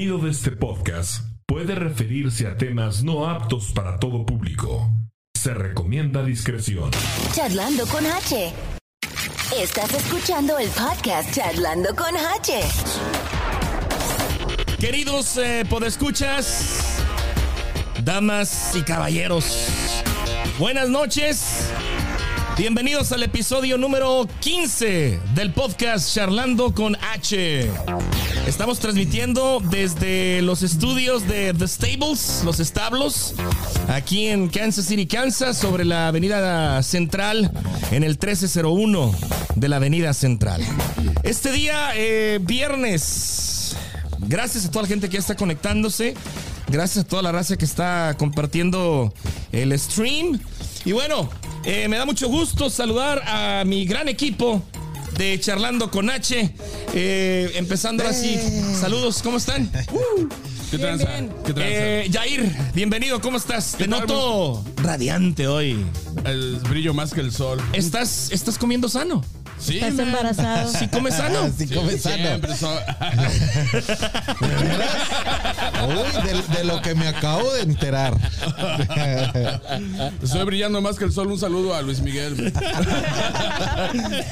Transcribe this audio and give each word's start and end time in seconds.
contenido 0.00 0.18
de 0.18 0.30
este 0.30 0.52
podcast 0.52 1.26
puede 1.44 1.74
referirse 1.74 2.46
a 2.46 2.56
temas 2.56 3.04
no 3.04 3.28
aptos 3.28 3.70
para 3.72 3.98
todo 3.98 4.24
público. 4.24 4.90
Se 5.34 5.52
recomienda 5.52 6.22
discreción. 6.22 6.90
Charlando 7.34 7.86
con 7.86 8.06
H. 8.06 8.50
Estás 9.60 9.92
escuchando 9.92 10.56
el 10.56 10.70
podcast 10.70 11.34
Charlando 11.34 11.94
con 11.94 12.16
H. 12.16 12.62
Queridos 14.78 15.36
eh, 15.36 15.66
podescuchas, 15.68 17.02
damas 18.02 18.74
y 18.74 18.82
caballeros, 18.82 19.68
buenas 20.58 20.88
noches. 20.88 21.70
Bienvenidos 22.60 23.10
al 23.12 23.22
episodio 23.22 23.78
número 23.78 24.28
15 24.40 25.18
del 25.34 25.50
podcast 25.50 26.14
Charlando 26.14 26.74
con 26.74 26.94
H. 26.96 27.70
Estamos 28.46 28.80
transmitiendo 28.80 29.62
desde 29.70 30.42
los 30.42 30.62
estudios 30.62 31.26
de 31.26 31.54
The 31.54 31.66
Stables, 31.66 32.42
los 32.44 32.60
establos, 32.60 33.34
aquí 33.88 34.26
en 34.26 34.48
Kansas 34.48 34.84
City, 34.84 35.06
Kansas, 35.06 35.56
sobre 35.56 35.86
la 35.86 36.08
avenida 36.08 36.82
central, 36.82 37.50
en 37.92 38.04
el 38.04 38.10
1301 38.10 39.14
de 39.54 39.68
la 39.70 39.76
avenida 39.76 40.12
central. 40.12 40.62
Este 41.22 41.52
día, 41.52 41.92
eh, 41.94 42.40
viernes, 42.42 43.74
gracias 44.18 44.66
a 44.66 44.70
toda 44.70 44.82
la 44.82 44.88
gente 44.88 45.08
que 45.08 45.16
está 45.16 45.34
conectándose. 45.34 46.12
Gracias 46.68 47.06
a 47.06 47.08
toda 47.08 47.22
la 47.22 47.32
raza 47.32 47.56
que 47.56 47.64
está 47.64 48.14
compartiendo 48.18 49.14
el 49.50 49.76
stream. 49.78 50.38
Y 50.84 50.92
bueno, 50.92 51.30
eh, 51.64 51.88
me 51.88 51.96
da 51.96 52.06
mucho 52.06 52.28
gusto 52.28 52.70
saludar 52.70 53.22
a 53.26 53.64
mi 53.64 53.84
gran 53.84 54.08
equipo 54.08 54.62
de 55.16 55.38
Charlando 55.38 55.90
con 55.90 56.08
H. 56.08 56.54
Eh, 56.94 57.52
empezando 57.56 58.06
así. 58.06 58.38
Saludos, 58.78 59.20
¿cómo 59.22 59.36
están? 59.36 59.70
¿Qué 60.70 60.78
tranza? 60.78 61.08
¿Qué 61.44 61.52
tranza? 61.52 61.68
Eh, 61.68 62.10
Jair, 62.12 62.56
bienvenido, 62.74 63.20
¿cómo 63.20 63.36
estás? 63.36 63.72
Te 63.72 63.88
tal, 63.88 64.00
noto 64.00 64.64
radiante 64.76 65.48
hoy. 65.48 65.84
El 66.24 66.56
brillo 66.68 66.94
más 66.94 67.12
que 67.12 67.20
el 67.20 67.32
sol. 67.32 67.60
¿Estás, 67.72 68.30
estás 68.30 68.56
comiendo 68.56 68.88
sano? 68.88 69.22
Sí, 69.60 69.76
Estás 69.76 69.94
man. 69.94 70.06
embarazado. 70.08 70.72
¿Sí 70.72 70.88
comes 70.88 71.14
sano? 71.14 71.46
Sí, 71.46 71.52
Sí, 71.68 71.74
come 71.74 71.98
sano. 71.98 72.16
siempre 72.16 72.56
so- 72.56 72.70
Uy, 75.86 76.22
de, 76.24 76.56
de 76.58 76.64
lo 76.64 76.80
que 76.82 76.94
me 76.94 77.08
acabo 77.08 77.52
de 77.54 77.62
enterar. 77.62 78.14
Estoy 80.22 80.44
brillando 80.44 80.80
más 80.80 80.96
que 80.96 81.04
el 81.04 81.12
sol. 81.12 81.28
Un 81.30 81.38
saludo 81.38 81.74
a 81.74 81.82
Luis 81.82 82.00
Miguel. 82.00 82.52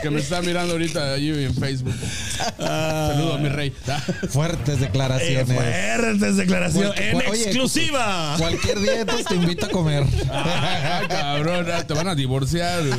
que 0.02 0.10
me 0.10 0.20
está 0.20 0.40
mirando 0.42 0.72
ahorita 0.72 1.12
allí 1.14 1.44
en 1.44 1.54
Facebook. 1.54 1.94
Saludo 2.58 3.34
a 3.34 3.38
mi 3.38 3.48
rey. 3.48 3.72
Fuertes 4.30 4.76
Eh, 4.76 4.80
declaraciones. 4.80 5.46
fuertes 5.56 6.36
declaraciones 6.36 6.92
en 7.00 7.16
Oye, 7.16 7.42
exclusiva. 7.44 8.34
Cualquier 8.38 8.80
día 8.80 9.00
entonces 9.00 9.26
te 9.26 9.34
invito 9.34 9.66
a 9.66 9.70
comer. 9.70 10.04
Ah, 10.30 11.02
cabrón, 11.08 11.66
ah, 11.72 11.82
te 11.86 11.94
van 11.94 12.08
a 12.08 12.14
divorciar. 12.14 12.80
güey. 12.86 12.98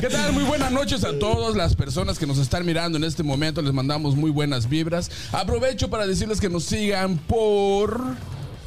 ¿Qué 0.00 0.08
tal? 0.08 0.32
Muy 0.32 0.43
buenas 0.46 0.72
noches 0.72 1.04
a 1.04 1.18
todas 1.18 1.56
las 1.56 1.74
personas 1.74 2.18
que 2.18 2.26
nos 2.26 2.38
están 2.38 2.64
mirando 2.66 2.98
en 2.98 3.04
este 3.04 3.22
momento. 3.22 3.62
Les 3.62 3.72
mandamos 3.72 4.16
muy 4.16 4.30
buenas 4.30 4.68
vibras. 4.68 5.10
Aprovecho 5.32 5.88
para 5.88 6.06
decirles 6.06 6.40
que 6.40 6.48
nos 6.48 6.64
sigan 6.64 7.18
por. 7.18 8.00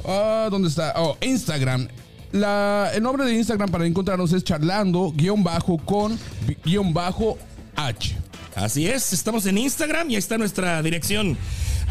ah, 0.06 0.48
¿Dónde 0.50 0.70
está? 0.70 0.94
Oh, 0.98 1.18
Instagram. 1.22 1.88
El 2.32 3.04
nombre 3.04 3.26
de 3.26 3.34
Instagram 3.34 3.70
para 3.70 3.86
encontrarnos 3.86 4.34
es 4.34 4.44
charlando 4.44 5.14
con 5.86 6.20
H. 7.76 8.18
Así 8.56 8.88
es, 8.88 9.14
estamos 9.14 9.46
en 9.46 9.58
Instagram 9.60 10.10
y 10.10 10.16
ahí 10.16 10.20
está 10.20 10.38
nuestra 10.38 10.82
dirección. 10.82 11.38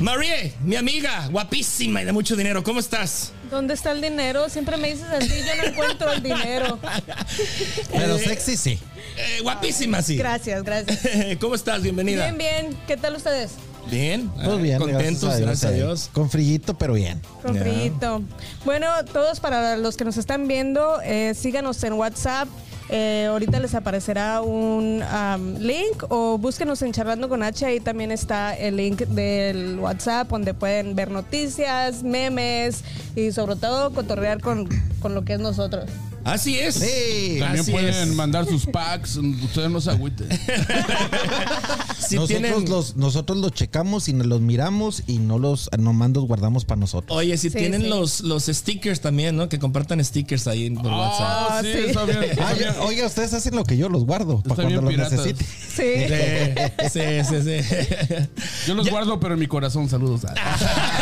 Marie, 0.01 0.53
mi 0.65 0.77
amiga, 0.77 1.29
guapísima 1.29 2.03
y 2.03 2.05
de 2.05 2.13
mucho 2.13 2.35
dinero, 2.37 2.63
¿cómo 2.65 2.81
estás? 2.81 3.33
¿Dónde 3.51 3.75
está 3.75 3.93
el 3.93 4.01
dinero? 4.01 4.49
Siempre 4.49 4.77
me 4.77 4.89
dices 4.89 5.07
así, 5.11 5.29
yo 5.47 5.55
no 5.63 5.69
encuentro 5.69 6.13
el 6.13 6.23
dinero. 6.23 6.79
Pero 7.93 8.19
sexy 8.19 8.57
sí. 8.57 8.79
Eh, 9.17 9.41
guapísima, 9.43 10.03
sí. 10.03 10.17
Gracias, 10.17 10.63
gracias. 10.63 10.99
¿Cómo 11.41 11.55
estás? 11.55 11.83
Bienvenida. 11.83 12.25
Bien, 12.31 12.39
bien. 12.39 12.79
¿Qué 12.87 12.97
tal 12.97 13.17
ustedes? 13.17 13.53
Bien. 13.91 14.29
Pues 14.31 14.49
Ah, 14.49 14.57
bien, 14.57 14.79
Contentos, 14.79 15.39
gracias 15.39 15.65
a 15.65 15.71
Dios. 15.71 16.11
Con 16.13 16.29
frillito, 16.29 16.75
pero 16.75 16.95
bien. 16.95 17.21
Con 17.43 17.57
frillito. 17.57 18.23
Bueno, 18.65 18.89
todos 19.13 19.41
para 19.41 19.77
los 19.77 19.97
que 19.97 20.05
nos 20.05 20.17
están 20.17 20.49
viendo, 20.49 21.01
eh, 21.03 21.35
síganos 21.35 21.83
en 21.85 21.93
WhatsApp. 21.95 22.49
Eh, 22.89 23.27
ahorita 23.29 23.59
les 23.59 23.75
aparecerá 23.75 24.43
un 24.43 25.03
am, 25.03 25.57
link 25.59 26.05
o 26.09 26.39
búsquenos 26.39 26.83
en 26.83 26.93
Charlando 26.93 27.29
con 27.29 27.43
H. 27.43 27.67
Ahí 27.67 27.81
también 27.81 28.13
está 28.13 28.57
el 28.57 28.77
link 28.77 29.01
del 29.03 29.79
WhatsApp 29.79 30.29
donde 30.29 30.55
pueden 30.55 30.95
ver 30.95 31.11
noticias, 31.11 32.03
memes 32.03 32.85
y 33.17 33.33
sobre 33.33 33.57
todo 33.57 33.93
cotorrear 33.93 34.41
con, 34.41 34.69
con 35.01 35.15
lo 35.15 35.25
que 35.25 35.35
es 35.35 35.41
nosotros. 35.41 35.91
Así 36.27 36.59
es. 36.59 36.75
Sí. 36.75 37.37
También 37.39 37.61
Así 37.63 37.71
pueden 37.73 37.95
es. 37.95 38.15
mandar 38.15 38.47
sus 38.47 38.67
packs. 38.67 39.17
Ustedes 39.17 39.71
no 39.71 39.81
se 39.81 39.91
agüiten. 39.91 40.29
Si 42.07 42.15
nosotros, 42.15 42.41
tienen- 42.41 42.71
los, 42.71 42.95
nosotros 42.95 43.39
los 43.39 43.51
checamos 43.53 44.09
y 44.09 44.13
nos 44.13 44.29
los 44.29 44.41
miramos 44.41 45.03
y 45.09 45.19
no 45.19 45.41
los 45.41 45.69
nomás 45.77 46.11
los 46.11 46.25
guardamos 46.27 46.65
para 46.65 46.79
nosotros. 46.79 47.17
Oye, 47.19 47.37
si 47.37 47.51
Sí, 47.51 47.57
tienen 47.59 47.83
sí. 47.83 47.89
Los, 47.89 48.21
los 48.21 48.45
stickers 48.47 49.01
también, 49.01 49.37
¿no? 49.37 49.49
Que 49.49 49.59
compartan 49.59 50.05
stickers 50.05 50.47
ahí 50.47 50.71
por 50.71 50.87
WhatsApp. 50.87 51.21
Ah, 51.51 51.61
sí, 51.65 51.73
sí. 51.73 51.79
está 51.89 52.05
bien. 52.05 52.23
Está 52.23 52.53
bien. 52.55 52.75
ya- 52.75 52.81
oiga, 52.83 53.07
ustedes 53.07 53.33
hacen 53.35 53.57
lo 53.57 53.65
que 53.65 53.77
yo 53.77 53.89
los 53.89 54.05
guardo 54.05 54.37
Está 54.37 54.51
para 54.55 54.69
cuando 54.69 54.83
los 54.83 54.91
piratas. 54.93 55.13
necesite. 55.27 55.45
Sí. 55.45 56.07
Sí, 56.93 57.01
sí, 57.29 57.37
sí. 57.43 57.63
sí. 57.63 58.15
Yo 58.69 58.75
los 58.75 58.89
guardo, 58.89 59.19
pero 59.19 59.35
en 59.35 59.41
mi 59.41 59.49
corazón. 59.49 59.89
Saludos. 59.89 60.21
Si 60.21 60.27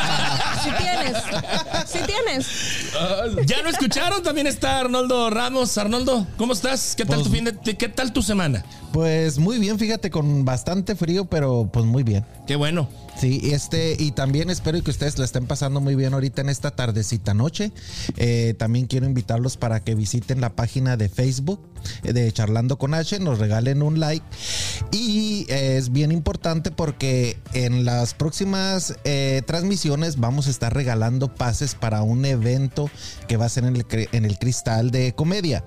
tienes. 1.84 1.90
Si 1.90 1.98
tienes. 2.00 3.46
¿Ya 3.46 3.62
lo 3.62 3.70
escucharon? 3.70 4.22
También 4.22 4.46
está 4.46 4.80
Arnoldo 4.80 5.30
Ramos. 5.30 5.76
Arnoldo, 5.78 6.26
¿cómo 6.36 6.52
estás? 6.52 6.94
¿Qué 6.96 7.04
tal 7.04 7.16
Pues- 7.16 7.28
tu 7.28 7.34
fin 7.34 7.44
de, 7.44 7.76
qué 7.76 7.88
tal 7.88 8.12
tu 8.12 8.22
semana? 8.22 8.64
Pues 8.92 9.38
muy 9.38 9.58
bien, 9.58 9.78
fíjate, 9.78 10.10
con 10.10 10.44
bastante 10.44 10.94
frío, 10.94 11.24
pero 11.24 11.68
pues 11.72 11.84
muy 11.84 12.02
bien. 12.04 12.24
Qué 12.46 12.56
bueno. 12.56 12.88
Sí, 13.16 13.40
este, 13.52 13.96
y 13.98 14.10
también 14.10 14.50
espero 14.50 14.82
que 14.82 14.90
ustedes 14.90 15.18
la 15.18 15.24
estén 15.24 15.46
pasando 15.46 15.80
muy 15.80 15.94
bien 15.94 16.14
ahorita 16.14 16.42
en 16.42 16.48
esta 16.48 16.72
tardecita 16.72 17.32
noche. 17.32 17.72
Eh, 18.16 18.54
también 18.58 18.86
quiero 18.86 19.06
invitarlos 19.06 19.56
para 19.56 19.80
que 19.80 19.94
visiten 19.94 20.40
la 20.40 20.50
página 20.50 20.96
de 20.96 21.08
Facebook 21.08 21.60
eh, 22.02 22.12
de 22.12 22.32
Charlando 22.32 22.76
con 22.76 22.92
H, 22.92 23.20
nos 23.20 23.38
regalen 23.38 23.82
un 23.82 24.00
like. 24.00 24.24
Y 24.90 25.46
eh, 25.48 25.76
es 25.76 25.92
bien 25.92 26.10
importante 26.10 26.70
porque 26.70 27.38
en 27.52 27.84
las 27.84 28.14
próximas 28.14 28.94
transmisiones 29.46 30.18
vamos 30.18 30.46
a 30.46 30.50
estar 30.50 30.74
regalando 30.74 31.34
pases 31.34 31.74
para 31.74 32.02
un 32.02 32.24
evento 32.24 32.90
que 33.28 33.36
va 33.36 33.46
a 33.46 33.48
ser 33.48 33.64
en 33.64 33.76
el, 33.76 33.86
en 33.90 34.24
el 34.24 34.38
Cristal 34.38 34.90
de 34.90 35.14
Comedia. 35.14 35.64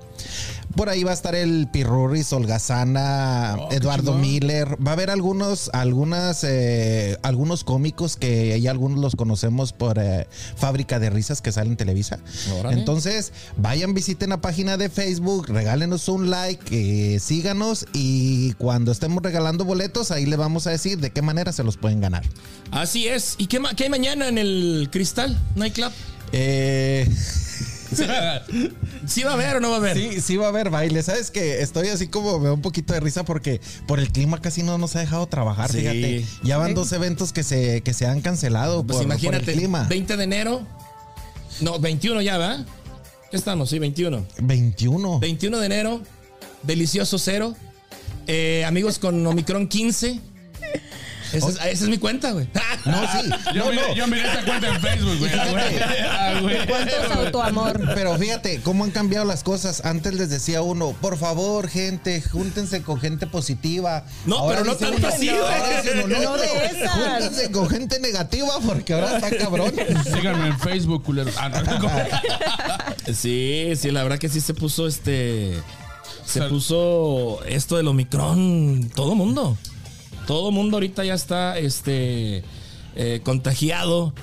Por 0.78 0.90
ahí 0.90 1.04
va 1.04 1.12
a 1.12 1.14
estar 1.16 1.36
el 1.36 1.68
Pirurris, 1.72 2.32
Holgazana, 2.32 3.56
Oh, 3.60 3.72
Eduardo. 3.72 4.14
Miller. 4.14 4.78
Va 4.86 4.92
a 4.92 4.94
haber 4.94 5.10
algunos, 5.10 5.70
algunas, 5.74 6.44
eh, 6.44 7.18
algunos 7.24 7.64
cómicos 7.64 8.16
que 8.16 8.60
ya 8.62 8.72
algunos 8.72 9.00
los 9.00 9.16
conocemos 9.16 9.74
por 9.74 9.98
eh, 10.00 10.28
Fábrica 10.56 11.00
de 11.00 11.10
Risas 11.10 11.42
que 11.42 11.52
sale 11.52 11.70
en 11.70 11.78
Televisa. 11.78 12.20
Órale. 12.60 12.78
Entonces, 12.78 13.34
vayan, 13.58 13.94
visiten 13.94 14.30
la 14.30 14.40
página 14.40 14.78
de 14.78 14.90
Facebook, 14.90 15.48
regálenos 15.50 16.08
un 16.10 16.30
like, 16.30 17.16
eh, 17.16 17.20
síganos 17.20 17.86
y 17.94 18.54
cuando 18.54 18.92
estemos 18.92 19.24
regalando 19.24 19.66
boletos, 19.66 20.12
ahí 20.12 20.26
le 20.28 20.36
vamos 20.36 20.68
a 20.68 20.70
decir 20.70 21.00
de 21.00 21.10
qué 21.10 21.22
manera 21.24 21.52
se 21.52 21.64
los 21.64 21.76
pueden 21.78 22.00
ganar. 22.02 22.24
Así 22.72 23.08
es. 23.08 23.34
¿Y 23.40 23.48
qué, 23.48 23.60
ma- 23.60 23.74
qué 23.74 23.86
hay 23.86 23.90
mañana 23.90 24.28
en 24.28 24.38
el 24.38 24.90
Cristal 24.92 25.36
Nightclub? 25.56 25.92
Eh, 26.34 27.10
¿Sí 29.08 29.24
va 29.24 29.32
a 29.32 29.34
haber 29.34 29.58
o 29.58 29.60
no 29.60 29.70
va 29.70 29.76
a 29.76 29.80
haber? 29.80 29.98
sí, 29.98 30.22
sí 30.22 30.38
va 30.38 30.46
a 30.46 30.50
haber 30.50 30.70
baile. 30.70 31.02
Sabes 31.04 31.32
que 31.32 31.62
estoy 31.62 31.88
así 31.90 32.08
como 32.08 32.40
me 32.40 32.48
da 32.48 32.54
un 32.54 32.62
poquito 32.62 32.94
de 32.94 33.00
risa 33.00 33.24
porque 33.24 33.62
por 33.88 34.00
el 34.00 34.12
clima 34.12 34.42
casi 34.42 34.64
no 34.64 34.78
nos 34.78 34.96
ha 34.96 35.00
dejado 35.00 35.28
trabajar. 35.28 35.72
Sí. 35.72 35.80
Fíjate, 35.80 36.26
ya 36.44 36.58
van 36.58 36.74
dos 36.74 36.92
eventos 36.92 37.34
que 37.34 37.44
se, 37.44 37.82
que 37.82 37.94
se 37.94 38.06
han 38.06 38.22
cancelado 38.22 38.86
Pues 38.86 38.98
por, 38.98 39.06
imagínate, 39.06 39.40
por 39.46 39.50
el 39.50 39.56
clima. 39.58 39.88
20 39.90 40.18
de 40.18 40.24
enero. 40.24 40.68
No, 41.62 41.80
21 41.80 42.22
ya, 42.22 42.38
¿va? 42.38 42.66
¿Qué 43.32 43.38
estamos? 43.38 43.70
Sí, 43.70 43.80
21. 43.80 44.26
21. 44.40 45.20
21 45.20 45.60
de 45.60 45.66
enero, 45.66 46.02
delicioso 46.64 47.18
cero. 47.18 47.56
Eh, 48.28 48.64
amigos 48.66 49.00
con 49.00 49.26
Omicron 49.26 49.68
15. 49.68 50.20
Esa 51.34 51.50
es, 51.50 51.56
esa 51.56 51.84
es 51.84 51.90
mi 51.90 51.98
cuenta, 51.98 52.32
güey. 52.32 52.48
No, 52.86 53.02
sí. 53.02 53.30
Yo, 53.54 53.66
No, 53.66 53.72
miré, 53.72 53.82
no. 53.90 53.96
yo 53.96 54.08
miré 54.08 54.22
esa 54.32 54.46
cuenta 54.46 54.68
en 54.68 54.82
Facebook, 54.82 55.18
güey. 55.20 55.32
Ah, 56.10 56.40
güey. 56.42 56.66
¿Cuánto 56.68 56.96
es 56.96 57.12
autoamor? 57.12 57.82
Pero 57.96 58.18
fíjate 58.18 58.62
cómo 58.62 58.84
han 58.86 58.92
cambiado 58.92 59.26
las 59.26 59.44
cosas. 59.44 59.84
Antes 59.86 60.14
les 60.14 60.30
decía 60.30 60.62
uno, 60.62 60.96
por 61.02 61.18
favor, 61.18 61.68
gente, 61.70 62.22
júntense 62.22 62.82
con 62.82 63.00
gente 63.02 63.28
positiva. 63.28 64.06
No, 64.26 64.48
pero 64.48 64.64
no 64.64 64.76
tanto 64.76 64.98
uno- 64.98 65.08
así, 65.10 65.28
güey. 65.30 66.04
uno, 66.06 66.20
No 66.22 66.38
de 66.38 66.46
esas. 66.66 66.92
Júntense 66.92 67.52
con 67.52 67.70
gente 67.70 68.00
negativa 68.00 68.54
porque 68.66 68.94
ahora 68.94 69.18
está 69.18 69.36
cabrón. 69.38 69.74
Síganme 70.04 70.48
en 70.48 70.60
Facebook, 70.60 71.04
culeros. 71.04 71.34
Ah, 71.38 71.50
no. 71.50 73.14
Sí, 73.14 73.74
sí, 73.76 73.92
la 73.92 74.04
verdad 74.04 74.18
que 74.20 74.30
sí 74.30 74.40
se 74.42 74.54
puso 74.54 74.88
este. 74.88 75.62
Se 76.26 76.42
puso 76.44 77.40
esto 77.46 77.78
del 77.78 77.88
Omicron. 77.88 78.90
Todo 78.96 79.16
mundo. 79.16 79.58
Todo 80.28 80.52
mundo 80.52 80.78
ahorita 80.78 81.04
ya 81.04 81.16
está 81.16 81.58
este. 81.58 82.44
eh, 82.96 83.22
contagiado. 83.24 84.14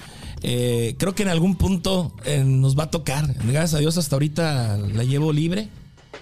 Eh, 0.43 0.95
creo 0.99 1.15
que 1.15 1.23
en 1.23 1.31
algún 1.31 1.57
punto 1.57 2.15
eh, 2.25 2.43
nos 2.45 2.79
va 2.79 2.85
a 2.85 2.91
tocar. 2.91 3.27
Gracias 3.45 3.75
a 3.75 3.79
Dios 3.79 3.97
hasta 3.97 4.15
ahorita 4.17 4.77
la 4.77 5.03
llevo 5.05 5.33
libre, 5.33 5.69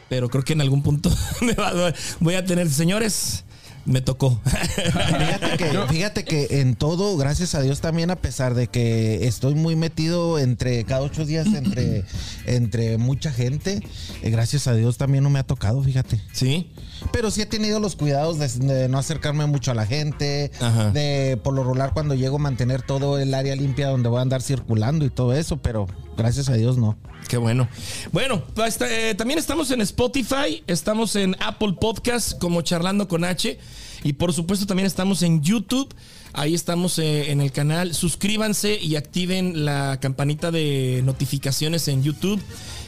pero 0.09 0.29
creo 0.29 0.45
que 0.45 0.53
en 0.53 0.61
algún 0.61 0.83
punto 0.83 1.11
me 1.41 1.55
va- 1.55 1.93
voy 2.21 2.35
a 2.35 2.45
tener, 2.45 2.71
señores, 2.71 3.45
me 3.85 4.01
tocó. 4.01 4.41
Fíjate 4.45 5.57
que, 5.57 5.79
fíjate 5.91 6.25
que 6.25 6.61
en 6.61 6.77
todo, 6.77 7.17
gracias 7.17 7.57
a 7.57 7.63
Dios 7.63 7.81
también, 7.81 8.13
a 8.13 8.17
pesar 8.17 8.55
de 8.55 8.69
que 8.69 9.27
estoy 9.27 9.57
muy 9.57 9.75
metido 9.75 10.39
entre 10.39 10.85
cada 10.85 11.01
ocho 11.03 11.27
días 11.27 11.47
entre, 11.49 12.05
entre 12.47 12.99
mucha 12.99 13.33
gente, 13.33 13.81
eh, 14.23 14.31
gracias 14.31 14.69
a 14.69 14.75
Dios 14.75 14.99
también 14.99 15.25
no 15.25 15.31
me 15.31 15.41
ha 15.41 15.45
tocado, 15.45 15.83
fíjate. 15.83 16.21
¿Sí? 16.33 16.71
Pero 17.13 17.31
sí 17.31 17.43
he 17.43 17.47
tenido 17.47 17.81
los 17.81 17.97
cuidados 17.97 18.39
de, 18.39 18.49
de 18.67 18.89
no 18.89 18.99
acercarme 18.99 19.47
mucho 19.47 19.71
a 19.71 19.75
la 19.75 19.87
gente, 19.87 20.51
Ajá. 20.61 20.91
de 20.91 21.39
por 21.43 21.55
lo 21.55 21.63
regular 21.63 21.93
cuando 21.93 22.15
llego 22.15 22.39
mantener 22.39 22.83
todo 22.83 23.19
el 23.19 23.35
área 23.35 23.57
limpia 23.57 23.89
donde 23.89 24.09
voy 24.09 24.19
a 24.19 24.23
andar 24.23 24.43
circulando 24.43 25.05
y 25.05 25.11
todo 25.11 25.35
eso, 25.35 25.57
pero 25.59 25.87
gracias 26.17 26.49
a 26.49 26.55
Dios 26.55 26.79
no. 26.79 26.97
Qué 27.29 27.37
bueno. 27.37 27.69
Bueno, 28.13 28.43
pues, 28.55 28.79
eh, 28.81 29.15
también 29.17 29.39
estamos 29.39 29.71
en 29.71 29.81
Spotify, 29.81 30.63
estamos 30.67 31.17
en 31.17 31.37
Apple 31.41 31.75
Podcast 31.81 32.39
como 32.39 32.63
Charlando 32.63 33.09
con 33.09 33.25
H 33.25 33.59
y 34.05 34.13
por 34.15 34.33
supuesto 34.33 34.67
también 34.67 34.87
estamos 34.87 35.23
en 35.23 35.43
YouTube. 35.43 35.93
Ahí 36.35 36.55
estamos 36.55 36.99
eh, 36.99 37.31
en 37.31 37.41
el 37.41 37.53
canal. 37.53 37.95
Suscríbanse 37.95 38.79
y 38.81 38.97
activen 38.97 39.65
la 39.65 39.99
campanita 40.01 40.51
de 40.51 41.03
notificaciones 41.05 41.89
en 41.89 42.03
YouTube. 42.03 42.41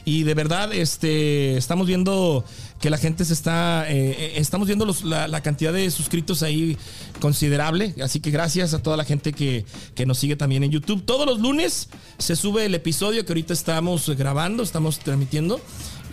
Y 0.07 0.23
de 0.23 0.35
verdad, 0.35 0.73
este, 0.73 1.57
estamos 1.57 1.87
viendo 1.87 2.45
que 2.81 2.91
la 2.91 2.99
gente 2.99 3.25
se 3.25 3.33
está, 3.33 3.91
eh, 3.91 4.17
eh, 4.19 4.33
estamos 4.37 4.67
viendo 4.67 4.87
la, 5.05 5.29
la 5.29 5.43
cantidad 5.43 5.73
de 5.73 5.91
suscritos 5.91 6.43
ahí 6.43 6.77
considerable. 7.21 7.95
Así 8.03 8.21
que 8.21 8.31
gracias 8.31 8.75
a 8.75 8.83
toda 8.83 8.97
la 8.97 9.05
gente 9.05 9.33
que, 9.33 9.65
que 9.95 10.07
nos 10.07 10.19
sigue 10.19 10.37
también 10.37 10.65
en 10.65 10.71
YouTube. 10.71 11.03
Todos 11.05 11.27
los 11.27 11.41
lunes 11.41 11.89
se 12.19 12.37
sube 12.37 12.67
el 12.67 12.75
episodio 12.75 13.25
que 13.25 13.33
ahorita 13.33 13.53
estamos 13.53 14.09
grabando, 14.11 14.63
estamos 14.63 14.99
transmitiendo. 14.99 15.61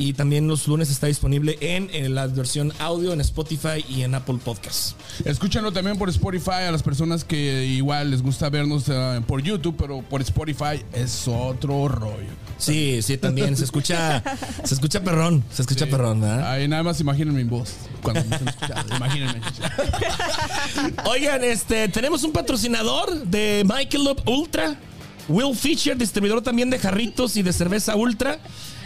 Y 0.01 0.13
también 0.13 0.47
los 0.47 0.67
lunes 0.67 0.89
está 0.89 1.05
disponible 1.05 1.59
en, 1.61 1.87
en 1.93 2.15
la 2.15 2.25
versión 2.25 2.73
audio 2.79 3.13
en 3.13 3.21
Spotify 3.21 3.85
y 3.87 4.01
en 4.01 4.15
Apple 4.15 4.39
Podcasts. 4.43 4.95
Escúchanlo 5.25 5.71
también 5.71 5.95
por 5.95 6.09
Spotify 6.09 6.63
a 6.67 6.71
las 6.71 6.81
personas 6.81 7.23
que 7.23 7.65
igual 7.65 8.09
les 8.09 8.23
gusta 8.23 8.49
vernos 8.49 8.85
eh, 8.89 9.21
por 9.27 9.43
YouTube, 9.43 9.75
pero 9.77 10.01
por 10.01 10.21
Spotify 10.21 10.83
es 10.91 11.27
otro 11.27 11.87
rollo. 11.87 12.31
Sí, 12.57 13.03
sí, 13.03 13.17
también 13.17 13.55
se 13.55 13.63
escucha, 13.63 14.23
se 14.63 14.73
escucha 14.73 15.03
perrón, 15.03 15.43
se 15.51 15.61
escucha 15.61 15.85
perrón, 15.85 16.21
¿verdad? 16.21 16.51
Ahí 16.51 16.67
nada 16.67 16.81
más 16.81 16.99
imaginen 16.99 17.35
mi 17.35 17.43
voz 17.43 17.75
cuando 18.01 18.25
me 18.25 18.37
escuchando. 18.37 18.95
Oigan, 21.05 21.43
este, 21.43 21.89
tenemos 21.89 22.23
un 22.23 22.31
patrocinador 22.31 23.23
de 23.25 23.63
Michael 23.67 24.15
Ultra. 24.25 24.79
Will 25.27 25.55
Fisher, 25.55 25.95
distribuidor 25.95 26.41
también 26.41 26.71
de 26.71 26.79
jarritos 26.79 27.37
y 27.37 27.43
de 27.43 27.53
cerveza 27.53 27.95
Ultra. 27.95 28.39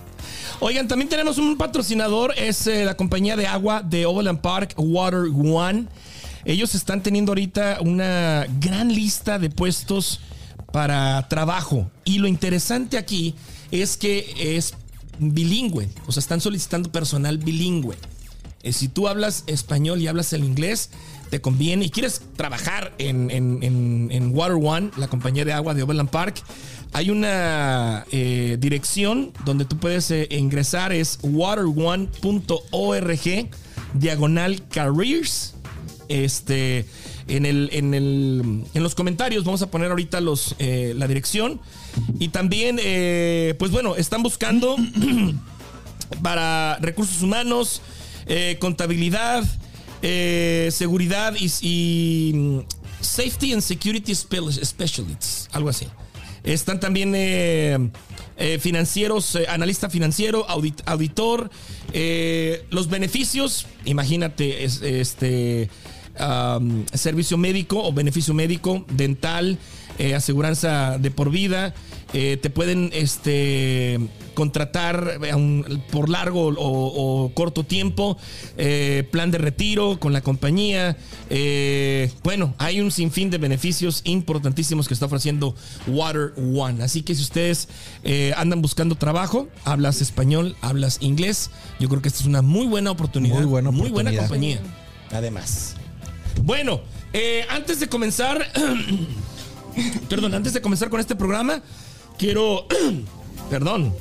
Oigan, 0.61 0.89
también 0.89 1.09
tenemos 1.09 1.39
un 1.39 1.57
patrocinador, 1.57 2.35
es 2.37 2.67
eh, 2.67 2.85
la 2.85 2.97
compañía 2.97 3.37
de 3.37 3.47
agua 3.47 3.83
de 3.83 4.07
Overland 4.07 4.41
Park, 4.41 4.75
Water 4.77 5.25
One. 5.35 5.87
Ellos 6.45 6.75
están 6.75 7.03
teniendo 7.03 7.33
ahorita 7.33 7.79
una 7.81 8.47
gran 8.61 8.93
lista 8.93 9.39
de 9.39 9.51
puestos 9.51 10.21
para 10.73 11.27
trabajo. 11.29 11.91
Y 12.05 12.19
lo 12.19 12.29
interesante 12.29 12.99
aquí 12.99 13.35
es 13.71 13.97
que 13.97 14.57
es 14.57 14.75
bilingüe, 15.19 15.89
o 16.07 16.13
sea, 16.13 16.21
están 16.21 16.41
solicitando 16.41 16.91
personal 16.91 17.39
bilingüe. 17.39 17.97
Eh, 18.63 18.73
si 18.73 18.89
tú 18.89 19.09
hablas 19.09 19.45
español 19.47 20.01
y 20.01 20.09
hablas 20.09 20.33
el 20.33 20.45
inglés, 20.45 20.91
te 21.31 21.41
conviene 21.41 21.85
y 21.87 21.91
quieres 21.91 22.23
trabajar 22.37 22.93
en, 22.99 24.31
Water 24.35 24.59
One, 24.61 24.91
la 24.97 25.09
compañía 25.09 25.45
de 25.45 25.53
agua 25.53 25.75
de 25.75 25.83
Overland 25.83 26.11
Park, 26.11 26.43
hay 26.93 27.11
una 27.11 28.07
eh, 28.11 28.57
dirección 28.59 29.33
donde 29.45 29.65
tú 29.65 29.77
puedes 29.79 30.11
eh, 30.11 30.29
ingresar, 30.31 30.93
es 30.93 31.19
waterone.org, 31.23 32.11
diagonal 33.95 34.69
careers. 34.69 35.55
Este, 36.09 36.87
en, 37.29 37.45
el, 37.47 37.69
en, 37.73 37.95
el, 37.95 38.65
en 38.75 38.83
los 38.83 38.95
comentarios 38.95 39.45
vamos 39.45 39.63
a 39.63 39.71
poner 39.71 39.91
ahorita 39.91 40.21
los, 40.21 40.55
eh, 40.59 40.95
la 40.97 41.07
dirección. 41.09 41.61
Y 42.19 42.29
también, 42.29 42.79
eh, 42.83 43.55
pues 43.59 43.71
bueno, 43.71 43.97
están 43.97 44.23
buscando 44.23 44.77
para 46.23 46.79
recursos 46.81 47.23
humanos, 47.23 47.83
eh, 48.27 48.57
contabilidad, 48.61 49.45
eh, 50.03 50.69
seguridad 50.73 51.35
y, 51.41 52.33
mm, 52.35 52.59
safety 53.01 53.53
and 53.53 53.63
security 53.63 54.13
Spe- 54.15 54.65
specialists, 54.65 55.49
algo 55.53 55.69
así. 55.69 55.87
Están 56.45 56.79
también 56.79 57.93
financieros, 58.61 59.37
analista 59.49 59.91
financiero, 59.91 60.47
audit- 60.47 60.83
auditor, 60.87 61.51
eh, 61.93 62.65
los 62.71 62.89
beneficios, 62.89 63.67
imagínate, 63.85 64.63
es- 64.65 64.81
este 64.83 65.69
um, 66.21 66.85
servicio 66.93 67.37
médico 67.39 67.83
o 67.83 67.93
beneficio 67.93 68.35
médico, 68.35 68.85
dental, 68.91 69.59
eh, 69.99 70.15
aseguranza 70.15 70.99
de 70.99 71.11
por 71.11 71.31
vida. 71.31 71.75
eh, 72.13 72.39
te 72.41 72.51
pueden 72.51 72.91
este, 72.95 73.99
contratar 74.35 75.19
a 75.31 75.37
un- 75.37 75.83
por 75.91 76.09
largo 76.09 76.47
o, 76.47 77.25
o 77.25 77.35
corto 77.35 77.65
tiempo, 77.65 78.17
eh, 78.57 79.07
plan 79.11 79.31
de 79.33 79.39
retiro 79.39 79.99
con 79.99 80.13
la 80.13 80.21
compañía. 80.23 80.97
eh, 81.31 82.11
bueno, 82.23 82.55
hay 82.59 82.81
un 82.81 82.91
sinfín 82.93 83.29
de 83.31 83.39
beneficios 83.39 84.03
importantísimos 84.05 84.87
que 84.87 84.95
está 84.95 85.07
ofreciendo 85.07 85.55
Water 85.89 86.33
One. 86.37 86.83
Así 86.85 87.03
que 87.03 87.15
si 87.15 87.23
ustedes 87.23 87.69
eh, 88.05 88.33
andan 88.37 88.63
buscando 88.63 88.95
trabajo, 88.95 89.49
hablas 89.65 90.01
español, 90.01 90.57
hablas 90.61 90.99
inglés, 91.01 91.51
yo 91.81 91.89
creo 91.89 92.01
que 92.03 92.09
esta 92.09 92.21
es 92.21 92.27
una 92.27 92.41
muy 92.41 92.67
buena 92.67 92.93
oportunidad. 92.93 93.35
Muy 93.37 93.47
buena 93.47 93.71
Muy 93.73 93.91
buena 93.91 94.11
oportunidad. 94.11 94.59
compañía. 94.61 94.61
Además. 95.11 95.76
Bueno, 96.43 96.81
eh, 97.13 97.45
antes 97.51 97.81
de 97.81 97.89
comenzar, 97.89 98.47
perdón, 100.09 100.35
antes 100.35 100.53
de 100.53 100.61
comenzar 100.61 100.89
con 100.91 101.01
este 101.01 101.17
programa, 101.17 101.61
quiero, 102.19 102.67
perdón, 103.51 103.93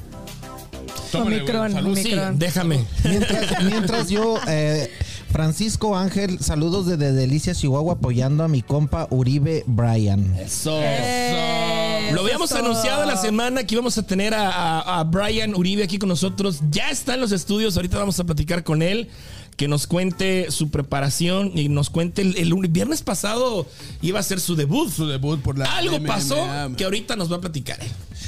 Tómale, 1.11 1.37
Omicron, 1.41 1.95
sí, 1.95 2.13
déjame. 2.33 2.85
Mientras, 3.03 3.63
mientras 3.63 4.09
yo, 4.09 4.37
eh, 4.47 4.91
Francisco 5.31 5.95
Ángel, 5.97 6.39
saludos 6.39 6.87
desde 6.87 7.13
Delicia, 7.13 7.53
Chihuahua, 7.55 7.93
apoyando 7.93 8.43
a 8.43 8.47
mi 8.47 8.61
compa 8.61 9.07
Uribe 9.09 9.63
Brian. 9.65 10.35
Eso. 10.37 10.77
Eh, 10.81 12.09
Lo 12.13 12.21
habíamos 12.21 12.51
anunciado 12.51 13.05
la 13.05 13.17
semana 13.17 13.63
que 13.63 13.75
íbamos 13.75 13.97
a 13.97 14.03
tener 14.03 14.33
a, 14.33 14.49
a- 14.49 14.99
a 14.99 15.03
Brian 15.05 15.55
Uribe 15.55 15.83
aquí 15.83 15.97
con 15.99 16.09
nosotros. 16.09 16.59
Ya 16.69 16.89
está 16.89 17.13
en 17.13 17.21
los 17.21 17.31
estudios, 17.31 17.75
ahorita 17.77 17.97
vamos 17.97 18.19
a 18.19 18.23
platicar 18.25 18.63
con 18.63 18.81
él, 18.81 19.09
que 19.55 19.67
nos 19.67 19.87
cuente 19.87 20.51
su 20.51 20.69
preparación 20.69 21.51
y 21.57 21.69
nos 21.69 21.89
cuente 21.89 22.21
el, 22.21 22.53
viernes 22.69 23.01
pasado 23.01 23.65
iba 24.01 24.19
a 24.19 24.23
ser 24.23 24.39
su 24.39 24.55
debut. 24.55 24.91
Su 24.91 25.07
debut 25.07 25.41
por 25.41 25.57
la 25.57 25.65
Algo 25.77 25.99
MMA. 25.99 26.07
pasó 26.07 26.37
que 26.77 26.83
ahorita 26.83 27.15
nos 27.15 27.31
va 27.31 27.37
a 27.37 27.41
platicar. 27.41 27.79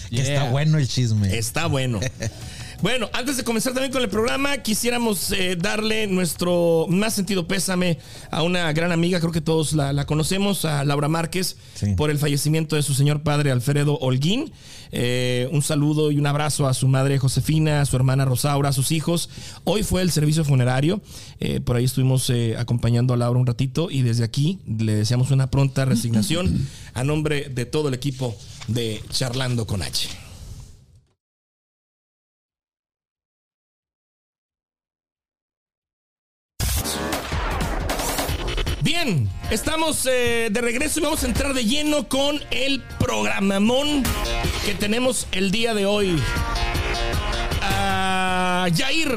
Que 0.09 0.21
está 0.21 0.49
bueno 0.49 0.77
el 0.77 0.87
chisme. 0.87 1.37
Está 1.37 1.67
bueno. 1.67 1.99
Bueno, 2.79 3.09
antes 3.13 3.37
de 3.37 3.43
comenzar 3.43 3.73
también 3.73 3.91
con 3.91 4.03
el 4.03 4.09
programa, 4.09 4.57
quisiéramos 4.59 5.31
eh, 5.31 5.55
darle 5.55 6.05
nuestro 6.05 6.85
más 6.87 7.15
sentido 7.15 7.47
pésame 7.47 7.97
a 8.29 8.43
una 8.43 8.71
gran 8.71 8.91
amiga, 8.91 9.19
creo 9.19 9.31
que 9.31 9.41
todos 9.41 9.73
la, 9.73 9.93
la 9.93 10.05
conocemos, 10.05 10.63
a 10.63 10.83
Laura 10.83 11.07
Márquez, 11.07 11.57
Sí. 11.73 11.95
por 11.95 12.11
el 12.11 12.19
fallecimiento 12.19 12.75
de 12.75 12.83
su 12.83 12.93
señor 12.93 13.23
padre 13.23 13.49
Alfredo 13.49 13.97
Holguín. 13.97 14.51
Eh, 14.91 15.47
un 15.51 15.61
saludo 15.61 16.11
y 16.11 16.17
un 16.17 16.27
abrazo 16.27 16.67
a 16.67 16.73
su 16.73 16.87
madre 16.87 17.17
Josefina, 17.17 17.81
a 17.81 17.85
su 17.85 17.95
hermana 17.95 18.25
Rosaura, 18.25 18.69
a 18.69 18.73
sus 18.73 18.91
hijos. 18.91 19.29
Hoy 19.63 19.83
fue 19.83 20.01
el 20.01 20.11
servicio 20.11 20.43
funerario, 20.43 21.01
eh, 21.39 21.59
por 21.59 21.75
ahí 21.75 21.85
estuvimos 21.85 22.29
eh, 22.29 22.55
acompañando 22.57 23.13
a 23.13 23.17
Laura 23.17 23.39
un 23.39 23.47
ratito 23.47 23.89
y 23.89 24.01
desde 24.01 24.23
aquí 24.23 24.59
le 24.67 24.95
deseamos 24.95 25.31
una 25.31 25.49
pronta 25.49 25.85
resignación 25.85 26.67
a 26.93 27.03
nombre 27.03 27.49
de 27.49 27.65
todo 27.65 27.87
el 27.89 27.93
equipo 27.93 28.35
de 28.67 29.01
Charlando 29.11 29.65
con 29.65 29.81
H. 29.81 30.26
Bien, 39.07 39.29
estamos 39.51 40.05
eh, 40.05 40.49
de 40.51 40.59
regreso 40.59 40.99
y 40.99 41.03
vamos 41.03 41.23
a 41.23 41.27
entrar 41.27 41.53
de 41.53 41.63
lleno 41.63 42.09
con 42.09 42.41
el 42.51 42.83
programamón 42.99 44.03
que 44.65 44.73
tenemos 44.73 45.27
el 45.31 45.49
día 45.49 45.73
de 45.73 45.85
hoy. 45.85 46.21
Ah, 47.61 48.67
Jair, 48.75 49.09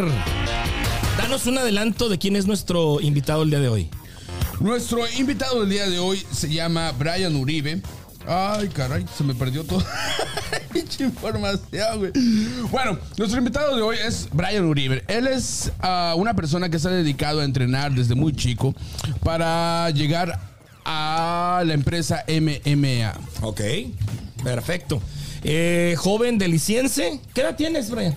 danos 1.18 1.47
un 1.47 1.59
adelanto 1.59 2.09
de 2.09 2.18
quién 2.18 2.37
es 2.37 2.47
nuestro 2.47 3.00
invitado 3.00 3.42
el 3.42 3.50
día 3.50 3.59
de 3.59 3.68
hoy. 3.68 3.90
Nuestro 4.61 5.11
invitado 5.18 5.62
del 5.62 5.70
día 5.70 5.88
de 5.88 5.99
hoy 5.99 6.25
se 6.30 6.49
llama 6.49 6.92
Brian 6.92 7.35
Uribe. 7.35 7.82
Ay, 8.26 8.68
caray, 8.68 9.04
se 9.16 9.24
me 9.24 9.34
perdió 9.34 9.64
todo. 9.64 9.84
Pinche 10.72 11.04
información, 11.04 11.98
güey. 11.98 12.12
Bueno, 12.70 12.98
nuestro 13.16 13.38
invitado 13.38 13.74
de 13.74 13.82
hoy 13.82 13.96
es 14.04 14.28
Brian 14.32 14.64
Uribe. 14.64 15.02
Él 15.08 15.26
es 15.26 15.72
ah, 15.80 16.14
una 16.16 16.34
persona 16.34 16.68
que 16.68 16.78
se 16.78 16.88
ha 16.88 16.92
dedicado 16.92 17.40
a 17.40 17.44
entrenar 17.44 17.92
desde 17.92 18.14
muy 18.14 18.32
chico 18.32 18.74
para 19.24 19.90
llegar 19.90 20.38
a 20.84 21.62
la 21.66 21.74
empresa 21.74 22.24
MMA. 22.28 23.12
Ok, 23.42 23.60
perfecto. 24.44 25.00
Eh, 25.42 25.94
joven 25.98 26.38
deliciense, 26.38 27.20
¿qué 27.34 27.40
edad 27.40 27.56
tienes, 27.56 27.90
Brian? 27.90 28.14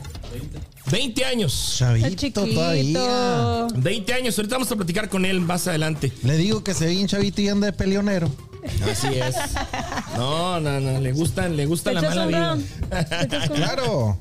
20 0.91 1.25
años. 1.25 1.75
Chavito 1.77 2.45
todavía. 2.45 3.67
20 3.75 4.13
años, 4.13 4.38
ahorita 4.38 4.55
vamos 4.55 4.72
a 4.72 4.75
platicar 4.75 5.10
con 5.10 5.25
él 5.25 5.39
más 5.39 5.67
adelante. 5.67 6.12
Le 6.24 6.38
digo 6.38 6.63
que 6.63 6.74
se 6.74 6.86
ve 6.86 6.91
bien 6.91 7.07
chavito 7.07 7.41
y 7.41 7.50
anda 7.50 7.67
de 7.67 7.74
peleonero. 7.74 8.29
Así 8.89 9.08
es. 9.08 9.36
No, 10.15 10.60
no, 10.60 10.79
no, 10.79 11.00
le 11.00 11.12
gustan, 11.12 11.55
le 11.58 11.65
gusta 11.65 11.89
¿Te 11.91 11.96
la 11.96 12.01
mala 12.01 12.25
vida. 12.25 12.58
Claro. 13.55 14.20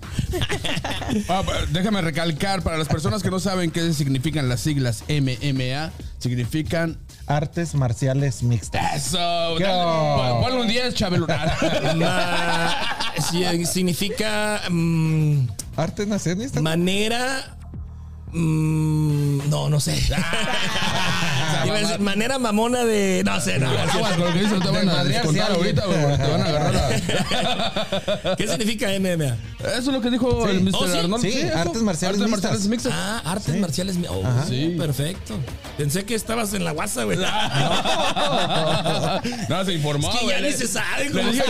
Ah, 1.29 1.43
déjame 1.71 2.01
recalcar 2.01 2.63
para 2.63 2.79
las 2.79 2.89
personas 2.89 3.23
que 3.23 3.31
no 3.31 3.39
saben 3.41 3.71
qué 3.71 3.93
significan 3.93 4.49
las 4.49 4.61
siglas 4.61 5.05
MMA, 5.09 5.91
significan 6.19 6.99
Artes 7.27 7.75
marciales 7.75 8.43
mixtas. 8.43 9.07
eso. 9.09 9.19
Dale, 9.59 10.33
pon- 10.33 10.43
Ponle 10.43 10.61
un 10.63 10.69
10, 10.69 10.95
Chabelo. 10.95 11.27
Significa 13.73 14.63
mm, 14.71 15.47
Artes 15.77 16.07
nacionalistas. 16.09 16.63
manera. 16.63 17.57
Mm, 18.33 19.49
no, 19.51 19.69
no 19.69 19.81
sé. 19.81 19.97
Iba 21.65 21.77
a 21.77 21.79
decir, 21.81 22.01
manera 22.01 22.39
mamona 22.39 22.85
de. 22.85 23.23
No 23.25 23.41
sé, 23.41 23.59
no. 23.59 23.69
Aguas 23.71 24.13
con 24.17 24.27
lo 24.27 24.33
que 24.33 24.41
dices, 24.41 24.61
te 24.61 24.69
van 24.71 24.89
a 24.89 24.93
madrearse 24.93 25.29
descontar 25.33 25.43
a 25.43 25.55
alguien. 25.55 25.79
ahorita, 25.81 25.87
güey, 25.87 26.01
porque 26.03 26.25
te 26.25 26.31
van 26.31 26.41
a 26.43 26.45
agarrar 26.47 26.77
a- 26.77 28.37
¿Qué 28.37 28.49
significa 28.49 28.89
MMA? 28.99 29.37
Eso 29.63 29.79
es 29.79 29.87
lo 29.87 30.01
que 30.01 30.11
dijo 30.11 30.49
el 30.49 30.61
Mr. 30.63 30.71
Oh, 30.75 30.87
sí. 30.89 30.99
Arnold. 30.99 31.23
Sí, 31.23 31.29
eso. 31.41 31.57
artes 31.59 31.83
marciales 31.83 32.19
mixtas. 32.21 32.67
mixtas. 32.67 32.93
Ah, 32.95 33.23
artes 33.25 33.57
marciales. 33.61 33.97
mi- 33.97 34.07
Oh, 34.09 34.23
Sí. 34.49 34.75
perfecto. 34.79 35.35
Pensé 35.79 36.05
que 36.05 36.15
estabas 36.15 36.53
en 36.55 36.65
la 36.65 36.73
guasa, 36.73 37.05
güey. 37.05 37.17
No, 39.49 39.65
se 39.65 39.73
informó, 39.75 40.11
Es 40.13 40.19
que 40.19 40.27
ya 40.27 40.39
güey. 40.41 40.51
ni 40.53 40.57
se 40.59 40.67
sabe 40.67 41.09
Le 41.11 41.25
dije, 41.25 41.45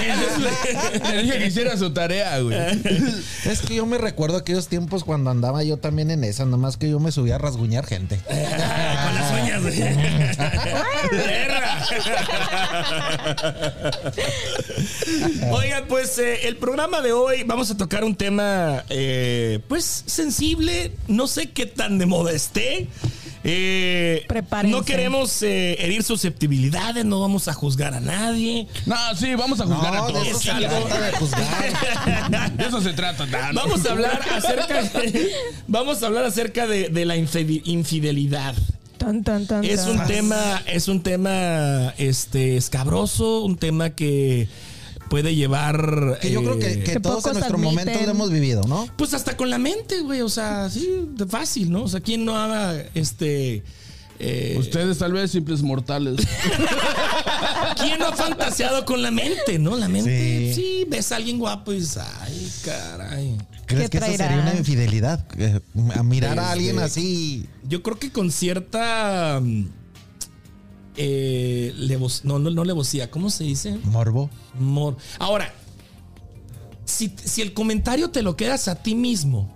le 1.11 1.23
dije 1.23 1.39
que 1.39 1.47
hiciera 1.47 1.77
su 1.77 1.91
tarea, 1.93 2.39
güey. 2.41 2.57
Es 3.45 3.61
que 3.61 3.75
yo 3.77 3.87
me 3.87 3.99
recuerdo 3.99 4.37
aquellos 4.37 4.69
tiempos 4.69 5.05
cuando 5.05 5.31
andaba 5.31 5.63
yo 5.65 5.77
también 5.79 6.11
en 6.11 6.23
esa, 6.25 6.45
nomás 6.45 6.77
que 6.77 6.89
yo 6.91 7.01
me 7.01 7.11
subía 7.13 7.37
a 7.37 7.39
rasguñar 7.39 7.87
gente. 7.87 8.21
Con 8.27 9.15
las 9.15 9.33
uñas, 9.43 9.63
güey. 9.63 9.79
Perra. 11.11 11.87
Oigan, 15.53 15.85
pues 15.89 16.19
eh, 16.19 16.47
el 16.49 16.57
programa 16.57 17.01
de 17.01 17.13
hoy 17.13 17.43
vamos 17.45 17.71
a 17.71 17.77
tocar 17.77 18.02
un 18.05 18.15
tema, 18.17 18.85
eh, 18.89 19.61
pues 19.69 20.05
sensible, 20.07 20.93
no 21.09 21.27
sé 21.27 21.51
qué 21.51 21.67
tan 21.67 21.99
de 21.99 22.07
moda 22.07 22.33
esté. 22.33 22.89
Eh, 23.45 24.25
no 24.67 24.85
queremos 24.85 25.43
eh, 25.43 25.77
herir 25.81 26.05
susceptibilidades, 26.05 27.05
no 27.05 27.21
vamos 27.21 27.49
a 27.49 27.53
juzgar 27.53 27.93
a 27.93 27.99
nadie. 28.01 28.69
No, 28.87 28.95
sí, 29.19 29.35
vamos 29.35 29.61
a 29.61 29.67
juzgar 29.67 29.95
a 29.95 29.99
No, 29.99 30.07
de 30.07 30.13
todos. 30.13 30.29
eso 30.29 30.39
se 30.41 30.51
trata 30.53 31.01
de 31.01 31.13
juzgar. 31.13 32.53
De 32.57 32.65
eso 32.67 32.81
se 32.81 32.93
trata, 32.93 33.27
Dan. 33.27 33.55
Vamos 33.55 33.85
a 33.85 33.91
hablar 33.91 34.21
acerca 34.31 34.83
de, 34.83 35.31
vamos 35.67 36.03
a 36.03 36.07
hablar 36.07 36.25
acerca 36.25 36.67
de, 36.69 36.89
de 36.89 37.05
la 37.05 37.17
infide- 37.17 37.63
infidelidad. 37.65 38.55
Tan, 38.99 39.25
tan, 39.25 39.47
tan, 39.49 39.65
Es 39.65 39.87
un 39.87 39.97
tan. 39.97 40.07
tema, 40.07 40.63
es 40.67 40.87
un 40.87 41.03
tema 41.03 41.93
este 41.99 42.57
escabroso, 42.57 43.41
un 43.43 43.57
tema 43.57 43.91
que 43.91 44.47
puede 45.13 45.35
llevar 45.35 46.19
Que 46.23 46.31
yo 46.31 46.43
creo 46.43 46.59
que, 46.59 46.73
eh, 46.73 46.83
que 46.85 46.99
todos 46.99 47.27
en 47.27 47.35
nuestro 47.35 47.57
admiten. 47.57 47.75
momento 47.77 48.01
lo 48.07 48.11
hemos 48.11 48.31
vivido, 48.31 48.63
¿no? 48.67 48.87
pues 48.97 49.13
hasta 49.13 49.37
con 49.37 49.51
la 49.51 49.59
mente, 49.59 50.01
güey, 50.01 50.23
o 50.23 50.29
sea, 50.31 50.71
sí, 50.71 50.89
de 51.15 51.27
fácil, 51.27 51.71
¿no? 51.71 51.83
O 51.83 51.89
sea, 51.89 52.01
quién 52.01 52.25
no 52.25 52.35
haga 52.37 52.83
este 52.95 53.63
eh, 54.19 54.57
Ustedes 54.59 54.99
tal 54.99 55.13
vez 55.13 55.31
simples 55.33 55.63
mortales. 55.63 56.17
¿Quién 57.81 57.99
no 57.99 58.07
ha 58.07 58.13
fantaseado 58.17 58.85
con 58.85 59.03
la 59.03 59.11
mente, 59.11 59.59
no? 59.59 59.77
La 59.77 59.89
mente, 59.89 60.53
sí, 60.55 60.63
Sí. 60.63 60.87
ves 60.89 61.11
a 61.13 61.17
alguien 61.17 61.39
guapo 61.39 61.73
y 61.73 61.81
dices, 61.81 61.99
ay, 62.21 62.53
caray. 62.65 63.37
¿Crees 63.67 63.91
¿Qué 63.91 63.99
que 63.99 64.05
eso 64.07 64.17
sería 64.17 64.39
una 64.41 64.55
infidelidad? 64.55 65.25
Eh, 65.39 65.61
A 65.95 66.03
mirar 66.03 66.39
a 66.39 66.43
Este- 66.43 66.53
alguien 66.53 66.79
así. 66.79 67.47
Yo 67.65 67.83
creo 67.83 67.99
que 67.99 68.11
con 68.13 68.31
cierta 68.31 69.41
mm, 69.43 69.65
eh, 70.97 71.73
levo- 71.77 72.21
no, 72.25 72.39
no, 72.39 72.51
no 72.51 72.65
levosía, 72.65 73.11
¿cómo 73.11 73.31
se 73.31 73.45
dice? 73.45 73.79
Morbo. 73.85 74.29
Mor- 74.59 74.97
Ahora, 75.19 75.53
si, 76.85 77.15
si 77.25 77.43
el 77.43 77.53
comentario 77.55 78.11
te 78.11 78.23
lo 78.23 78.37
quedas 78.37 78.69
a 78.69 78.75
ti 78.77 78.95
mismo, 78.95 79.51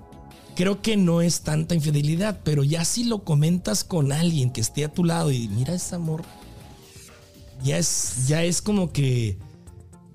creo 0.55 0.81
que 0.81 0.97
no 0.97 1.21
es 1.21 1.43
tanta 1.43 1.75
infidelidad, 1.75 2.41
pero 2.45 2.65
ya 2.65 2.85
si 2.85 3.05
lo 3.05 3.25
comentas 3.25 3.85
con 3.85 4.13
alguien 4.13 4.51
que 4.51 4.61
esté 4.61 4.85
a 4.85 4.89
tu 4.93 5.05
lado 5.05 5.31
y 5.31 5.49
mira 5.49 5.75
ese 5.75 5.95
amor, 5.95 6.23
ya 7.63 7.79
es, 7.79 8.27
ya 8.27 8.43
es 8.43 8.63
como 8.63 8.93
que 8.93 9.37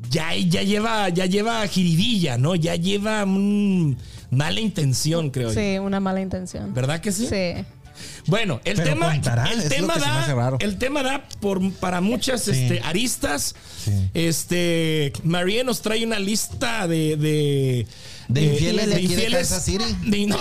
ya, 0.10 0.36
ya 0.36 0.64
lleva, 0.64 1.10
ya 1.10 1.26
lleva 1.28 1.68
jiribilla, 1.68 2.38
¿no? 2.38 2.56
Ya 2.56 2.76
lleva 2.76 3.24
un 3.24 3.98
mala 4.32 4.60
intención, 4.60 5.30
creo 5.30 5.50
yo. 5.54 5.60
Sí, 5.60 5.78
una 5.78 6.00
mala 6.00 6.22
intención. 6.22 6.74
¿Verdad 6.74 7.02
que 7.02 7.12
sí? 7.12 7.28
Sí. 7.28 7.64
Bueno, 8.28 8.62
el 8.64 8.78
Pero 8.78 8.90
tema, 8.90 9.12
contará, 9.12 9.52
el 9.52 9.68
tema 9.68 9.96
da, 9.98 10.58
el 10.60 10.78
tema 10.78 11.04
da 11.04 11.24
por, 11.40 11.72
para 11.74 12.02
muchas 12.02 12.48
este, 12.48 12.82
aristas. 12.82 13.56
Sí. 13.84 14.10
Este, 14.14 15.14
María 15.24 15.64
nos 15.64 15.82
trae 15.82 16.06
una 16.06 16.20
lista 16.20 16.88
de 16.88 17.12
de, 17.18 17.88
De 18.34 18.42
infieles 18.44 18.88
de 18.90 18.96
aquí 18.96 19.08
de 19.08 19.46
City. 19.46 19.84
de- 20.06 20.26
no. 20.28 20.38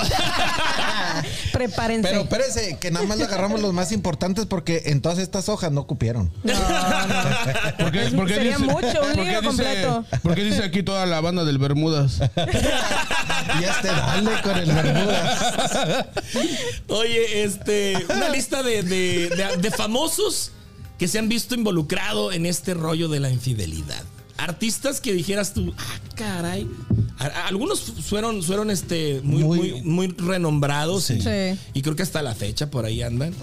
Prepárense. 1.53 2.09
Pero 2.09 2.23
espérese, 2.23 2.79
que 2.79 2.91
nada 2.91 3.05
más 3.07 3.19
le 3.19 3.25
agarramos 3.25 3.61
los 3.61 3.73
más 3.73 3.93
importantes 3.93 4.47
porque 4.47 4.83
en 4.87 5.01
todas 5.01 5.19
estas 5.19 5.49
hojas 5.49 5.73
no 5.73 5.87
cupieron. 5.87 6.31
¿Por 7.79 7.91
qué, 7.93 8.01
por 8.17 8.27
qué 8.27 8.35
Sería 8.35 8.59
mucho, 8.59 8.87
un 9.03 9.17
libro 9.17 9.41
dice- 9.41 9.47
completo. 9.47 10.05
¿Por 10.23 10.35
qué 10.35 10.45
dice 10.45 10.63
aquí 10.65 10.83
toda 10.83 11.07
la 11.07 11.21
banda 11.21 11.45
del 11.45 11.59
Bermudas? 11.59 12.21
Y 13.61 13.65
este 13.65 13.89
dale 13.89 14.31
con 14.43 14.57
el 14.57 14.71
Bermudas. 14.71 16.07
Oye, 16.89 17.43
este, 17.43 17.97
una 18.15 18.29
lista 18.29 18.63
de, 18.63 18.83
de- 18.83 19.29
de- 19.31 19.57
de 19.59 19.71
famosos 19.71 20.53
que 20.99 21.09
se 21.09 21.19
han 21.19 21.29
visto 21.29 21.55
involucrados 21.55 22.35
en 22.35 22.47
este 22.47 22.75
rollo 22.75 23.09
de 23.09 23.19
la 23.19 23.31
infidelidad. 23.31 24.03
Artistas 24.41 25.01
que 25.01 25.13
dijeras 25.13 25.53
tú, 25.55 25.75
ah, 25.77 25.99
caray. 26.15 26.67
Algunos 27.47 27.81
fueron, 27.83 28.43
fueron 28.43 28.71
este, 28.71 29.21
muy, 29.23 29.45
muy, 29.45 29.59
Muy- 29.73 29.83
muy 29.83 30.07
renombrados. 30.09 31.05
Sí. 31.05 31.15
Y, 31.15 31.21
Sí. 31.23 31.59
y 31.75 31.83
creo 31.83 31.95
que 31.97 32.03
hasta 32.03 32.23
la 32.23 32.35
fecha 32.35 32.71
por 32.71 32.85
ahí 32.87 33.03
andan. 33.03 33.35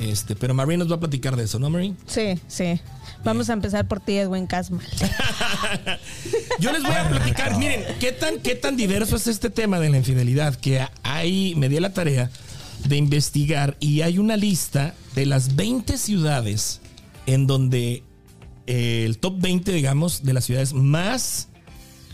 Este, 0.00 0.34
pero 0.34 0.54
Marie 0.54 0.76
nos 0.76 0.90
va 0.90 0.96
a 0.96 1.00
platicar 1.00 1.36
de 1.36 1.44
eso, 1.44 1.58
¿no, 1.58 1.70
Marie? 1.70 1.94
Sí, 2.06 2.38
sí. 2.48 2.80
Vamos 3.22 3.48
a 3.48 3.52
empezar 3.54 3.86
por 3.88 4.00
ti, 4.00 4.16
Edwin 4.18 4.46
Casmal. 4.46 4.84
Yo 6.60 6.72
les 6.72 6.82
voy 6.82 6.92
a 6.92 7.08
platicar, 7.08 7.56
miren, 7.58 7.84
qué 8.00 8.12
tan, 8.12 8.38
qué 8.40 8.54
tan 8.54 8.76
diverso 8.76 9.16
es 9.16 9.26
este 9.26 9.50
tema 9.50 9.78
de 9.80 9.90
la 9.90 9.96
infidelidad, 9.98 10.54
que 10.56 10.86
hay, 11.02 11.54
me 11.54 11.68
di 11.68 11.78
la 11.80 11.92
tarea 11.92 12.30
de 12.86 12.96
investigar 12.96 13.76
y 13.80 14.02
hay 14.02 14.18
una 14.18 14.36
lista 14.36 14.94
de 15.14 15.26
las 15.26 15.56
20 15.56 15.96
ciudades 15.96 16.80
en 17.26 17.46
donde 17.46 18.02
eh, 18.66 19.04
el 19.06 19.18
top 19.18 19.40
20, 19.40 19.72
digamos, 19.72 20.22
de 20.24 20.32
las 20.32 20.44
ciudades 20.44 20.72
más, 20.72 21.48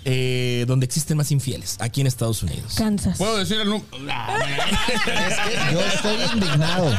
eh, 0.07 0.65
donde 0.67 0.87
existen 0.87 1.17
más 1.19 1.31
infieles, 1.31 1.77
aquí 1.79 2.01
en 2.01 2.07
Estados 2.07 2.43
Unidos. 2.43 2.75
Kansas. 2.77 3.19
¿Puedo 3.19 3.37
decir 3.37 3.61
el 3.61 3.69
número? 3.69 3.87
Es 3.99 5.37
que 5.37 5.73
yo 5.75 5.81
estoy 5.81 6.17
indignado 6.35 6.95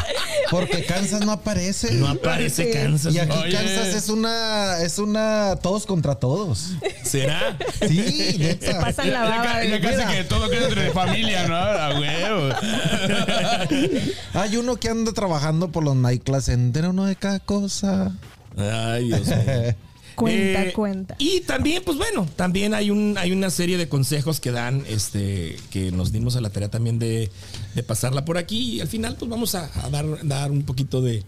porque 0.51 0.86
Kansas 0.86 1.25
no 1.25 1.31
aparece. 1.31 1.93
No 1.96 2.08
aparece. 2.10 2.70
Kansas. 2.72 3.12
y 3.13 3.17
aquí 3.20 3.36
Oye. 3.36 3.51
Kansas 3.53 3.88
es 3.96 4.10
una, 4.10 4.77
es 4.84 5.00
una 5.00 5.55
todos 5.63 5.86
contra 5.88 6.13
todos. 6.15 6.74
¿Será? 7.03 7.58
Sí, 7.88 8.36
neta. 8.38 8.79
Pasan 8.79 9.12
la 9.12 9.24
Ya, 9.24 9.29
baba. 9.29 9.63
ya 9.63 9.70
de- 9.72 9.81
casi 9.81 9.96
Mira. 9.96 10.12
que 10.12 10.24
todo 10.25 10.50
queda 10.51 10.67
entre 10.67 10.91
familia, 10.91 11.48
¿no? 11.48 11.55
A 11.55 12.00
huevo. 12.00 12.55
Hay 14.34 14.58
uno 14.58 14.75
que 14.77 14.89
anda 14.89 15.12
trabajando 15.13 15.72
por 15.72 15.84
los 15.84 15.96
nightclubs, 15.96 16.50
entre 16.50 16.88
uno 16.88 17.05
de 17.05 17.15
cada 17.15 17.39
cosa. 17.39 18.12
Ay, 18.58 19.05
Dios 19.08 19.27
mío. 19.27 19.36
Cuenta, 20.15 20.63
Eh, 20.65 20.74
cuenta. 20.74 21.15
Y 21.20 21.39
también, 21.41 21.81
pues 21.86 21.98
bueno, 21.98 22.27
también 22.36 22.74
hay 22.74 22.91
un 22.91 23.17
hay 23.17 23.31
una 23.31 23.50
serie 23.50 23.77
de 23.77 23.88
consejos 23.88 24.39
que 24.41 24.51
dan, 24.51 24.84
este, 24.89 25.55
que 25.72 25.91
nos 25.91 26.12
dimos 26.12 26.36
a 26.36 26.41
la 26.41 26.50
tarea 26.50 26.70
también 26.70 27.00
de, 27.00 27.31
de 27.75 27.84
pasarla 27.84 28.25
por 28.25 28.38
aquí. 28.38 28.74
Y 28.75 28.81
al 28.81 28.88
final, 28.89 29.15
pues 29.17 29.31
vamos 29.31 29.55
a, 29.55 29.72
a 29.84 29.89
dar, 29.89 30.05
dar 30.27 30.51
un 30.51 30.63
poquito 30.63 31.01
de, 31.01 31.24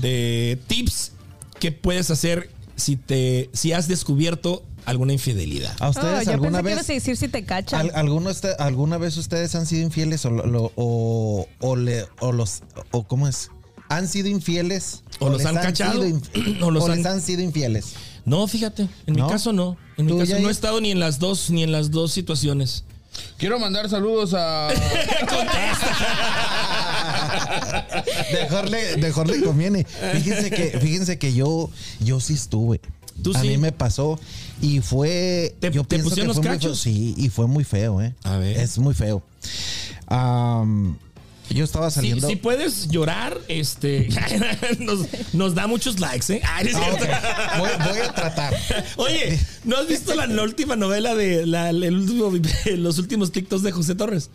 de 0.00 0.58
tips 0.66 1.12
que 1.60 1.70
puedes 1.70 2.10
hacer 2.10 2.50
si 2.76 2.96
te 2.96 3.50
si 3.52 3.72
has 3.72 3.88
descubierto 3.88 4.64
alguna 4.86 5.12
infidelidad. 5.12 5.76
¿A 5.80 5.88
Oh, 5.88 5.90
ustedes 5.90 6.24
yo 6.24 6.32
alguna 6.32 6.58
pensé 6.58 6.62
que 6.62 6.64
vez? 6.64 6.72
ibas 6.74 6.90
a 6.90 6.92
decir 6.94 7.16
si 7.18 7.28
te 7.28 7.44
cachan. 7.44 7.80
Al- 7.80 7.92
¿Alguno 7.94 8.30
este- 8.30 8.54
¿Alguna 8.58 8.96
vez 8.98 9.16
ustedes 9.18 9.54
han 9.54 9.66
sido 9.66 9.82
infieles 9.82 10.24
o, 10.24 10.30
lo- 10.30 10.46
lo- 10.46 10.72
o, 10.76 11.46
o 11.60 11.76
le- 11.76 12.06
o 12.20 12.32
los 12.32 12.62
o 12.90 13.04
cómo 13.06 13.28
es? 13.28 13.50
¿Han 13.96 14.08
sido 14.08 14.28
infieles? 14.28 15.02
¿O 15.20 15.28
los 15.30 15.44
han 15.44 15.54
cachado? 15.56 16.02
¿O 16.02 16.66
¿O, 16.66 16.70
los 16.70 16.88
les 16.96 17.06
han- 17.06 17.20
sido 17.20 17.42
infieles? 17.42 17.92
No, 18.24 18.46
fíjate, 18.48 18.88
en 19.06 19.14
mi 19.14 19.20
caso 19.28 19.52
no. 19.52 19.76
En 19.98 20.06
mi 20.06 20.12
¿Tú, 20.12 20.18
caso 20.18 20.38
no 20.38 20.48
he 20.48 20.52
estado 20.52 20.80
ni 20.80 20.90
en 20.90 20.98
las 21.00 21.18
dos 21.18 21.50
ni 21.50 21.62
en 21.62 21.72
las 21.72 21.90
dos 21.90 22.12
situaciones. 22.12 22.84
Quiero 23.36 23.58
mandar 23.58 23.88
saludos 23.88 24.32
a. 24.34 24.68
Mejor 28.32 28.70
le, 28.70 28.96
mejor 28.98 29.28
le 29.28 29.42
conviene. 29.42 29.84
Fíjense 29.84 30.50
que, 30.50 30.78
fíjense 30.80 31.18
que 31.18 31.32
yo, 31.34 31.70
yo 32.00 32.20
sí 32.20 32.34
estuve. 32.34 32.80
¿Tú 33.22 33.32
a 33.36 33.40
sí? 33.40 33.48
mí 33.48 33.58
me 33.58 33.72
pasó 33.72 34.18
y 34.60 34.80
fue. 34.80 35.54
¿Te- 35.60 35.70
yo 35.70 35.82
te 35.82 35.88
pienso 35.90 36.08
pusieron 36.10 36.32
que 36.32 36.36
los 36.36 36.36
fue 36.36 36.50
muy 36.50 36.58
feo. 36.58 36.68
cachos? 36.70 36.80
Sí, 36.80 37.14
y 37.16 37.28
fue 37.28 37.46
muy 37.46 37.62
feo, 37.64 38.00
¿eh? 38.02 38.14
A 38.24 38.36
ver. 38.38 38.56
Es 38.58 38.78
muy 38.78 38.94
feo. 38.94 39.22
Am, 40.08 40.98
yo 41.50 41.64
estaba 41.64 41.90
Si, 41.90 41.96
saliendo. 41.96 42.28
si 42.28 42.36
puedes 42.36 42.88
llorar, 42.88 43.38
este 43.48 44.08
nos, 44.78 45.06
nos 45.32 45.54
da 45.54 45.66
muchos 45.66 46.00
likes, 46.00 46.32
¿eh? 46.34 46.40
Ah, 46.44 46.62
no 46.62 46.78
Ah, 46.78 47.56
voy, 47.58 47.68
voy 47.90 47.98
a 48.00 48.12
tratar. 48.12 48.54
Oye, 48.96 49.38
¿no 49.64 49.76
has 49.76 49.86
visto 49.88 50.14
la, 50.14 50.26
la 50.26 50.42
última 50.42 50.76
novela 50.76 51.14
de 51.14 51.46
la- 51.46 51.70
el 51.70 51.94
último- 51.94 52.32
los 52.76 52.98
últimos 52.98 53.32
TikToks 53.32 53.62
de 53.62 53.72
José 53.72 53.94
Torres? 53.94 54.30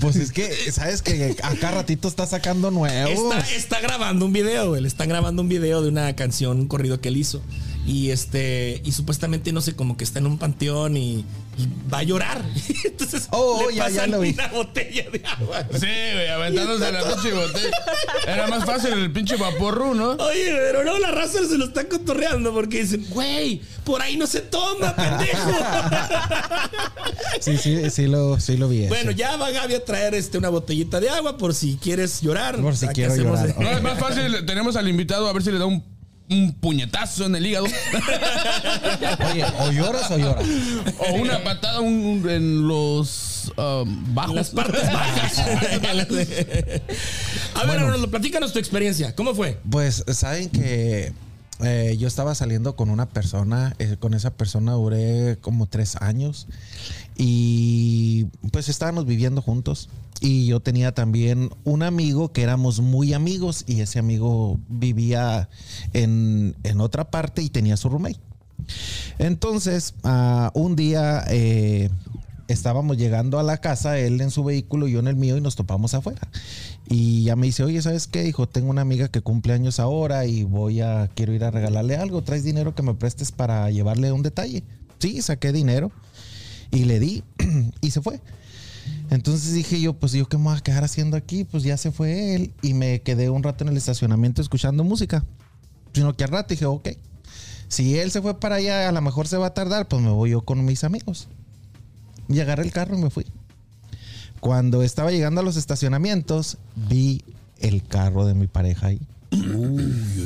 Pues 0.00 0.16
es 0.16 0.32
que, 0.32 0.52
¿sabes 0.70 1.00
que 1.00 1.34
acá 1.42 1.70
ratito 1.70 2.08
está 2.08 2.26
sacando 2.26 2.70
nuevos? 2.70 3.34
Está, 3.34 3.54
está 3.56 3.80
grabando 3.80 4.26
un 4.26 4.34
video, 4.34 4.68
güey. 4.68 4.82
Le 4.82 4.88
están 4.88 5.08
grabando 5.08 5.40
un 5.40 5.48
video 5.48 5.80
de 5.80 5.88
una 5.88 6.14
canción, 6.14 6.58
un 6.60 6.68
corrido 6.68 7.00
que 7.00 7.08
él 7.08 7.16
hizo. 7.16 7.40
Y 7.88 8.10
este, 8.10 8.82
y 8.84 8.92
supuestamente, 8.92 9.50
no 9.50 9.62
sé, 9.62 9.74
como 9.74 9.96
que 9.96 10.04
está 10.04 10.18
en 10.18 10.26
un 10.26 10.36
panteón 10.36 10.96
y, 10.98 11.24
y 11.56 11.68
va 11.92 12.00
a 12.00 12.02
llorar. 12.02 12.44
Entonces, 12.84 13.28
Oh, 13.30 13.64
le 13.70 13.76
ya, 13.76 13.88
ya 13.88 14.02
pasan 14.02 14.14
una 14.14 14.48
botella 14.48 15.06
de 15.10 15.22
agua. 15.24 15.62
Sí, 15.72 15.78
güey, 15.86 16.28
aventándose 16.28 16.92
la 16.92 17.02
pinche 17.14 17.32
botella. 17.32 17.70
Era 18.26 18.46
más 18.48 18.66
fácil 18.66 18.92
el 18.92 19.10
pinche 19.10 19.36
vaporru, 19.36 19.94
¿no? 19.94 20.10
Oye, 20.10 20.52
pero 20.54 20.84
no, 20.84 20.98
la 20.98 21.12
raza 21.12 21.38
se 21.48 21.56
lo 21.56 21.64
está 21.64 21.88
cotorreando 21.88 22.52
porque 22.52 22.82
dicen, 22.82 23.06
güey, 23.08 23.62
por 23.84 24.02
ahí 24.02 24.18
no 24.18 24.26
se 24.26 24.40
toma, 24.42 24.94
pendejo. 24.94 25.50
Sí, 27.40 27.56
sí, 27.56 27.88
sí 27.90 28.06
lo, 28.06 28.38
sí 28.40 28.56
lo 28.56 28.68
vi. 28.68 28.86
bueno, 28.88 29.10
ya 29.12 29.36
va 29.36 29.50
Gaby 29.50 29.74
a 29.76 29.84
traer 29.84 30.14
este, 30.14 30.38
una 30.38 30.48
botellita 30.48 31.00
de 31.00 31.08
agua 31.08 31.38
por 31.38 31.54
si 31.54 31.78
quieres 31.80 32.20
llorar. 32.20 32.60
Por 32.60 32.76
si 32.76 32.86
quiero 32.88 33.14
llorar. 33.16 33.54
de- 33.54 33.62
No, 33.64 33.70
es 33.70 33.82
más 33.82 33.98
fácil. 33.98 34.44
Tenemos 34.44 34.76
al 34.76 34.88
invitado 34.88 35.28
a 35.28 35.32
ver 35.32 35.42
si 35.42 35.50
le 35.52 35.58
da 35.58 35.66
un, 35.66 35.82
un 36.30 36.52
puñetazo 36.60 37.26
en 37.26 37.36
el 37.36 37.46
hígado. 37.46 37.66
Oye, 39.32 39.44
o 39.60 39.72
lloras 39.72 40.10
o 40.10 40.18
lloras. 40.18 40.44
o 40.98 41.14
una 41.14 41.42
patada 41.42 41.80
un- 41.80 42.22
un- 42.24 42.30
en 42.30 42.66
los 42.68 43.52
um, 43.56 44.14
bajos. 44.14 44.34
Las 44.34 44.50
partes 44.50 44.82
bajas. 44.92 45.38
a 45.38 45.44
ver, 45.46 46.82
Bueno. 47.66 47.84
Arnoldo, 47.86 48.10
platícanos 48.10 48.52
tu 48.52 48.58
experiencia. 48.58 49.14
¿Cómo 49.14 49.34
fue? 49.34 49.58
Pues 49.70 50.04
saben 50.12 50.50
que 50.50 51.12
eh, 51.60 51.96
yo 51.98 52.06
estaba 52.06 52.34
saliendo 52.34 52.76
con 52.76 52.90
una 52.90 53.08
persona, 53.08 53.74
eh, 53.78 53.96
con 53.98 54.14
esa 54.14 54.30
persona 54.30 54.72
duré 54.72 55.38
como 55.40 55.66
tres 55.66 55.96
años 55.96 56.46
y 57.16 58.26
pues 58.52 58.68
estábamos 58.68 59.06
viviendo 59.06 59.42
juntos 59.42 59.88
y 60.20 60.46
yo 60.46 60.60
tenía 60.60 60.92
también 60.92 61.50
un 61.64 61.82
amigo 61.82 62.32
que 62.32 62.42
éramos 62.42 62.80
muy 62.80 63.12
amigos 63.12 63.64
y 63.66 63.80
ese 63.80 63.98
amigo 63.98 64.58
vivía 64.68 65.48
en, 65.92 66.56
en 66.62 66.80
otra 66.80 67.10
parte 67.10 67.42
y 67.42 67.48
tenía 67.48 67.76
su 67.76 67.88
roommate. 67.88 68.20
Entonces, 69.18 69.94
ah, 70.04 70.50
un 70.54 70.76
día 70.76 71.24
eh, 71.28 71.90
estábamos 72.48 72.96
llegando 72.96 73.38
a 73.38 73.42
la 73.42 73.58
casa, 73.58 73.98
él 73.98 74.20
en 74.20 74.30
su 74.30 74.44
vehículo 74.44 74.88
yo 74.88 74.98
en 74.98 75.08
el 75.08 75.16
mío 75.16 75.36
y 75.36 75.40
nos 75.40 75.56
topamos 75.56 75.94
afuera. 75.94 76.20
Y 76.90 77.24
ya 77.24 77.36
me 77.36 77.46
dice, 77.46 77.64
oye, 77.64 77.82
¿sabes 77.82 78.06
qué, 78.06 78.26
hijo? 78.26 78.48
Tengo 78.48 78.70
una 78.70 78.80
amiga 78.80 79.08
que 79.08 79.20
cumple 79.20 79.52
años 79.52 79.78
ahora 79.78 80.24
y 80.24 80.44
voy 80.44 80.80
a, 80.80 81.10
quiero 81.14 81.34
ir 81.34 81.44
a 81.44 81.50
regalarle 81.50 81.96
algo. 81.96 82.22
¿Traes 82.22 82.44
dinero 82.44 82.74
que 82.74 82.82
me 82.82 82.94
prestes 82.94 83.30
para 83.30 83.70
llevarle 83.70 84.10
un 84.10 84.22
detalle? 84.22 84.64
Sí, 84.98 85.20
saqué 85.20 85.52
dinero 85.52 85.92
y 86.70 86.84
le 86.84 86.98
di 86.98 87.22
y 87.82 87.90
se 87.90 88.00
fue. 88.00 88.22
Entonces 89.10 89.52
dije 89.52 89.78
yo, 89.82 89.92
pues 89.92 90.12
yo 90.12 90.28
qué 90.30 90.38
me 90.38 90.44
voy 90.44 90.56
a 90.56 90.60
quedar 90.60 90.82
haciendo 90.82 91.18
aquí, 91.18 91.44
pues 91.44 91.62
ya 91.62 91.76
se 91.76 91.92
fue 91.92 92.34
él 92.34 92.54
y 92.62 92.72
me 92.72 93.02
quedé 93.02 93.28
un 93.28 93.42
rato 93.42 93.64
en 93.64 93.68
el 93.68 93.76
estacionamiento 93.76 94.40
escuchando 94.40 94.82
música. 94.82 95.26
Sino 95.92 96.16
que 96.16 96.24
al 96.24 96.30
rato 96.30 96.54
dije, 96.54 96.64
ok, 96.64 96.88
si 97.68 97.98
él 97.98 98.10
se 98.10 98.22
fue 98.22 98.40
para 98.40 98.56
allá, 98.56 98.88
a 98.88 98.92
lo 98.92 99.02
mejor 99.02 99.28
se 99.28 99.36
va 99.36 99.48
a 99.48 99.54
tardar, 99.54 99.88
pues 99.88 100.02
me 100.02 100.10
voy 100.10 100.30
yo 100.30 100.40
con 100.40 100.64
mis 100.64 100.84
amigos. 100.84 101.28
Y 102.30 102.40
agarré 102.40 102.64
el 102.64 102.72
carro 102.72 102.96
y 102.96 103.02
me 103.02 103.10
fui. 103.10 103.26
Cuando 104.40 104.82
estaba 104.82 105.10
llegando 105.10 105.40
a 105.40 105.44
los 105.44 105.56
estacionamientos, 105.56 106.58
vi 106.74 107.22
el 107.58 107.84
carro 107.84 108.26
de 108.26 108.34
mi 108.34 108.46
pareja 108.46 108.88
ahí. 108.88 109.00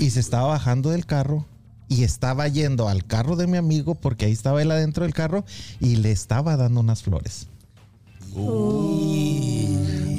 Y 0.00 0.10
se 0.10 0.20
estaba 0.20 0.48
bajando 0.48 0.90
del 0.90 1.06
carro 1.06 1.46
y 1.88 2.04
estaba 2.04 2.48
yendo 2.48 2.88
al 2.88 3.04
carro 3.04 3.36
de 3.36 3.46
mi 3.46 3.58
amigo 3.58 3.94
porque 3.94 4.26
ahí 4.26 4.32
estaba 4.32 4.62
él 4.62 4.70
adentro 4.70 5.04
del 5.04 5.12
carro 5.12 5.44
y 5.80 5.96
le 5.96 6.10
estaba 6.10 6.56
dando 6.56 6.80
unas 6.80 7.02
flores. 7.02 7.48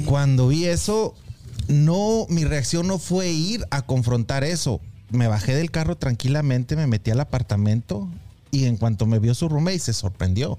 Cuando 0.06 0.48
vi 0.48 0.66
eso, 0.66 1.14
no, 1.68 2.26
mi 2.28 2.44
reacción 2.44 2.86
no 2.86 2.98
fue 2.98 3.30
ir 3.30 3.64
a 3.70 3.82
confrontar 3.82 4.44
eso. 4.44 4.80
Me 5.10 5.26
bajé 5.26 5.54
del 5.54 5.70
carro 5.70 5.96
tranquilamente, 5.96 6.76
me 6.76 6.86
metí 6.86 7.10
al 7.10 7.20
apartamento 7.20 8.08
y 8.50 8.66
en 8.66 8.76
cuanto 8.76 9.06
me 9.06 9.18
vio 9.18 9.34
su 9.34 9.48
roommate 9.48 9.78
se 9.78 9.92
sorprendió. 9.92 10.58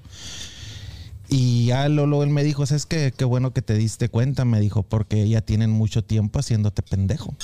Y 1.29 1.65
ya 1.65 1.87
Lolo, 1.89 2.23
él 2.23 2.29
me 2.29 2.43
dijo, 2.43 2.65
¿sabes 2.65 2.85
qué? 2.85 3.13
Qué 3.15 3.25
bueno 3.25 3.51
que 3.53 3.61
te 3.61 3.73
diste 3.75 4.09
cuenta, 4.09 4.45
me 4.45 4.59
dijo, 4.59 4.83
porque 4.83 5.27
ya 5.27 5.41
tienen 5.41 5.71
mucho 5.71 6.03
tiempo 6.03 6.39
haciéndote 6.39 6.81
pendejo. 6.81 7.35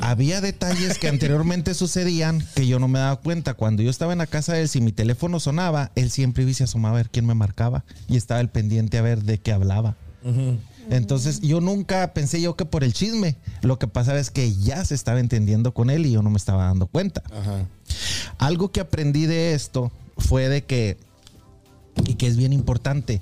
Había 0.00 0.40
detalles 0.40 0.98
que 0.98 1.08
anteriormente 1.08 1.74
sucedían 1.74 2.46
que 2.54 2.66
yo 2.66 2.78
no 2.78 2.88
me 2.88 2.98
daba 2.98 3.16
cuenta. 3.16 3.54
Cuando 3.54 3.82
yo 3.82 3.90
estaba 3.90 4.12
en 4.12 4.18
la 4.18 4.26
casa 4.26 4.54
de 4.54 4.62
él, 4.62 4.68
si 4.68 4.80
mi 4.80 4.92
teléfono 4.92 5.40
sonaba, 5.40 5.90
él 5.94 6.10
siempre 6.10 6.42
iba 6.42 6.50
y 6.50 6.54
se 6.54 6.64
asomaba 6.64 6.94
a 6.94 6.98
ver 6.98 7.10
quién 7.10 7.26
me 7.26 7.34
marcaba 7.34 7.84
y 8.08 8.16
estaba 8.16 8.40
el 8.40 8.48
pendiente 8.48 8.98
a 8.98 9.02
ver 9.02 9.22
de 9.22 9.38
qué 9.38 9.52
hablaba. 9.52 9.96
Entonces 10.90 11.40
yo 11.40 11.60
nunca 11.60 12.12
pensé 12.14 12.40
yo 12.40 12.56
que 12.56 12.64
por 12.64 12.84
el 12.84 12.92
chisme. 12.92 13.36
Lo 13.62 13.78
que 13.78 13.88
pasaba 13.88 14.18
es 14.18 14.30
que 14.30 14.54
ya 14.54 14.84
se 14.84 14.94
estaba 14.94 15.20
entendiendo 15.20 15.72
con 15.74 15.90
él 15.90 16.06
y 16.06 16.12
yo 16.12 16.22
no 16.22 16.30
me 16.30 16.36
estaba 16.36 16.64
dando 16.66 16.86
cuenta. 16.86 17.22
Algo 18.38 18.70
que 18.70 18.80
aprendí 18.80 19.26
de 19.26 19.54
esto 19.54 19.90
fue 20.16 20.48
de 20.48 20.64
que, 20.64 20.96
y 22.06 22.14
que 22.14 22.26
es 22.26 22.36
bien 22.36 22.52
importante, 22.52 23.20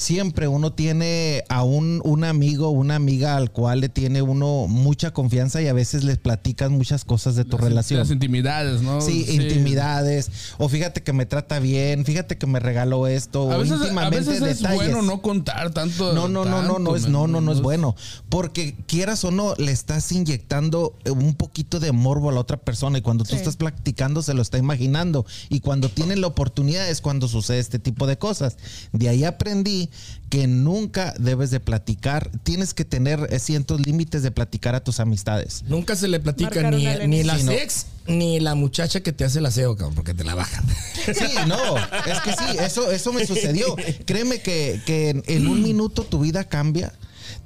siempre 0.00 0.48
uno 0.48 0.72
tiene 0.72 1.44
a 1.50 1.62
un, 1.62 2.00
un 2.04 2.24
amigo, 2.24 2.70
una 2.70 2.94
amiga 2.94 3.36
al 3.36 3.50
cual 3.52 3.80
le 3.80 3.90
tiene 3.90 4.22
uno 4.22 4.66
mucha 4.66 5.12
confianza 5.12 5.60
y 5.60 5.68
a 5.68 5.74
veces 5.74 6.04
les 6.04 6.16
platicas 6.16 6.70
muchas 6.70 7.04
cosas 7.04 7.36
de 7.36 7.44
tu 7.44 7.58
Las- 7.58 7.64
relación. 7.64 8.00
Las 8.00 8.10
intimidades, 8.10 8.80
¿no? 8.80 9.02
Sí, 9.02 9.26
intimidades. 9.28 10.30
O 10.56 10.70
fíjate 10.70 11.02
que 11.02 11.12
me 11.12 11.26
trata 11.26 11.58
bien, 11.58 12.06
fíjate 12.06 12.38
que 12.38 12.46
me 12.46 12.60
regaló 12.60 13.06
esto. 13.08 13.52
A 13.52 13.56
o 13.56 13.60
veces, 13.60 13.72
a 13.72 13.76
íntimamente 13.84 14.18
veces 14.20 14.42
es 14.42 14.58
detalles. 14.60 14.76
bueno 14.78 15.02
no 15.02 15.20
contar 15.20 15.70
tanto. 15.72 16.14
No, 16.14 16.28
no, 16.28 16.46
no, 16.46 16.62
no, 16.62 16.78
no 16.78 16.96
es, 16.96 17.06
no, 17.08 17.26
no, 17.26 17.42
no 17.42 17.52
es 17.52 17.60
bueno. 17.60 17.94
Porque 18.30 18.74
quieras 18.86 19.22
o 19.24 19.30
no, 19.30 19.54
le 19.58 19.70
estás 19.70 20.10
inyectando 20.12 20.96
un 21.14 21.34
poquito 21.34 21.78
de 21.78 21.92
morbo 21.92 22.30
a 22.30 22.32
la 22.32 22.40
otra 22.40 22.56
persona 22.56 22.96
y 22.96 23.02
cuando 23.02 23.24
tú 23.24 23.30
Sí. 23.32 23.36
estás 23.36 23.56
practicando 23.56 24.22
se 24.22 24.32
lo 24.32 24.40
está 24.40 24.56
imaginando. 24.56 25.26
Y 25.50 25.60
cuando 25.60 25.90
tienen 25.90 26.22
la 26.22 26.26
oportunidad 26.28 26.88
es 26.88 27.02
cuando 27.02 27.28
sucede 27.28 27.58
este 27.58 27.78
tipo 27.78 28.06
de 28.06 28.16
cosas. 28.16 28.56
De 28.92 29.10
ahí 29.10 29.24
aprendí 29.24 29.89
que 30.28 30.46
nunca 30.46 31.14
debes 31.18 31.50
de 31.50 31.60
platicar. 31.60 32.30
Tienes 32.42 32.72
que 32.74 32.84
tener 32.84 33.26
eh, 33.30 33.38
ciertos 33.38 33.80
límites 33.84 34.22
de 34.22 34.30
platicar 34.30 34.74
a 34.74 34.84
tus 34.84 35.00
amistades. 35.00 35.64
Nunca 35.66 35.96
se 35.96 36.08
le 36.08 36.20
platica 36.20 36.70
ni, 36.70 36.86
ni 37.06 37.22
las 37.24 37.40
Sí, 37.40 37.46
no. 37.46 37.52
ex 37.52 37.86
ni 38.06 38.40
la 38.40 38.54
muchacha 38.54 39.00
que 39.00 39.12
te 39.12 39.24
hace 39.24 39.38
el 39.40 39.46
aseo, 39.46 39.76
cabrón, 39.76 39.94
porque 39.94 40.14
te 40.14 40.24
la 40.24 40.34
bajan. 40.34 40.64
Sí, 41.06 41.24
no, 41.48 41.76
es 41.78 42.20
que 42.24 42.32
sí, 42.32 42.58
eso, 42.60 42.90
eso 42.92 43.12
me 43.12 43.26
sucedió. 43.26 43.74
Créeme 44.04 44.40
que, 44.40 44.80
que 44.86 45.22
en, 45.26 45.46
un 45.48 45.62
minuto 45.62 46.04
tu 46.04 46.20
vida 46.20 46.44
cambia, 46.44 46.92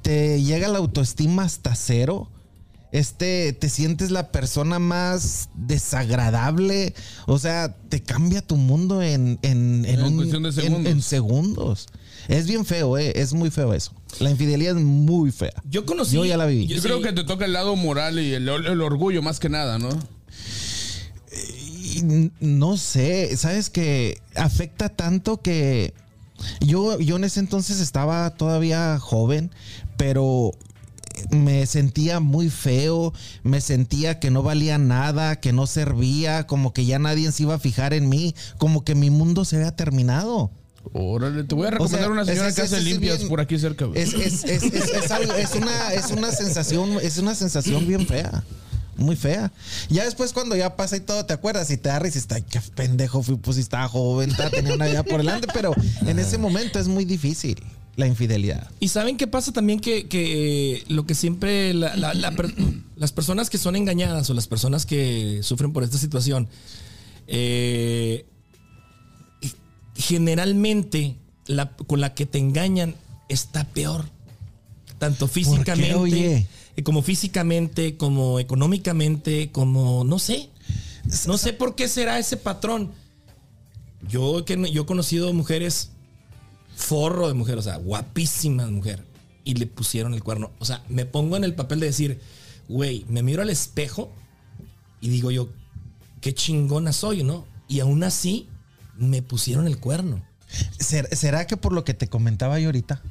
te 0.03 0.43
llega 0.43 0.69
la 0.69 0.79
autoestima 0.79 1.45
hasta 1.45 1.75
cero. 1.77 2.29
Este, 2.93 3.53
te 3.53 3.69
sientes 3.71 4.11
la 4.11 4.31
persona 4.31 4.79
más 4.79 5.49
desagradable. 5.55 6.95
O 7.27 7.39
sea, 7.39 7.75
te 7.89 8.03
cambia 8.03 8.41
tu 8.43 8.57
mundo 8.57 9.03
en, 9.03 9.39
en, 9.43 9.85
en 9.85 10.01
En 10.01 10.03
un- 10.03 10.17
cuestión 10.17 10.43
de 10.43 10.91
en- 10.91 11.03
segundos. 11.03 11.87
Es 12.29 12.47
bien 12.47 12.65
feo, 12.65 12.97
eh, 12.99 13.13
es 13.17 13.33
muy 13.35 13.51
feo 13.51 13.75
eso. 13.75 13.93
La 14.21 14.31
infidelidad 14.31 14.77
es 14.77 14.83
muy 14.85 15.31
fea. 15.33 15.53
Yo 15.69 15.85
conocí. 15.85 16.15
Yo 16.17 16.25
ya 16.25 16.37
la 16.37 16.47
viví. 16.47 16.67
Yo 16.67 16.77
sí. 16.77 16.83
creo 16.83 17.01
que 17.03 17.13
te 17.13 17.25
toca 17.25 17.45
el 17.45 17.53
lado 17.53 17.77
moral 17.77 18.19
y 18.19 18.33
el, 18.35 18.49
el 18.49 18.81
orgullo 18.81 19.23
más 19.23 19.41
que 19.41 19.49
nada, 19.49 19.79
¿no? 19.79 19.89
Y 21.33 21.99
n- 22.01 22.31
no 22.41 22.77
sé, 22.77 23.37
sabes 23.37 23.71
que 23.71 24.21
afecta 24.37 24.89
tanto 24.89 25.41
que 25.41 25.95
yo, 26.61 26.99
yo 27.01 27.17
en 27.17 27.25
ese 27.25 27.41
entonces 27.41 27.81
estaba 27.81 28.31
todavía 28.31 28.99
joven, 28.99 29.51
pero 29.97 30.53
me 31.31 31.65
sentía 31.67 32.21
muy 32.21 32.51
feo, 32.51 33.13
me 33.45 33.61
sentía 33.61 34.19
que 34.19 34.31
no 34.31 34.43
valía 34.43 34.79
nada, 34.79 35.37
que 35.41 35.53
no 35.53 35.67
servía, 35.67 36.47
como 36.47 36.73
que 36.73 36.85
ya 36.87 36.99
nadie 36.99 37.31
se 37.33 37.45
iba 37.45 37.55
a 37.55 37.59
fijar 37.61 37.95
en 37.95 38.09
mí, 38.09 38.35
como 38.59 38.85
que 38.85 38.95
mi 38.95 39.11
mundo 39.11 39.45
se 39.45 39.57
había 39.57 39.75
terminado. 39.77 40.51
Órale, 40.93 41.45
te 41.45 41.55
voy 41.55 41.67
a 41.67 41.71
recomendar 41.73 42.01
sea, 42.03 42.11
una 42.11 42.25
señora 42.25 42.49
es- 42.49 42.55
que 42.55 42.63
hace 42.63 42.77
es 42.79 42.85
limpias 42.85 43.19
bien- 43.19 43.29
por 43.29 43.41
aquí 43.41 43.59
cerca. 43.59 43.87
güey. 43.87 44.01
Es, 44.01 44.13
es, 44.15 44.45
es, 44.45 44.63
es, 44.63 44.91
es 44.91 45.11
algo- 45.11 45.33
es 45.35 45.55
una, 45.55 45.93
es 45.95 46.11
una 46.11 46.31
sensación, 46.33 46.99
es 47.03 47.19
una 47.19 47.35
sensación 47.35 47.87
bien 47.87 48.07
fea. 48.07 48.45
Muy 48.97 49.17
fea. 49.17 49.51
Ya 49.89 50.05
después 50.05 50.33
cuando 50.33 50.55
ya 50.55 50.77
pasa 50.77 50.97
y 50.97 51.01
todo, 51.01 51.27
te 51.27 51.33
acuerdas 51.33 51.69
y 51.73 51.77
te 51.77 51.89
da 51.89 51.99
risa 51.99 52.21
y 52.21 52.35
ay, 52.35 52.45
qué 52.49 52.61
pendejo 52.77 53.23
fui, 53.25 53.37
pues 53.37 53.57
si 53.57 53.63
estaba 53.63 53.89
joven, 53.89 54.33
ta, 54.37 54.51
tenía 54.51 54.73
una 54.75 54.87
vida 54.87 55.03
por 55.03 55.19
delante, 55.19 55.49
pero 55.53 55.75
en 56.07 56.19
ese 56.21 56.39
momento 56.39 56.79
es 56.79 56.87
muy 56.87 57.05
difícil 57.05 57.61
la 57.97 58.07
infidelidad. 58.07 58.71
Y 58.79 58.89
saben 58.89 59.17
qué 59.17 59.27
pasa 59.27 59.53
también 59.53 59.81
que, 59.81 60.07
que, 60.07 60.75
eh, 60.77 60.85
lo 60.89 61.07
que 61.07 61.15
siempre 61.17 61.75
la- 61.75 61.97
la- 61.97 62.15
la 62.15 62.31
per- 62.33 62.55
las 62.97 63.11
personas 63.11 63.51
que 63.51 63.59
son 63.59 63.75
engañadas 63.75 64.31
o 64.31 64.35
las 64.35 64.47
personas 64.47 64.87
que 64.87 65.41
sufren 65.43 65.73
por 65.73 65.83
esta 65.83 65.99
situación, 65.99 66.49
eh, 67.27 68.27
generalmente 69.95 71.17
la, 71.47 71.71
con 71.77 72.01
la 72.01 72.15
que 72.15 72.27
te 72.27 72.39
engañan 72.39 72.95
está 73.29 73.65
peor. 73.65 74.07
Tanto 74.99 75.29
físicamente 75.29 75.95
oye? 75.95 76.49
eh, 76.77 76.83
como 76.83 77.03
físicamente, 77.03 77.97
como 77.97 78.41
económicamente, 78.41 79.51
como 79.53 80.05
no 80.05 80.19
sé. 80.19 80.51
No 81.27 81.37
sé 81.37 81.53
por 81.53 81.75
qué 81.75 81.89
será 81.89 82.19
ese 82.19 82.37
patrón. 82.37 82.93
Yo, 84.09 84.45
que, 84.45 84.71
yo 84.71 84.83
he 84.83 84.87
conocido 84.87 85.33
mujeres 85.33 85.91
forro 86.75 87.29
de 87.29 87.35
mujer, 87.35 87.59
o 87.59 87.63
sea, 87.63 87.77
guapísimas 87.77 88.71
mujer, 88.71 89.05
y 89.45 89.55
le 89.55 89.67
pusieron 89.67 90.15
el 90.15 90.23
cuerno. 90.23 90.51
O 90.59 90.65
sea, 90.65 90.83
me 90.89 91.07
pongo 91.07 91.37
en 91.37 91.45
el 91.45 91.55
papel 91.55 91.81
de 91.81 91.87
decir, 91.87 92.21
güey, 92.69 93.05
me 93.09 93.23
miro 93.23 93.43
al 93.43 93.51
espejo 93.51 94.13
y 95.01 95.09
digo 95.09 95.31
yo, 95.31 95.49
qué 96.21 96.35
chingona 96.35 96.93
soy, 96.93 97.23
¿no? 97.23 97.47
Y 97.69 97.81
aún 97.81 98.03
así 98.03 98.49
me 98.97 99.23
pusieron 99.23 99.67
el 99.67 99.79
cuerno. 99.79 100.23
¿Ser- 100.79 101.15
¿Será 101.17 101.47
que 101.47 101.57
por 101.57 101.73
lo 101.73 101.85
que 101.85 101.95
te 101.95 102.07
comentaba 102.09 102.59
yo 102.61 102.69
ahorita? 102.69 103.03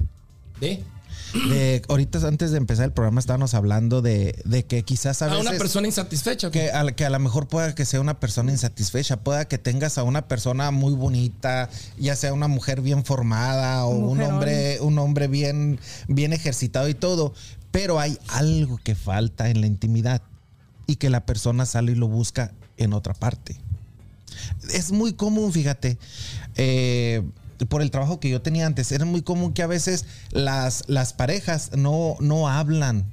De, 1.49 1.81
ahorita 1.89 2.25
antes 2.27 2.51
de 2.51 2.57
empezar 2.57 2.85
el 2.85 2.91
programa 2.91 3.19
estábamos 3.19 3.53
hablando 3.55 4.01
de, 4.03 4.39
de 4.45 4.65
que 4.65 4.83
quizás 4.83 5.21
a 5.21 5.25
A 5.25 5.29
veces... 5.29 5.47
una 5.47 5.57
persona 5.57 5.87
insatisfecha. 5.87 6.51
que 6.51 6.71
a, 6.71 6.85
que 6.91 7.05
a 7.05 7.09
lo 7.09 7.19
mejor 7.19 7.47
pueda 7.47 7.73
que 7.73 7.85
sea 7.85 8.01
una 8.01 8.19
persona 8.19 8.51
insatisfecha, 8.51 9.17
pueda 9.23 9.45
que 9.47 9.57
tengas 9.57 9.97
a 9.97 10.03
una 10.03 10.27
persona 10.27 10.69
muy 10.71 10.93
bonita, 10.93 11.69
ya 11.97 12.15
sea 12.15 12.33
una 12.33 12.47
mujer 12.47 12.81
bien 12.81 13.03
formada 13.03 13.85
o 13.85 13.89
un 13.95 14.21
hombre, 14.21 14.79
un 14.81 14.99
hombre 14.99 15.27
bien, 15.27 15.79
bien 16.07 16.33
ejercitado 16.33 16.87
y 16.87 16.93
todo, 16.93 17.33
pero 17.71 17.99
hay 17.99 18.17
algo 18.29 18.77
que 18.83 18.93
falta 18.93 19.49
en 19.49 19.59
la 19.61 19.67
intimidad 19.67 20.21
y 20.85 20.97
que 20.97 21.09
la 21.09 21.25
persona 21.25 21.65
sale 21.65 21.93
y 21.93 21.95
lo 21.95 22.07
busca 22.07 22.51
en 22.77 22.93
otra 22.93 23.15
parte. 23.15 23.55
Es 24.73 24.91
muy 24.91 25.13
común, 25.13 25.51
fíjate, 25.51 25.97
eh, 26.55 27.23
por 27.69 27.81
el 27.81 27.91
trabajo 27.91 28.19
que 28.19 28.29
yo 28.29 28.41
tenía 28.41 28.65
antes, 28.65 28.91
era 28.91 29.05
muy 29.05 29.21
común 29.21 29.53
que 29.53 29.63
a 29.63 29.67
veces 29.67 30.05
las, 30.31 30.83
las 30.87 31.13
parejas 31.13 31.71
no, 31.75 32.15
no 32.19 32.47
hablan. 32.49 33.05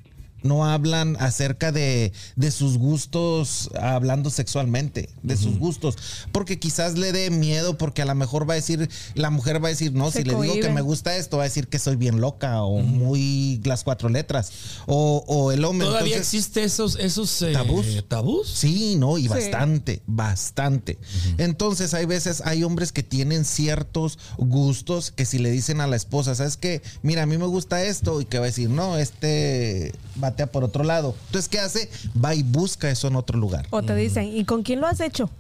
No 0.42 0.64
hablan 0.64 1.16
acerca 1.20 1.72
de, 1.72 2.12
de 2.36 2.50
sus 2.50 2.78
gustos, 2.78 3.70
hablando 3.80 4.30
sexualmente, 4.30 5.08
de 5.22 5.36
sus 5.36 5.58
gustos, 5.58 5.96
porque 6.32 6.58
quizás 6.58 6.96
le 6.98 7.12
dé 7.12 7.30
miedo, 7.30 7.76
porque 7.78 8.02
a 8.02 8.04
lo 8.04 8.14
mejor 8.14 8.48
va 8.48 8.54
a 8.54 8.56
decir, 8.56 8.88
la 9.14 9.30
mujer 9.30 9.62
va 9.62 9.68
a 9.68 9.70
decir, 9.70 9.92
no, 9.92 10.10
Se 10.10 10.18
si 10.18 10.24
le 10.24 10.34
digo 10.40 10.54
que 10.54 10.70
me 10.70 10.80
gusta 10.80 11.16
esto, 11.16 11.36
va 11.36 11.44
a 11.44 11.46
decir 11.46 11.68
que 11.68 11.78
soy 11.78 11.96
bien 11.96 12.20
loca 12.20 12.62
o 12.62 12.80
muy 12.80 13.60
las 13.64 13.84
cuatro 13.84 14.08
letras, 14.08 14.52
o, 14.86 15.24
o 15.26 15.52
el 15.52 15.64
hombre. 15.64 15.86
Todavía 15.88 16.16
entonces- 16.16 16.34
existe 16.34 16.64
esos, 16.64 16.96
esos 16.98 17.42
eh, 17.42 17.52
¿Tabús? 17.52 17.86
tabús. 18.08 18.48
Sí, 18.48 18.96
no, 18.96 19.18
y 19.18 19.22
Sí. 19.22 19.28
bastante, 19.28 20.02
bastante. 20.06 20.98
Entonces 21.38 21.94
hay 21.94 22.06
veces, 22.06 22.42
hay 22.44 22.64
hombres 22.64 22.92
que 22.92 23.02
tienen 23.02 23.44
ciertos 23.44 24.18
gustos 24.38 25.10
que 25.10 25.24
si 25.26 25.38
le 25.38 25.50
dicen 25.50 25.80
a 25.80 25.86
la 25.86 25.96
esposa, 25.96 26.34
¿sabes 26.34 26.56
qué? 26.56 26.82
Mira, 27.02 27.22
a 27.22 27.26
mí 27.26 27.38
me 27.38 27.46
gusta 27.46 27.82
esto 27.84 28.20
y 28.20 28.24
que 28.24 28.38
va 28.38 28.44
a 28.44 28.48
decir, 28.48 28.70
no, 28.70 28.96
este 28.98 29.92
por 30.50 30.64
otro 30.64 30.84
lado. 30.84 31.14
Entonces, 31.26 31.48
¿qué 31.48 31.58
hace? 31.60 31.90
Va 32.22 32.34
y 32.34 32.42
busca 32.42 32.90
eso 32.90 33.08
en 33.08 33.16
otro 33.16 33.38
lugar. 33.38 33.66
O 33.70 33.82
te 33.82 33.94
dicen, 33.94 34.24
¿y 34.36 34.44
con 34.44 34.62
quién 34.62 34.80
lo 34.80 34.86
has 34.86 35.00
hecho? 35.00 35.30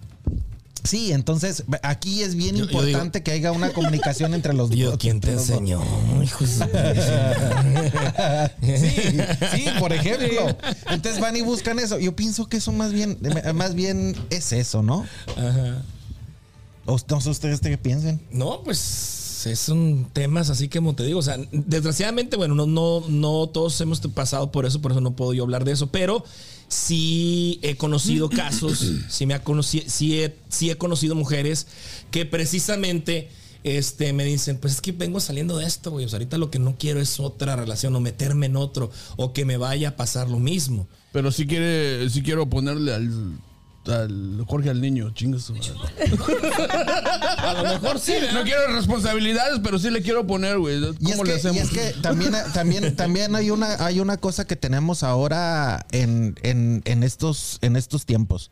Sí, 0.82 1.12
entonces 1.12 1.64
aquí 1.82 2.22
es 2.22 2.34
bien 2.34 2.56
Yo- 2.56 2.64
yo 2.64 2.70
importante 2.82 3.22
que 3.22 3.32
haya 3.32 3.52
una 3.52 3.70
comunicación 3.70 4.32
entre 4.32 4.54
los 4.54 4.70
Yo, 4.76 4.92
dos. 4.92 4.98
¿quién 4.98 5.20
te 5.20 5.32
enseñó? 5.32 5.82
Sí, 8.62 9.18
sí, 9.52 9.64
por 9.78 9.92
ejemplo. 9.92 10.56
Entonces 10.90 11.20
van 11.20 11.36
y 11.36 11.42
buscan 11.42 11.78
eso. 11.78 11.98
Yo 11.98 12.14
pienso 12.16 12.46
que 12.48 12.56
eso 12.58 12.72
más 12.72 12.92
bien, 12.92 13.18
más 13.54 13.74
bien 13.74 14.16
es 14.30 14.52
eso, 14.52 14.82
¿no? 14.82 15.06
Ajá. 15.36 15.82
O 16.86 16.96
no 17.08 17.20
sé 17.20 17.30
ustedes 17.30 17.60
qué 17.60 17.76
piensen. 17.78 18.20
No, 18.32 18.62
pues 18.62 18.78
es 19.46 19.68
un 19.68 20.08
temas 20.12 20.50
así 20.50 20.68
que 20.68 20.78
como 20.78 20.94
te 20.94 21.04
digo, 21.04 21.18
o 21.18 21.22
sea, 21.22 21.36
desgraciadamente, 21.52 22.36
bueno, 22.36 22.54
no, 22.54 22.66
no, 22.66 23.04
no 23.08 23.48
todos 23.48 23.80
hemos 23.80 24.00
pasado 24.00 24.50
por 24.50 24.66
eso, 24.66 24.80
por 24.80 24.92
eso 24.92 25.00
no 25.00 25.12
puedo 25.12 25.34
yo 25.34 25.42
hablar 25.42 25.64
de 25.64 25.72
eso, 25.72 25.88
pero 25.88 26.24
sí 26.68 27.58
he 27.62 27.76
conocido 27.76 28.28
casos, 28.30 28.84
sí 29.08 29.26
me 29.26 29.34
ha 29.34 29.42
conocido, 29.42 29.84
sí 29.88 30.20
he, 30.20 30.36
sí 30.48 30.70
he 30.70 30.76
conocido 30.76 31.14
mujeres 31.14 31.66
que 32.10 32.26
precisamente 32.26 33.28
este, 33.62 34.12
me 34.12 34.24
dicen, 34.24 34.56
pues 34.58 34.74
es 34.74 34.80
que 34.80 34.92
vengo 34.92 35.20
saliendo 35.20 35.58
de 35.58 35.66
esto, 35.66 35.90
güey. 35.90 36.06
O 36.06 36.08
sea, 36.08 36.16
ahorita 36.16 36.38
lo 36.38 36.50
que 36.50 36.58
no 36.58 36.76
quiero 36.78 37.00
es 37.00 37.20
otra 37.20 37.56
relación 37.56 37.94
o 37.94 38.00
meterme 38.00 38.46
en 38.46 38.56
otro 38.56 38.90
o 39.16 39.32
que 39.32 39.44
me 39.44 39.56
vaya 39.56 39.90
a 39.90 39.96
pasar 39.96 40.30
lo 40.30 40.38
mismo. 40.38 40.88
Pero 41.12 41.30
si 41.32 41.46
quiere, 41.46 42.08
si 42.08 42.22
quiero 42.22 42.48
ponerle 42.48 42.94
al, 42.94 43.38
al 43.86 44.44
Jorge 44.46 44.70
al 44.70 44.80
niño, 44.80 45.10
chingas. 45.10 45.50
A 47.38 47.54
lo 47.54 47.62
mejor 47.62 47.98
sí. 47.98 48.14
No 48.32 48.42
quiero 48.42 48.68
responsabilidades, 48.74 49.60
pero 49.62 49.78
sí 49.78 49.90
le 49.90 50.02
quiero 50.02 50.26
poner, 50.26 50.58
güey. 50.58 50.78
Y 50.78 50.84
es, 50.84 50.96
¿Cómo 51.12 51.24
le 51.24 51.32
que, 51.32 51.38
hacemos? 51.38 51.56
y 51.56 51.60
es 51.60 51.70
que 51.70 51.92
también, 52.00 52.34
también, 52.52 52.96
también 52.96 53.34
hay 53.34 53.50
una, 53.50 53.84
hay 53.84 54.00
una 54.00 54.16
cosa 54.18 54.46
que 54.46 54.56
tenemos 54.56 55.02
ahora 55.02 55.86
en, 55.92 56.36
en, 56.42 56.82
en 56.84 57.02
estos, 57.02 57.58
en 57.62 57.76
estos 57.76 58.04
tiempos. 58.04 58.50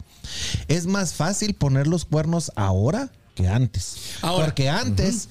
Es 0.69 0.87
más 0.87 1.15
fácil 1.15 1.55
poner 1.55 1.87
los 1.87 2.05
cuernos 2.05 2.51
ahora 2.57 3.11
que 3.35 3.49
antes. 3.49 3.97
Ahora. 4.23 4.47
Porque 4.47 4.69
antes. 4.69 5.29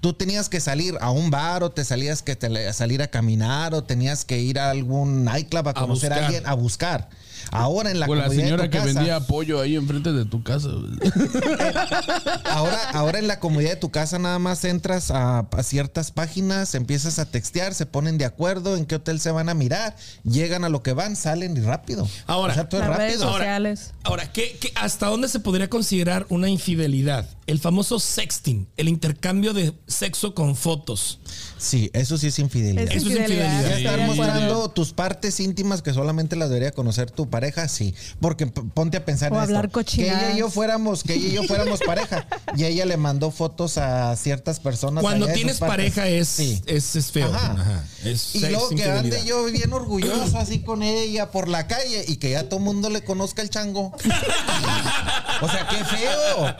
Tú 0.00 0.14
tenías 0.14 0.48
que 0.48 0.58
salir 0.58 0.96
a 1.00 1.12
un 1.12 1.30
bar 1.30 1.62
o 1.62 1.70
te 1.70 1.84
salías 1.84 2.20
que 2.20 2.34
te, 2.34 2.72
salir 2.72 3.02
a 3.02 3.06
caminar 3.06 3.72
o 3.72 3.84
tenías 3.84 4.24
que 4.24 4.40
ir 4.40 4.58
a 4.58 4.70
algún 4.70 5.22
nightclub 5.24 5.68
a 5.68 5.74
conocer 5.74 6.12
a, 6.12 6.26
alguien 6.26 6.44
a 6.44 6.54
buscar. 6.54 7.08
Ahora 7.52 7.90
en 7.90 8.00
la 8.00 8.06
Con 8.06 8.18
la 8.18 8.24
comodidad 8.24 8.42
de 8.42 8.48
señora 8.48 8.64
tu 8.64 8.70
que 8.70 8.78
casa- 8.78 8.92
vendía 8.92 9.20
pollo 9.20 9.60
ahí 9.60 9.76
enfrente 9.76 10.12
de 10.12 10.24
tu 10.24 10.42
casa. 10.42 10.68
Ahora, 12.44 12.90
ahora 12.92 13.18
en 13.18 13.26
la 13.28 13.38
comodidad 13.40 13.70
de 13.70 13.76
tu 13.76 13.90
casa 13.90 14.18
nada 14.18 14.38
más 14.38 14.64
entras 14.64 15.10
a, 15.10 15.40
a 15.40 15.62
ciertas 15.62 16.10
páginas, 16.10 16.74
empiezas 16.74 17.18
a 17.18 17.26
textear, 17.30 17.74
se 17.74 17.86
ponen 17.86 18.18
de 18.18 18.24
acuerdo 18.24 18.76
en 18.76 18.86
qué 18.86 18.96
hotel 18.96 19.20
se 19.20 19.30
van 19.30 19.48
a 19.48 19.54
mirar, 19.54 19.96
llegan 20.24 20.64
a 20.64 20.68
lo 20.68 20.82
que 20.82 20.92
van, 20.92 21.16
salen 21.16 21.56
y 21.56 21.60
rápido. 21.60 22.08
Ahora, 22.26 22.52
o 22.52 22.54
sea, 22.54 22.68
todo 22.68 22.82
es 22.82 22.88
Las 22.88 22.96
redes 22.96 23.12
rápido. 23.20 23.32
sociales. 23.32 23.92
Ahora, 24.02 24.32
¿qué, 24.32 24.56
qué- 24.60 24.72
hasta 24.74 25.06
dónde 25.06 25.28
se 25.28 25.40
podría 25.40 25.68
considerar 25.68 26.26
una 26.28 26.48
infidelidad? 26.48 27.26
El 27.46 27.60
famoso 27.60 28.00
sexting, 28.00 28.66
el 28.76 28.88
intercambio 28.88 29.52
de 29.52 29.72
sexo 29.86 30.34
con 30.34 30.56
fotos. 30.56 31.20
Sí, 31.58 31.90
eso 31.92 32.18
sí 32.18 32.26
es 32.26 32.38
infidelidad. 32.40 32.84
Es 32.90 32.96
Eso 32.96 33.08
es 33.08 33.16
infidelidad. 33.18 33.78
estar 33.78 34.00
mostrando 34.00 34.68
tus 34.70 34.92
partes 34.92 35.38
íntimas 35.38 35.80
que 35.80 35.92
solamente 35.92 36.34
las 36.34 36.48
debería 36.48 36.72
conocer 36.72 37.10
tu 37.10 37.30
pareja, 37.30 37.68
sí. 37.68 37.94
Porque 38.20 38.46
ponte 38.48 38.96
a 38.96 39.04
pensar 39.04 39.32
O 39.32 39.36
en 39.36 39.42
hablar 39.42 39.66
esto. 39.66 39.84
Que 39.84 40.02
ella 40.08 40.32
y 40.34 40.38
yo 40.38 40.50
fuéramos, 40.50 41.04
que 41.04 41.14
ella 41.14 41.28
y 41.28 41.32
yo 41.32 41.44
fuéramos 41.44 41.78
pareja. 41.86 42.26
Y 42.56 42.64
ella 42.64 42.84
le 42.84 42.96
mandó 42.96 43.30
fotos 43.30 43.78
a 43.78 44.16
ciertas 44.16 44.58
personas. 44.58 45.02
Cuando 45.02 45.28
tienes 45.28 45.58
pareja 45.58 46.08
es, 46.08 46.28
Sí. 46.28 46.60
es, 46.66 46.96
es 46.96 47.12
feo. 47.12 47.32
Ajá. 47.32 47.52
Ajá. 47.52 47.84
Es 48.04 48.34
Y 48.34 48.40
sex 48.40 48.52
luego 48.52 48.68
que 48.70 48.84
ande 48.84 49.24
yo 49.24 49.44
bien 49.44 49.72
orgulloso 49.72 50.36
así 50.36 50.60
con 50.60 50.82
ella 50.82 51.30
por 51.30 51.46
la 51.48 51.68
calle 51.68 52.04
y 52.08 52.16
que 52.16 52.30
ya 52.30 52.48
todo 52.48 52.58
el 52.58 52.64
mundo 52.64 52.90
le 52.90 53.04
conozca 53.04 53.42
el 53.42 53.50
chango. 53.50 53.92
o 55.42 55.48
sea, 55.48 55.68
qué 55.68 55.84
feo. 55.84 56.56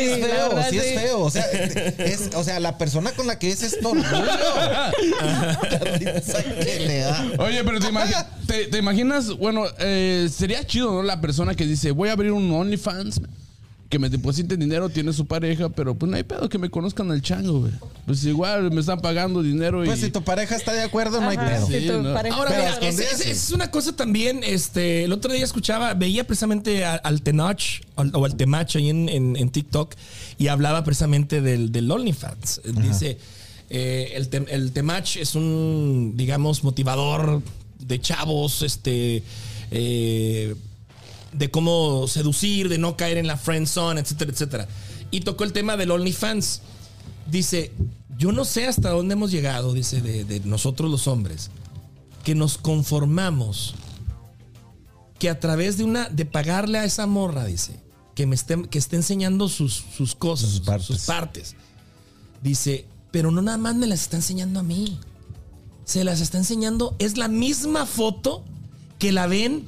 Sí, 0.00 0.10
es 0.10 0.26
feo, 0.26 0.48
verdad, 0.50 0.70
sí, 0.70 0.78
es 0.78 1.00
feo. 1.00 1.20
O 1.20 1.30
sea, 1.30 1.42
es, 1.50 2.30
o 2.34 2.44
sea, 2.44 2.60
la 2.60 2.78
persona 2.78 3.12
con 3.12 3.26
la 3.26 3.38
que 3.38 3.50
es 3.50 3.62
es 3.62 3.78
tu 3.80 3.88
orgullo. 3.88 4.04
La 4.24 4.92
risa 6.14 6.42
que 6.42 6.80
le 6.86 6.98
da. 7.00 7.26
Oye, 7.38 7.64
pero 7.64 7.80
te, 7.80 7.86
imagi- 7.88 8.26
te- 8.46 8.66
te 8.66 8.78
imaginas, 8.78 9.28
bueno, 9.36 9.64
eh, 9.78 10.28
sería 10.34 10.64
chido, 10.66 10.92
¿no? 10.92 11.02
La 11.02 11.20
persona 11.20 11.54
que 11.54 11.64
dice, 11.66 11.90
voy 11.90 12.08
a 12.08 12.12
abrir 12.12 12.32
un 12.32 12.50
OnlyFans, 12.52 13.20
que 13.88 13.98
me 14.00 14.08
depositen 14.08 14.58
dinero, 14.58 14.88
tiene 14.88 15.12
su 15.12 15.26
pareja, 15.26 15.68
pero 15.68 15.94
pues 15.94 16.10
no 16.10 16.16
hay 16.16 16.24
pedo 16.24 16.48
que 16.48 16.58
me 16.58 16.68
conozcan 16.70 17.10
al 17.12 17.22
chango, 17.22 17.60
güey. 17.60 17.72
Pues 18.04 18.24
igual 18.24 18.70
me 18.72 18.80
están 18.80 19.00
pagando 19.00 19.42
dinero 19.42 19.84
y... 19.84 19.86
Pues 19.86 20.00
si 20.00 20.10
tu 20.10 20.22
pareja 20.22 20.56
está 20.56 20.72
de 20.72 20.82
acuerdo, 20.82 21.20
no 21.20 21.28
hay 21.28 21.36
pedo. 21.36 21.66
si 21.68 21.80
Sí, 21.80 21.86
tu 21.86 22.02
¿no? 22.02 22.12
pareja 22.12 22.36
Ahora, 22.36 22.50
mira, 22.80 22.88
es, 22.90 23.50
una 23.52 23.70
cosa 23.70 23.94
también, 23.94 24.40
este, 24.42 25.04
el 25.04 25.12
otro 25.12 25.32
día 25.32 25.44
escuchaba, 25.44 25.94
veía 25.94 26.24
precisamente 26.26 26.84
a- 26.84 26.96
al 26.96 27.22
Tenoch 27.22 27.60
al- 27.94 28.10
o 28.14 28.24
al 28.24 28.36
Temach 28.36 28.74
ahí 28.76 28.90
en, 28.90 29.08
en- 29.08 29.36
en 29.36 29.50
TikTok 29.50 29.94
y 30.36 30.48
hablaba 30.48 30.82
precisamente 30.82 31.40
del, 31.40 31.70
del 31.70 31.88
OnlyFans. 31.90 32.62
Dice, 32.82 33.18
eh, 33.70 34.12
el, 34.14 34.28
el 34.48 34.72
Temach 34.72 35.16
es 35.16 35.36
un, 35.36 36.14
digamos, 36.16 36.64
motivador 36.64 37.40
de 37.78 38.00
chavos, 38.00 38.62
este, 38.62 39.22
eh, 39.70 40.54
de 41.32 41.50
cómo 41.50 42.06
seducir, 42.08 42.68
de 42.68 42.78
no 42.78 42.96
caer 42.96 43.18
en 43.18 43.26
la 43.26 43.36
friend 43.36 43.66
zone, 43.66 44.00
etcétera, 44.00 44.30
etcétera. 44.32 44.68
Y 45.10 45.20
tocó 45.20 45.44
el 45.44 45.52
tema 45.52 45.76
del 45.76 45.90
OnlyFans. 45.90 46.62
Dice, 47.30 47.72
yo 48.16 48.32
no 48.32 48.44
sé 48.44 48.66
hasta 48.66 48.90
dónde 48.90 49.14
hemos 49.14 49.30
llegado, 49.30 49.72
dice, 49.72 50.00
de, 50.00 50.24
de 50.24 50.40
nosotros 50.40 50.90
los 50.90 51.08
hombres, 51.08 51.50
que 52.24 52.34
nos 52.34 52.58
conformamos 52.58 53.74
que 55.18 55.30
a 55.30 55.40
través 55.40 55.76
de 55.78 55.84
una, 55.84 56.08
de 56.08 56.24
pagarle 56.26 56.78
a 56.78 56.84
esa 56.84 57.06
morra, 57.06 57.44
dice, 57.44 57.80
que 58.14 58.26
me 58.26 58.34
esté, 58.34 58.62
que 58.68 58.78
esté 58.78 58.96
enseñando 58.96 59.48
sus, 59.48 59.84
sus 59.96 60.14
cosas, 60.14 60.48
Sus 60.48 60.58
sus 60.58 60.66
partes. 60.66 60.86
sus 60.86 61.00
partes. 61.04 61.56
Dice, 62.42 62.86
pero 63.10 63.30
no 63.30 63.42
nada 63.42 63.58
más 63.58 63.76
me 63.76 63.86
las 63.86 64.02
está 64.02 64.16
enseñando 64.16 64.60
a 64.60 64.62
mí. 64.62 64.98
Se 65.84 66.02
las 66.02 66.20
está 66.20 66.38
enseñando, 66.38 66.96
es 66.98 67.16
la 67.16 67.28
misma 67.28 67.86
foto 67.86 68.44
que 68.98 69.12
la 69.12 69.26
ven 69.26 69.64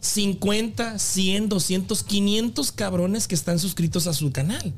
50, 0.00 0.98
100, 0.98 1.48
200, 1.48 2.02
500 2.02 2.72
cabrones 2.72 3.28
que 3.28 3.34
están 3.34 3.58
suscritos 3.58 4.06
a 4.06 4.14
su 4.14 4.32
canal. 4.32 4.72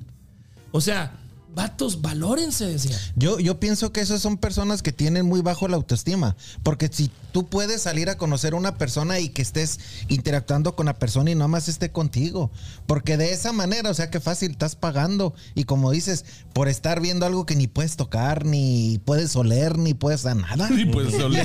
O 0.73 0.81
sea, 0.81 1.20
vatos, 1.55 2.01
valórense, 2.03 2.67
decía. 2.67 2.97
Yo, 3.17 3.39
yo 3.41 3.59
pienso 3.61 3.93
que 3.93 4.01
esas 4.01 4.21
son 4.23 4.37
personas 4.39 4.83
que 4.83 4.93
tienen 4.93 5.27
muy 5.27 5.41
bajo 5.43 5.69
la 5.69 5.77
autoestima. 5.77 6.37
Porque 6.63 6.89
si 6.93 7.11
tú 7.33 7.47
puedes 7.47 7.83
salir 7.83 8.09
a 8.09 8.17
conocer 8.17 8.53
a 8.55 8.57
una 8.57 8.77
persona 8.79 9.19
y 9.19 9.29
que 9.31 9.43
estés 9.43 9.79
interactuando 10.09 10.75
con 10.77 10.87
la 10.87 10.99
persona 10.99 11.31
y 11.31 11.35
nada 11.35 11.49
más 11.49 11.69
esté 11.69 11.91
contigo. 11.91 12.51
Porque 12.87 13.17
de 13.17 13.33
esa 13.33 13.53
manera, 13.53 13.91
o 13.91 13.95
sea 13.95 14.11
que 14.11 14.21
fácil, 14.21 14.53
estás 14.53 14.77
pagando. 14.77 15.35
Y 15.55 15.65
como 15.65 15.91
dices, 15.91 16.25
por 16.53 16.69
estar 16.69 17.01
viendo 17.01 17.27
algo 17.27 17.47
que 17.47 17.57
ni 17.57 17.67
puedes 17.67 17.97
tocar, 17.97 18.45
ni 18.47 19.01
puedes 19.05 19.35
oler, 19.37 19.79
ni 19.79 19.95
puedes 19.95 20.27
a 20.27 20.35
nada. 20.35 20.69
Y 20.71 20.85
pues 20.87 21.13
solo- 21.13 21.37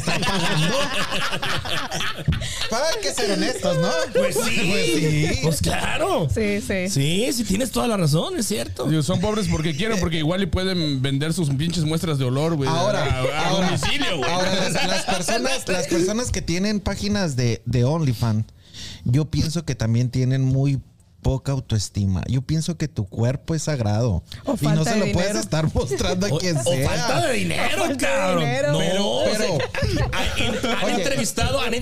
Para 2.69 2.87
que 3.01 3.13
ser 3.13 3.31
honestos, 3.31 3.77
¿no? 3.79 3.89
Pues 4.13 4.35
sí, 4.35 4.69
Pues 4.71 4.85
sí. 4.85 5.39
pues 5.43 5.61
claro. 5.61 6.27
Sí, 6.33 6.61
sí. 6.61 6.89
Sí, 6.89 7.29
sí, 7.33 7.43
tienes 7.43 7.71
toda 7.71 7.87
la 7.87 7.97
razón, 7.97 8.37
es 8.37 8.47
cierto. 8.47 8.89
Son 9.03 9.19
pobres 9.19 9.47
porque 9.49 9.75
quieren, 9.75 9.94
porque 9.99 10.17
igual 10.17 10.41
y 10.43 10.45
pueden 10.47 11.01
vender 11.01 11.33
sus 11.33 11.49
pinches 11.51 11.83
muestras 11.83 12.17
de 12.17 12.25
olor, 12.25 12.55
güey. 12.55 12.69
Ahora, 12.69 13.03
a, 13.03 13.21
a 13.21 13.47
ahora, 13.49 13.67
domicilio, 13.67 14.17
güey. 14.17 14.29
ahora, 14.31 14.55
las, 14.55 14.73
las 14.87 15.03
personas, 15.03 15.63
las 15.67 15.87
personas 15.87 16.31
que 16.31 16.41
tienen 16.41 16.79
páginas 16.79 17.35
de, 17.35 17.61
de 17.65 17.83
OnlyFans, 17.83 18.45
yo 19.03 19.25
pienso 19.25 19.65
que 19.65 19.75
también 19.75 20.09
tienen 20.09 20.43
muy 20.43 20.79
poca 21.21 21.53
autoestima. 21.53 22.23
Yo 22.27 22.43
pienso 22.43 22.77
que 22.77 22.87
tu 22.87 23.05
cuerpo 23.07 23.55
es 23.55 23.63
sagrado. 23.63 24.23
O 24.45 24.55
y 24.61 24.65
no 24.67 24.83
se 24.83 24.91
de 24.91 24.97
lo 24.99 25.05
puedes 25.11 25.29
dinero. 25.29 25.39
estar 25.39 25.73
mostrando 25.73 26.27
a 26.27 26.29
O, 26.33 26.37
quien 26.37 26.55
o 26.57 26.63
sea. 26.63 26.87
falta 26.87 27.27
de 27.27 27.33
dinero, 27.33 27.77
falta 27.79 27.87
de 27.87 27.97
cabrón. 27.97 28.39
dinero. 28.43 28.71
No, 28.73 28.79
Pero- 28.79 29.53
o 29.55 30.85
han, 30.85 30.89
entrevistado, 30.99 31.61
han 31.61 31.73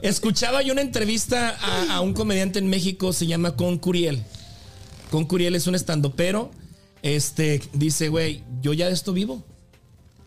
escuchaba 0.00 0.62
yo 0.62 0.72
una 0.72 0.80
entrevista 0.80 1.56
a, 1.60 1.96
a 1.96 2.00
un 2.00 2.14
comediante 2.14 2.58
en 2.58 2.68
México, 2.70 3.12
se 3.12 3.26
llama 3.26 3.54
Con 3.54 3.76
Curiel. 3.76 4.22
Con 5.10 5.26
Curiel 5.26 5.56
es 5.56 5.66
un 5.66 5.74
estandopero. 5.74 6.50
Este 7.02 7.62
dice, 7.72 8.08
güey, 8.08 8.42
yo 8.60 8.72
ya 8.72 8.86
de 8.88 8.92
esto 8.92 9.12
vivo. 9.12 9.44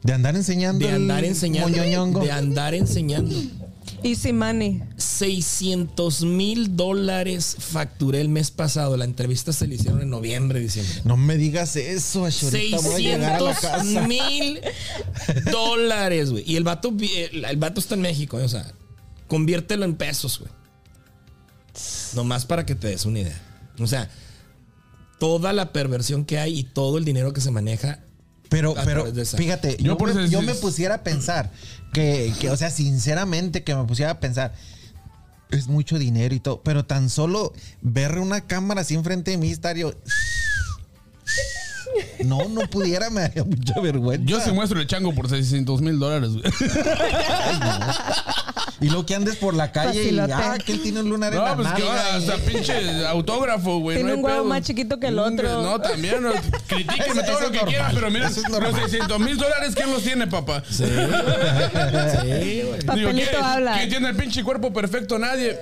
De 0.01 0.13
andar 0.13 0.36
enseñando. 0.36 0.86
De 0.86 0.91
andar 0.91 1.23
enseñando. 1.23 1.69
moñoñongo. 1.69 2.21
De 2.21 2.31
andar 2.31 2.73
enseñando. 2.73 3.36
Easy 4.03 4.33
money. 4.33 4.83
600 4.97 6.23
mil 6.23 6.75
dólares 6.75 7.55
facturé 7.57 8.19
el 8.19 8.27
mes 8.27 8.51
pasado. 8.51 8.97
La 8.97 9.05
entrevista 9.05 9.53
se 9.53 9.65
le 9.65 9.75
hicieron 9.75 10.01
en 10.01 10.09
noviembre, 10.09 10.59
diciembre. 10.59 11.01
No 11.05 11.15
me 11.15 11.38
digas 11.38 11.77
eso, 11.77 12.25
Ash, 12.25 12.43
ahorita 12.43 12.79
voy 12.81 12.95
a 12.95 12.97
llegar 12.99 13.36
a 13.36 13.39
la 13.39 13.55
600 13.55 13.93
casa. 13.93 14.07
mil 14.07 14.59
dólares, 15.51 16.31
güey. 16.31 16.43
Y 16.45 16.57
el 16.57 16.65
vato, 16.65 16.93
el 16.99 17.57
vato 17.57 17.79
está 17.79 17.95
en 17.95 18.01
México, 18.01 18.38
o 18.38 18.49
sea, 18.49 18.73
conviértelo 19.27 19.86
en 19.86 19.95
pesos, 19.95 20.39
güey. 20.39 20.51
Nomás 22.13 22.45
para 22.45 22.65
que 22.65 22.75
te 22.75 22.88
des 22.89 23.05
una 23.05 23.19
idea. 23.21 23.41
O 23.79 23.88
sea, 23.88 24.09
toda 25.23 25.53
la 25.53 25.71
perversión 25.71 26.25
que 26.25 26.38
hay 26.38 26.59
y 26.59 26.63
todo 26.63 26.97
el 26.97 27.05
dinero 27.05 27.31
que 27.31 27.39
se 27.39 27.49
maneja. 27.49 27.99
Pero, 28.49 28.71
a 28.71 28.83
pero 28.83 29.03
través 29.03 29.15
de 29.15 29.21
esa. 29.21 29.38
fíjate, 29.38 29.77
Yo 29.77 29.86
yo, 29.86 29.97
por 29.97 30.13
me, 30.13 30.27
yo 30.27 30.41
me 30.41 30.53
pusiera 30.53 30.95
a 30.95 31.03
pensar 31.03 31.49
que, 31.93 32.33
que, 32.41 32.49
o 32.49 32.57
sea, 32.57 32.69
sinceramente, 32.69 33.63
que 33.63 33.73
me 33.73 33.86
pusiera 33.86 34.12
a 34.12 34.19
pensar, 34.19 34.53
es 35.49 35.67
mucho 35.67 35.97
dinero 35.97 36.36
y 36.36 36.41
todo, 36.41 36.62
pero 36.62 36.83
tan 36.83 37.09
solo 37.09 37.53
ver 37.81 38.19
una 38.19 38.41
cámara 38.41 38.81
así 38.81 38.95
enfrente 38.95 39.31
de 39.31 39.38
mí, 39.38 39.49
estar 39.49 39.77
yo. 39.77 39.93
No, 42.25 42.49
no 42.49 42.62
pudiera, 42.62 43.12
me 43.12 43.21
daría 43.21 43.43
mucha 43.43 43.79
vergüenza. 43.79 44.25
Yo 44.25 44.39
se 44.39 44.51
muestro 44.51 44.79
el 44.81 44.88
chango 44.88 45.13
por 45.13 45.29
600 45.29 45.79
mil 45.81 45.99
dólares, 45.99 46.31
güey. 46.31 46.43
Y 48.84 48.88
luego 48.88 49.06
que 49.06 49.15
andes 49.15 49.36
por 49.38 49.54
la 49.54 49.72
calle 49.72 50.00
Facilote. 50.04 50.30
y 50.30 50.34
ah, 50.34 50.58
que 50.63 50.72
él 50.74 50.82
tiene 50.82 51.00
un 51.02 51.10
lunar 51.10 51.34
en 51.34 51.39
la 51.39 51.56
No, 51.56 51.63
pues 51.63 51.67
que 51.74 51.80
nalga 51.84 51.89
ahora 52.08 52.19
y- 52.19 52.30
hasta 52.30 52.38
pinche 52.52 53.06
autógrafo, 53.08 53.80
güey. 53.80 53.98
Tiene 53.98 54.12
no 54.12 54.17
un 54.19 54.24
huevo 54.26 54.38
pedo. 54.39 54.46
más 54.50 54.62
chiquito 54.63 55.00
que 55.00 55.08
el 55.08 55.19
otro. 55.19 55.63
No, 55.63 55.80
también. 55.80 56.22
No, 56.22 56.32
critíquenme 56.67 57.22
Eso- 57.22 57.22
todo 57.24 57.38
eso 57.39 57.46
lo 57.46 57.52
que 57.52 57.58
normal, 57.58 57.65
quieran, 57.69 57.91
pero 57.96 58.08
es 58.08 58.50
normal. 58.50 58.72
los 58.72 58.82
600 58.82 59.19
mil 59.19 59.38
dólares, 59.38 59.74
¿quién 59.76 59.91
los 59.91 60.04
tiene, 60.04 60.28
papá? 60.28 60.63
Sí, 60.69 60.84
güey. 62.67 62.82
Papelito 62.86 63.30
¿quién, 63.32 63.43
habla. 63.43 63.78
¿Quién 63.78 63.89
tiene 63.89 64.10
el 64.10 64.15
pinche 64.15 64.43
cuerpo 64.43 64.72
perfecto? 64.74 65.17
Nadie. 65.17 65.58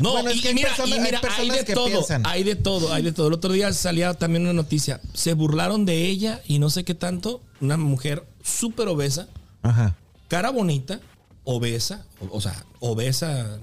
No, 0.00 0.12
Bueno, 0.12 0.30
es 0.30 0.36
y, 0.36 0.40
que 0.40 0.50
y 0.50 0.54
mira, 0.54 0.68
personas- 0.68 0.90
y 0.90 0.92
hay 0.94 1.00
mira, 1.00 1.18
hay, 1.18 1.22
personas 1.22 1.56
de 1.58 1.64
que 1.64 1.74
todo, 1.74 1.86
piensan. 1.86 2.22
hay 2.26 2.42
de 2.44 2.56
todo, 2.56 2.92
hay 2.92 3.02
de 3.02 3.12
todo. 3.12 3.28
El 3.28 3.34
otro 3.34 3.52
día 3.52 3.72
salía 3.72 4.14
también 4.14 4.44
una 4.44 4.52
noticia. 4.52 5.00
Se 5.12 5.34
burlaron 5.34 5.84
de 5.84 6.06
ella 6.06 6.40
y 6.46 6.58
no 6.58 6.70
sé 6.70 6.84
qué 6.84 6.94
tanto. 6.94 7.42
Una 7.60 7.76
mujer 7.76 8.24
súper 8.42 8.88
obesa, 8.88 9.28
Ajá. 9.62 9.94
Cara 10.30 10.50
bonita, 10.50 11.00
obesa, 11.44 12.06
o, 12.20 12.36
o 12.36 12.40
sea, 12.40 12.64
obesa, 12.78 13.58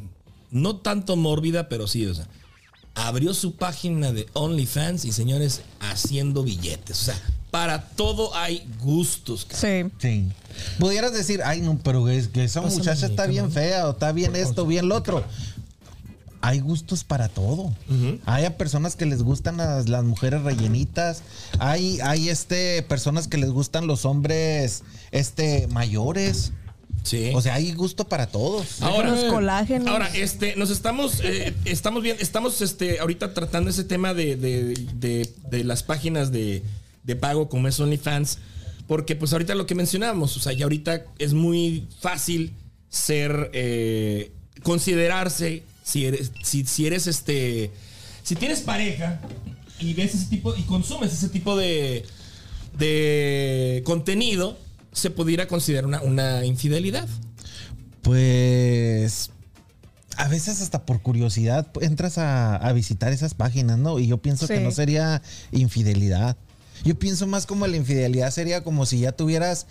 no 0.52 0.76
tanto 0.76 1.16
mórbida, 1.16 1.70
pero 1.70 1.88
sí, 1.88 2.06
o 2.06 2.14
sea, 2.14 2.28
abrió 2.94 3.34
su 3.34 3.56
página 3.56 4.12
de 4.12 4.28
OnlyFans 4.34 5.06
y 5.06 5.14
señores, 5.14 5.62
haciendo 5.80 6.44
billetes. 6.44 7.02
O 7.02 7.06
sea, 7.06 7.22
para 7.52 7.90
todo 7.90 8.36
hay 8.36 8.68
gustos. 8.82 9.46
cabrón. 9.46 9.94
Sí. 10.00 10.26
Sí. 10.26 10.28
Pudieras 10.78 11.14
decir, 11.14 11.42
ay, 11.46 11.62
no, 11.62 11.80
pero 11.84 12.10
es 12.10 12.28
que 12.28 12.44
esa 12.44 12.62
Pásame 12.62 12.80
muchacha 12.80 13.06
está 13.06 13.28
bien 13.28 13.52
fea, 13.52 13.88
o 13.88 13.92
está 13.92 14.12
bien 14.12 14.36
esto, 14.36 14.66
bien 14.66 14.90
lo 14.90 14.96
otro. 14.98 15.24
Hay 16.42 16.60
gustos 16.60 17.04
para 17.04 17.30
todo. 17.30 17.74
Hay 18.26 18.46
a 18.46 18.58
personas 18.58 18.96
que 18.96 19.06
les 19.06 19.24
gustan 19.24 19.58
las, 19.58 19.90
las 19.90 20.04
mujeres 20.04 20.42
rellenitas. 20.44 21.24
Hay, 21.60 22.00
hay 22.02 22.30
este, 22.30 22.84
personas 22.84 23.28
que 23.28 23.38
les 23.38 23.50
gustan 23.50 23.88
los 23.88 24.06
hombres 24.06 24.84
este, 25.12 25.68
mayores. 25.68 26.52
Sí. 27.04 27.32
O 27.34 27.42
sea, 27.42 27.56
hay 27.56 27.72
gusto 27.74 28.08
para 28.10 28.28
todos. 28.28 28.82
Ahora, 28.82 29.12
Los 29.12 29.24
colágenos. 29.34 29.88
Ahora, 29.88 30.10
este, 30.14 30.56
nos 30.58 30.70
estamos, 30.70 31.22
eh, 31.24 31.54
estamos 31.66 32.04
bien, 32.04 32.18
estamos 32.20 32.62
este, 32.62 33.00
ahorita 33.00 33.34
tratando 33.34 33.70
ese 33.70 33.84
tema 33.86 34.14
de, 34.14 34.36
de- 34.36 34.74
de- 34.96 35.30
de 35.50 35.64
las 35.64 35.84
páginas 35.84 36.32
de, 36.34 36.64
de 37.04 37.16
pago 37.16 37.48
como 37.48 37.68
es 37.70 37.80
OnlyFans, 37.80 38.40
porque 38.88 39.16
pues 39.16 39.32
ahorita 39.32 39.56
lo 39.56 39.66
que 39.66 39.76
mencionábamos, 39.76 40.36
o 40.36 40.40
sea, 40.42 40.52
ya 40.54 40.66
ahorita 40.66 41.06
es 41.18 41.34
muy 41.34 41.88
fácil 42.02 42.54
ser, 42.90 43.52
eh, 43.54 44.32
considerarse, 44.64 45.64
si 45.88 46.06
eres, 46.06 46.32
si, 46.44 46.66
si 46.66 46.86
eres 46.86 47.08
este, 47.08 47.72
si 48.22 48.36
tienes 48.36 48.60
pareja 48.60 49.22
y 49.80 49.94
ves 49.94 50.16
ese 50.16 50.26
tipo, 50.26 50.54
y 50.56 50.64
consumes 50.64 51.14
ese 51.14 51.30
tipo 51.30 51.56
de, 51.56 52.06
de 52.78 53.82
contenido, 53.86 54.58
se 54.92 55.12
pudiera 55.12 55.48
considerar 55.48 55.86
una, 55.86 56.02
una 56.02 56.46
infidelidad. 56.46 57.08
Pues 58.02 59.32
a 60.18 60.28
veces 60.28 60.62
hasta 60.62 60.86
por 60.86 61.02
curiosidad 61.02 61.68
entras 61.80 62.18
a, 62.18 62.58
a 62.58 62.74
visitar 62.74 63.14
esas 63.14 63.34
páginas, 63.34 63.78
¿no? 63.78 63.98
Y 63.98 64.08
yo 64.08 64.18
pienso 64.18 64.48
que 64.48 64.60
no 64.60 64.72
sería 64.72 65.22
infidelidad. 65.52 66.36
Yo 66.84 66.98
pienso 66.98 67.28
más 67.28 67.46
como 67.46 67.66
la 67.68 67.78
infidelidad 67.78 68.32
sería 68.32 68.64
como 68.64 68.86
si 68.86 69.00
ya 69.02 69.12
tuvieras 69.12 69.68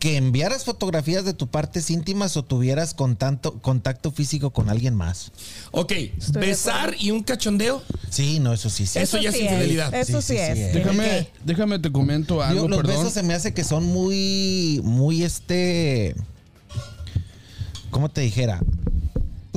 que 0.00 0.16
enviaras 0.16 0.64
fotografías 0.64 1.24
de 1.24 1.34
tus 1.34 1.48
partes 1.48 1.88
íntimas 1.90 2.36
o 2.36 2.44
tuvieras 2.44 2.94
contacto, 2.94 3.54
contacto 3.60 4.10
físico 4.10 4.50
con 4.50 4.68
alguien 4.70 4.94
más. 4.94 5.30
Ok, 5.70 5.92
besar 6.32 6.94
y 6.98 7.10
un 7.12 7.22
cachondeo. 7.22 7.82
Sí, 8.10 8.40
no, 8.40 8.52
eso 8.52 8.70
sí. 8.70 8.86
sí. 8.86 8.98
Eso 8.98 9.18
ya 9.18 9.30
es 9.30 9.40
infidelidad. 9.40 9.94
Eso 9.94 10.20
Sí, 10.20 10.28
sí, 10.28 10.38
sí, 10.38 10.52
sí, 10.54 10.60
es. 10.60 10.68
es. 10.68 10.74
Déjame, 10.74 11.28
déjame 11.44 11.78
te 11.78 11.92
comento 11.92 12.42
algo, 12.42 12.66
los 12.68 12.78
perdón. 12.78 12.96
besos 12.96 13.12
se 13.12 13.22
me 13.22 13.34
hace 13.34 13.54
que 13.54 13.62
son 13.62 13.84
muy, 13.84 14.80
muy 14.82 15.22
este, 15.22 16.14
¿cómo 17.90 18.08
te 18.08 18.20
dijera? 18.22 18.60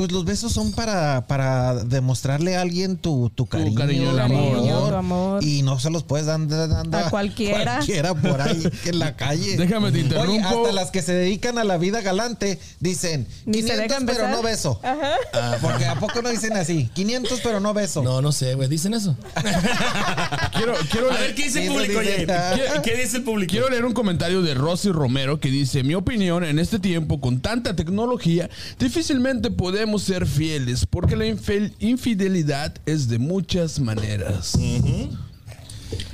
Pues 0.02 0.12
los 0.12 0.26
besos 0.26 0.52
son 0.52 0.72
para, 0.72 1.28
para 1.28 1.76
demostrarle 1.76 2.56
a 2.58 2.62
alguien 2.62 2.98
tu, 2.98 3.30
tu 3.36 3.46
cariño, 3.46 3.76
cariño, 3.76 4.10
el 4.10 4.16
tu 4.16 4.22
amor, 4.24 4.58
¿no? 4.58 4.88
Tu 4.90 4.96
amor. 4.96 5.44
Y 5.44 5.62
no 5.62 5.80
se 5.80 5.92
los 5.92 6.02
puedes 6.02 6.26
dar 6.26 6.40
A 6.42 7.10
cualquiera. 7.12 7.76
cualquiera 7.76 8.16
por 8.16 8.42
ahí 8.42 8.64
en 8.86 8.98
la 8.98 9.16
calle. 9.16 9.58
Déjame 9.58 9.92
te 9.92 9.98
Oye, 10.00 10.06
interrumpo. 10.08 10.48
hasta 10.48 10.72
las 10.72 10.90
que 10.90 11.04
se 11.04 11.14
dedican 11.14 11.60
a 11.60 11.64
la 11.64 11.78
vida 11.78 12.02
galante 12.02 12.60
dicen 12.80 13.28
Ni 13.46 13.62
se 13.62 13.68
500 13.76 13.78
dejan 13.78 14.06
pero 14.08 14.18
besar. 14.24 14.32
no 14.36 14.42
beso. 14.42 14.80
Ajá. 14.82 15.58
Porque 15.62 15.86
a 15.86 16.00
poco 16.00 16.24
no 16.24 16.30
dicen 16.30 16.54
así, 16.58 16.90
500 16.96 17.40
pero 17.44 17.60
no 17.60 17.72
beso. 17.76 18.02
No, 18.02 18.24
no 18.24 18.32
sé, 18.32 18.56
güey. 18.56 18.68
¿Dicen 18.70 18.96
eso? 18.96 19.16
Quiero, 20.54 20.74
quiero 20.92 21.12
A 21.12 21.14
leer- 21.14 21.20
ver, 21.28 21.36
¿qué 21.36 21.44
dice 21.44 21.64
el 21.68 21.72
público, 21.74 22.00
dice- 22.00 22.16
oye? 22.16 22.26
¿Qué, 22.26 22.92
qué 22.92 22.98
dice 23.04 23.18
el 23.18 23.24
público? 23.24 23.52
Quiero 23.52 23.70
leer 23.70 23.86
un 23.86 23.94
comentario 23.94 24.42
de 24.42 24.56
Rosy 24.56 24.90
Romero 24.92 25.40
que 25.40 25.50
dice, 25.50 25.84
mi 25.84 25.94
opinión, 25.94 26.44
en 26.44 26.58
este 26.58 26.80
tiempo 26.80 27.22
con 27.22 27.40
tanta 27.40 27.76
tecnología, 27.76 28.50
difícilmente 28.80 29.52
podemos 29.52 29.91
ser 30.00 30.26
fieles 30.26 30.86
porque 30.86 31.16
la 31.16 31.26
infidelidad 31.80 32.76
es 32.86 33.08
de 33.08 33.20
muchas 33.20 33.80
maneras. 33.80 34.58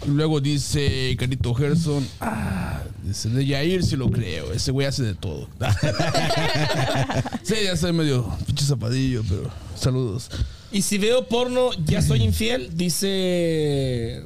Luego 0.07 0.39
dice 0.39 1.15
Carito 1.19 1.53
Gerson, 1.53 2.07
ah, 2.21 2.81
dice, 3.03 3.29
de 3.29 3.45
Yair 3.45 3.83
sí 3.83 3.95
lo 3.95 4.09
creo, 4.09 4.53
ese 4.53 4.71
güey 4.71 4.87
hace 4.87 5.03
de 5.03 5.15
todo. 5.15 5.49
sí, 7.43 7.55
ya 7.63 7.75
soy 7.75 7.93
medio 7.93 8.25
pinche 8.45 8.65
zapadillo, 8.65 9.23
pero 9.27 9.51
saludos. 9.75 10.29
Y 10.71 10.81
si 10.81 10.97
veo 10.97 11.27
porno, 11.27 11.71
ya 11.85 12.01
soy 12.01 12.23
infiel, 12.23 12.75
dice 12.75 14.25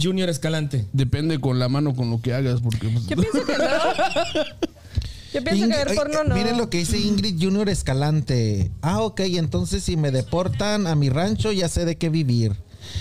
Junior 0.00 0.28
Escalante. 0.28 0.86
Depende 0.92 1.38
con 1.40 1.58
la 1.58 1.68
mano 1.68 1.94
con 1.94 2.10
lo 2.10 2.20
que 2.20 2.34
hagas, 2.34 2.60
porque... 2.60 2.88
pues, 2.88 3.06
Yo 3.06 3.16
pienso 3.16 3.44
que 3.44 3.52
no. 3.58 4.66
Yo 5.36 5.44
pienso 5.44 5.68
que 5.68 5.76
ver 5.76 5.88
ay, 5.90 5.96
porno 5.96 6.24
no. 6.24 6.34
Miren 6.34 6.56
lo 6.58 6.68
que 6.70 6.78
dice 6.78 6.98
Ingrid 6.98 7.42
Junior 7.42 7.68
Escalante. 7.68 8.70
Ah, 8.82 9.00
ok, 9.00 9.20
entonces 9.20 9.84
si 9.84 9.96
me 9.96 10.10
deportan 10.10 10.86
a 10.86 10.94
mi 10.94 11.08
rancho 11.08 11.52
ya 11.52 11.68
sé 11.68 11.84
de 11.84 11.96
qué 11.96 12.08
vivir. 12.08 12.56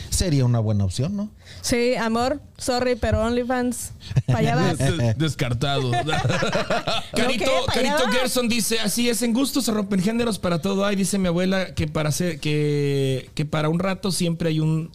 Sería 0.10 0.46
una 0.46 0.60
buena 0.60 0.84
opción, 0.84 1.16
¿no? 1.16 1.30
Sí, 1.62 1.94
amor, 1.96 2.42
sorry, 2.58 2.96
pero 2.96 3.22
OnlyFans. 3.22 3.92
Para 4.26 4.40
allá 4.40 4.56
vas. 4.56 4.78
des- 4.98 5.18
descartado. 5.18 5.92
Carito, 7.16 7.46
¿qué? 7.46 7.52
¿Para 7.68 7.80
allá 7.82 7.96
Carito? 7.98 8.12
Gerson 8.12 8.48
dice, 8.50 8.80
así 8.80 9.10
es, 9.10 9.22
en 9.22 9.34
gusto 9.34 9.62
se 9.62 9.72
rompen 9.72 10.02
géneros 10.02 10.40
para 10.40 10.60
todo 10.60 10.86
hay, 10.86 10.96
dice 10.96 11.18
mi 11.20 11.28
abuela 11.28 11.74
que 11.76 11.88
para 11.88 12.10
hacer, 12.10 12.40
que, 12.40 13.30
que 13.36 13.46
para 13.46 13.70
un 13.70 13.80
rato 13.80 14.12
siempre 14.12 14.50
hay 14.50 14.60
un 14.60 14.92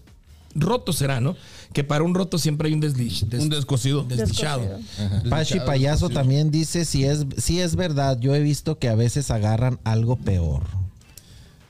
roto 0.55 0.93
será, 0.93 1.21
¿no? 1.21 1.37
Que 1.73 1.85
para 1.85 2.03
un 2.03 2.15
roto 2.15 2.37
siempre 2.39 2.67
hay 2.69 2.75
un 2.75 2.81
desliz, 2.81 3.29
des- 3.29 3.43
Un 3.43 3.49
descosido. 3.49 4.03
desdichado. 4.03 4.63
Pachi 5.29 5.61
Payaso 5.61 6.09
también 6.11 6.51
dice 6.51 6.85
si 6.85 7.05
es, 7.05 7.27
si 7.37 7.61
es 7.61 7.77
verdad, 7.77 8.19
yo 8.19 8.35
he 8.35 8.41
visto 8.41 8.79
que 8.79 8.89
a 8.89 8.95
veces 8.97 9.31
agarran 9.31 9.79
algo 9.85 10.17
peor, 10.17 10.65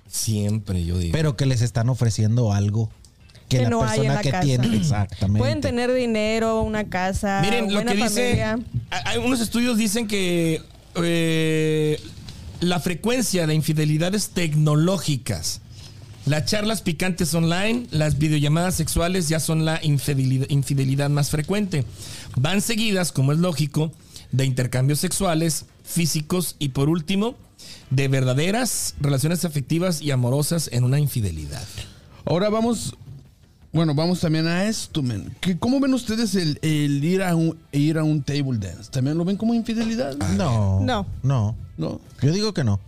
Siempre 0.09 0.85
yo 0.85 0.99
digo. 0.99 1.13
pero 1.13 1.37
que 1.37 1.47
les 1.47 1.61
están 1.63 1.89
ofreciendo 1.89 2.53
algo 2.53 2.91
que, 3.49 3.59
Que 3.59 3.63
la 3.65 3.71
no 3.71 3.83
hay 3.85 4.01
en 4.01 4.07
persona 4.07 4.15
la 4.15 4.21
que 4.23 4.31
casa. 4.31 4.43
tiene 4.43 4.77
exactamente. 4.77 5.39
Pueden 5.39 5.61
tener 5.61 5.93
dinero, 5.93 6.63
una 6.63 6.85
casa, 6.89 7.41
Miren, 7.43 7.73
lo 7.73 7.85
que 7.85 7.95
dice, 7.95 8.09
familia. 8.09 8.59
hay- 8.91 9.03
hay 9.05 9.19
unos 9.19 9.41
estudios 9.41 9.77
dicen 9.77 10.07
que 10.09 10.63
eh, 10.97 12.01
la 12.61 12.81
frecuencia 12.81 13.47
de 13.47 13.55
infidelidades 13.55 14.31
tecnológicas, 14.31 15.61
las 16.31 16.47
charlas 16.47 16.81
picantes 16.81 17.35
online, 17.35 17.87
las 17.91 18.17
videollamadas 18.19 18.77
sexuales 18.77 19.29
ya 19.29 19.41
son 19.41 19.65
la 19.65 19.81
infidelidad, 19.83 20.47
infidelidad 20.49 21.11
más 21.11 21.29
frecuente. 21.31 21.85
Van 22.37 22.61
seguidas, 22.61 23.11
como 23.11 23.33
es 23.33 23.39
lógico, 23.39 23.91
de 24.31 24.45
intercambios 24.47 25.01
sexuales, 25.01 25.65
físicos 25.83 26.55
y 26.61 26.69
por 26.69 26.89
último, 26.89 27.35
de 27.91 28.07
verdaderas 28.07 28.95
relaciones 29.01 29.45
afectivas 29.45 30.01
y 30.01 30.13
amorosas 30.13 30.69
en 30.73 30.85
una 30.85 31.01
infidelidad. 31.01 31.65
Ahora 32.25 32.49
vamos. 32.49 32.95
Bueno, 33.73 33.95
vamos 33.95 34.19
también 34.21 34.47
a 34.49 34.65
esto, 34.65 35.01
men. 35.03 35.35
¿Qué- 35.41 35.57
¿Cómo 35.57 35.79
ven 35.79 35.95
ustedes 35.95 36.35
el, 36.35 36.59
el 36.63 37.05
ir, 37.05 37.23
a 37.23 37.37
un, 37.37 37.57
ir 37.71 37.99
a 37.99 38.05
un 38.05 38.21
table 38.23 38.59
dance? 38.59 38.91
¿También 38.91 39.17
lo 39.17 39.25
ven 39.25 39.37
como 39.37 39.55
infidelidad? 39.55 40.17
No, 40.37 40.81
No. 40.81 41.07
no, 41.23 41.57
¿No? 41.77 42.01
Yo 42.21 42.33
digo 42.33 42.53
que 42.53 42.63
no. 42.65 42.79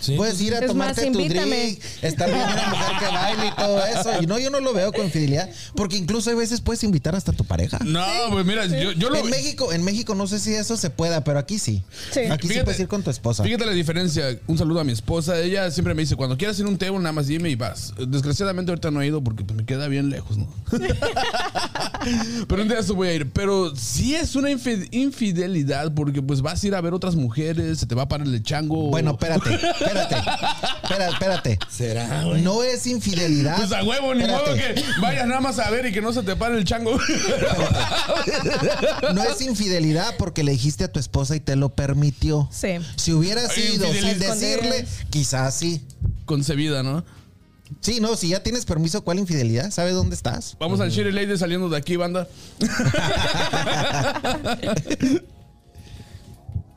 ¿Sí? 0.00 0.16
Puedes 0.16 0.40
ir 0.40 0.54
a 0.54 0.58
Es 0.60 0.66
tomarte 0.66 1.02
más, 1.06 1.12
tu 1.12 1.20
invítame. 1.20 1.56
drink, 1.64 1.80
estar 2.02 2.28
viendo 2.30 2.52
una 2.52 2.66
mujer 2.68 2.96
que 2.98 3.06
baile 3.14 3.46
y 3.46 3.56
todo 3.56 3.84
eso. 3.86 4.22
Y 4.22 4.26
no, 4.26 4.38
yo 4.38 4.50
no 4.50 4.60
lo 4.60 4.72
veo 4.72 4.92
con 4.92 5.04
infidelidad, 5.04 5.48
porque 5.76 5.96
incluso 5.96 6.30
a 6.30 6.34
veces 6.34 6.60
puedes 6.60 6.82
invitar 6.84 7.14
hasta 7.14 7.32
a 7.32 7.34
tu 7.34 7.44
pareja. 7.44 7.78
No, 7.84 8.04
pues 8.30 8.44
mira, 8.46 8.66
yo, 8.66 8.92
yo 8.92 9.10
lo. 9.10 9.16
En 9.16 9.28
México, 9.30 9.72
en 9.72 9.84
México 9.84 10.14
no 10.14 10.26
sé 10.26 10.38
si 10.38 10.54
eso 10.54 10.76
se 10.76 10.90
pueda, 10.90 11.22
pero 11.24 11.38
aquí 11.38 11.58
sí. 11.58 11.82
Sí. 12.12 12.20
Aquí 12.30 12.48
sí 12.48 12.54
puedes 12.64 12.80
ir 12.80 12.88
con 12.88 13.02
tu 13.02 13.10
esposa. 13.10 13.42
Fíjate 13.44 13.66
la 13.66 13.72
diferencia. 13.72 14.38
Un 14.46 14.56
saludo 14.58 14.80
a 14.80 14.84
mi 14.84 14.92
esposa. 14.92 15.38
Ella 15.38 15.70
siempre 15.70 15.94
me 15.94 16.02
dice: 16.02 16.16
cuando 16.16 16.36
quieras 16.38 16.58
ir 16.58 16.64
a 16.66 16.68
un 16.68 16.78
table, 16.78 16.98
nada 16.98 17.12
más 17.12 17.26
dime 17.26 17.50
y 17.50 17.54
vas. 17.56 17.92
Desgraciadamente, 18.08 18.70
ahorita 18.72 18.90
no 18.90 19.02
he 19.02 19.06
ido 19.06 19.22
porque 19.22 19.44
pues, 19.44 19.56
me 19.56 19.64
queda 19.64 19.86
bien 19.88 20.08
lejos, 20.10 20.38
¿no? 20.38 20.48
Pero 22.48 22.62
un 22.62 22.68
día 22.68 22.78
eso 22.78 22.94
voy 22.94 23.08
a 23.08 23.14
ir. 23.14 23.30
Pero 23.30 23.74
sí 23.76 24.14
es 24.14 24.34
una 24.34 24.50
infi- 24.50 24.88
infidelidad 24.90 25.92
porque 25.94 26.22
pues 26.22 26.40
vas 26.42 26.62
a 26.62 26.66
ir 26.66 26.74
a 26.74 26.80
ver 26.80 26.94
otras 26.94 27.14
mujeres, 27.14 27.78
se 27.78 27.86
te 27.86 27.94
va 27.94 28.02
a 28.02 28.08
parar 28.08 28.26
el 28.26 28.42
chango. 28.42 28.88
Bueno, 28.90 29.12
espérate, 29.12 29.50
espérate. 29.98 30.30
Espérate, 30.82 31.12
espérate. 31.12 31.58
¿Será, 31.70 32.24
güey? 32.24 32.42
No 32.42 32.62
es 32.62 32.86
infidelidad. 32.86 33.56
Pues 33.56 33.72
a 33.72 33.82
huevo, 33.82 34.14
ni 34.14 34.26
modo 34.26 34.54
que 34.54 34.82
vayas 35.00 35.26
nada 35.26 35.40
más 35.40 35.58
a 35.58 35.70
ver 35.70 35.86
y 35.86 35.92
que 35.92 36.00
no 36.00 36.12
se 36.12 36.22
te 36.22 36.36
pare 36.36 36.56
el 36.56 36.64
chango. 36.64 36.98
No 39.14 39.22
es 39.22 39.40
infidelidad 39.40 40.14
porque 40.18 40.44
le 40.44 40.52
dijiste 40.52 40.84
a 40.84 40.92
tu 40.92 41.00
esposa 41.00 41.34
y 41.34 41.40
te 41.40 41.56
lo 41.56 41.70
permitió. 41.70 42.48
Sí. 42.52 42.78
Si 42.96 43.12
hubiera 43.12 43.48
sido 43.48 43.92
sin 43.92 44.18
decirle, 44.18 44.86
quizás 45.10 45.54
sí. 45.54 45.82
Concebida, 46.26 46.82
¿no? 46.82 47.04
Sí, 47.80 48.00
no, 48.00 48.16
si 48.16 48.28
ya 48.28 48.42
tienes 48.42 48.64
permiso, 48.64 49.02
¿cuál 49.02 49.18
infidelidad? 49.18 49.70
¿Sabes 49.70 49.94
dónde 49.94 50.14
estás? 50.14 50.56
Vamos 50.58 50.80
al 50.80 50.90
Shiri 50.90 51.12
Lady 51.12 51.36
saliendo 51.38 51.68
de 51.68 51.76
aquí, 51.76 51.96
banda. 51.96 52.28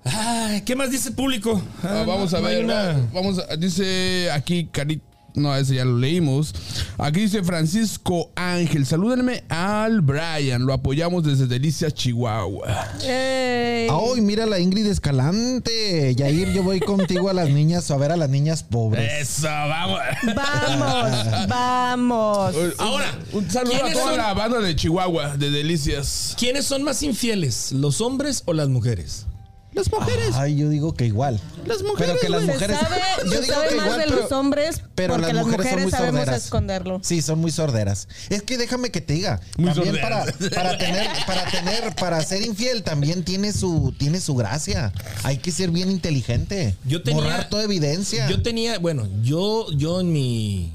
Ay, 0.06 0.62
¿Qué 0.62 0.76
más 0.76 0.92
dice 0.92 1.10
el 1.10 1.16
público? 1.16 1.62
Ah, 1.84 2.02
Ah, 2.02 2.04
vamos 2.06 2.34
a 2.34 2.40
no 2.40 2.48
ver. 2.48 2.64
una- 2.66 2.74
va- 2.74 3.00
Vamos 3.14 3.40
a- 3.40 3.56
dice 3.56 4.30
aquí 4.32 4.66
Cari. 4.72 5.02
No, 5.36 5.56
ese 5.56 5.74
ya 5.74 5.84
lo 5.86 5.98
leímos. 5.98 6.54
Aquí 7.00 7.22
dice 7.22 7.42
Francisco 7.44 8.30
Ángel. 8.36 8.86
Salúdenme 8.86 9.44
al 9.50 10.02
Brian. 10.02 10.64
Lo 10.64 10.74
apoyamos 10.74 11.24
desde 11.24 11.48
Delicias, 11.48 11.92
Chihuahua. 11.96 12.88
Ey. 13.04 13.88
Ay, 13.90 14.22
mira 14.22 14.46
la 14.46 14.60
Ingrid 14.60 14.86
Escalante. 14.86 16.14
Yair, 16.14 16.54
yo 16.54 16.62
voy 16.62 16.80
contigo 16.82 17.30
a 17.30 17.34
las 17.34 17.50
niñas 17.50 17.90
a 17.90 17.98
ver 17.98 18.12
a 18.12 18.16
las 18.18 18.30
niñas 18.30 18.62
pobres. 18.62 19.12
Eso, 19.40 19.48
vamos. 19.48 20.00
Vamos, 20.36 21.48
vamos. 21.48 22.56
Ahora, 22.78 23.18
un 23.32 23.50
saludo 23.50 23.74
a 23.74 23.78
¿quiénes 23.80 23.94
toda 23.94 24.06
son- 24.10 24.18
la 24.18 24.34
banda 24.36 24.60
de 24.60 24.76
Chihuahua, 24.76 25.36
de 25.38 25.50
Delicias. 25.50 26.36
¿Quiénes 26.38 26.66
son 26.66 26.84
más 26.84 27.02
infieles, 27.02 27.72
los 27.72 28.02
hombres 28.02 28.44
o 28.46 28.54
las 28.54 28.70
mujeres? 28.70 29.26
Las 29.74 29.92
mujeres. 29.92 30.30
Ay, 30.36 30.56
yo 30.58 30.70
digo 30.70 30.94
que 30.94 31.06
igual. 31.06 31.40
Las 31.66 31.82
mujeres, 31.82 32.18
Pero 32.18 32.20
que 32.20 32.30
las 32.30 32.42
Se 32.46 32.48
mujeres. 32.54 32.78
sabe, 32.80 32.96
yo 33.26 33.32
se 33.32 33.42
digo 33.42 33.54
sabe 33.54 33.70
que 33.70 33.76
más 33.76 33.86
igual, 33.86 34.00
de 34.00 34.06
pero- 34.08 34.22
los 34.22 34.32
hombres 34.32 34.82
Pero 34.96 35.14
porque 35.14 35.28
las 35.28 35.36
las 35.36 35.46
mujeres, 35.46 35.66
mujeres, 35.66 35.74
son 35.74 35.82
muy 35.84 35.92
sabemos 35.92 36.20
sorderas. 36.22 36.44
esconderlo. 36.44 37.00
Sí, 37.04 37.22
son 37.22 37.40
muy 37.40 37.52
sorderas. 37.52 38.08
Es 38.30 38.44
que 38.44 38.58
déjame 38.58 38.92
que 38.92 39.02
te 39.02 39.14
diga. 39.14 39.42
Muy 39.58 39.74
también 39.74 40.00
para, 40.02 40.26
sorderas. 40.32 40.54
para 40.54 40.78
tener, 40.78 41.08
para 41.26 41.46
tener, 41.50 41.96
para 41.96 42.22
ser 42.24 42.42
infiel 42.44 42.84
también 42.84 43.24
tiene 43.24 43.52
su, 43.54 43.94
tiene 43.98 44.20
su 44.22 44.36
gracia. 44.36 44.94
Hay 45.24 45.38
que 45.38 45.52
ser 45.52 45.72
bien 45.72 45.90
inteligente. 45.90 46.76
Yo 46.86 47.02
tenía- 47.02 47.24
Borrar 47.24 47.50
toda 47.50 47.64
evidencia. 47.64 48.30
Yo 48.30 48.42
tenía, 48.42 48.78
bueno, 48.80 49.08
yo, 49.24 49.72
yo 49.72 50.02
en 50.02 50.12
mi, 50.14 50.74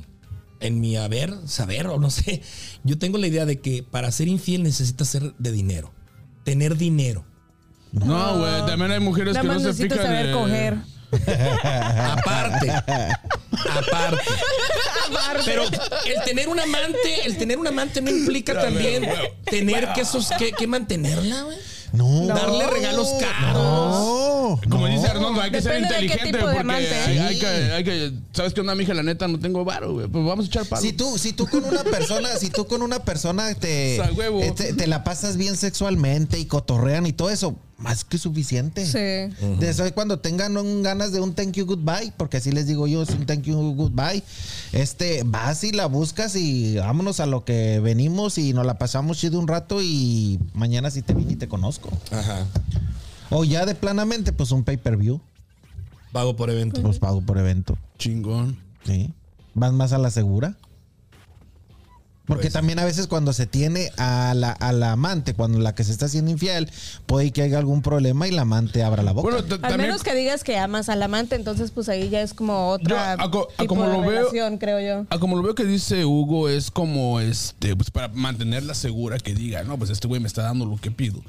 en 0.61 0.80
mi 0.80 0.96
haber, 0.96 1.34
saber 1.46 1.87
o 1.87 1.98
no 2.00 2.11
sé, 2.11 2.42
yo 2.82 2.98
tengo 2.98 3.18
la 3.18 3.26
idea 3.28 3.46
de 3.46 3.61
que 3.61 3.82
para 3.84 4.11
ser 4.11 4.26
infiel 4.28 4.62
necesitas 4.64 5.06
ser 5.08 5.34
de 5.38 5.52
dinero, 5.52 5.92
tener 6.44 6.76
dinero. 6.76 7.24
No, 7.92 8.38
güey. 8.38 8.66
También 8.66 8.90
hay 8.92 9.01
mujeres 9.01 9.35
Nada 9.35 9.42
que 9.42 9.46
no 9.48 9.55
más 9.55 9.62
se 9.62 9.68
necesito 9.68 9.94
fijan. 9.94 10.07
saber 10.07 10.27
en- 10.27 10.33
coger. 10.35 10.74
Aparte, 12.11 12.70
aparte. 12.70 14.24
Pero 15.44 15.64
el 15.64 16.22
tener 16.27 16.48
un 16.48 16.61
amante, 16.61 17.24
el 17.27 17.38
tener 17.38 17.59
un 17.59 17.66
amante 17.66 18.01
no 18.03 18.11
implica 18.11 18.61
también 18.61 19.09
tener 19.51 19.92
que, 19.94 20.05
sos- 20.05 20.31
que, 20.38 20.53
que 20.53 20.66
mantenerla, 20.66 21.42
güey. 21.42 21.57
no. 21.92 22.27
Darle 22.27 22.66
regalos 22.66 23.09
caros. 23.20 24.17
No. 24.48 24.70
Como 24.70 24.88
no. 24.88 24.94
dice 24.94 25.06
Arnoldo, 25.08 25.40
hay 25.40 25.50
que 25.50 25.61
ser 25.62 25.82
Depende 25.82 26.04
inteligente 26.04 26.38
porque 26.38 26.72
hay, 26.72 27.38
que, 27.38 27.46
hay 27.72 27.84
que- 27.84 28.12
¿Sabes 28.32 28.54
qué 28.54 28.61
onda, 28.61 28.74
mija? 28.74 28.94
La 28.94 29.02
neta, 29.02 29.28
no 29.28 29.38
tengo 29.38 29.64
varo, 29.64 29.92
güey. 29.94 30.08
Pues 30.08 30.24
vamos 30.24 30.46
a 30.46 30.48
echar 30.48 30.64
palo. 30.66 30.82
Si 30.82 30.92
tú, 30.92 31.18
si 31.18 31.32
tú 31.32 31.46
con 31.46 31.64
una 31.64 31.84
persona, 31.84 32.28
si 32.37 32.50
tú 32.50 32.66
con 32.66 32.82
una 32.82 33.00
persona 33.00 33.54
te, 33.54 33.96
eh, 33.96 34.52
te, 34.56 34.73
te 34.75 34.87
la 34.87 35.04
pasas 35.04 35.37
bien 35.37 35.56
sexualmente 35.56 36.38
y 36.38 36.46
cotorrean 36.46 37.06
y 37.06 37.12
todo 37.12 37.31
eso, 37.31 37.56
más 37.79 38.02
que 38.04 38.18
suficiente. 38.18 38.85
Sí. 38.85 38.98
De 39.60 39.68
eso 39.70 39.85
es 39.85 39.92
cuando 39.92 40.18
tengan 40.18 40.56
un- 40.56 40.83
ganas 40.83 41.12
de 41.12 41.20
un 41.20 41.33
thank 41.35 41.52
you 41.52 41.64
goodbye, 41.64 42.12
porque 42.16 42.38
así 42.38 42.50
les 42.50 42.66
digo 42.66 42.87
yo, 42.88 43.02
es 43.02 43.10
un 43.10 43.25
thank 43.25 43.42
you 43.42 43.56
goodbye. 43.75 44.23
Este, 44.73 45.23
vas 45.25 45.62
y 45.62 45.70
la 45.73 45.87
buscas 45.87 46.35
y 46.35 46.77
vámonos 46.77 47.20
a 47.20 47.27
lo 47.27 47.44
que 47.44 47.79
venimos 47.81 48.37
y 48.38 48.52
nos 48.52 48.66
la 48.66 48.79
pasamos 48.79 49.18
chido 49.18 49.38
un 49.38 49.46
rato 49.46 49.81
y 49.81 50.40
mañana 50.54 50.90
sí 50.90 51.02
te 51.02 51.14
vine 51.14 51.35
y 51.35 51.37
te 51.37 51.46
conozco. 51.48 51.90
Ajá. 52.10 52.46
O 53.31 53.44
ya 53.44 53.66
de 53.66 53.74
planamente, 53.74 54.33
pues 54.33 54.50
un 54.52 54.64
pay 54.64 54.76
per 54.76 54.96
view. 54.96 55.20
Pago 56.12 56.37
por 56.37 56.50
evento. 56.50 56.81
Los 56.81 56.98
pago 56.98 57.20
por 57.20 57.38
evento. 57.38 57.76
Chingón. 57.98 58.58
Sí. 58.85 59.12
Van 59.54 59.76
más 59.76 59.92
a 59.92 59.98
la 59.98 60.10
segura. 60.10 60.56
Porque 62.29 62.42
Pues- 62.42 62.52
también 62.52 62.79
a 62.79 62.85
veces 62.85 63.06
cuando 63.08 63.33
se 63.33 63.46
tiene 63.46 63.90
a 63.96 64.35
la, 64.37 64.52
a 64.52 64.70
la 64.72 64.92
amante, 64.92 65.35
cuando 65.35 65.58
la 65.58 65.74
que 65.74 65.83
se 65.83 65.90
está 65.90 66.06
haciendo 66.06 66.31
infiel, 66.31 66.70
puede 67.06 67.33
que 67.33 67.42
haya 67.42 67.58
algún 67.58 67.83
problema 67.83 68.29
y 68.29 68.31
la 68.31 68.42
amante 68.42 68.83
abra 68.85 69.02
la 69.02 69.12
boca. 69.12 69.31
Bueno, 69.31 69.38
Al 69.38 69.60
también. 69.60 69.81
menos 69.81 70.02
que 70.02 70.14
digas 70.14 70.44
que 70.44 70.56
amas 70.58 70.88
al 70.90 71.02
amante, 71.02 71.35
entonces 71.35 71.70
pues 71.72 71.88
ahí 71.88 72.08
ya 72.10 72.20
es 72.20 72.35
como 72.35 72.68
otra 72.68 73.16
Yo, 73.16 73.22
a 73.22 73.24
a 73.62 73.66
como 73.66 73.85
de 73.87 73.92
lo 73.92 74.00
veo- 74.02 74.58
creo 74.58 74.81
yo. 74.81 75.06
Ah, 75.10 75.18
como 75.18 75.37
lo 75.37 75.42
veo 75.42 75.54
que 75.54 75.64
dice 75.64 76.04
Hugo, 76.04 76.48
es 76.48 76.70
como 76.70 77.18
este, 77.20 77.74
pues 77.74 77.90
para 77.90 78.08
mantenerla 78.08 78.74
segura 78.74 79.18
que 79.18 79.35
diga, 79.35 79.62
no, 79.64 79.79
pues 79.79 79.90
este 79.90 80.06
güey 80.06 80.20
me 80.20 80.26
está 80.29 80.42
dando 80.42 80.66
lo 80.66 80.76
que 80.76 80.90
pido. 80.90 81.22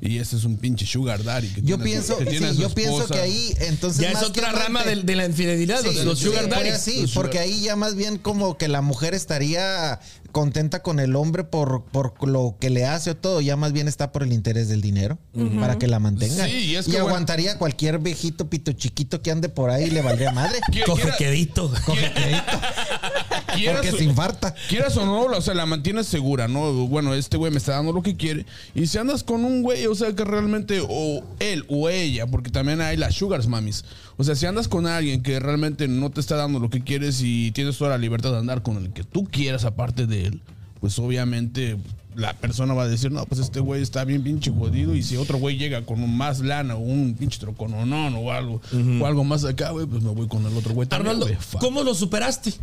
Y 0.00 0.18
ese 0.18 0.36
es 0.36 0.44
un 0.44 0.56
pinche 0.56 0.86
sugar 0.86 1.22
daddy. 1.22 1.48
Que 1.48 1.60
yo 1.60 1.76
tiene 1.76 1.84
pienso, 1.84 2.18
su- 2.18 2.24
que 2.24 2.30
sí, 2.38 2.56
yo 2.58 2.70
pienso 2.70 3.06
que 3.08 3.18
ahí 3.20 3.54
entonces 3.60 4.00
Ya 4.00 4.08
es 4.08 4.14
más 4.14 4.24
que 4.24 4.30
otra 4.30 4.48
amante- 4.50 4.64
rama 4.64 4.84
de, 4.84 4.96
de 5.02 5.16
la 5.16 5.26
infidelidad, 5.26 5.82
los, 5.84 5.94
Sí, 5.94 6.02
los 6.04 6.18
sugar 6.18 6.44
sí, 6.44 6.50
daddies. 6.50 6.80
Sí, 6.80 7.02
Los 7.02 7.12
porque 7.12 7.38
sugar- 7.38 7.44
ahí 7.44 7.60
ya 7.62 7.76
más 7.76 7.94
bien 7.94 8.16
como 8.18 8.56
que 8.56 8.68
la 8.68 8.80
mujer 8.80 9.12
estaría 9.14 10.00
contenta 10.32 10.82
con 10.82 11.00
el 11.00 11.16
hombre 11.16 11.44
por, 11.44 11.84
por 11.84 12.26
lo 12.28 12.56
que 12.60 12.70
le 12.70 12.84
hace 12.86 13.10
o 13.10 13.16
todo, 13.16 13.40
ya 13.40 13.56
más 13.56 13.72
bien 13.72 13.88
está 13.88 14.12
por 14.12 14.22
el 14.22 14.32
interés 14.32 14.68
del 14.68 14.80
dinero 14.80 15.18
para 15.60 15.78
que 15.78 15.86
la 15.86 15.98
mantengan. 15.98 16.48
Sí, 16.48 16.56
y 16.56 16.76
es 16.76 16.86
y 16.88 16.90
que, 16.90 16.96
bueno- 16.98 17.08
aguantaría 17.16 17.58
cualquier 17.58 17.98
viejito 17.98 18.48
pito 18.48 18.72
chiquito 18.72 19.22
que 19.22 19.30
ande 19.30 19.48
por 19.48 19.70
ahí 19.70 19.84
y 19.84 19.90
le 19.90 20.02
valdría 20.02 20.32
madre. 20.32 20.58
Qui- 20.72 20.84
Coge 20.84 21.02
quiera- 21.02 21.16
quedito. 21.16 21.70
quieras 23.54 23.82
porque 23.82 23.96
se 23.98 24.04
infarta. 24.04 24.54
Quieras 24.68 24.96
o 24.96 25.06
no, 25.06 25.22
o 25.24 25.40
sea, 25.40 25.54
la 25.54 25.66
mantienes 25.66 26.06
segura, 26.06 26.48
¿no? 26.48 26.72
Bueno, 26.88 27.14
este 27.14 27.36
güey 27.36 27.50
me 27.50 27.58
está 27.58 27.72
dando 27.72 27.92
lo 27.92 28.02
que 28.02 28.16
quiere. 28.16 28.46
Y 28.74 28.86
si 28.86 28.98
andas 28.98 29.22
con 29.24 29.44
un 29.44 29.62
güey, 29.62 29.86
o 29.86 29.94
sea, 29.94 30.14
que 30.14 30.24
realmente, 30.24 30.80
o 30.88 31.22
él 31.38 31.64
o 31.68 31.88
ella, 31.88 32.26
porque 32.26 32.50
también 32.50 32.80
hay 32.80 32.96
las 32.96 33.14
sugars 33.14 33.46
mamis. 33.46 33.84
O 34.18 34.24
sea, 34.24 34.34
si 34.34 34.46
andas 34.46 34.68
con 34.68 34.86
alguien 34.86 35.22
que 35.22 35.38
realmente 35.40 35.88
no 35.88 36.10
te 36.10 36.20
está 36.20 36.36
dando 36.36 36.58
lo 36.58 36.70
que 36.70 36.82
quieres 36.82 37.20
y 37.22 37.50
tienes 37.52 37.76
toda 37.76 37.90
la 37.90 37.98
libertad 37.98 38.32
de 38.32 38.38
andar 38.38 38.62
con 38.62 38.78
el 38.78 38.90
que 38.90 39.04
tú 39.04 39.24
quieras 39.24 39.64
aparte 39.64 40.06
de 40.06 40.26
él, 40.26 40.40
pues 40.80 40.98
obviamente 40.98 41.76
la 42.14 42.32
persona 42.32 42.72
va 42.72 42.84
a 42.84 42.88
decir, 42.88 43.12
no, 43.12 43.26
pues 43.26 43.40
este 43.40 43.60
güey 43.60 43.82
está 43.82 44.04
bien 44.04 44.22
pinche 44.22 44.50
jodido. 44.50 44.94
Y 44.94 45.02
si 45.02 45.16
otro 45.16 45.38
güey 45.38 45.58
llega 45.58 45.82
con 45.84 46.02
un 46.02 46.16
más 46.16 46.40
lana 46.40 46.76
o 46.76 46.78
un 46.78 47.14
pinche 47.14 47.38
trocononón 47.38 48.14
o 48.16 48.32
algo, 48.32 48.62
o 49.00 49.06
algo 49.06 49.22
más 49.22 49.44
acá, 49.44 49.70
güey, 49.70 49.86
pues 49.86 50.02
me 50.02 50.10
voy 50.10 50.26
con 50.26 50.44
el 50.46 50.56
otro 50.56 50.72
güey 50.72 50.88
Arnoldo. 50.90 51.28
¿cómo 51.60 51.82
lo 51.82 51.94
superaste? 51.94 52.54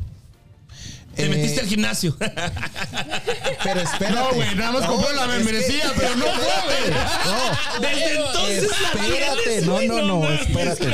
Te 1.15 1.25
Eh, 1.25 1.29
metiste 1.29 1.61
al 1.61 1.67
gimnasio. 1.67 2.15
Pero 2.17 3.79
espérate. 3.81 4.15
No, 4.15 4.33
güey, 4.33 4.55
nada 4.55 4.71
más 4.71 4.85
compró 4.87 5.11
la 5.13 5.23
es 5.25 5.27
que- 5.29 5.35
membresía, 5.35 5.91
pero 5.95 6.15
no 6.15 6.25
fue, 6.25 6.45
güey. 6.65 6.91
No. 7.25 7.81
Desde 7.81 8.15
entonces 8.15 8.63
Espérate, 8.63 9.61
no, 9.65 9.81
no, 9.81 10.07
no, 10.07 10.19
mames. 10.21 10.41
espérate. 10.41 10.87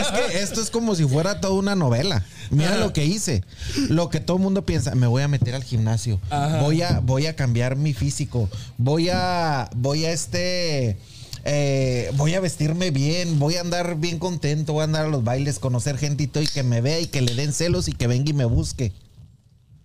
Es 0.00 0.06
que 0.08 0.38
esto 0.42 0.60
es 0.60 0.70
como 0.70 0.94
si 0.94 1.04
fuera 1.04 1.40
toda 1.40 1.54
una 1.54 1.74
novela. 1.76 2.24
Mira 2.50 2.76
lo 2.76 2.92
que 2.92 3.04
hice. 3.04 3.42
Lo 3.88 4.10
que 4.10 4.20
todo 4.20 4.36
el 4.36 4.42
mundo 4.42 4.66
piensa, 4.66 4.94
me 4.94 5.06
voy 5.06 5.22
a 5.22 5.28
meter 5.28 5.54
al 5.54 5.64
gimnasio. 5.64 6.20
Voy 6.60 6.82
a, 6.82 7.00
voy 7.00 7.26
a 7.26 7.36
cambiar 7.36 7.76
mi 7.76 7.94
físico. 7.94 8.48
Voy 8.76 9.08
a, 9.10 9.70
voy 9.74 10.04
a 10.04 10.10
este. 10.12 10.98
eh, 11.44 12.10
voy 12.14 12.34
a 12.34 12.40
vestirme 12.40 12.90
bien, 12.90 13.38
voy 13.38 13.56
a 13.56 13.60
andar 13.60 13.96
bien 13.96 14.18
contento, 14.18 14.72
voy 14.72 14.82
a 14.82 14.84
andar 14.84 15.06
a 15.06 15.08
los 15.08 15.22
bailes, 15.24 15.58
conocer 15.58 15.96
gentito 15.98 16.40
y 16.42 16.46
que 16.46 16.62
me 16.62 16.80
vea 16.80 17.00
y 17.00 17.06
que 17.06 17.20
le 17.22 17.34
den 17.34 17.52
celos 17.52 17.86
y 17.88 17.92
que 17.92 18.06
venga 18.06 18.30
y 18.30 18.34
me 18.34 18.44
busque. 18.46 18.92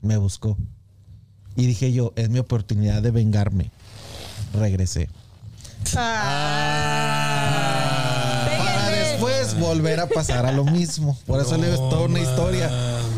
Me 0.02 0.18
buscó. 0.18 0.58
Y 1.56 1.66
dije 1.66 1.92
yo, 1.92 2.14
es 2.16 2.30
mi 2.30 2.40
oportunidad 2.40 3.02
de 3.02 3.12
vengarme. 3.12 3.72
Regresé. 4.54 5.10
Ah. 6.42 8.46
Para 8.58 8.90
después 8.90 9.60
volver 9.60 10.00
a 10.00 10.08
pasar 10.08 10.46
a 10.46 10.52
lo 10.52 10.64
mismo. 10.64 11.18
Por 11.26 11.42
eso 11.42 11.58
le 11.58 11.70
digo, 11.70 11.84
es 11.84 11.90
toda 11.90 12.06
una 12.08 12.20
historia. 12.20 12.70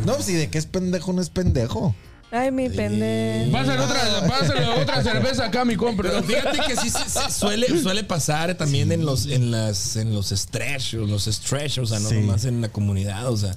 No, 0.06 0.20
si 0.22 0.34
de 0.34 0.50
qué 0.50 0.58
es 0.58 0.66
pendejo, 0.66 1.14
no 1.14 1.22
es 1.22 1.30
pendejo. 1.30 1.96
Ay, 2.32 2.50
mi 2.52 2.70
pendejo. 2.70 3.52
Pásale 3.52 3.82
otra, 3.84 4.28
pásale 4.28 4.68
otra 4.82 5.04
cerveza 5.04 5.46
acá, 5.46 5.66
mi 5.66 5.76
compra. 5.76 6.10
Pero 6.10 6.24
fíjate 6.24 6.60
que 6.66 6.78
sí 6.78 6.90
se- 6.90 7.10
se 7.10 7.30
suele, 7.32 7.68
suele 7.82 8.04
pasar 8.06 8.56
también 8.56 8.92
en 8.94 9.06
los 9.06 9.26
en 9.26 9.52
las 9.52 9.98
en 9.98 10.14
los 10.16 10.30
stretch, 10.30 10.94
los 10.94 11.26
stretch, 11.26 11.80
o 11.80 11.86
sea, 11.86 12.00
no 12.00 12.08
Sí. 12.10 12.16
nomás 12.16 12.46
en 12.46 12.62
la 12.62 12.70
comunidad, 12.70 13.28
o 13.30 13.36
sea, 13.36 13.54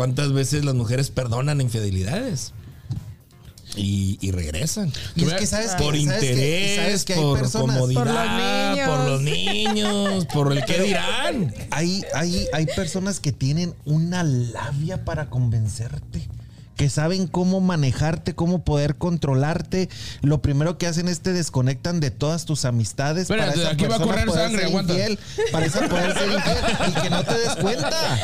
cuántas 0.00 0.32
veces 0.32 0.64
las 0.64 0.74
mujeres 0.74 1.10
perdonan 1.10 1.60
infidelidades 1.60 2.54
y, 3.76 4.16
y 4.22 4.30
regresan. 4.30 4.90
Y 5.14 5.24
es 5.26 5.34
que 5.34 5.46
sabes 5.46 5.74
que 5.74 5.84
por 5.84 5.94
interés, 5.94 6.76
sabes 6.76 7.04
que 7.04 7.12
hay 7.12 7.20
por 7.20 7.38
personas. 7.38 7.76
comodidad, 7.76 8.86
Por 8.86 8.98
los 9.10 9.20
niños. 9.20 9.46
por 9.52 9.76
los 9.76 9.76
niños, 10.24 10.26
por 10.32 10.52
el 10.52 10.64
que 10.64 10.82
dirán. 10.84 11.54
Hay, 11.70 12.02
hay, 12.14 12.46
hay 12.50 12.64
personas 12.64 13.20
que 13.20 13.32
tienen 13.32 13.74
una 13.84 14.22
labia 14.24 15.04
para 15.04 15.28
convencerte. 15.28 16.26
Que 16.80 16.88
saben 16.88 17.26
cómo 17.26 17.60
manejarte, 17.60 18.34
cómo 18.34 18.64
poder 18.64 18.96
controlarte. 18.96 19.90
Lo 20.22 20.40
primero 20.40 20.78
que 20.78 20.86
hacen 20.86 21.08
es 21.08 21.20
te 21.20 21.34
desconectan 21.34 22.00
de 22.00 22.10
todas 22.10 22.46
tus 22.46 22.64
amistades. 22.64 23.24
Espérate, 23.24 23.60
esa 23.60 23.70
aquí 23.72 23.84
va 23.84 23.96
a 23.96 24.00
correr 24.00 24.30
sangre, 24.30 24.64
aguanta. 24.64 24.94
infiel, 24.94 25.18
para 25.52 25.66
esa 25.66 25.86
poder 25.90 26.14
ser 26.14 26.32
infiel 26.32 26.56
y 26.88 27.00
que 27.02 27.10
no 27.10 27.22
te 27.22 27.34
des 27.38 27.54
cuenta. 27.56 28.18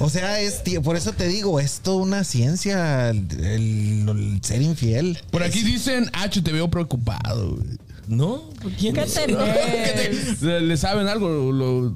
O 0.00 0.10
sea, 0.10 0.40
es 0.40 0.64
ti- 0.64 0.80
por 0.80 0.96
eso 0.96 1.12
te 1.12 1.28
digo, 1.28 1.60
es 1.60 1.78
toda 1.84 1.98
una 2.02 2.24
ciencia 2.24 3.10
el, 3.10 4.40
ser 4.42 4.62
infiel. 4.62 5.16
Por 5.30 5.44
aquí 5.44 5.62
dicen, 5.62 6.10
H, 6.14 6.42
te 6.42 6.50
veo 6.50 6.68
preocupado. 6.68 7.50
güey. 7.54 7.78
¿No? 8.08 8.42
¿Quién 8.78 8.94
¿Qué 8.94 9.02
es? 9.02 9.14
tenés? 9.14 10.40
¿Le, 10.42 10.60
le 10.60 10.76
saben 10.76 11.08
algo? 11.08 11.28
Lo- 11.52 11.92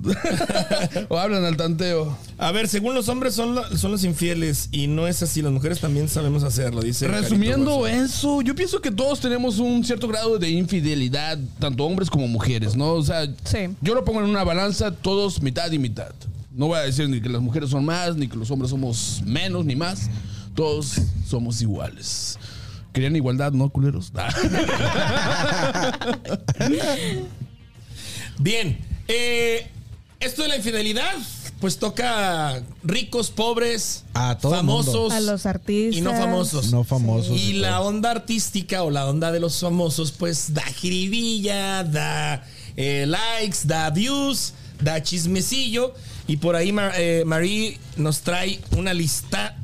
o 1.09 1.19
hablan 1.19 1.45
al 1.45 1.57
tanteo. 1.57 2.17
A 2.37 2.51
ver, 2.51 2.67
según 2.67 2.95
los 2.95 3.09
hombres 3.09 3.35
son, 3.35 3.57
son 3.79 3.93
los 3.93 4.03
infieles 4.03 4.69
y 4.73 4.89
no 4.89 5.07
es 5.07 5.23
así, 5.23 5.41
las 5.41 5.53
mujeres 5.53 5.79
también 5.79 6.09
sabemos 6.09 6.43
hacerlo, 6.43 6.81
dice. 6.83 7.07
Resumiendo 7.07 7.87
eso, 7.87 8.43
yo 8.43 8.55
pienso 8.57 8.81
que 8.81 8.91
todos 8.91 9.21
tenemos 9.21 9.59
un 9.61 9.85
cierto 9.85 10.09
grado 10.09 10.39
de 10.39 10.51
infidelidad, 10.51 11.39
tanto 11.61 11.85
hombres 11.85 12.11
como 12.11 12.27
mujeres, 12.27 12.75
¿no? 12.75 12.95
O 12.95 13.03
sea, 13.05 13.27
Sí. 13.45 13.69
yo 13.81 13.95
lo 13.95 14.05
pongo 14.05 14.21
en 14.21 14.27
una 14.31 14.43
balanza, 14.43 14.91
todos 14.91 15.41
mitad 15.43 15.71
y 15.71 15.79
mitad. 15.79 16.11
No 16.53 16.67
voy 16.67 16.79
a 16.79 16.83
decir 16.83 17.09
ni 17.09 17.21
que 17.21 17.29
las 17.29 17.41
mujeres 17.41 17.71
son 17.71 17.85
más, 17.85 18.17
ni 18.17 18.27
que 18.27 18.37
los 18.37 18.51
hombres 18.51 18.71
somos 18.71 19.23
menos, 19.25 19.65
ni 19.65 19.77
más. 19.77 20.11
Todos 20.57 20.97
somos 21.29 21.63
iguales. 21.63 22.37
Querían 22.93 23.15
igualdad, 23.17 23.53
¿no, 23.53 23.71
culeros? 23.71 24.13
Bien, 28.39 28.79
eh, 29.09 29.67
esto 30.19 30.43
de 30.43 30.49
la 30.49 30.57
infidelidad, 30.57 31.13
pues 31.61 31.79
toca 31.79 32.63
ricos, 32.83 33.31
pobres, 33.31 34.05
A 34.15 34.39
todo 34.39 34.63
mundo. 34.63 34.83
famosos 34.85 35.13
A 35.13 35.21
los 35.21 35.47
artistas. 35.47 35.99
y 35.99 36.01
no 36.01 36.13
famosos. 36.13 36.73
No 36.73 36.85
famosos. 36.85 37.39
Y 37.39 37.55
la 37.55 37.81
onda 37.83 38.11
artística 38.11 38.83
o 38.83 38.91
la 38.91 39.07
onda 39.07 39.31
de 39.31 39.41
los 39.41 39.61
famosos, 39.61 40.13
pues 40.13 40.55
da 40.55 40.63
jiribilla, 40.63 41.85
da 41.85 42.45
eh, 42.77 43.07
likes, 43.07 43.59
da 43.65 43.91
views, 43.91 44.55
da 44.81 45.03
chismecillo. 45.03 45.95
Y 46.27 46.37
por 46.39 46.57
ahí 46.57 46.73
Mar- 46.73 46.93
eh, 46.97 47.25
Marie 47.27 47.79
nos 47.97 48.21
trae 48.21 48.61
una 48.77 48.95
lista. 48.95 49.57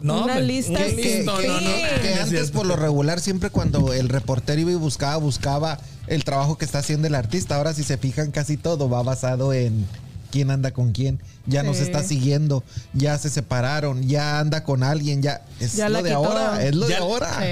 No, 0.00 0.24
Una 0.24 0.38
lista, 0.40 0.72
un 0.72 0.76
Que, 0.76 0.96
que- 0.96 1.16
listo, 1.16 1.38
que- 1.38 1.46
no, 1.48 1.54
no, 1.54 1.60
que- 1.60 2.00
que 2.02 2.08
no 2.10 2.14
es 2.16 2.20
antes 2.22 2.50
por 2.50 2.66
lo 2.66 2.76
regular 2.76 3.20
siempre 3.20 3.50
cuando 3.50 3.92
el 3.92 4.08
reportero 4.08 4.60
iba 4.60 4.72
y 4.72 4.74
buscaba, 4.74 5.16
buscaba 5.16 5.78
el 6.06 6.22
trabajo 6.24 6.58
que 6.58 6.64
está 6.64 6.78
haciendo 6.80 7.06
el 7.08 7.14
artista. 7.14 7.56
Ahora 7.56 7.72
si 7.74 7.82
se 7.82 7.96
fijan 7.98 8.30
casi 8.30 8.56
todo 8.56 8.88
va 8.90 9.02
basado 9.02 9.52
en 9.52 9.86
quién 10.30 10.50
anda 10.50 10.70
con 10.72 10.92
quién. 10.92 11.20
Ya 11.48 11.62
no 11.62 11.74
se 11.74 11.80
Sí. 11.80 11.84
está 11.86 12.02
siguiendo, 12.02 12.64
ya 12.92 13.16
se 13.18 13.30
separaron, 13.30 14.02
ya 14.08 14.40
anda 14.40 14.64
con 14.64 14.82
alguien, 14.82 15.22
ya 15.22 15.42
es 15.60 15.76
Ya 15.76 15.88
lo 15.88 16.02
de 16.02 16.10
quitó. 16.10 16.16
ahora, 16.26 16.64
es 16.64 16.74
lo 16.74 16.88
Ya- 16.88 16.96
de 16.96 17.02
ahora. 17.02 17.38
Sí. 17.38 17.46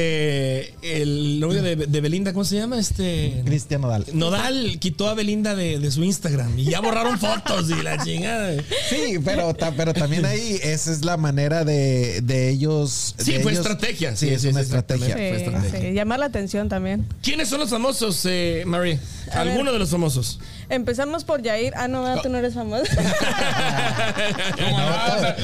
Este, 0.00 0.74
el 0.82 1.38
novio 1.38 1.62
de, 1.62 1.76
de 1.76 2.00
Belinda, 2.00 2.32
¿cómo 2.32 2.44
se 2.44 2.56
llama? 2.56 2.78
Este. 2.78 3.42
Cristian 3.44 3.82
Nodal. 3.82 4.04
Nodal 4.12 4.78
quitó 4.80 5.08
a 5.08 5.14
Belinda 5.14 5.54
de, 5.54 5.78
de 5.78 5.90
su 5.92 6.02
Instagram 6.02 6.58
y 6.58 6.64
ya 6.64 6.80
borraron 6.80 7.18
fotos 7.20 7.70
y 7.70 7.82
la 7.82 8.02
chingada. 8.04 8.52
Sí, 8.90 9.18
pero, 9.24 9.54
ta- 9.54 9.72
pero 9.76 9.94
también 9.94 10.24
ahí 10.26 10.58
esa 10.62 10.90
es 10.92 11.04
la 11.04 11.16
manera 11.16 11.64
de, 11.64 12.20
de 12.22 12.50
ellos. 12.50 13.14
Sí, 13.18 13.32
de 13.34 13.40
fue 13.40 13.52
ellos- 13.52 13.64
estrategia. 13.64 14.16
Sí, 14.16 14.28
es 14.28 14.44
una 14.44 14.60
estrategia. 14.60 15.12
Fue 15.14 15.36
estrategia. 15.36 15.80
sí, 15.80 15.94
llamar 15.94 16.18
la 16.18 16.26
atención 16.26 16.68
también. 16.68 17.06
¿Quiénes 17.22 17.48
son 17.48 17.60
los 17.60 17.70
famosos, 17.70 18.22
eh, 18.24 18.64
Marie? 18.66 18.98
Alguno 19.32 19.72
de 19.72 19.78
los 19.78 19.90
famosos. 19.90 20.38
Empezamos 20.68 21.24
por 21.24 21.42
Jair. 21.44 21.72
Ah, 21.76 21.88
no, 21.88 22.02
¿verdad? 22.02 22.22
tú 22.22 22.28
no 22.28 22.38
eres 22.38 22.54
famoso. 22.54 22.84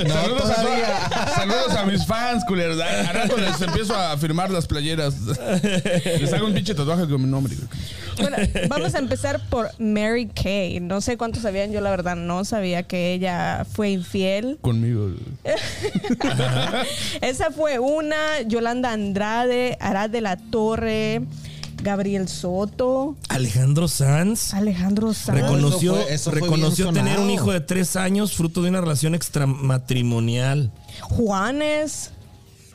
Saludos, 0.06 0.50
a, 0.50 1.30
saludos 1.34 1.76
a 1.76 1.84
mis 1.84 2.04
fans, 2.06 2.44
culeros. 2.46 2.80
A 2.80 3.08
a 3.08 3.12
rato 3.12 3.36
les 3.36 3.60
empiezo 3.60 3.94
a 3.94 4.16
firmar 4.16 4.50
las 4.50 4.66
playeras. 4.66 5.14
Les 6.20 6.32
hago 6.32 6.46
un 6.46 6.54
pinche 6.54 6.74
tatuaje 6.74 7.08
con 7.08 7.22
mi 7.22 7.28
nombre. 7.28 7.54
güey. 7.54 7.68
bueno, 8.18 8.36
vamos 8.68 8.94
a 8.94 8.98
empezar 8.98 9.40
por 9.48 9.70
Mary 9.78 10.26
Kay. 10.28 10.80
No 10.80 11.00
sé 11.00 11.16
cuántos 11.16 11.42
sabían, 11.42 11.72
yo 11.72 11.80
la 11.80 11.90
verdad 11.90 12.16
no 12.16 12.44
sabía 12.44 12.82
que 12.82 13.12
ella 13.12 13.64
fue 13.70 13.90
infiel. 13.90 14.58
Conmigo. 14.60 15.10
Esa 17.20 17.50
fue 17.50 17.78
una, 17.78 18.42
Yolanda 18.46 18.92
Andrade, 18.92 19.76
Arad 19.80 20.10
de 20.10 20.20
la 20.20 20.36
Torre. 20.36 21.22
Gabriel 21.82 22.28
Soto, 22.28 23.16
Alejandro 23.28 23.88
Sanz 23.88 24.54
Alejandro 24.54 25.12
Sanz. 25.14 25.40
reconoció, 25.40 25.96
eso 25.96 26.04
fue- 26.04 26.14
eso 26.14 26.30
fue 26.30 26.40
reconoció 26.40 26.92
tener 26.92 27.18
un 27.18 27.30
hijo 27.30 27.52
de 27.52 27.60
tres 27.60 27.96
años 27.96 28.32
fruto 28.34 28.62
de 28.62 28.68
una 28.70 28.80
relación 28.80 29.14
extramatrimonial. 29.14 30.70
Juanes. 31.00 32.10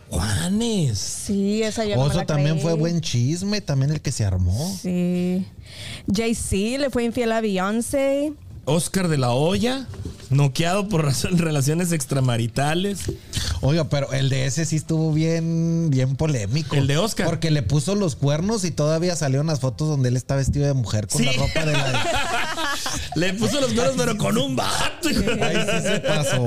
Juanes. 0.10 0.98
Sí, 1.00 1.64
esa 1.64 1.84
yo 1.84 1.96
no 1.96 2.04
me 2.04 2.08
Oso 2.10 2.18
la 2.20 2.26
también 2.26 2.52
creí. 2.56 2.62
fue 2.64 2.74
buen 2.74 3.02
chisme, 3.02 3.60
también 3.62 3.92
el 3.92 4.02
que 4.02 4.12
se 4.12 4.24
armó. 4.26 4.74
Sí. 4.82 5.46
Jay-Z 6.14 6.78
le 6.80 6.90
fue 6.90 7.04
infiel 7.04 7.32
a 7.34 7.42
Beyoncé. 7.42 8.34
Oscar 8.68 9.08
de 9.08 9.18
la 9.18 9.32
Hoya, 9.32 9.88
noqueado 10.30 10.90
por 10.90 11.04
razón- 11.06 11.38
relaciones 11.38 11.92
extramaritales. 11.92 13.00
Oiga, 13.62 13.86
pero 13.90 14.12
el 14.14 14.30
de 14.30 14.46
ese 14.46 14.66
sí 14.66 14.76
estuvo 14.76 15.12
bien, 15.14 15.90
bien 15.90 16.16
polémico. 16.16 16.76
El 16.76 16.86
de 16.86 16.98
Oscar. 16.98 17.26
Porque 17.26 17.50
le 17.50 17.64
puso 17.64 17.96
los 17.96 18.16
cuernos 18.16 18.64
y 18.66 18.72
todavía 18.72 19.16
salieron 19.16 19.48
las 19.48 19.62
fotos 19.62 19.88
donde 19.88 20.10
él 20.10 20.18
está 20.18 20.36
vestido 20.36 20.68
de 20.68 20.74
mujer 20.74 21.08
con 21.08 21.20
Sí. 21.22 21.26
la 21.26 21.32
ropa 21.34 21.66
de 21.66 21.72
la. 21.74 22.04
Le 23.16 23.34
puso 23.34 23.60
los 23.60 23.74
cuernos, 23.74 23.96
pero 23.98 24.18
con 24.18 24.38
un 24.38 24.56
vato. 24.56 25.08
Ahí 25.10 25.14
sí 25.16 25.88
se 25.88 26.00
pasó. 26.02 26.44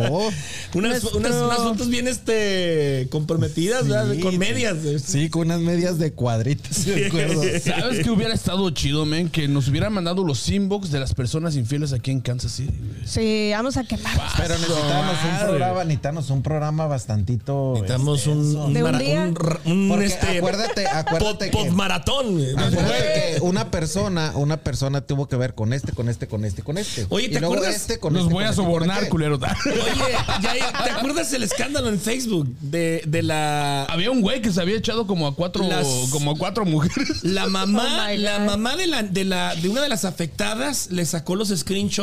Unas, 0.75 1.03
Nuestro- 1.03 1.19
unas, 1.19 1.33
unas 1.35 1.59
fotos 1.59 1.89
bien 1.89 2.07
este 2.07 3.09
comprometidas, 3.11 3.89
¿verdad? 3.89 4.13
Sí, 4.15 4.21
con 4.21 4.39
medias. 4.39 4.77
Sí, 5.05 5.29
con 5.31 5.47
unas 5.49 5.61
medias 5.61 5.99
de 5.99 6.13
cuadritos, 6.13 6.85
de. 6.85 7.61
¿Sabes 7.65 8.05
qué 8.05 8.11
hubiera 8.11 8.35
estado 8.35 8.71
chido, 8.71 9.05
men? 9.05 9.29
Que 9.31 9.49
nos 9.49 9.67
hubieran 9.69 9.93
mandado 9.93 10.25
los 10.25 10.49
inbox 10.49 10.91
de 10.93 11.01
las 11.01 11.15
personas 11.15 11.57
infieles 11.57 11.93
aquí 11.93 12.10
en 12.11 12.21
Kansas 12.21 12.53
City. 12.53 12.73
güey. 12.79 13.07
Sí, 13.07 13.51
vamos 13.53 13.77
a 13.77 13.85
quemar. 13.85 14.13
Pero 14.37 14.55
necesitamos 14.59 15.17
un 15.25 15.47
programa, 15.49 15.85
necesitamos 15.85 16.31
un 16.31 16.43
programa 16.43 16.87
bastantito. 16.87 17.73
Necesitamos 17.75 18.27
un, 18.27 18.57
un, 18.57 18.73
¿De 18.75 18.83
un 18.85 18.99
día? 18.99 19.21
un 19.23 19.35
ra- 19.37 19.61
un, 19.65 19.89
Porque 19.89 20.07
este, 20.07 20.39
acuérdate- 20.41 20.87
acuérdate 20.87 21.51
pod- 21.51 21.51
que- 21.51 21.69
podmaratón, 21.69 22.33
güey. 22.33 22.51
Acuérdate 22.53 23.35
que 23.37 23.39
una 23.43 23.71
persona, 23.71 24.33
una 24.35 24.59
persona 24.59 25.01
tuvo 25.01 25.29
que 25.29 25.37
ver 25.37 25.55
con 25.55 25.73
este, 25.73 25.93
con 25.93 26.09
este, 26.09 26.27
con 26.27 26.45
este, 26.45 26.63
con 26.63 26.79
este. 26.79 27.07
Oye, 27.11 27.29
¿te 27.29 27.37
y 27.37 27.39
luego 27.41 27.55
acuerdas? 27.55 27.77
este 27.77 27.99
con 27.99 28.13
Nos 28.13 28.23
este, 28.23 28.35
voy 28.35 28.43
con 28.45 28.47
a 28.49 28.51
este, 28.51 28.63
sobornar, 28.63 29.09
culero. 29.09 29.37
Oye, 29.37 30.13
ya- 30.43 30.85
¿te 30.85 30.91
acuerdas 30.91 31.33
el 31.33 31.43
escándalo 31.43 31.89
en 31.89 32.01
Facebook 32.01 32.49
de, 32.61 33.03
de 33.07 33.23
la 33.23 33.85
Había 33.85 34.11
un 34.11 34.21
güey 34.21 34.41
que 34.43 34.53
se 34.53 34.61
había 34.61 34.77
echado 34.77 35.07
como 35.07 35.27
a 35.27 35.35
cuatro, 35.35 35.67
Las- 35.67 35.87
como 36.11 36.33
a 36.33 36.37
cuatro 36.37 36.65
mujeres. 36.65 37.23
la 37.25 37.47
mamá, 37.47 38.09
Oh 38.11 38.17
la 38.17 38.39
mamá 38.41 38.77
de 38.77 38.87
la, 38.87 39.03
de 39.03 39.25
la 39.25 39.55
de 39.55 39.69
una 39.69 39.81
de 39.83 39.89
las 39.89 40.05
afectadas 40.05 40.91
le 40.91 41.05
sacó 41.07 41.35
los 41.37 41.49
screenshots. 41.49 42.00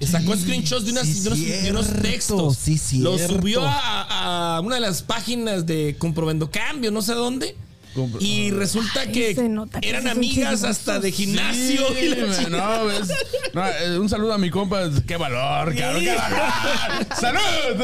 Le 0.00 0.06
sacó 0.08 0.36
screenshots 0.36 0.84
de, 0.84 0.90
unas- 0.92 1.06
sí, 1.06 1.20
de 1.20 1.28
unos, 1.28 1.38
de 1.38 1.70
unos 1.70 1.86
cierto, 1.86 2.02
textos. 2.02 2.56
sí, 2.56 2.98
Lo 2.98 3.16
cierto. 3.16 3.36
subió 3.36 3.62
a, 3.64 4.56
a 4.56 4.60
una 4.60 4.74
de 4.76 4.80
las 4.80 5.02
páginas 5.02 5.64
de 5.64 5.94
comprobando 5.98 6.50
cambio, 6.50 6.90
no 6.90 7.02
sé 7.02 7.14
dónde. 7.14 7.54
Compro- 7.94 8.22
Y 8.22 8.50
resulta 8.50 9.02
Ay, 9.02 9.12
que 9.12 9.50
eran 9.82 10.08
amigas 10.08 10.64
hasta 10.64 10.98
de 10.98 11.12
gimnasio. 11.12 11.86
Sí, 11.90 12.46
no, 12.50 12.86
ves. 12.86 13.10
No, 13.52 13.64
eh, 13.68 13.98
un 13.98 14.08
saludo 14.08 14.32
a 14.32 14.38
mi 14.38 14.48
compa. 14.50 14.88
Qué 15.06 15.16
valor, 15.18 15.76
cabrón, 15.76 16.02
qué 16.02 16.14
valor. 16.16 16.40
¡Salud! 17.20 17.82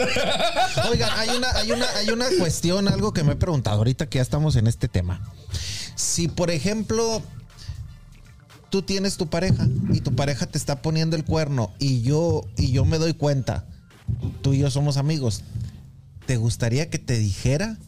Oigan, 0.90 1.10
hay 1.18 1.28
una, 1.36 1.50
hay 1.52 1.70
una, 1.72 1.86
hay 1.96 2.08
una 2.08 2.26
cuestión, 2.38 2.88
algo 2.88 3.12
que 3.12 3.22
me 3.22 3.32
he 3.32 3.36
preguntado 3.36 3.76
ahorita 3.76 4.08
que 4.08 4.16
ya 4.16 4.22
estamos 4.22 4.56
en 4.56 4.66
este 4.66 4.88
tema. 4.88 5.20
Si, 5.94 6.26
por 6.28 6.50
ejemplo, 6.50 7.22
tú 8.70 8.82
tienes 8.82 9.16
tu 9.16 9.28
pareja 9.28 9.66
y 9.92 10.00
tu 10.00 10.14
pareja 10.14 10.46
te 10.46 10.58
está 10.58 10.82
poniendo 10.82 11.16
el 11.16 11.24
cuerno 11.24 11.72
y 11.78 12.02
yo, 12.02 12.42
y 12.56 12.70
yo 12.70 12.84
me 12.84 12.98
doy 12.98 13.14
cuenta, 13.14 13.66
tú 14.42 14.52
y 14.52 14.58
yo 14.58 14.70
somos 14.70 14.96
amigos, 14.96 15.42
¿te 16.26 16.36
gustaría 16.36 16.90
que 16.90 16.98
te 16.98 17.18
dijera 17.18 17.78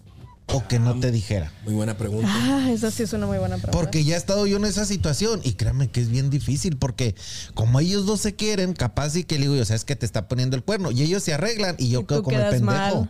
o 0.52 0.66
que 0.66 0.78
no 0.78 0.98
te 0.98 1.10
dijera? 1.10 1.52
Muy 1.64 1.74
buena 1.74 1.96
pregunta. 1.96 2.28
Ah, 2.32 2.70
esa 2.72 2.90
sí 2.90 3.02
es 3.02 3.12
una 3.12 3.26
muy 3.26 3.38
buena 3.38 3.56
pregunta. 3.56 3.72
Porque 3.78 4.04
ya 4.04 4.14
he 4.14 4.18
estado 4.18 4.46
yo 4.46 4.56
en 4.56 4.64
esa 4.64 4.84
situación 4.84 5.40
y 5.44 5.52
créanme 5.52 5.88
que 5.88 6.00
es 6.00 6.08
bien 6.08 6.30
difícil 6.30 6.76
porque 6.76 7.14
como 7.54 7.78
ellos 7.80 8.06
dos 8.06 8.20
se 8.20 8.34
quieren, 8.34 8.72
capaz 8.72 9.14
y 9.16 9.24
que 9.24 9.36
le 9.36 9.42
digo 9.42 9.56
yo, 9.56 9.64
sabes 9.64 9.84
que 9.84 9.96
te 9.96 10.06
está 10.06 10.28
poniendo 10.28 10.56
el 10.56 10.62
cuerno 10.62 10.90
y 10.90 11.02
ellos 11.02 11.22
se 11.22 11.32
arreglan 11.34 11.76
y 11.78 11.88
yo 11.90 12.00
Y 12.00 12.04
quedo 12.06 12.22
como 12.22 12.38
el 12.38 12.48
pendejo. 12.50 13.08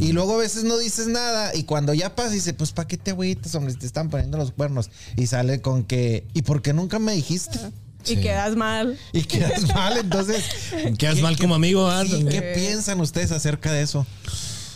Y 0.00 0.12
luego 0.12 0.34
a 0.34 0.38
veces 0.38 0.64
no 0.64 0.78
dices 0.78 1.06
nada 1.06 1.54
y 1.54 1.64
cuando 1.64 1.94
ya 1.94 2.14
pasa 2.14 2.30
dice, 2.30 2.54
pues 2.54 2.72
¿para 2.72 2.86
qué 2.88 2.96
te 2.96 3.12
agüitas, 3.12 3.54
hombre? 3.54 3.74
Te 3.74 3.86
están 3.86 4.10
poniendo 4.10 4.36
los 4.38 4.52
cuernos 4.52 4.90
y 5.16 5.26
sale 5.26 5.60
con 5.60 5.84
que, 5.84 6.26
¿y 6.34 6.42
por 6.42 6.62
qué 6.62 6.72
nunca 6.72 6.98
me 6.98 7.12
dijiste? 7.14 7.58
Y 8.06 8.16
quedas 8.16 8.56
mal. 8.56 8.96
Y 9.12 9.22
quedas 9.24 9.74
mal, 9.74 9.98
entonces. 9.98 10.44
Quedas 10.98 11.16
¿qué- 11.16 11.22
mal 11.22 11.36
qué- 11.36 11.42
como 11.42 11.56
amigo, 11.56 11.90
sí, 12.04 12.24
¿Qué 12.30 12.54
piensan 12.54 13.00
ustedes 13.00 13.32
acerca 13.32 13.72
de 13.72 13.82
eso? 13.82 14.06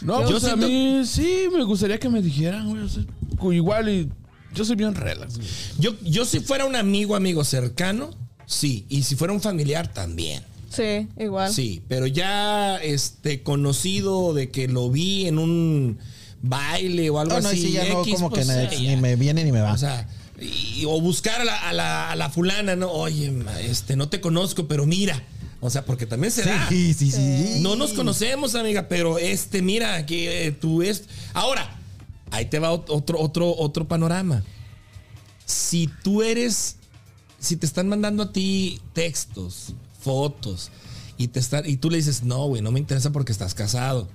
No, 0.04 0.22
Yo 0.28 0.30
pues 0.40 0.44
a 0.44 0.56
mí 0.56 1.02
sí 1.06 1.44
me 1.54 1.62
gustaría 1.64 1.98
que 1.98 2.08
me 2.08 2.20
dijeran, 2.22 2.68
güey. 2.68 2.82
o 2.82 2.88
sea, 2.88 3.04
igual 3.52 3.88
y 3.88 4.08
yo 4.54 4.64
soy 4.64 4.76
bien 4.76 4.94
relax. 4.94 5.36
güey. 5.36 5.48
Yo, 5.78 5.94
yo 6.02 6.24
si 6.24 6.40
fuera 6.40 6.64
un 6.64 6.76
amigo, 6.76 7.14
amigo 7.16 7.44
cercano, 7.44 8.10
sí. 8.46 8.86
Y 8.88 9.02
si 9.04 9.14
fuera 9.16 9.32
un 9.32 9.40
familiar, 9.40 9.92
también. 9.92 10.42
Sí, 10.70 11.06
igual. 11.18 11.52
Sí, 11.52 11.82
pero 11.88 12.06
ya 12.06 12.76
este 12.78 13.42
conocido 13.42 14.32
de 14.34 14.50
que 14.50 14.68
lo 14.68 14.90
vi 14.90 15.26
en 15.26 15.38
un 15.38 15.98
baile 16.40 17.10
o 17.10 17.18
algo 17.20 17.34
No, 17.34 17.40
no, 17.42 17.50
y 17.52 17.54
así. 17.54 17.62
sí, 17.66 17.72
ya 17.72 17.84
no, 17.88 18.02
como 18.04 18.30
pues, 18.30 18.46
que 18.46 18.52
na- 18.52 18.70
ni 18.70 18.96
me 18.96 19.16
viene 19.16 19.44
ni 19.44 19.52
me 19.52 19.60
va. 19.60 19.72
O 19.74 19.78
sea, 19.78 20.08
y- 20.40 20.84
o 20.86 21.00
buscar 21.00 21.40
a 21.42 21.44
la, 21.44 21.68
a 21.68 21.72
la- 21.72 22.10
a 22.10 22.16
la 22.16 22.30
fulana, 22.30 22.74
¿no? 22.74 22.90
Oye, 22.90 23.30
ma, 23.30 23.60
este, 23.60 23.96
no 23.96 24.08
te 24.08 24.20
conozco, 24.20 24.66
pero 24.66 24.86
mira. 24.86 25.22
O 25.64 25.70
sea, 25.70 25.84
porque 25.84 26.06
también 26.06 26.32
se 26.32 26.42
da. 26.44 26.68
sí, 26.68 26.92
sí, 26.92 27.12
sí. 27.12 27.60
No 27.60 27.76
nos 27.76 27.92
conocemos, 27.92 28.56
amiga, 28.56 28.88
pero 28.88 29.18
este, 29.18 29.62
mira, 29.62 30.04
que 30.06 30.48
eh, 30.48 30.50
tú 30.52 30.82
es. 30.82 31.04
Ahora, 31.34 31.78
ahí 32.32 32.46
te 32.46 32.58
va 32.58 32.72
ot- 32.72 32.86
otro, 32.88 33.20
otro, 33.20 33.54
otro 33.56 33.86
panorama. 33.86 34.42
Si 35.44 35.88
tú 36.02 36.22
eres, 36.22 36.76
si 37.38 37.56
te 37.56 37.66
están 37.66 37.88
mandando 37.88 38.24
a 38.24 38.32
ti 38.32 38.80
textos, 38.92 39.74
fotos, 40.00 40.70
y 41.16 41.28
te 41.28 41.38
están, 41.38 41.68
y 41.68 41.76
tú 41.76 41.90
le 41.90 41.98
dices, 41.98 42.24
no, 42.24 42.46
güey, 42.46 42.60
no 42.60 42.72
me 42.72 42.80
interesa 42.80 43.10
porque 43.12 43.30
estás 43.30 43.54
casado. 43.54 44.08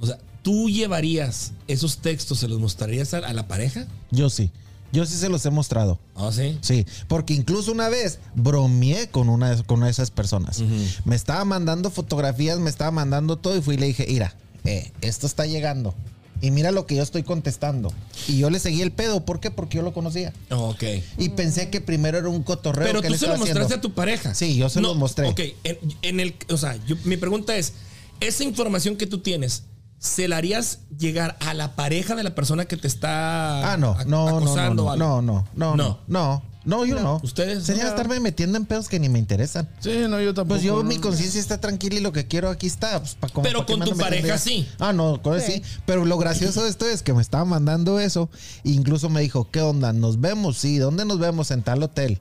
O 0.00 0.06
sea, 0.06 0.18
¿tú 0.42 0.68
llevarías 0.68 1.52
esos 1.66 1.98
textos, 1.98 2.40
se 2.40 2.48
los 2.48 2.60
mostrarías 2.60 3.14
a, 3.14 3.18
a 3.18 3.32
la 3.32 3.48
pareja? 3.48 3.86
Yo 4.10 4.28
sí. 4.28 4.50
Yo 4.94 5.04
sí 5.06 5.16
se 5.16 5.28
los 5.28 5.44
he 5.44 5.50
mostrado. 5.50 5.98
¿Oh, 6.14 6.32
sí? 6.32 6.56
Sí, 6.62 6.86
porque 7.08 7.34
incluso 7.34 7.72
una 7.72 7.88
vez 7.88 8.20
bromeé 8.34 9.08
con 9.08 9.28
una, 9.28 9.60
con 9.64 9.78
una 9.78 9.86
de 9.86 9.92
esas 9.92 10.10
personas. 10.10 10.62
Me 11.04 11.16
estaba 11.16 11.44
mandando 11.44 11.90
fotografías, 11.90 12.58
me 12.60 12.70
estaba 12.70 12.90
mandando 12.90 13.36
todo 13.36 13.56
y 13.56 13.60
fui 13.60 13.74
y 13.74 13.78
le 13.78 13.86
dije, 13.86 14.06
mira, 14.08 14.34
eh, 14.64 14.92
esto 15.00 15.26
está 15.26 15.44
llegando. 15.46 15.94
Y 16.40 16.50
mira 16.50 16.70
lo 16.72 16.86
que 16.86 16.94
yo 16.96 17.02
estoy 17.02 17.22
contestando. 17.22 17.92
Y 18.28 18.38
yo 18.38 18.50
le 18.50 18.58
seguí 18.58 18.82
el 18.82 18.92
pedo. 18.92 19.24
¿Por 19.24 19.40
qué? 19.40 19.50
Porque 19.50 19.76
yo 19.78 19.82
lo 19.82 19.92
conocía. 19.94 20.32
Ok. 20.50 20.82
Y 21.18 21.30
pensé 21.30 21.70
que 21.70 21.80
primero 21.80 22.18
era 22.18 22.28
un 22.28 22.42
cotorreo. 22.42 22.86
Pero 22.86 23.00
que 23.02 23.08
tú 23.08 23.14
se 23.14 23.26
lo 23.26 23.32
mostraste 23.36 23.60
haciendo. 23.62 23.76
a 23.76 23.80
tu 23.80 23.94
pareja. 23.94 24.34
Sí, 24.34 24.54
yo 24.56 24.68
se 24.68 24.80
lo 24.80 24.94
mostré. 24.94 25.28
Ok, 25.28 25.40
en, 25.64 25.78
en 26.02 26.20
el, 26.20 26.34
o 26.50 26.56
sea, 26.58 26.76
yo- 26.86 26.96
mi 27.04 27.16
pregunta 27.16 27.56
es, 27.56 27.72
esa 28.20 28.44
información 28.44 28.96
que 28.96 29.06
tú 29.06 29.18
tienes, 29.18 29.62
¿se 30.04 30.28
la 30.28 30.36
harías 30.36 30.80
llegar 30.98 31.36
a 31.40 31.54
la 31.54 31.74
pareja 31.76 32.14
de 32.14 32.22
la 32.22 32.34
persona 32.34 32.66
que 32.66 32.76
te 32.76 32.86
está 32.86 33.72
Ah, 33.72 33.76
no, 33.78 33.96
no, 34.06 34.28
acosando 34.28 34.94
no, 34.96 35.22
no, 35.22 35.22
no, 35.22 35.46
no, 35.54 35.76
No. 35.76 35.76
no, 35.76 35.98
no, 36.06 36.42
no, 36.64 36.84
yo 36.84 36.98
no. 37.00 37.20
¿Ustedes? 37.22 37.64
Sería 37.64 37.84
No. 37.84 37.90
estarme 37.90 38.20
metiendo 38.20 38.56
en 38.58 38.64
pedos 38.66 38.88
que 38.88 38.98
ni 38.98 39.08
me 39.08 39.18
interesan. 39.18 39.68
Sí, 39.80 39.90
no, 40.08 40.20
yo 40.20 40.32
tampoco. 40.34 40.54
Pues 40.54 40.62
yo, 40.62 40.76
no. 40.82 40.84
mi 40.84 40.98
conciencia 40.98 41.40
está 41.40 41.60
tranquila 41.60 41.96
y 41.96 42.00
lo 42.00 42.12
que 42.12 42.26
quiero 42.26 42.48
aquí 42.50 42.66
está. 42.66 42.98
Pues, 43.00 43.14
pa- 43.14 43.28
como 43.28 43.44
Pero 43.44 43.66
con 43.66 43.80
tu 43.80 43.96
pareja 43.96 44.26
ya. 44.28 44.38
sí. 44.38 44.66
Ah, 44.78 44.92
no, 44.92 45.20
con 45.22 45.34
él 45.34 45.42
sí. 45.42 45.62
Pero 45.86 46.04
lo 46.04 46.16
gracioso 46.18 46.62
de 46.64 46.70
esto 46.70 46.86
es 46.88 47.02
que 47.02 47.12
me 47.12 47.22
estaba 47.22 47.44
mandando 47.44 47.98
eso. 48.00 48.28
e 48.64 48.70
incluso 48.70 49.08
me 49.10 49.20
dijo, 49.20 49.50
¿qué 49.50 49.60
onda? 49.60 49.92
¿Nos 49.92 50.20
vemos? 50.20 50.58
Sí, 50.58 50.78
¿dónde 50.78 51.04
nos 51.04 51.18
vemos? 51.18 51.50
En 51.50 51.62
tal 51.62 51.82
hotel. 51.82 52.18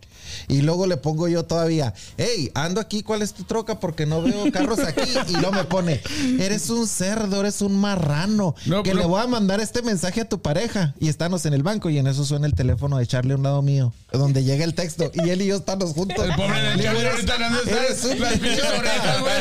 Y 0.48 0.62
luego 0.62 0.88
le 0.88 0.98
pongo 0.98 1.28
yo 1.28 1.44
todavía, 1.44 1.94
hey, 2.18 2.50
ando 2.54 2.80
aquí, 2.82 3.04
¿cuál 3.04 3.22
es 3.22 3.34
tu 3.34 3.44
troca? 3.44 3.80
Porque 3.80 4.06
no 4.06 4.22
veo 4.22 4.52
carros 4.52 4.80
aquí. 4.80 5.02
Y 5.30 5.34
luego 5.34 5.52
me 5.52 5.64
pone, 5.64 6.02
eres 6.40 6.70
un 6.70 6.88
cerdo, 6.88 7.40
eres 7.42 7.62
un 7.62 7.76
marrano. 7.80 8.56
No, 8.66 8.84
que 8.84 8.92
pero- 8.92 9.02
le 9.02 9.08
voy 9.08 9.22
a 9.22 9.28
mandar 9.28 9.60
este 9.62 9.82
mensaje 9.82 10.22
a 10.22 10.30
tu 10.30 10.42
pareja. 10.42 10.94
Y 11.00 11.08
estamos 11.10 11.46
en 11.46 11.54
el 11.54 11.64
banco 11.64 11.90
y 11.90 11.98
en 11.98 12.08
eso 12.08 12.26
suena 12.26 12.46
el 12.48 12.54
teléfono 12.54 12.98
de 12.98 13.08
Charlie 13.08 13.34
a 13.34 13.38
un 13.38 13.44
lado 13.44 13.62
mío, 13.62 13.94
donde 14.12 14.33
llega 14.42 14.64
el 14.66 14.74
texto. 14.74 15.12
Y 15.14 15.30
él 15.30 15.42
y 15.42 15.48
yo 15.48 15.58
estamos 15.58 15.92
juntos. 15.94 16.24
El 16.26 16.34
pobre 16.36 16.62
de 16.62 16.76
Le 16.76 16.84
digo, 16.84 16.84
Charlie 16.84 17.00
"Eres- 17.02 17.14
ahorita 17.14 17.38
no 17.50 17.60
está- 17.60 17.84
eres 17.86 18.04
un 18.06 18.20
las 18.20 18.34
pinches 18.34 18.54
idiota". 18.60 18.80
orejas, 18.80 19.20
güey. 19.22 19.34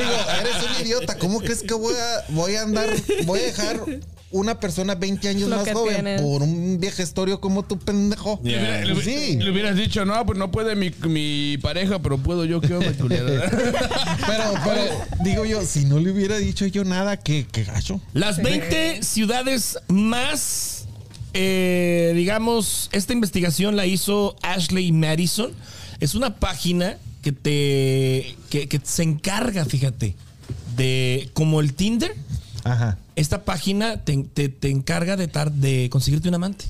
Digo, 0.00 0.16
eres 0.40 0.54
un 0.78 0.86
idiota. 0.86 1.18
¿Cómo 1.18 1.40
crees 1.40 1.62
que 1.62 1.74
voy 1.74 1.94
a, 1.94 2.24
voy 2.32 2.54
a 2.56 2.62
andar, 2.62 2.88
voy 3.24 3.40
a 3.40 3.42
dejar 3.44 3.80
una 4.30 4.58
persona 4.58 4.96
20 4.96 5.28
años 5.28 5.48
Lo 5.48 5.56
más 5.58 5.70
joven 5.72 5.94
tienes. 5.94 6.20
por 6.20 6.42
un 6.42 6.78
viejestorio 6.80 7.40
como 7.40 7.62
tu 7.64 7.78
pendejo? 7.78 8.40
Le, 8.42 8.56
hubiera- 8.58 8.84
le 8.84 8.92
hubiera- 8.92 9.20
sí. 9.26 9.36
le 9.36 9.50
hubieras 9.50 9.76
dicho, 9.76 10.04
no, 10.04 10.26
pues 10.26 10.36
no 10.38 10.50
puede 10.50 10.74
mi, 10.74 10.90
mi 11.06 11.56
pareja, 11.58 12.00
pero 12.00 12.18
puedo 12.18 12.44
yo, 12.44 12.60
¿qué 12.60 12.74
onda? 12.74 12.92
Pero, 14.26 14.54
pero, 14.64 14.82
digo 15.22 15.44
yo, 15.44 15.62
si 15.64 15.84
no 15.84 15.98
le 15.98 16.10
hubiera 16.10 16.36
dicho 16.38 16.66
yo 16.66 16.84
nada, 16.84 17.16
qué, 17.18 17.46
qué 17.50 17.62
gacho. 17.64 18.00
Las 18.12 18.42
20 18.42 19.02
ciudades 19.02 19.78
más, 19.88 20.83
eh, 21.34 22.12
digamos, 22.14 22.88
esta 22.92 23.12
investigación 23.12 23.76
la 23.76 23.86
hizo 23.86 24.36
Ashley 24.42 24.90
Madison. 24.92 25.52
Es 26.00 26.14
una 26.14 26.36
página 26.36 26.96
que 27.22 27.32
te 27.32 28.36
que, 28.50 28.68
que 28.68 28.80
se 28.82 29.02
encarga, 29.02 29.64
fíjate, 29.64 30.14
de 30.76 31.30
como 31.34 31.60
el 31.60 31.74
Tinder. 31.74 32.14
Ajá. 32.64 32.98
Esta 33.16 33.44
página 33.44 34.02
te, 34.04 34.16
te- 34.24 34.48
te 34.48 34.70
encarga 34.70 35.16
de, 35.16 35.28
tar- 35.28 35.52
de 35.52 35.88
conseguirte 35.90 36.28
un 36.28 36.34
amante. 36.34 36.64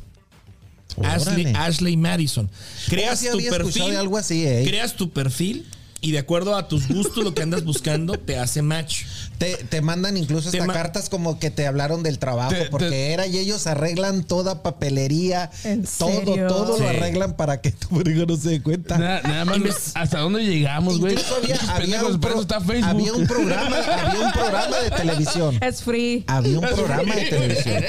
Ashley, 1.02 1.46
Órale. 1.46 1.58
Ashley 1.58 1.96
Madison. 1.96 2.50
Creas 2.88 3.18
sí 3.20 3.28
tu 3.32 3.38
perfil. 3.38 3.90
de 3.90 3.96
algo 3.96 4.16
así, 4.18 4.46
¿eh? 4.46 4.64
Creas 4.66 4.94
tu 4.94 5.10
perfil 5.10 5.66
y 6.04 6.12
de 6.12 6.18
acuerdo 6.18 6.54
a 6.56 6.68
tus 6.68 6.86
gustos, 6.88 7.24
lo 7.24 7.34
que 7.34 7.42
andas 7.42 7.64
buscando, 7.64 8.14
te 8.18 8.38
hace 8.38 8.62
match. 8.62 9.02
Te, 9.38 9.56
te 9.56 9.80
mandan 9.80 10.16
incluso 10.16 10.50
Te 10.50 10.58
hasta 10.58 10.66
ma- 10.68 10.72
cartas 10.74 11.08
como 11.08 11.38
que 11.40 11.50
te 11.50 11.66
hablaron 11.66 12.02
del 12.02 12.18
trabajo, 12.18 12.50
Te- 12.52 12.66
porque 12.66 12.88
te- 12.90 13.12
era 13.12 13.26
y 13.26 13.38
ellos 13.38 13.66
arreglan 13.66 14.22
toda 14.24 14.62
papelería, 14.62 15.50
¿En 15.64 15.84
todo, 15.84 16.10
serio? 16.24 16.46
todo 16.46 16.76
Sí. 16.76 16.82
lo 16.82 16.88
arreglan 16.90 17.36
para 17.36 17.60
que 17.60 17.72
tu 17.72 17.88
pareja 17.88 18.24
no 18.26 18.36
se 18.36 18.50
dé 18.50 18.62
cuenta. 18.62 18.96
Nada, 18.98 19.22
nada 19.22 19.44
más, 19.46 19.92
¿hasta 19.94 20.20
dónde 20.20 20.44
llegamos, 20.44 20.98
güey? 21.00 21.16
Había, 21.42 21.56
había 21.74 22.04
un 22.04 22.20
por 22.20 22.30
eso 22.30 22.38
pro- 22.38 22.40
está 22.42 22.60
Facebook. 22.60 22.84
había 22.90 23.12
un 23.12 23.26
programa, 23.26 23.76
había 23.78 24.20
un 24.26 24.32
programa 24.32 24.76
de 24.78 24.90
televisión. 24.90 25.58
Es 25.62 25.82
free. 25.82 26.24
Había 26.28 26.58
un 26.60 26.66
programa 26.68 27.14
de 27.16 27.24
televisión. 27.26 27.84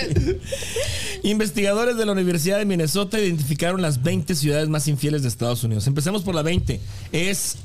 Investigadores 1.23 1.97
de 1.97 2.05
la 2.05 2.11
Universidad 2.11 2.57
de 2.57 2.65
Minnesota 2.65 3.19
identificaron 3.19 3.81
las 3.81 4.01
20 4.03 4.35
ciudades 4.35 4.69
más 4.69 4.87
infieles 4.87 5.21
de 5.23 5.27
Estados 5.27 5.63
Unidos. 5.63 5.87
Empecemos 5.87 6.23
por 6.23 6.35
la 6.35 6.41
20. 6.43 6.79
Es 7.11 7.55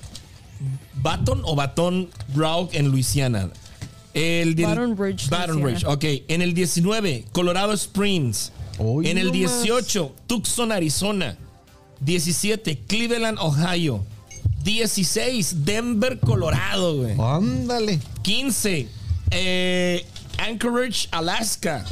Baton 0.94 1.42
o 1.44 1.54
Baton 1.54 2.08
Rouge 2.34 2.78
en 2.78 2.88
Luisiana. 2.88 3.50
El 4.12 4.54
Baton 4.54 4.96
Rouge, 4.96 5.28
Baton 5.28 5.62
Rouge, 5.62 5.86
ok. 5.86 6.04
En 6.28 6.42
el 6.42 6.54
19, 6.54 7.26
Colorado 7.32 7.72
Springs. 7.72 8.52
Uy, 8.78 9.08
en 9.08 9.18
el 9.18 9.26
no 9.26 9.32
18, 9.32 10.14
Tucson, 10.26 10.72
Arizona. 10.72 11.36
17, 12.00 12.78
Cleveland, 12.86 13.38
Ohio. 13.38 14.04
16, 14.64 15.64
Denver, 15.64 16.18
Colorado, 16.18 16.96
güey. 16.96 17.14
Ándale. 17.18 18.00
15, 18.22 18.88
eh, 19.30 20.04
Anchorage, 20.38 21.08
Alaska. 21.10 21.84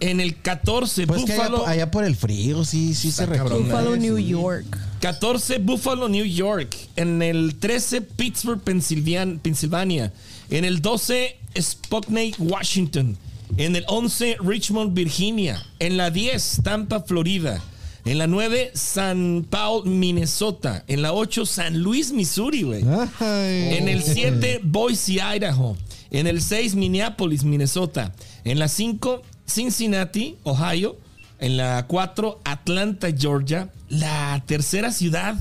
En 0.00 0.18
el 0.20 0.40
14, 0.40 1.06
Pues 1.06 1.24
que 1.24 1.32
allá, 1.34 1.42
Buffalo. 1.44 1.58
po- 1.64 1.66
allá 1.66 1.90
por 1.90 2.04
el 2.04 2.16
frío, 2.16 2.64
sí, 2.64 2.94
sí 2.94 3.12
se 3.12 3.26
recomienda. 3.26 3.74
Buffalo. 3.76 3.96
New 3.96 4.16
Sí. 4.16 4.26
York. 4.28 4.78
14, 5.00 5.58
Buffalo, 5.58 6.08
New 6.08 6.24
York. 6.24 6.74
En 6.96 7.20
el 7.22 7.56
13, 7.56 8.00
Pittsburgh, 8.00 8.60
Pensilvania. 8.62 10.12
En 10.50 10.64
el 10.64 10.80
12, 10.80 11.36
Spokane, 11.60 12.32
Washington. 12.38 13.16
En 13.56 13.76
el 13.76 13.84
11, 13.88 14.36
Richmond, 14.40 14.94
Virginia. 14.94 15.64
En 15.78 15.96
la 15.96 16.10
10, 16.10 16.60
Tampa, 16.62 17.00
Florida. 17.02 17.62
En 18.04 18.16
la 18.18 18.26
9, 18.26 18.70
San 18.74 19.46
Paul, 19.50 19.86
Minnesota. 19.86 20.84
En 20.88 21.02
la 21.02 21.12
8, 21.12 21.44
San 21.44 21.78
Luis, 21.82 22.12
Missouri, 22.12 22.62
güey. 22.62 22.82
En 23.20 23.88
el 23.88 24.02
7, 24.02 24.60
Boise, 24.62 25.14
Idaho. 25.20 25.76
En 26.10 26.26
el 26.26 26.40
6, 26.42 26.74
Minneapolis, 26.74 27.44
Minnesota. 27.44 28.12
En 28.44 28.58
la 28.58 28.68
5, 28.68 29.22
Cincinnati, 29.50 30.36
Ohio. 30.44 30.96
En 31.38 31.56
la 31.56 31.86
4, 31.86 32.40
Atlanta, 32.44 33.08
Georgia. 33.16 33.70
La 33.88 34.42
tercera 34.46 34.92
ciudad, 34.92 35.36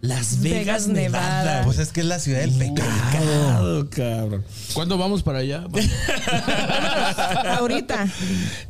Las 0.00 0.40
Vegas, 0.40 0.64
Vegas, 0.64 0.88
Nevada. 0.88 1.44
Nevada. 1.44 1.64
Pues 1.64 1.78
es 1.78 1.92
que 1.92 2.00
es 2.00 2.06
la 2.06 2.18
ciudad 2.18 2.40
del 2.40 2.52
pecado. 2.52 2.90
Pecado, 3.10 3.90
cabrón. 3.90 4.44
¿Cuándo 4.72 4.98
vamos 4.98 5.22
para 5.22 5.38
allá? 5.40 5.64
Ahorita. 7.58 8.08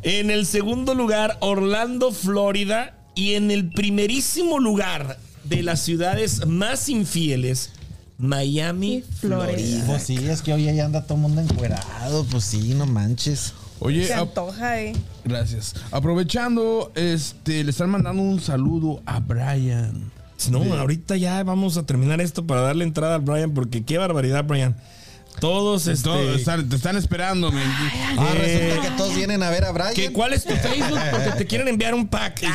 En 0.02 0.30
el 0.30 0.44
segundo 0.44 0.94
lugar, 0.94 1.38
Orlando, 1.40 2.12
Florida. 2.12 2.98
Y 3.14 3.34
en 3.34 3.50
el 3.50 3.68
primerísimo 3.70 4.58
lugar 4.58 5.18
de 5.44 5.62
las 5.62 5.80
ciudades 5.80 6.46
más 6.46 6.88
infieles, 6.88 7.70
Miami, 8.18 9.04
Florida. 9.20 9.52
Florida. 9.52 9.84
Pues 9.86 10.02
sí, 10.04 10.16
es 10.16 10.42
que 10.42 10.52
hoy 10.52 10.68
ahí 10.68 10.80
anda 10.80 11.02
todo 11.04 11.16
el 11.16 11.22
mundo 11.22 11.40
encuerado. 11.42 12.24
Pues 12.30 12.44
sí, 12.44 12.74
no 12.74 12.86
manches. 12.86 13.52
Oye, 13.84 14.06
Se 14.06 14.14
antoja, 14.14 14.80
eh. 14.80 14.92
gracias. 15.24 15.74
Aprovechando, 15.90 16.92
este, 16.94 17.64
le 17.64 17.70
están 17.70 17.90
mandando 17.90 18.22
un 18.22 18.40
saludo 18.40 19.02
a 19.06 19.20
Brian. 19.20 20.10
No, 20.50 20.62
ahorita 20.74 21.16
ya 21.16 21.42
vamos 21.44 21.76
a 21.76 21.84
terminar 21.86 22.20
esto 22.20 22.46
para 22.46 22.62
darle 22.62 22.84
entrada 22.84 23.14
a 23.16 23.18
Brian, 23.18 23.52
porque 23.54 23.84
qué 23.84 23.98
barbaridad, 23.98 24.44
Brian. 24.44 24.76
Todos, 25.40 25.86
este, 25.86 26.34
están- 26.34 26.68
te 26.68 26.76
están 26.76 26.96
esperando, 26.96 27.50
men. 27.50 27.62
Ah, 28.18 28.32
Eh, 28.36 28.68
resulta 28.74 28.88
que 28.90 28.96
todos 28.96 29.14
vienen 29.14 29.42
a 29.42 29.50
ver 29.50 29.64
a 29.64 29.72
Brian. 29.72 29.94
¿qué- 29.94 30.12
¿Cuál 30.12 30.34
es 30.34 30.44
tu 30.44 30.54
Facebook? 30.54 30.98
Porque 31.10 31.30
te 31.38 31.46
quieren 31.46 31.68
enviar 31.68 31.94
un 31.94 32.06
pack. 32.06 32.42
Ah, 32.46 32.50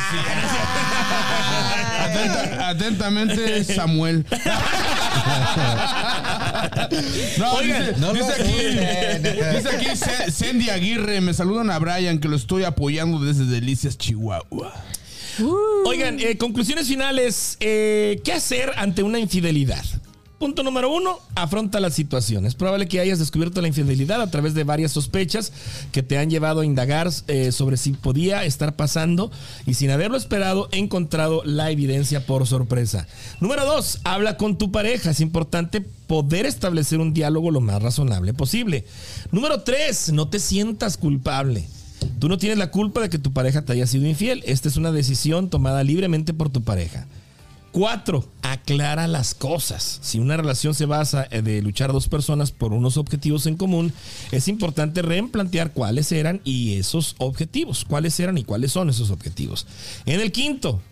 Atenta- 2.08 2.68
atentamente, 2.68 3.64
Samuel. 3.64 4.24
No, 7.38 7.52
Oigan, 7.54 7.86
dice, 7.86 8.00
no 8.00 8.12
lo 8.12 8.14
dice 8.14 8.32
aquí, 8.32 9.56
dice 9.56 9.68
aquí 9.76 10.30
Sandy 10.32 10.70
Aguirre, 10.70 11.20
me 11.20 11.34
saludan 11.34 11.70
a 11.70 11.78
Brian 11.78 12.18
que 12.18 12.28
lo 12.28 12.36
estoy 12.36 12.64
apoyando 12.64 13.18
desde 13.20 13.44
Delicias, 13.44 13.96
Chihuahua. 13.98 14.72
Oigan, 15.86 16.18
eh, 16.20 16.36
conclusiones 16.36 16.88
finales. 16.88 17.56
eh, 17.60 18.20
¿Qué 18.24 18.32
hacer 18.32 18.72
ante 18.76 19.02
una 19.02 19.18
infidelidad? 19.18 19.84
Punto 20.38 20.62
número 20.62 20.88
uno, 20.88 21.18
afronta 21.34 21.80
la 21.80 21.90
situación. 21.90 22.46
Es 22.46 22.54
probable 22.54 22.86
que 22.86 23.00
hayas 23.00 23.18
descubierto 23.18 23.60
la 23.60 23.66
infidelidad 23.66 24.22
a 24.22 24.30
través 24.30 24.54
de 24.54 24.62
varias 24.62 24.92
sospechas 24.92 25.52
que 25.90 26.04
te 26.04 26.16
han 26.16 26.30
llevado 26.30 26.60
a 26.60 26.64
indagar 26.64 27.10
eh, 27.26 27.50
sobre 27.50 27.76
si 27.76 27.90
podía 27.90 28.44
estar 28.44 28.76
pasando 28.76 29.32
y 29.66 29.74
sin 29.74 29.90
haberlo 29.90 30.16
esperado, 30.16 30.68
encontrado 30.70 31.42
la 31.44 31.72
evidencia 31.72 32.24
por 32.24 32.46
sorpresa. 32.46 33.08
Número 33.40 33.64
dos, 33.64 33.98
habla 34.04 34.36
con 34.36 34.58
tu 34.58 34.70
pareja. 34.70 35.10
Es 35.10 35.18
importante 35.18 35.80
poder 35.80 36.46
establecer 36.46 37.00
un 37.00 37.12
diálogo 37.12 37.50
lo 37.50 37.60
más 37.60 37.82
razonable 37.82 38.32
posible. 38.32 38.84
Número 39.32 39.62
tres, 39.62 40.12
no 40.12 40.28
te 40.28 40.38
sientas 40.38 40.98
culpable. 40.98 41.66
Tú 42.20 42.28
no 42.28 42.38
tienes 42.38 42.58
la 42.58 42.70
culpa 42.70 43.00
de 43.00 43.10
que 43.10 43.18
tu 43.18 43.32
pareja 43.32 43.62
te 43.62 43.72
haya 43.72 43.88
sido 43.88 44.06
infiel. 44.06 44.44
Esta 44.46 44.68
es 44.68 44.76
una 44.76 44.92
decisión 44.92 45.50
tomada 45.50 45.82
libremente 45.82 46.32
por 46.32 46.48
tu 46.48 46.62
pareja. 46.62 47.08
Cuatro, 47.78 48.24
aclara 48.42 49.06
las 49.06 49.36
cosas. 49.36 50.00
Si 50.02 50.18
una 50.18 50.36
relación 50.36 50.74
se 50.74 50.84
basa 50.84 51.28
eh, 51.30 51.42
de 51.42 51.62
luchar 51.62 51.92
dos 51.92 52.08
personas 52.08 52.50
por 52.50 52.72
unos 52.72 52.96
objetivos 52.96 53.46
en 53.46 53.56
común, 53.56 53.92
es 54.32 54.48
importante 54.48 55.00
replantear 55.00 55.72
cuáles 55.72 56.10
eran 56.10 56.40
y 56.42 56.76
esos 56.76 57.14
objetivos. 57.18 57.84
Cuáles 57.84 58.18
eran 58.18 58.36
y 58.36 58.42
cuáles 58.42 58.72
son 58.72 58.90
esos 58.90 59.12
objetivos. 59.12 59.68
En 60.06 60.20
el 60.20 60.32
quinto, 60.32 60.82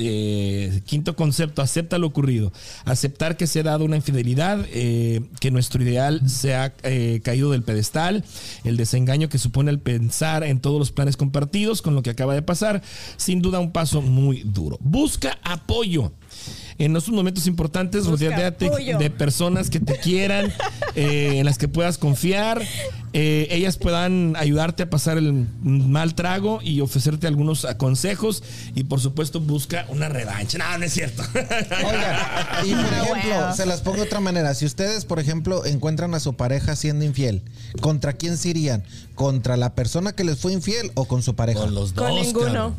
eh, 0.00 0.82
quinto 0.86 1.16
concepto, 1.16 1.62
acepta 1.62 1.98
lo 1.98 2.06
ocurrido. 2.06 2.52
Aceptar 2.84 3.36
que 3.36 3.46
se 3.46 3.60
ha 3.60 3.64
dado 3.64 3.84
una 3.84 3.96
infidelidad, 3.96 4.66
eh, 4.72 5.20
que 5.40 5.50
nuestro 5.50 5.82
ideal 5.82 6.28
se 6.28 6.54
ha 6.54 6.74
eh, 6.82 7.20
caído 7.22 7.50
del 7.50 7.62
pedestal, 7.62 8.24
el 8.64 8.76
desengaño 8.76 9.28
que 9.28 9.38
supone 9.38 9.70
el 9.70 9.78
pensar 9.78 10.44
en 10.44 10.60
todos 10.60 10.78
los 10.78 10.92
planes 10.92 11.16
compartidos 11.16 11.82
con 11.82 11.94
lo 11.94 12.02
que 12.02 12.10
acaba 12.10 12.34
de 12.34 12.42
pasar, 12.42 12.82
sin 13.16 13.42
duda 13.42 13.60
un 13.60 13.72
paso 13.72 14.02
muy 14.02 14.42
duro. 14.44 14.78
Busca 14.80 15.38
apoyo. 15.42 16.12
En 16.80 16.96
estos 16.96 17.12
momentos 17.14 17.46
importantes, 17.46 18.06
rodeate 18.06 18.70
de 18.98 19.10
personas 19.10 19.68
que 19.70 19.80
te 19.80 19.98
quieran, 19.98 20.52
eh, 20.94 21.34
en 21.38 21.44
las 21.44 21.58
que 21.58 21.68
puedas 21.68 21.98
confiar. 21.98 22.62
eh, 23.12 23.48
ellas 23.50 23.76
puedan 23.76 24.34
ayudarte 24.36 24.84
a 24.84 24.90
pasar 24.90 25.18
el 25.18 25.46
mal 25.62 26.14
trago 26.14 26.60
y 26.62 26.80
ofrecerte 26.80 27.26
algunos 27.26 27.66
consejos. 27.76 28.42
Y 28.74 28.84
por 28.84 28.98
supuesto, 29.00 29.40
busca 29.40 29.84
una 29.90 30.08
revancha. 30.08 30.58
No, 30.58 30.78
no 30.78 30.84
es 30.84 30.92
cierto. 30.94 31.22
Oigan, 31.34 32.16
y 32.64 32.74
por 32.74 32.92
ejemplo, 32.92 33.46
Wow. 33.46 33.54
se 33.56 33.66
las 33.66 33.80
pongo 33.82 33.98
de 33.98 34.02
otra 34.04 34.20
manera. 34.20 34.54
Si 34.54 34.64
ustedes, 34.64 35.04
por 35.04 35.18
ejemplo, 35.20 35.64
encuentran 35.66 36.14
a 36.14 36.20
su 36.20 36.34
pareja 36.34 36.76
siendo 36.76 37.04
infiel, 37.04 37.42
¿contra 37.80 38.14
quién 38.14 38.36
se 38.38 38.48
irían? 38.50 38.84
¿Contra 39.14 39.56
la 39.56 39.74
persona 39.74 40.12
que 40.12 40.24
les 40.24 40.38
fue 40.38 40.52
infiel 40.52 40.90
o 40.94 41.04
con 41.06 41.22
su 41.22 41.34
pareja? 41.36 41.60
Con 41.60 41.74
los 41.74 41.92
Con 41.92 42.14
dos. 42.14 42.26
ninguno. 42.26 42.46
cabrón. 42.46 42.74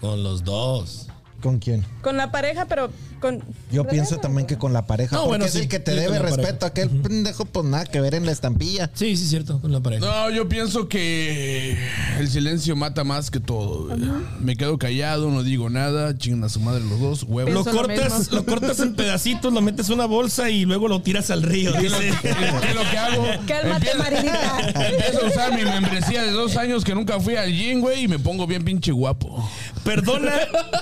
Con 0.00 0.22
los 0.24 0.42
dos. 0.44 1.06
¿Con 1.44 1.58
quién? 1.58 1.84
Con 2.00 2.16
la 2.16 2.32
pareja, 2.32 2.64
pero 2.64 2.88
con. 3.20 3.42
Yo 3.70 3.86
pienso 3.86 4.16
también 4.16 4.46
que 4.46 4.56
con 4.56 4.72
la 4.72 4.86
pareja. 4.86 5.14
No, 5.14 5.24
porque 5.24 5.28
bueno, 5.28 5.44
es 5.44 5.52
sí, 5.52 5.58
el 5.58 5.68
que 5.68 5.78
te 5.78 5.92
sí, 5.92 6.00
debe 6.00 6.18
respeto. 6.18 6.64
Aquel 6.64 6.88
pendejo, 6.88 7.44
pues 7.44 7.66
nada 7.66 7.84
que 7.84 8.00
ver 8.00 8.14
en 8.14 8.24
la 8.24 8.32
estampilla. 8.32 8.90
Sí, 8.94 9.14
sí, 9.14 9.26
cierto. 9.26 9.60
Con 9.60 9.70
la 9.70 9.80
pareja. 9.80 10.06
No, 10.06 10.30
yo 10.30 10.48
pienso 10.48 10.88
que 10.88 11.76
el 12.18 12.30
silencio 12.30 12.76
mata 12.76 13.04
más 13.04 13.30
que 13.30 13.40
todo. 13.40 13.88
güey. 13.88 14.00
Me 14.40 14.56
quedo 14.56 14.78
callado, 14.78 15.30
no 15.30 15.42
digo 15.42 15.68
nada, 15.68 16.16
chingan 16.16 16.44
a 16.44 16.48
su 16.48 16.60
madre 16.60 16.82
los 16.82 16.98
dos, 16.98 17.24
huevos. 17.24 17.52
Lo 17.52 17.62
cortas, 17.62 18.32
lo 18.32 18.46
cortas 18.46 18.80
en 18.80 18.94
pedacitos, 18.94 19.52
lo 19.52 19.60
metes 19.60 19.88
en 19.88 19.96
una 19.96 20.06
bolsa 20.06 20.48
y 20.48 20.64
luego 20.64 20.88
lo 20.88 21.02
tiras 21.02 21.30
al 21.30 21.42
río. 21.42 21.74
¿Qué 21.74 21.88
es 21.88 21.92
lo, 21.92 22.00
dice. 22.00 22.18
qué 22.22 22.30
es 22.30 22.74
lo 22.74 22.90
que 22.90 22.96
hago? 22.96 23.26
Cálmate, 23.46 23.94
Marinita. 23.98 24.60
Empiezo 24.88 25.26
a 25.26 25.28
usar 25.28 25.54
mi 25.54 25.64
membresía 25.64 26.22
de 26.22 26.30
dos 26.30 26.56
años 26.56 26.82
que 26.84 26.94
nunca 26.94 27.20
fui 27.20 27.36
al 27.36 27.52
gym, 27.52 27.82
güey, 27.82 28.04
y 28.04 28.08
me 28.08 28.18
pongo 28.18 28.46
bien 28.46 28.64
pinche 28.64 28.92
guapo. 28.92 29.46
Perdona, 29.84 30.32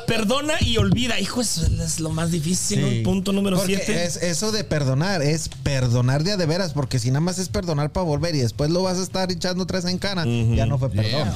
perdona 0.07 0.55
y 0.61 0.77
olvida. 0.79 1.19
Hijo, 1.21 1.41
eso 1.41 1.67
es 1.67 2.01
lo 2.01 2.11
más 2.11 2.31
difícil. 2.31 2.81
¿no? 2.81 2.89
Sí. 2.89 3.03
Punto 3.03 3.33
número 3.33 3.57
Porque 3.57 3.77
7. 3.77 4.05
es 4.05 4.17
eso 4.17 4.53
de 4.53 4.65
perdonar, 4.65 5.23
es 5.23 5.49
perdonar 5.49 6.23
de 6.25 6.33
a 6.33 6.37
de 6.37 6.47
veras, 6.47 6.73
porque 6.73 6.99
si 6.99 7.09
nada 7.11 7.21
más 7.21 7.39
es 7.39 7.49
perdonar 7.49 7.91
para 7.93 8.05
volver 8.05 8.35
y 8.35 8.39
después 8.39 8.71
lo 8.71 8.83
vas 8.83 8.99
a 8.99 9.03
estar 9.03 9.31
echando 9.31 9.67
tres 9.67 9.85
en 9.85 9.99
cara, 9.99 10.25
ya 10.25 10.67
no 10.67 10.79
fue 10.79 10.91
perdón. 10.91 11.29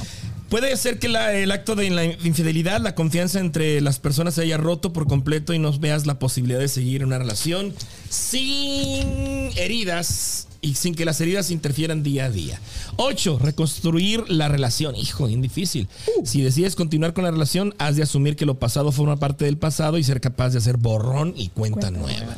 Puede 0.49 0.75
ser 0.77 0.97
que 0.97 1.09
la- 1.09 1.33
el 1.33 1.51
acto 1.51 1.75
de 1.75 1.89
la 1.89 2.05
infidelidad, 2.05 2.79
la 2.79 2.95
confianza 2.95 3.39
entre 3.39 3.81
las 3.81 3.99
personas 3.99 4.35
se 4.35 4.41
haya 4.43 4.57
roto 4.57 4.93
por 4.93 5.05
completo 5.07 5.53
y 5.53 5.59
no 5.59 5.77
veas 5.77 6.05
la 6.05 6.19
posibilidad 6.19 6.59
de 6.59 6.69
seguir 6.69 7.03
una 7.03 7.17
relación 7.17 7.73
sin 8.09 9.51
heridas 9.57 10.47
y 10.61 10.75
sin 10.75 10.95
que 10.95 11.05
las 11.05 11.19
heridas 11.21 11.51
interfieran 11.51 12.01
día 12.01 12.25
a 12.25 12.29
día. 12.29 12.59
8. 12.95 13.39
Reconstruir 13.39 14.23
la 14.29 14.47
relación. 14.47 14.95
Hijo, 14.95 15.27
bien 15.27 15.41
difícil. 15.41 15.87
Si 16.23 16.41
decides 16.41 16.75
continuar 16.75 17.13
con 17.13 17.25
la 17.25 17.31
relación, 17.31 17.75
has 17.77 17.95
de 17.95 18.03
asumir 18.03 18.35
que 18.35 18.45
lo 18.45 18.57
pasado 18.57 18.91
forma 18.91 19.17
parte 19.17 19.45
del 19.45 19.57
pasado 19.57 19.97
y 19.97 20.03
ser 20.03 20.21
capaz 20.21 20.49
de 20.51 20.57
hacer 20.59 20.77
borrón 20.77 21.33
y 21.35 21.49
cuenta, 21.49 21.91
nueva. 21.91 22.35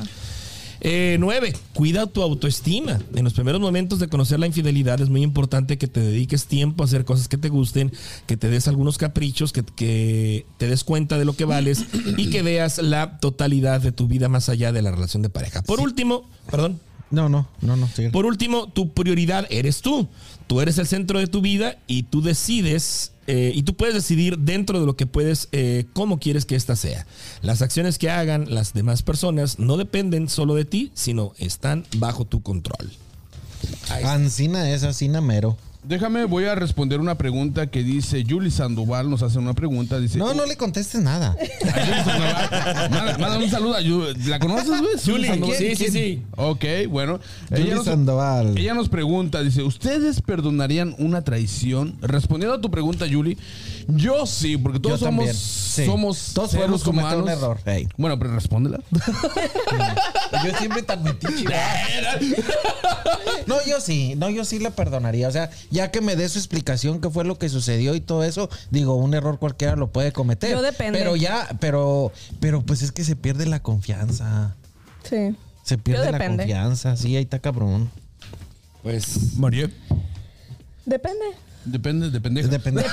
Eh, 0.81 1.17
nueve, 1.19 1.53
cuida 1.73 2.07
tu 2.07 2.21
autoestima. 2.21 2.99
En 3.13 3.23
los 3.23 3.33
primeros 3.33 3.59
momentos 3.59 3.99
de 3.99 4.07
conocer 4.07 4.39
la 4.39 4.47
infidelidad 4.47 5.01
es 5.01 5.09
muy 5.09 5.23
importante 5.23 5.77
que 5.77 5.87
te 5.87 5.99
dediques 5.99 6.45
tiempo 6.45 6.83
a 6.83 6.85
hacer 6.85 7.05
cosas 7.05 7.27
que 7.27 7.37
te 7.37 7.49
gusten, 7.49 7.91
que 8.27 8.37
te 8.37 8.49
des 8.49 8.67
algunos 8.67 8.97
caprichos, 8.97 9.51
que, 9.51 9.63
que 9.63 10.45
te 10.57 10.67
des 10.67 10.83
cuenta 10.83 11.17
de 11.17 11.25
lo 11.25 11.33
que 11.33 11.45
vales 11.45 11.85
y 12.17 12.29
que 12.29 12.41
veas 12.41 12.77
la 12.77 13.19
totalidad 13.19 13.81
de 13.81 13.91
tu 13.91 14.07
vida 14.07 14.29
más 14.29 14.49
allá 14.49 14.71
de 14.71 14.81
la 14.81 14.91
relación 14.91 15.21
de 15.21 15.29
pareja. 15.29 15.61
Por 15.63 15.79
último, 15.79 16.29
perdón. 16.49 16.79
No, 17.11 17.27
no, 17.27 17.47
no, 17.61 17.75
no. 17.75 17.87
sigue. 17.87 18.11
Por 18.11 18.25
último, 18.25 18.67
tu 18.67 18.93
prioridad 18.93 19.47
eres 19.49 19.81
tú. 19.81 20.07
Tú 20.47 20.61
eres 20.61 20.77
el 20.77 20.87
centro 20.87 21.19
de 21.19 21.27
tu 21.27 21.41
vida 21.41 21.77
y 21.87 22.03
tú 22.03 22.21
decides 22.21 23.13
eh, 23.31 23.51
y 23.53 23.61
tú 23.61 23.75
puedes 23.75 23.93
decidir 23.93 24.39
dentro 24.39 24.79
de 24.79 24.87
lo 24.87 24.97
que 24.97 25.05
puedes 25.05 25.49
eh, 25.51 25.85
cómo 25.93 26.19
quieres 26.19 26.47
que 26.47 26.55
ésta 26.55 26.75
sea. 26.75 27.05
Las 27.43 27.61
acciones 27.61 27.99
que 27.99 28.09
hagan 28.09 28.51
las 28.51 28.73
demás 28.73 29.03
personas 29.03 29.59
no 29.59 29.77
dependen 29.77 30.29
solo 30.29 30.55
de 30.55 30.65
ti, 30.65 30.89
sino 30.95 31.33
están 31.37 31.85
bajo 31.97 32.25
tu 32.25 32.41
control. 32.41 32.91
Ancina 34.03 34.71
es 34.71 34.83
Ancina 34.83 35.21
mero. 35.21 35.57
Déjame, 35.81 36.25
voy 36.25 36.43
a 36.43 36.55
responder 36.55 36.99
una 36.99 37.15
pregunta 37.15 37.67
que 37.67 37.83
dice 37.83 38.25
Julie 38.29 38.51
Sandoval, 38.51 39.09
nos 39.09 39.23
hace 39.23 39.39
una 39.39 39.53
pregunta, 39.53 39.97
dice... 39.97 40.17
No, 40.17 40.33
no 40.33 40.45
le 40.45 40.57
contestes 40.57 41.01
nada. 41.01 41.37
Julie 41.61 42.89
manda, 42.89 43.17
manda 43.17 43.37
un 43.37 43.49
saludo 43.49 43.75
a 43.75 43.81
Yu- 43.81 44.13
¿La 44.27 44.39
conoces, 44.39 44.67
güey? 44.81 44.91
Julie, 45.03 45.27
Sandoval. 45.29 45.55
sí, 45.57 45.75
sí, 45.77 45.87
sí. 45.89 46.21
Ok, 46.35 46.65
bueno. 46.89 47.19
Julie 47.47 47.63
Ella 47.63 47.75
nos, 47.75 47.85
Sandoval. 47.85 48.57
ella 48.57 48.73
nos 48.73 48.89
pregunta, 48.89 49.41
dice, 49.41 49.63
¿ustedes 49.63 50.21
perdonarían 50.21 50.95
una 50.99 51.21
traición? 51.23 51.95
Respondiendo 52.01 52.55
a 52.57 52.61
tu 52.61 52.69
pregunta, 52.69 53.05
Julie, 53.09 53.37
yo 53.95 54.25
sí, 54.25 54.57
porque 54.57 54.79
todos 54.79 54.99
Yo 54.99 55.05
somos, 55.07 55.25
también, 55.25 55.35
sí. 55.35 55.85
somos 55.85 56.31
Todos 56.33 56.51
seres 56.51 56.65
podemos 56.65 56.83
cometer 56.83 57.17
un 57.17 57.23
humanos. 57.23 57.39
error. 57.41 57.59
Ey. 57.65 57.87
Bueno, 57.97 58.17
pero 58.19 58.33
respóndela. 58.33 58.79
Yo 60.45 60.57
siempre 60.57 60.83
tan 60.83 61.03
metiche. 61.03 61.45
No, 63.47 63.55
yo 63.65 63.79
sí, 63.81 64.13
no, 64.15 64.29
yo 64.29 64.45
sí 64.45 64.59
le 64.59 64.69
perdonaría. 64.69 65.27
O 65.27 65.31
sea, 65.31 65.49
ya 65.71 65.89
que 65.89 66.01
me 66.01 66.15
dé 66.15 66.29
su 66.29 66.37
explicación 66.37 67.01
qué 67.01 67.09
fue 67.09 67.23
lo 67.25 67.39
que 67.39 67.49
sucedió 67.49 67.95
y 67.95 68.01
todo 68.01 68.23
eso, 68.23 68.47
digo, 68.69 68.95
un 68.95 69.13
error 69.15 69.39
cualquiera 69.39 69.75
lo 69.75 69.87
puede 69.91 70.11
cometer. 70.11 70.51
Yo 70.51 70.61
depende. 70.61 70.99
Pero 70.99 71.15
ya, 71.15 71.47
pero, 71.59 72.11
pero 72.39 72.61
pues 72.61 72.81
es 72.83 72.91
que 72.91 73.03
se 73.03 73.15
pierde 73.15 73.45
la 73.47 73.61
confianza. 73.61 74.55
Sí. 75.03 75.35
Se 75.63 75.77
pierde 75.79 76.05
Yo 76.05 76.11
la 76.11 76.17
depende. 76.19 76.43
confianza, 76.43 76.95
sí, 76.95 77.15
ahí 77.15 77.23
está 77.23 77.39
cabrón. 77.39 77.89
Pues 78.83 79.35
María. 79.37 79.69
Depende. 80.85 81.25
Depende, 81.65 82.09
depende. 82.09 82.43
Depende. 82.47 82.83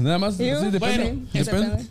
Nada 0.00 0.18
más. 0.18 0.38
Yo, 0.38 0.60
sí, 0.60 0.70
depende. 0.70 0.78
bueno, 0.78 1.04
depende. 1.32 1.60
depende. 1.68 1.86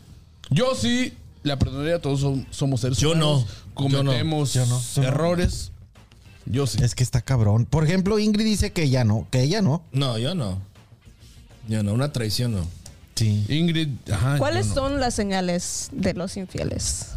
Yo 0.49 0.75
sí 0.75 1.13
la 1.43 1.57
perdonaría, 1.57 1.99
todos 2.01 2.21
som- 2.23 2.45
somos 2.51 2.81
seres 2.81 2.97
Yo 2.97 3.15
no. 3.15 3.39
humanos. 3.39 3.47
Yo 3.77 4.03
no. 4.03 4.03
Cometemos 4.03 4.53
Yo 4.53 4.65
no. 4.67 4.81
Tú 4.93 5.01
no. 5.01 5.07
errores. 5.07 5.71
Yo 6.45 6.67
sí. 6.67 6.77
Es 6.83 6.93
que 6.93 7.03
está 7.03 7.21
cabrón. 7.21 7.65
Por 7.65 7.83
ejemplo, 7.83 8.19
Ingrid 8.19 8.45
dice 8.45 8.71
que 8.71 8.83
ella 8.83 9.03
no, 9.03 9.27
que 9.31 9.41
ella 9.41 9.61
no. 9.61 9.83
no, 9.91 10.17
yo 10.19 10.35
no. 10.35 10.61
Yo 11.67 11.81
no, 11.81 11.93
una 11.93 12.11
traición 12.13 12.51
no. 12.53 12.67
Sí. 13.15 13.43
Ingrid, 13.49 13.89
ajá. 14.11 14.37
¿Cuáles 14.37 14.67
yo 14.67 14.75
no. 14.75 14.81
son 14.81 14.99
las 14.99 15.15
señales 15.15 15.89
de 15.91 16.13
los 16.13 16.37
infieles? 16.37 17.07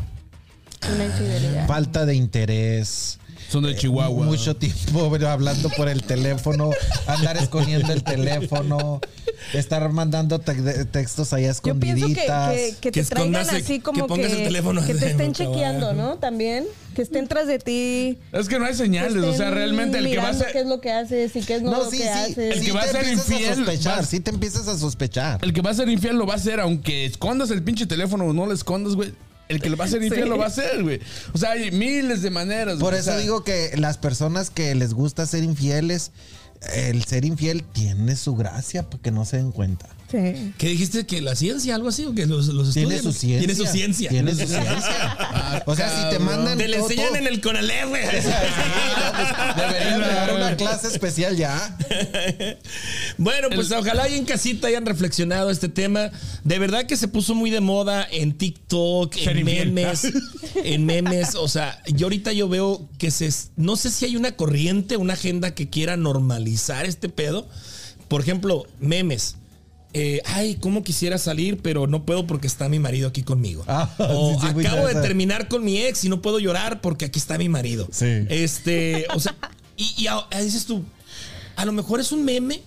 Una 0.95 1.05
infidelidad. 1.05 1.67
Falta 1.67 2.07
de 2.07 2.15
interés. 2.15 3.19
Son 3.49 3.63
de 3.65 3.75
Chihuahua. 3.77 4.27
Mucho 4.27 4.55
tiempo 4.57 5.09
pero 5.11 5.29
hablando 5.31 5.71
por 5.71 5.89
el 5.89 6.03
teléfono, 6.03 6.71
andar 7.07 7.37
escondiendo 7.43 7.93
el 7.93 8.03
teléfono, 8.05 9.01
estar 9.55 9.89
mandando 9.91 10.39
te- 10.39 10.85
textos 10.85 11.33
allá 11.33 11.53
Yo 11.65 11.75
pienso 11.79 12.07
que, 12.07 12.13
escondiditas. 12.13 12.53
que, 12.55 12.75
que 12.81 12.91
Que 12.93 13.03
te 13.03 13.09
traigan 13.09 13.49
así 13.49 13.81
como 13.81 14.03
que 14.03 14.09
pongas 14.09 14.33
el 14.33 14.45
teléfono 14.45 14.85
que 14.85 14.95
te 14.95 15.11
estén 15.11 15.33
chequeando. 15.33 15.93
¿no? 15.95 16.17
También. 16.19 16.67
Que 16.95 17.03
estén 17.03 17.29
tras 17.29 17.47
de 17.47 17.59
ti. 17.61 18.19
Es 18.33 18.49
que 18.49 18.59
no 18.59 18.65
hay 18.67 18.75
señales. 18.75 19.23
O 19.23 19.33
sea, 19.33 19.51
realmente 19.51 19.99
el 19.99 20.11
que 20.11 20.19
va 20.19 20.31
a 20.31 20.35
ser. 20.35 20.53
qué 20.53 20.61
es 20.61 20.67
lo 20.67 20.81
que 20.81 20.91
haces 20.93 21.35
y 21.37 21.43
qué 21.43 21.55
es 21.57 21.63
no, 21.63 21.71
No, 21.71 21.79
lo 21.85 21.91
sí, 21.91 21.99
que 21.99 22.03
sí. 22.05 22.09
haces. 22.09 22.39
El 22.39 22.61
sí 22.61 22.67
que 22.67 22.73
va 22.73 22.81
a 22.83 22.87
ser 22.89 23.09
infiel, 23.09 23.51
A 23.53 23.55
sospechar, 23.57 23.99
va- 24.01 24.03
sí 24.03 24.21
te 24.21 24.31
empiezas 24.31 24.69
a 24.69 24.77
sospechar. 24.77 25.39
El 25.43 25.53
que 25.53 25.63
va 25.63 25.71
a 25.71 25.75
ser 25.75 25.89
infiel 25.89 26.17
lo 26.19 26.27
va 26.27 26.35
a 26.35 26.37
hacer, 26.37 26.59
aunque 26.61 27.07
escondas 27.07 27.51
el 27.51 27.63
pinche 27.63 27.87
teléfono 27.87 28.25
o 28.27 28.33
no 28.33 28.45
lo 28.47 28.53
escondas, 28.53 28.95
güey. 28.95 29.13
El 29.49 29.61
que 29.61 29.71
lo 29.71 29.77
va 29.77 29.87
a 29.87 29.89
ser 29.89 30.03
infiel 30.03 30.25
Sí. 30.25 30.29
lo 30.29 30.37
va 30.39 30.45
a 30.45 30.49
hacer, 30.49 30.83
güey. 30.83 31.01
O 31.33 31.39
sea, 31.39 31.53
hay 31.53 31.71
miles 31.71 32.23
de 32.23 32.31
maneras. 32.31 32.75
Por 32.79 32.91
güey. 32.91 32.97
O 32.97 32.99
eso 32.99 33.11
sea, 33.13 33.19
digo 33.19 33.45
que 33.45 33.71
las 33.77 33.97
personas 33.99 34.51
que 34.51 34.75
les 34.75 34.93
gusta 34.95 35.27
ser 35.27 35.43
infieles, 35.43 36.13
el 36.75 37.05
ser 37.05 37.25
infiel 37.25 37.65
tiene 37.65 38.17
su 38.17 38.37
gracia 38.37 38.89
para 38.91 39.03
que 39.03 39.11
no 39.11 39.25
se 39.25 39.39
den 39.39 39.53
cuenta. 39.53 39.89
Sí. 40.11 40.53
¿Qué 40.57 40.69
dijiste? 40.69 41.05
¿Que 41.05 41.21
la 41.21 41.35
ciencia, 41.37 41.75
algo 41.75 41.89
así? 41.89 42.07
¿O 42.07 42.15
que 42.15 42.25
los, 42.27 42.47
los 42.49 42.73
Tiene 42.73 42.95
estudian? 42.97 43.13
su 43.13 43.19
ciencia. 43.21 43.39
Tiene 43.41 43.55
su 43.55 43.67
ciencia. 43.67 44.09
Tiene 44.09 44.31
su 44.33 44.47
ciencia. 44.47 45.63
o 45.67 45.77
sea, 45.77 46.11
si 46.11 46.17
te 46.17 46.19
mandan. 46.23 46.57
Te 46.57 46.67
le 46.67 46.79
enseñan 46.79 47.09
todo- 47.09 47.17
en 47.17 47.27
el 47.27 47.41
Conalep, 47.43 47.89
güey. 47.89 48.03
Deberían 49.57 50.01
de 50.01 50.07
dar 50.07 50.35
una 50.35 50.57
clase 50.57 50.89
especial 50.89 51.37
ya. 51.37 51.77
Bueno, 53.19 53.49
pues 53.53 53.71
ojalá 53.73 54.05
ahí 54.05 54.15
en 54.17 54.25
casita 54.25 54.69
hayan 54.69 54.87
reflexionado 54.87 55.51
este 55.51 55.69
tema. 55.69 56.11
De 56.45 56.59
verdad 56.59 56.87
que 56.87 56.97
se 56.97 57.09
puso 57.09 57.35
muy 57.35 57.51
de 57.51 57.61
moda 57.61 58.07
en 58.11 58.33
TikTok, 58.39 59.17
en 59.17 59.45
memes, 59.45 60.07
en 60.55 60.87
memes. 60.87 61.35
O 61.35 61.49
sea, 61.49 61.83
yo 61.89 62.07
ahorita 62.07 62.33
yo 62.33 62.49
veo 62.49 62.89
que 62.99 63.11
se, 63.11 63.29
no 63.57 63.77
sé 63.77 63.91
si 63.91 64.05
hay 64.05 64.17
una 64.17 64.37
corriente, 64.37 64.97
una 64.97 65.15
agenda 65.15 65.55
que 65.55 65.69
quiera 65.69 65.97
normalizar 65.97 66.87
este 66.87 67.09
pedo. 67.09 67.49
Por 68.07 68.21
ejemplo, 68.21 68.67
memes. 68.79 69.35
Eh, 69.95 70.21
ay, 70.27 70.57
cómo 70.61 70.83
quisiera 70.85 71.17
salir, 71.19 71.59
pero 71.63 71.87
no 71.87 72.05
puedo 72.05 72.27
porque 72.27 72.47
está 72.47 72.69
mi 72.69 72.79
marido 72.79 73.09
aquí 73.09 73.23
conmigo. 73.23 73.65
Ah, 73.67 73.91
o 73.99 74.35
sí, 74.41 74.47
sí, 74.49 74.55
muy 74.55 74.67
acabo 74.67 74.87
de 74.87 74.95
terminar 74.97 75.49
con 75.49 75.65
mi 75.65 75.79
ex 75.79 76.05
y 76.05 76.09
no 76.09 76.21
puedo 76.21 76.39
llorar 76.39 76.81
porque 76.81 77.07
aquí 77.07 77.19
está 77.19 77.39
mi 77.39 77.49
marido. 77.49 77.89
Sí. 77.91 78.27
Este, 78.29 79.07
o 79.15 79.21
sea, 79.21 79.35
y, 79.77 79.95
y 79.97 80.07
a- 80.09 80.27
a- 80.31 80.41
dices 80.41 80.67
tú, 80.67 80.85
a 81.57 81.65
lo 81.65 81.73
mejor 81.73 82.01
es 82.01 82.13
un 82.13 82.25
meme 82.25 82.63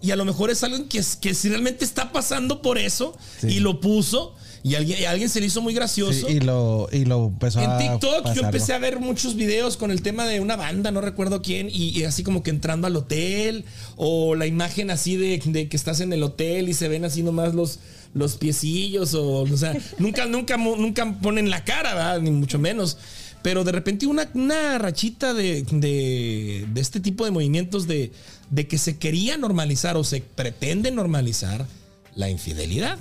y 0.00 0.10
a 0.12 0.16
lo 0.16 0.24
mejor 0.24 0.50
es 0.50 0.62
alguien 0.64 0.88
que, 0.88 1.02
que 1.20 1.34
si 1.34 1.48
realmente 1.48 1.84
está 1.84 2.10
pasando 2.12 2.62
por 2.62 2.78
eso 2.78 3.16
y 3.42 3.60
lo 3.60 3.80
puso 3.80 4.34
y 4.66 4.74
alguien, 4.74 5.00
y 5.00 5.04
alguien 5.04 5.28
se 5.28 5.38
le 5.38 5.46
hizo 5.46 5.62
muy 5.62 5.74
gracioso. 5.74 6.26
Sí, 6.26 6.34
y 6.34 6.40
lo, 6.40 6.88
y 6.90 7.04
lo 7.04 7.26
empezó 7.26 7.60
en 7.60 7.70
a 7.70 7.78
TikTok 7.78 8.34
yo 8.34 8.42
empecé 8.42 8.72
a 8.72 8.78
ver 8.78 8.98
muchos 8.98 9.36
videos 9.36 9.76
con 9.76 9.92
el 9.92 10.02
tema 10.02 10.26
de 10.26 10.40
una 10.40 10.56
banda, 10.56 10.90
no 10.90 11.00
recuerdo 11.00 11.40
quién, 11.40 11.68
y, 11.70 11.96
y 11.96 12.02
así 12.02 12.24
como 12.24 12.42
que 12.42 12.50
entrando 12.50 12.88
al 12.88 12.96
hotel, 12.96 13.64
o 13.94 14.34
la 14.34 14.44
imagen 14.44 14.90
así 14.90 15.16
de, 15.16 15.40
de 15.44 15.68
que 15.68 15.76
estás 15.76 16.00
en 16.00 16.12
el 16.12 16.20
hotel 16.24 16.68
y 16.68 16.74
se 16.74 16.88
ven 16.88 17.04
así 17.04 17.22
nomás 17.22 17.54
los, 17.54 17.78
los 18.12 18.38
piecillos, 18.38 19.14
o, 19.14 19.42
o 19.42 19.56
sea, 19.56 19.72
nunca, 19.98 20.26
nunca, 20.26 20.56
nunca 20.56 21.16
ponen 21.22 21.48
la 21.48 21.62
cara, 21.62 21.94
¿verdad? 21.94 22.20
ni 22.20 22.32
mucho 22.32 22.58
menos. 22.58 22.98
Pero 23.42 23.62
de 23.62 23.70
repente 23.70 24.08
una, 24.08 24.28
una 24.34 24.78
rachita 24.78 25.32
de, 25.32 25.62
de, 25.70 26.66
de 26.68 26.80
este 26.80 26.98
tipo 26.98 27.24
de 27.24 27.30
movimientos 27.30 27.86
de, 27.86 28.10
de 28.50 28.66
que 28.66 28.78
se 28.78 28.98
quería 28.98 29.38
normalizar 29.38 29.96
o 29.96 30.02
se 30.02 30.22
pretende 30.22 30.90
normalizar 30.90 31.68
la 32.16 32.28
infidelidad. 32.30 32.98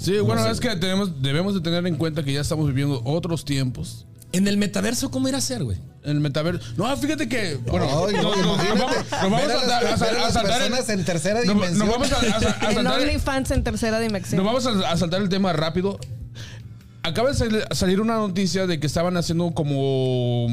Sí, 0.00 0.18
bueno, 0.20 0.46
es 0.46 0.60
que 0.60 0.74
tenemos, 0.76 1.20
debemos 1.22 1.54
de 1.54 1.60
tener 1.60 1.86
en 1.86 1.96
cuenta 1.96 2.22
que 2.22 2.32
ya 2.32 2.40
estamos 2.40 2.66
viviendo 2.68 3.02
otros 3.04 3.44
tiempos. 3.44 4.06
En 4.32 4.46
el 4.46 4.56
metaverso, 4.58 5.10
¿cómo 5.10 5.26
era 5.26 5.38
a 5.38 5.40
ser, 5.40 5.64
güey? 5.64 5.78
En 6.04 6.10
el 6.12 6.20
metaverso. 6.20 6.62
No, 6.76 6.94
fíjate 6.96 7.28
que. 7.28 7.56
Bueno, 7.66 7.86
Ay, 8.06 8.14
no, 8.14 8.22
no, 8.36 8.36
no, 8.36 8.56
nos 8.56 8.78
vamos, 8.78 8.96
nos 9.10 9.22
vamos 9.22 9.40
ver 9.46 9.50
a 9.56 9.60
saltar- 10.30 10.62
a, 10.62 10.66
el- 10.66 10.90
en 11.00 11.04
tercera 11.04 11.40
nos- 11.44 11.46
nos 11.46 11.54
dimensión. 11.54 11.88
vamos 11.88 12.12
a, 12.12 12.16
a- 12.16 12.20
a 12.20 12.68
En 12.70 12.74
saltar 12.74 13.00
el- 13.00 13.08
OnlyFans 13.08 13.50
en 13.50 13.64
tercera 13.64 13.98
dimensión. 13.98 14.36
Nos 14.36 14.46
vamos 14.46 14.66
a, 14.66 14.90
a 14.90 14.96
saltar 14.96 15.20
el 15.22 15.28
tema 15.28 15.52
rápido. 15.54 15.98
Acaba 17.02 17.30
de 17.30 17.34
sal- 17.36 17.66
salir 17.72 18.00
una 18.00 18.16
noticia 18.18 18.66
de 18.66 18.78
que 18.78 18.86
estaban 18.86 19.16
haciendo 19.16 19.50
como 19.52 20.46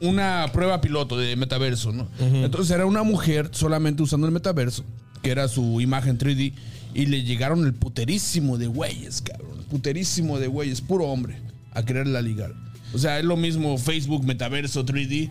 una 0.00 0.46
prueba 0.52 0.80
piloto 0.80 1.16
de 1.18 1.36
metaverso, 1.36 1.92
¿no? 1.92 2.08
Entonces 2.20 2.70
era 2.74 2.86
una 2.86 3.02
mujer 3.02 3.48
solamente 3.52 4.02
usando 4.02 4.26
el 4.26 4.32
metaverso, 4.32 4.84
que 5.22 5.30
era 5.30 5.48
su 5.48 5.80
imagen 5.80 6.18
3D, 6.18 6.54
y 6.94 7.06
le 7.06 7.22
llegaron 7.22 7.64
el 7.64 7.74
puterísimo 7.74 8.58
de 8.58 8.66
güeyes, 8.66 9.22
cabrón. 9.22 9.64
Puterísimo 9.70 10.38
de 10.38 10.48
güeyes, 10.48 10.80
puro 10.80 11.06
hombre, 11.06 11.36
a 11.72 11.84
quererla 11.84 12.22
ligar. 12.22 12.52
O 12.92 12.98
sea, 12.98 13.18
es 13.18 13.24
lo 13.24 13.36
mismo 13.36 13.78
Facebook, 13.78 14.24
metaverso, 14.24 14.84
3D. 14.84 15.30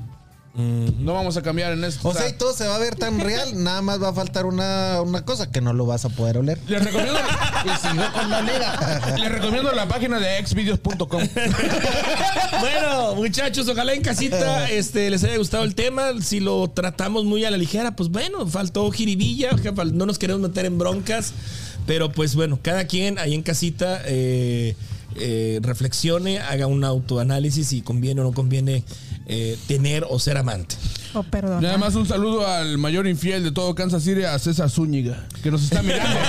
No 0.56 1.14
vamos 1.14 1.38
a 1.38 1.42
cambiar 1.42 1.74
en 1.74 1.84
esto. 1.84 2.08
O 2.08 2.14
sea, 2.14 2.28
y 2.28 2.34
todo 2.34 2.54
se 2.54 2.68
va 2.68 2.76
a 2.76 2.80
ver 2.80 2.96
tan 2.96 3.20
real, 3.22 3.64
nada 3.64 3.82
más 3.82 4.02
va 4.02 4.10
a 4.10 4.14
faltar 4.14 4.46
una, 4.46 5.02
una 5.02 5.24
cosa 5.24 5.52
que 5.52 5.62
no 5.62 5.74
lo 5.74 5.86
vas 5.86 6.06
a 6.06 6.10
poder 6.10 6.38
oler. 6.38 6.60
les 6.68 6.84
recomiendo, 6.84 7.20
les 9.18 9.32
recomiendo 9.32 9.72
la 9.72 9.88
página 9.88 10.20
de 10.20 10.40
exvideos.com. 10.40 11.22
Bueno, 12.60 13.16
muchachos, 13.16 13.70
ojalá 13.70 13.94
en 13.94 14.02
casita 14.02 14.70
este, 14.70 15.10
les 15.10 15.24
haya 15.24 15.38
gustado 15.38 15.64
el 15.64 15.76
tema. 15.76 16.12
Si 16.22 16.42
lo 16.42 16.68
tratamos 16.70 17.24
muy 17.24 17.46
a 17.46 17.52
la 17.52 17.58
ligera, 17.58 17.96
pues 17.96 18.10
bueno, 18.10 18.46
faltó 18.48 18.90
jiribilla, 18.92 19.52
no 19.94 20.06
nos 20.06 20.20
queremos 20.20 20.42
meter 20.42 20.66
en 20.66 20.78
broncas. 20.78 21.34
Pero 21.86 22.12
pues 22.12 22.36
bueno, 22.36 22.60
cada 22.62 22.86
quien 22.86 23.18
ahí 23.18 23.34
en 23.34 23.44
casita, 23.44 24.02
eh, 24.06 24.76
eh, 25.16 25.60
reflexione, 25.64 26.40
haga 26.40 26.68
un 26.68 26.84
autoanálisis 26.84 27.68
si 27.68 27.82
conviene 27.82 28.22
o 28.22 28.24
no 28.24 28.32
conviene 28.32 28.84
eh, 29.32 29.58
tener 29.68 30.06
o 30.10 30.18
ser 30.20 30.38
amante. 30.38 30.76
Oh, 31.14 31.22
perdón. 31.24 31.62
Nada 31.62 31.78
más 31.78 31.94
un 31.96 32.08
saludo 32.08 32.48
al 32.48 32.78
mayor 32.80 33.08
infiel 33.08 33.44
de 33.44 33.52
todo 33.52 33.74
Kansas 33.76 34.04
City, 34.04 34.24
a 34.24 34.38
César 34.40 34.70
Zúñiga, 34.70 35.28
que 35.44 35.52
nos 35.52 35.64
está 35.64 35.82
mirando. 35.84 36.16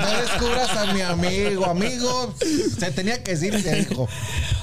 No 0.00 0.18
descubras 0.22 0.70
a 0.76 0.92
mi 0.94 1.02
amigo, 1.02 1.66
amigo. 1.66 2.34
Se 2.78 2.90
tenía 2.90 3.22
que 3.22 3.32
decir 3.32 3.52
y 3.54 3.60
se 3.60 3.74
dijo. 3.84 4.08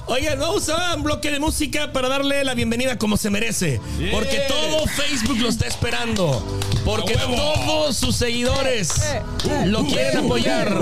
Oigan, 0.08 0.40
vamos 0.40 0.68
a 0.70 0.96
un 0.96 1.04
bloque 1.04 1.30
de 1.32 1.40
música 1.40 1.94
para 1.94 2.10
darle 2.10 2.44
la 2.44 2.56
bienvenida 2.56 2.98
como 2.98 3.18
se 3.18 3.30
merece. 3.30 3.80
Porque 4.12 4.42
todo 4.48 4.86
Facebook 4.88 5.38
lo 5.38 5.50
está 5.50 5.68
esperando. 5.68 6.60
Porque 6.84 7.14
todos 7.16 7.96
sus 7.98 8.16
seguidores 8.16 8.92
Eh, 9.04 9.66
lo 9.68 9.86
quieren 9.86 10.18
apoyar. 10.26 10.76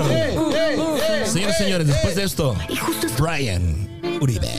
Señores, 1.26 1.58
señores, 1.58 1.86
después 1.86 2.14
de 2.16 2.24
esto, 2.24 2.56
Brian 3.18 3.95
Uribe, 4.20 4.50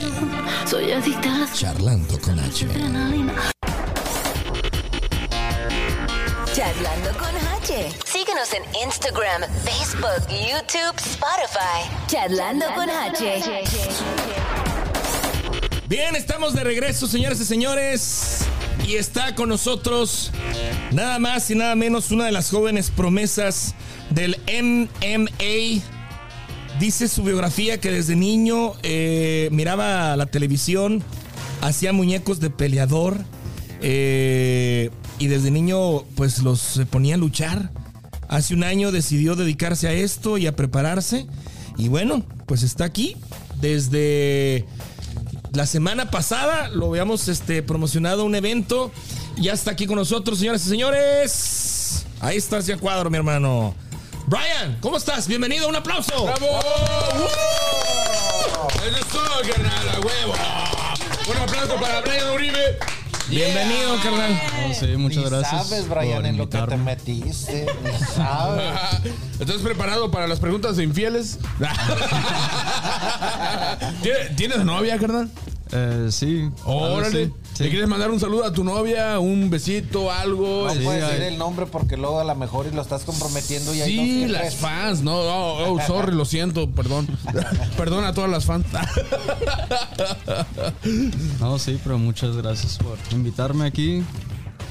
soy 0.66 0.92
adicta 0.92 1.48
charlando 1.52 2.18
con 2.20 2.38
H. 2.38 2.66
Charlando 6.52 7.10
con 7.18 7.36
H. 7.56 7.90
Síguenos 8.04 8.52
en 8.52 8.62
Instagram, 8.84 9.42
Facebook, 9.64 10.28
YouTube, 10.28 10.96
Spotify. 10.96 11.88
Charlando 12.06 12.66
con 12.74 12.88
H. 12.88 13.42
Bien, 15.88 16.14
estamos 16.14 16.54
de 16.54 16.62
regreso, 16.62 17.06
señoras 17.06 17.40
y 17.40 17.44
señores. 17.44 18.40
Y 18.86 18.94
está 18.94 19.34
con 19.34 19.48
nosotros 19.48 20.30
nada 20.92 21.18
más 21.18 21.50
y 21.50 21.56
nada 21.56 21.74
menos 21.74 22.10
una 22.10 22.26
de 22.26 22.32
las 22.32 22.50
jóvenes 22.50 22.90
promesas 22.90 23.74
del 24.10 24.36
MMA. 24.46 25.97
Dice 26.80 27.08
su 27.08 27.24
biografía 27.24 27.80
que 27.80 27.90
desde 27.90 28.14
niño 28.14 28.74
eh, 28.84 29.48
miraba 29.50 30.16
la 30.16 30.26
televisión, 30.26 31.02
hacía 31.60 31.92
muñecos 31.92 32.38
de 32.38 32.50
peleador 32.50 33.16
eh, 33.82 34.90
y 35.18 35.26
desde 35.26 35.50
niño 35.50 36.04
pues 36.14 36.40
los 36.42 36.80
ponía 36.90 37.16
a 37.16 37.18
luchar. 37.18 37.72
Hace 38.28 38.54
un 38.54 38.62
año 38.62 38.92
decidió 38.92 39.34
dedicarse 39.34 39.88
a 39.88 39.92
esto 39.92 40.38
y 40.38 40.46
a 40.46 40.54
prepararse. 40.54 41.26
Y 41.76 41.88
bueno, 41.88 42.24
pues 42.46 42.62
está 42.62 42.84
aquí 42.84 43.16
desde 43.60 44.64
la 45.52 45.66
semana 45.66 46.10
pasada 46.10 46.68
lo 46.68 46.86
habíamos 46.90 47.26
este, 47.26 47.62
promocionado 47.64 48.24
un 48.24 48.36
evento. 48.36 48.92
Ya 49.36 49.52
está 49.52 49.72
aquí 49.72 49.86
con 49.86 49.96
nosotros, 49.96 50.38
señoras 50.38 50.64
y 50.64 50.68
señores. 50.68 52.06
Ahí 52.20 52.36
está 52.36 52.58
hacia 52.58 52.76
cuadro, 52.76 53.10
mi 53.10 53.16
hermano. 53.16 53.74
Brian, 54.28 54.76
¿cómo 54.80 54.96
estás? 54.98 55.26
Bienvenido, 55.26 55.66
un 55.68 55.76
aplauso. 55.76 56.24
¡Bravo! 56.24 56.60
¡Eso 58.86 58.96
es 58.98 59.06
todo, 59.06 59.40
carnal! 59.50 59.88
¡A 59.88 60.00
huevo! 60.00 60.34
Un 61.30 61.36
aplauso 61.38 61.76
para 61.76 62.02
Brian 62.02 62.30
Uribe. 62.34 62.78
Bienvenido, 63.30 63.96
carnal. 64.02 64.38
No, 64.68 64.74
sí, 64.74 64.86
muchas 64.98 65.24
Ni 65.24 65.30
gracias. 65.30 65.68
sabes, 65.68 65.88
Brian, 65.88 66.26
en 66.26 66.36
lo 66.36 66.48
que 66.50 66.58
te 66.58 66.76
metiste. 66.76 67.66
Ni 67.82 68.06
sabes. 68.06 68.74
¿Estás 69.40 69.62
preparado 69.62 70.10
para 70.10 70.28
las 70.28 70.40
preguntas 70.40 70.76
de 70.76 70.84
infieles? 70.84 71.38
¿Tienes- 74.02 74.36
¿Tienes 74.36 74.58
novia, 74.64 74.98
carnal? 74.98 75.30
Eh, 75.72 76.08
sí. 76.10 76.50
Órale. 76.64 77.26
Sí, 77.26 77.32
sí. 77.58 77.64
¿Le 77.64 77.70
quieres 77.70 77.88
mandar 77.88 78.10
un 78.10 78.18
saludo 78.20 78.44
a 78.44 78.52
tu 78.52 78.64
novia? 78.64 79.18
¿Un 79.18 79.50
besito? 79.50 80.10
¿Algo? 80.10 80.64
No 80.68 80.74
Sí, 80.74 80.80
puedes 80.84 81.06
decir 81.06 81.22
el 81.24 81.38
nombre 81.38 81.66
porque 81.66 81.96
luego 81.96 82.20
a 82.20 82.24
lo 82.24 82.34
mejor 82.34 82.66
y 82.70 82.74
lo 82.74 82.80
estás 82.82 83.04
comprometiendo 83.04 83.74
y 83.74 83.80
hay 83.82 83.96
dos 83.96 84.04
Sí, 84.06 84.26
las 84.28 84.40
tres. 84.42 84.54
fans. 84.56 85.02
No, 85.02 85.16
oh, 85.16 85.72
oh, 85.74 85.80
sorry, 85.86 86.14
lo 86.14 86.24
siento, 86.24 86.70
perdón. 86.70 87.06
Perdón 87.76 88.04
a 88.04 88.12
todas 88.14 88.30
las 88.30 88.44
fans. 88.44 88.66
No, 91.40 91.58
sí, 91.58 91.78
pero 91.82 91.98
muchas 91.98 92.36
gracias 92.36 92.78
por 92.78 92.96
invitarme 93.12 93.66
aquí 93.66 94.02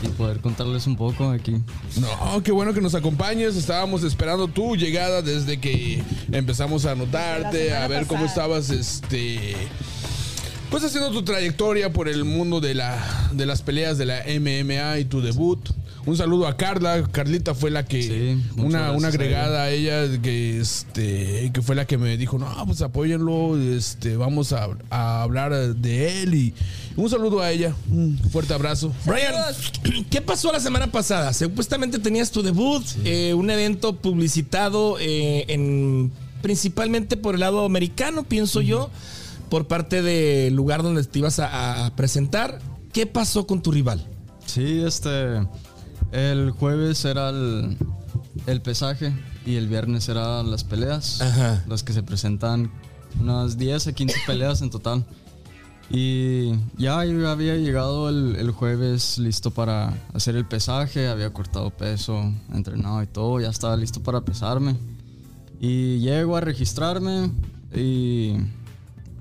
y 0.04 0.08
poder 0.10 0.40
contarles 0.40 0.86
un 0.88 0.96
poco 0.96 1.30
aquí. 1.32 1.56
No, 2.00 2.44
qué 2.44 2.52
bueno 2.52 2.74
que 2.74 2.82
nos 2.82 2.96
acompañes. 2.96 3.56
Estábamos 3.56 4.04
esperando 4.04 4.48
tu 4.48 4.76
llegada 4.76 5.22
desde 5.22 5.60
que 5.60 6.04
empezamos 6.32 6.86
a 6.86 6.96
notarte, 6.96 7.76
a 7.76 7.88
ver 7.88 8.06
cómo 8.08 8.26
estabas, 8.26 8.70
este, 8.70 9.56
pues 10.70 10.84
haciendo 10.84 11.12
tu 11.12 11.24
trayectoria 11.24 11.92
por 11.94 12.08
el 12.10 12.26
mundo 12.26 12.60
de 12.60 12.76
la, 12.76 13.30
de 13.34 13.46
las 13.46 13.62
peleas 13.62 13.98
de 13.98 14.06
la 14.06 14.24
MMA 14.40 15.00
y 15.00 15.06
tu 15.06 15.22
debut. 15.22 15.60
Un 16.06 16.16
saludo 16.16 16.48
a 16.48 16.56
Carla. 16.56 17.04
Carlita 17.12 17.54
fue 17.54 17.70
la 17.70 17.86
que, 17.86 18.02
Sí, 18.02 18.62
una, 18.62 18.92
una 18.94 19.08
a 19.08 19.10
agregada 19.10 19.64
a 19.64 19.70
ella 19.72 20.22
que, 20.22 20.60
este, 20.60 21.52
que 21.54 21.62
fue 21.62 21.76
la 21.76 21.86
que 21.86 21.98
me 21.98 22.16
dijo, 22.16 22.38
no, 22.38 22.50
pues 22.66 22.82
apóyenlo, 22.82 23.58
este, 23.58 24.16
vamos 24.16 24.54
a, 24.54 24.70
a 24.90 25.24
hablar 25.24 25.76
de 25.76 26.22
él 26.22 26.34
y 26.34 26.54
un 26.98 27.10
saludo 27.10 27.42
a 27.42 27.52
ella. 27.52 27.76
Un 27.92 28.18
fuerte 28.32 28.54
abrazo. 28.54 28.94
Brian, 29.06 29.36
¿qué 30.10 30.22
pasó 30.22 30.52
la 30.52 30.60
semana 30.60 30.92
pasada? 30.92 31.32
Supuestamente 31.34 32.00
tenías 32.00 32.32
tu 32.32 32.42
debut, 32.42 32.84
eh, 33.06 33.34
un 33.34 33.50
evento 33.50 33.96
publicitado 33.96 34.98
eh, 35.00 35.46
en, 35.48 36.12
principalmente 36.42 37.18
por 37.18 37.36
el 37.36 37.42
lado 37.42 37.66
americano, 37.66 38.24
pienso 38.24 38.62
yo, 38.62 38.90
por 39.50 39.68
parte 39.68 40.02
del 40.02 40.54
lugar 40.56 40.84
donde 40.84 41.04
te 41.04 41.20
ibas 41.20 41.40
a, 41.40 41.86
a 41.86 41.96
presentar. 41.96 42.60
¿Qué 42.94 43.06
pasó 43.06 43.46
con 43.48 43.62
tu 43.62 43.72
rival? 43.72 44.06
Sí, 44.46 44.82
este. 44.82 45.48
El 46.12 46.52
jueves 46.52 47.04
era 47.06 47.30
el, 47.30 47.78
el 48.46 48.62
pesaje 48.62 49.14
y 49.46 49.56
el 49.56 49.68
viernes 49.68 50.08
eran 50.10 50.50
las 50.50 50.64
peleas. 50.64 51.22
Ajá. 51.22 51.64
Las 51.68 51.84
que 51.84 51.94
se 51.94 52.04
presentan 52.04 52.72
unas 53.20 53.58
10 53.58 53.88
a 53.88 53.94
15 53.94 54.16
peleas 54.26 54.62
en 54.62 54.70
total. 54.70 55.06
Y 55.90 56.52
ya 56.78 57.06
yo 57.06 57.30
había 57.30 57.56
llegado 57.56 58.10
el, 58.10 58.36
el 58.36 58.52
jueves 58.52 59.18
listo 59.20 59.52
para 59.52 59.94
hacer 60.14 60.36
el 60.36 60.46
pesaje, 60.46 61.08
había 61.08 61.32
cortado 61.32 61.70
peso, 61.70 62.34
entrenado 62.54 63.02
y 63.04 63.08
todo, 63.08 63.40
ya 63.40 63.50
estaba 63.50 63.78
listo 63.78 64.04
para 64.04 64.22
pesarme. 64.22 64.76
Y 65.62 66.00
llego 66.00 66.36
a 66.36 66.42
registrarme 66.42 67.32
y 67.74 68.34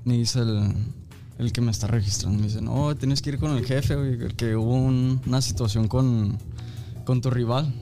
me 0.07 0.17
dice 0.17 0.39
el, 0.39 0.71
el 1.37 1.51
que 1.51 1.59
me 1.59 1.69
está 1.71 1.87
registrando, 1.87 2.39
me 2.39 2.45
dice, 2.47 2.61
no, 2.61 2.95
tienes 2.95 3.21
que 3.21 3.31
ir 3.31 3.39
con 3.39 3.51
el 3.57 3.65
jefe, 3.65 3.95
güey, 3.95 4.17
que 4.35 4.55
hubo 4.55 4.73
un- 4.73 5.21
una 5.27 5.41
situación 5.41 5.87
con, 5.89 6.37
con 7.05 7.19
tu 7.21 7.29
rival. 7.29 7.73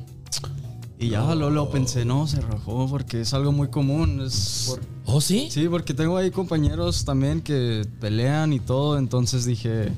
Y 0.97 1.09
ya 1.09 1.35
lo, 1.35 1.49
lo 1.49 1.69
pensé, 1.69 2.03
no, 2.05 2.25
se 2.25 2.39
rajó 2.41 2.87
porque 2.89 3.21
es 3.21 3.33
algo 3.33 3.51
muy 3.51 3.67
común. 3.67 4.21
Es 4.25 4.65
por- 4.69 4.81
¿Oh, 5.05 5.21
sí? 5.21 5.49
Sí, 5.51 5.67
porque 5.69 5.93
tengo 5.93 6.17
ahí 6.17 6.31
compañeros 6.31 7.05
también 7.05 7.41
que 7.41 7.85
pelean 7.99 8.53
y 8.53 8.59
todo, 8.59 8.97
entonces 8.97 9.45
dije, 9.45 9.91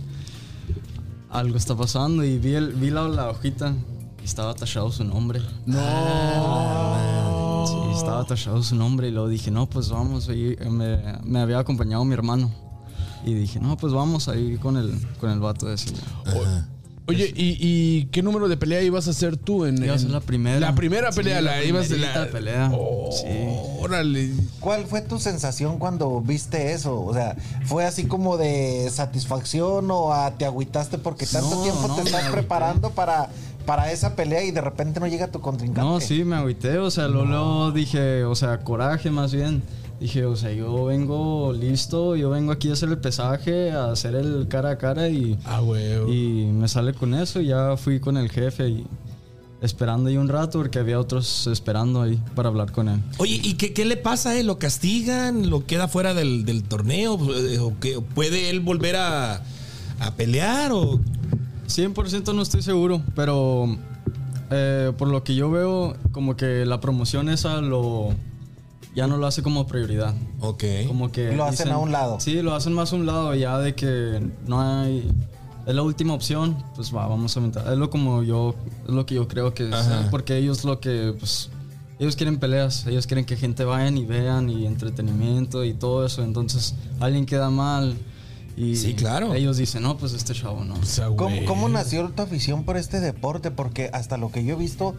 algo 1.29 1.55
está 1.55 1.75
pasando 1.77 2.23
y 2.25 2.37
vi, 2.39 2.55
el, 2.55 2.73
vi 2.73 2.89
la, 2.89 3.07
la 3.07 3.29
hojita 3.29 3.73
y 4.21 4.25
estaba 4.25 4.53
tachado 4.53 4.91
su 4.91 5.03
nombre. 5.05 5.39
No. 5.65 5.77
Sí, 7.67 7.97
estaba 7.97 8.25
tachado 8.25 8.61
su 8.63 8.75
nombre 8.75 9.07
y 9.07 9.11
luego 9.11 9.27
dije, 9.27 9.51
no, 9.51 9.67
pues 9.69 9.89
vamos, 9.89 10.29
y 10.29 10.55
me, 10.69 10.97
me 11.23 11.39
había 11.39 11.59
acompañado 11.59 12.03
mi 12.05 12.13
hermano. 12.13 12.51
Y 13.25 13.33
dije, 13.33 13.59
no, 13.59 13.75
pues 13.77 13.91
vamos 13.93 14.29
ahí 14.29 14.57
con 14.57 14.77
el, 14.77 14.93
con 15.19 15.29
el 15.29 15.39
vato 15.39 15.65
de 15.67 15.75
ese. 15.75 15.91
Oye, 17.09 17.31
¿y, 17.37 17.57
y 17.61 18.05
qué 18.07 18.21
número 18.21 18.49
de 18.49 18.57
pelea 18.57 18.81
ibas 18.81 19.07
a 19.07 19.11
hacer 19.11 19.37
tú 19.37 19.63
en, 19.63 19.81
Iba 19.81 19.95
a 19.95 19.97
ser 19.97 20.09
la 20.09 20.19
primera. 20.19 20.59
La 20.59 20.75
primera 20.75 21.09
Sí, 21.13 21.17
pelea, 21.19 21.41
la 21.41 21.51
la, 21.57 21.63
ibas 21.63 21.87
de 21.87 21.97
la 21.99 22.27
pelea. 22.29 22.69
Oh, 22.73 23.09
Sí. 23.13 23.27
Órale. 23.79 24.33
¿Cuál 24.59 24.85
fue 24.85 25.01
tu 25.01 25.17
sensación 25.17 25.79
cuando 25.79 26.19
viste 26.19 26.73
eso? 26.73 27.01
O 27.01 27.13
sea, 27.13 27.37
¿fue 27.63 27.85
así 27.85 28.07
como 28.07 28.35
de 28.35 28.89
satisfacción 28.91 29.89
o 29.89 30.11
ah, 30.11 30.33
te 30.37 30.43
agüitaste 30.43 30.97
porque 30.97 31.25
tanto 31.25 31.55
No, 31.55 31.63
tiempo 31.63 31.87
no, 31.87 31.95
te 31.95 32.01
estás 32.01 32.29
preparando 32.29 32.89
para, 32.89 33.29
para 33.67 33.91
esa 33.91 34.15
pelea 34.15 34.43
y 34.43 34.49
de 34.51 34.61
repente 34.61 34.99
no 34.99 35.05
llega 35.05 35.27
tu 35.27 35.39
contrincante? 35.41 35.81
No, 35.81 35.99
sí, 35.99 36.23
me 36.23 36.37
agüité, 36.37 36.79
o 36.79 36.89
sea, 36.89 37.07
luego, 37.07 37.25
luego 37.27 37.71
dije, 37.71 38.23
o 38.23 38.33
sea, 38.33 38.61
coraje 38.61 39.11
más 39.11 39.31
bien. 39.33 39.61
Dije, 39.99 40.25
o 40.25 40.35
sea, 40.35 40.51
yo 40.51 40.85
vengo 40.85 41.53
listo, 41.53 42.15
yo 42.15 42.29
vengo 42.29 42.51
aquí 42.51 42.69
a 42.69 42.73
hacer 42.73 42.89
el 42.89 42.99
pesaje, 42.99 43.71
a 43.71 43.91
hacer 43.91 44.13
el 44.15 44.47
cara 44.47 44.69
a 44.71 44.77
cara 44.77 45.09
y, 45.09 45.37
Ah, 45.43 45.61
y 46.07 46.45
me 46.53 46.67
sale 46.67 46.93
con 46.93 47.13
eso. 47.15 47.41
y 47.41 47.47
Ya 47.47 47.75
fui 47.77 47.99
con 47.99 48.15
el 48.15 48.29
jefe 48.29 48.69
y 48.69 48.87
esperando 49.59 50.09
ahí 50.09 50.17
un 50.17 50.27
rato 50.29 50.59
porque 50.59 50.77
había 50.77 50.99
otros 50.99 51.47
esperando 51.47 52.03
ahí 52.03 52.19
para 52.35 52.49
hablar 52.49 52.71
con 52.71 52.89
él. 52.89 52.99
Oye, 53.17 53.41
¿y 53.43 53.55
qué, 53.55 53.73
qué 53.73 53.85
le 53.85 53.97
pasa 53.97 54.29
a 54.29 54.35
él? 54.39 54.45
¿Lo 54.45 54.59
castigan? 54.59 55.49
¿Lo 55.49 55.65
queda 55.65 55.87
fuera 55.87 56.13
del, 56.13 56.45
del 56.45 56.61
torneo? 56.63 57.17
Eh, 57.35 57.57
¿O 57.59 57.73
qué? 57.79 57.99
¿Puede 58.13 58.51
él 58.51 58.59
volver 58.59 58.97
a, 58.97 59.41
a 59.99 60.11
pelear? 60.15 60.71
¿O 60.73 60.99
100% 61.67 62.33
no 62.33 62.41
estoy 62.41 62.61
seguro, 62.61 63.01
pero 63.15 63.77
eh, 64.51 64.93
por 64.97 65.07
lo 65.09 65.23
que 65.23 65.35
yo 65.35 65.51
veo, 65.51 65.95
como 66.11 66.35
que 66.35 66.65
la 66.65 66.79
promoción 66.79 67.29
esa 67.29 67.61
lo 67.61 68.09
ya 68.95 69.05
no 69.05 69.17
lo 69.17 69.27
hace 69.27 69.43
como 69.43 69.67
prioridad. 69.67 70.15
Ok. 70.39 70.63
Como 70.87 71.11
que 71.11 71.35
Lo 71.35 71.43
hacen 71.45 71.69
a 71.69 71.77
un 71.77 71.91
lado. 71.91 72.19
Sí, 72.19 72.41
lo 72.41 72.55
hacen 72.55 72.73
más 72.73 72.93
a 72.93 72.95
un 72.95 73.05
lado 73.05 73.35
ya 73.35 73.59
de 73.59 73.75
que 73.75 74.19
no 74.47 74.61
hay 74.61 75.07
es 75.67 75.75
la 75.75 75.83
última 75.83 76.13
opción, 76.13 76.57
pues 76.75 76.95
va, 76.95 77.07
vamos 77.07 77.35
a 77.35 77.39
aumentar. 77.39 77.71
Es 77.71 77.77
lo 77.77 77.89
como 77.89 78.23
yo 78.23 78.55
es 78.87 78.93
lo 78.93 79.05
que 79.05 79.15
yo 79.15 79.27
creo 79.27 79.53
que 79.53 79.67
es, 79.67 79.73
Ajá. 79.73 80.07
porque 80.09 80.37
ellos 80.37 80.63
lo 80.63 80.79
que 80.79 81.13
pues 81.19 81.49
ellos 81.99 82.15
quieren 82.15 82.37
peleas, 82.37 82.87
ellos 82.87 83.05
quieren 83.05 83.25
que 83.25 83.35
gente 83.35 83.65
vayan 83.65 83.97
y 83.97 84.05
vean 84.05 84.49
y 84.49 84.65
entretenimiento 84.65 85.65
y 85.65 85.73
todo 85.73 86.05
eso. 86.05 86.23
Entonces, 86.23 86.75
alguien 86.99 87.25
queda 87.25 87.49
mal 87.49 87.95
y 88.57 88.75
Sí, 88.75 88.93
claro. 88.95 89.33
ellos 89.35 89.57
dicen, 89.57 89.83
no, 89.83 89.97
pues 89.97 90.13
este 90.13 90.33
chavo 90.33 90.63
no. 90.65 90.75
¿Cómo, 91.15 91.45
cómo 91.45 91.69
nació 91.69 92.09
tu 92.09 92.23
afición 92.23 92.63
por 92.63 92.75
este 92.75 92.99
deporte? 92.99 93.51
Porque 93.51 93.89
hasta 93.93 94.17
lo 94.17 94.31
que 94.31 94.43
yo 94.43 94.55
he 94.55 94.57
visto, 94.57 94.95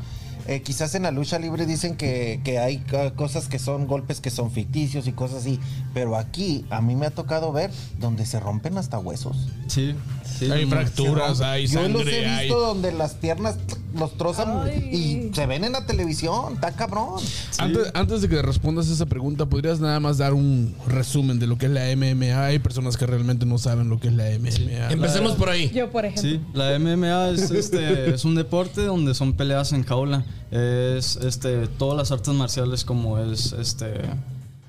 eh, 0.46 0.62
quizás 0.62 0.94
en 0.94 1.02
la 1.02 1.10
lucha 1.10 1.38
libre 1.40 1.66
dicen 1.66 1.96
que, 1.96 2.40
que 2.44 2.58
hay 2.60 2.78
cosas 3.16 3.48
que 3.48 3.58
son 3.58 3.86
golpes 3.88 4.20
que 4.20 4.30
son 4.30 4.50
ficticios 4.52 5.06
y 5.08 5.12
cosas 5.12 5.38
así, 5.38 5.58
pero 5.92 6.16
aquí 6.16 6.64
a 6.70 6.80
mí 6.80 6.94
me 6.94 7.06
ha 7.06 7.10
tocado 7.10 7.52
ver 7.52 7.70
donde 7.98 8.24
se 8.26 8.38
rompen 8.40 8.78
hasta 8.78 8.98
huesos. 8.98 9.48
Sí, 9.66 9.94
sí. 10.38 10.50
Hay 10.50 10.64
fracturas, 10.66 11.40
hay 11.40 11.66
yo 11.66 11.82
los 11.88 12.02
sangre, 12.02 12.22
he 12.22 12.26
hay. 12.26 12.46
visto 12.46 12.60
donde 12.60 12.92
las 12.92 13.14
piernas 13.14 13.56
los 13.96 14.16
trozan 14.16 14.62
Ay. 14.64 15.28
y 15.30 15.34
se 15.34 15.46
ven 15.46 15.64
en 15.64 15.72
la 15.72 15.86
televisión, 15.86 16.54
está 16.54 16.72
cabrón. 16.72 17.20
Antes, 17.58 17.90
antes 17.94 18.22
de 18.22 18.28
que 18.28 18.42
respondas 18.42 18.88
esa 18.88 19.06
pregunta, 19.06 19.46
¿podrías 19.46 19.80
nada 19.80 19.98
más 20.00 20.18
dar 20.18 20.34
un 20.34 20.74
resumen 20.86 21.38
de 21.38 21.46
lo 21.46 21.56
que 21.58 21.66
es 21.66 21.72
la 21.72 21.84
MMA? 21.96 22.44
Hay 22.44 22.58
personas 22.58 22.96
que 22.96 23.06
realmente 23.06 23.46
no 23.46 23.58
saben 23.58 23.88
lo 23.88 23.98
que 23.98 24.08
es 24.08 24.14
la 24.14 24.24
MMA. 24.38 24.90
Empecemos 24.90 25.32
por 25.36 25.48
ahí. 25.48 25.70
Yo, 25.74 25.90
por 25.90 26.04
ejemplo. 26.04 26.30
Sí, 26.30 26.40
la 26.52 26.78
MMA 26.78 27.28
es, 27.30 27.50
este, 27.50 28.14
es 28.14 28.24
un 28.24 28.34
deporte 28.34 28.82
donde 28.82 29.14
son 29.14 29.32
peleas 29.32 29.72
en 29.72 29.84
jaula. 29.84 30.24
Es 30.50 31.16
este, 31.16 31.66
todas 31.66 31.96
las 31.96 32.12
artes 32.12 32.32
marciales 32.34 32.84
como 32.84 33.18
es 33.18 33.52
este, 33.52 33.92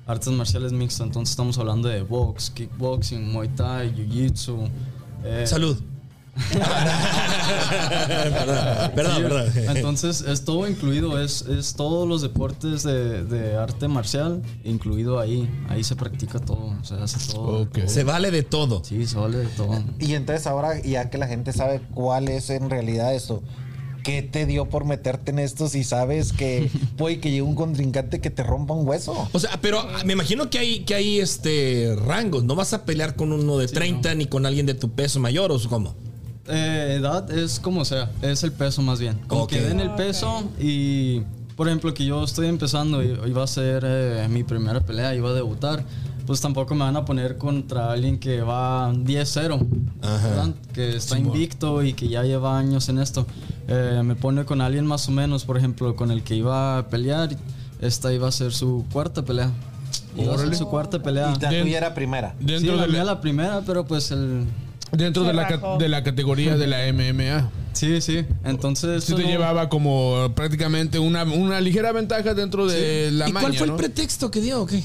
artes 0.06 0.32
marciales 0.32 0.72
mixtas. 0.72 1.06
Entonces 1.06 1.30
estamos 1.32 1.58
hablando 1.58 1.88
de 1.88 2.02
box, 2.02 2.50
kickboxing, 2.50 3.30
muay 3.32 3.48
thai, 3.48 3.92
jiu-jitsu. 3.94 4.68
eh, 5.24 5.44
Salud. 5.46 5.76
Perdón, 8.30 8.92
perdón, 8.94 9.16
Sí, 9.16 9.22
perdón. 9.22 9.76
Entonces 9.76 10.20
es 10.22 10.44
todo 10.44 10.68
incluido, 10.68 11.20
es, 11.20 11.42
es 11.42 11.74
todos 11.74 12.08
los 12.08 12.22
deportes 12.22 12.82
de, 12.82 13.24
de 13.24 13.56
arte 13.56 13.88
marcial 13.88 14.42
incluido 14.64 15.18
ahí. 15.18 15.48
Ahí 15.68 15.84
se 15.84 15.96
practica 15.96 16.38
todo, 16.38 16.74
se 16.82 16.94
hace 16.94 17.32
todo. 17.32 17.68
Se 17.86 18.04
vale 18.04 18.30
de 18.30 18.42
todo. 18.42 18.82
Sí, 18.84 19.06
se 19.06 19.16
vale 19.16 19.38
de 19.38 19.46
todo. 19.48 19.82
Y 19.98 20.14
entonces 20.14 20.46
ahora, 20.46 20.80
ya 20.82 21.10
que 21.10 21.18
la 21.18 21.26
gente 21.26 21.52
sabe 21.52 21.80
cuál 21.94 22.28
es 22.28 22.50
en 22.50 22.70
realidad 22.70 23.14
eso, 23.14 23.42
¿qué 24.02 24.22
te 24.22 24.46
dio 24.46 24.68
por 24.68 24.84
meterte 24.84 25.30
en 25.30 25.38
esto 25.38 25.68
si 25.68 25.84
sabes 25.84 26.32
que 26.32 26.70
puede 26.96 27.20
que 27.20 27.30
llegue 27.30 27.42
un 27.42 27.54
contrincante 27.54 28.20
que 28.20 28.30
te 28.30 28.42
rompa 28.42 28.74
un 28.74 28.86
hueso? 28.86 29.28
O 29.32 29.38
sea, 29.38 29.58
pero 29.60 29.86
me 30.04 30.12
imagino 30.12 30.50
que 30.50 30.58
hay, 30.58 30.80
que 30.80 30.94
hay 30.94 31.20
este 31.20 31.96
rangos. 31.96 32.44
No 32.44 32.54
vas 32.54 32.72
a 32.72 32.84
pelear 32.84 33.16
con 33.16 33.32
uno 33.32 33.58
de 33.58 33.68
30 33.68 34.14
ni 34.14 34.26
con 34.26 34.46
alguien 34.46 34.66
de 34.66 34.74
tu 34.74 34.90
peso 34.90 35.20
mayor 35.20 35.52
o 35.52 35.58
cómo. 35.68 35.94
Eh, 36.50 36.96
edad 36.98 37.30
es 37.30 37.60
como 37.60 37.84
sea, 37.84 38.10
es 38.22 38.42
el 38.42 38.52
peso 38.52 38.82
más 38.82 38.98
bien. 39.00 39.18
Como 39.28 39.42
Ok. 39.42 39.50
que 39.50 39.60
den 39.60 39.80
el 39.80 39.90
peso 39.92 40.42
y, 40.58 41.20
por 41.56 41.68
ejemplo, 41.68 41.92
que 41.94 42.04
yo 42.04 42.24
estoy 42.24 42.48
empezando 42.48 43.02
y 43.02 43.16
iba 43.26 43.42
a 43.42 43.46
ser 43.46 43.84
eh, 43.86 44.26
mi 44.28 44.42
primera 44.44 44.80
pelea, 44.80 45.14
iba 45.14 45.30
a 45.30 45.32
debutar, 45.32 45.84
pues 46.26 46.40
tampoco 46.40 46.74
me 46.74 46.84
van 46.84 46.96
a 46.96 47.04
poner 47.04 47.38
contra 47.38 47.92
alguien 47.92 48.18
que 48.18 48.40
va 48.42 48.92
10-0, 48.92 49.58
¿verdad? 50.00 50.54
que 50.72 50.96
está 50.96 51.18
invicto 51.18 51.82
y 51.82 51.92
que 51.92 52.08
ya 52.08 52.22
lleva 52.22 52.58
años 52.58 52.88
en 52.88 52.98
esto. 52.98 53.26
Eh, 53.68 54.02
me 54.04 54.14
pone 54.14 54.44
con 54.44 54.60
alguien 54.60 54.86
más 54.86 55.08
o 55.08 55.12
menos, 55.12 55.44
por 55.44 55.56
ejemplo, 55.56 55.94
con 55.96 56.10
el 56.10 56.22
que 56.22 56.34
iba 56.36 56.78
a 56.78 56.88
pelear, 56.88 57.30
esta 57.80 58.12
iba 58.12 58.28
a 58.28 58.32
ser 58.32 58.52
su 58.52 58.84
cuarta 58.92 59.24
pelea. 59.24 59.50
Iba 60.16 60.34
a 60.34 60.38
ser 60.38 60.54
su 60.56 60.66
cuarta 60.68 61.00
pelea. 61.02 61.32
Y 61.36 61.40
la 61.40 61.48
tuya 61.62 61.78
era 61.78 61.94
primera. 61.94 62.34
Sí, 62.40 62.44
Dentro, 62.46 62.76
la 62.76 62.86
de, 62.86 62.92
mía 62.92 63.04
la 63.04 63.20
primera, 63.20 63.62
pero 63.66 63.84
pues 63.84 64.10
el... 64.10 64.44
dentro 64.92 65.24
de, 65.24 65.32
la, 65.32 65.76
de 65.78 65.88
la 65.88 66.02
categoría 66.02 66.56
de 66.56 66.66
la 66.66 66.78
MMA. 66.92 67.50
Sí, 67.72 68.00
sí. 68.00 68.24
Entonces... 68.44 69.04
Sí 69.04 69.14
te 69.14 69.22
llevaba 69.22 69.68
como 69.68 70.32
prácticamente 70.34 70.98
una, 70.98 71.22
una 71.24 71.60
ligera 71.60 71.92
ventaja 71.92 72.34
dentro 72.34 72.66
de 72.66 73.10
la 73.12 73.28
¿Y 73.28 73.32
maña, 73.32 73.48
cuál 73.48 73.56
fue 73.58 73.66
¿no? 73.68 73.72
el 73.74 73.78
pretexto 73.78 74.30
que 74.30 74.40
dio 74.40 74.62
o 74.62 74.66
qué? 74.66 74.82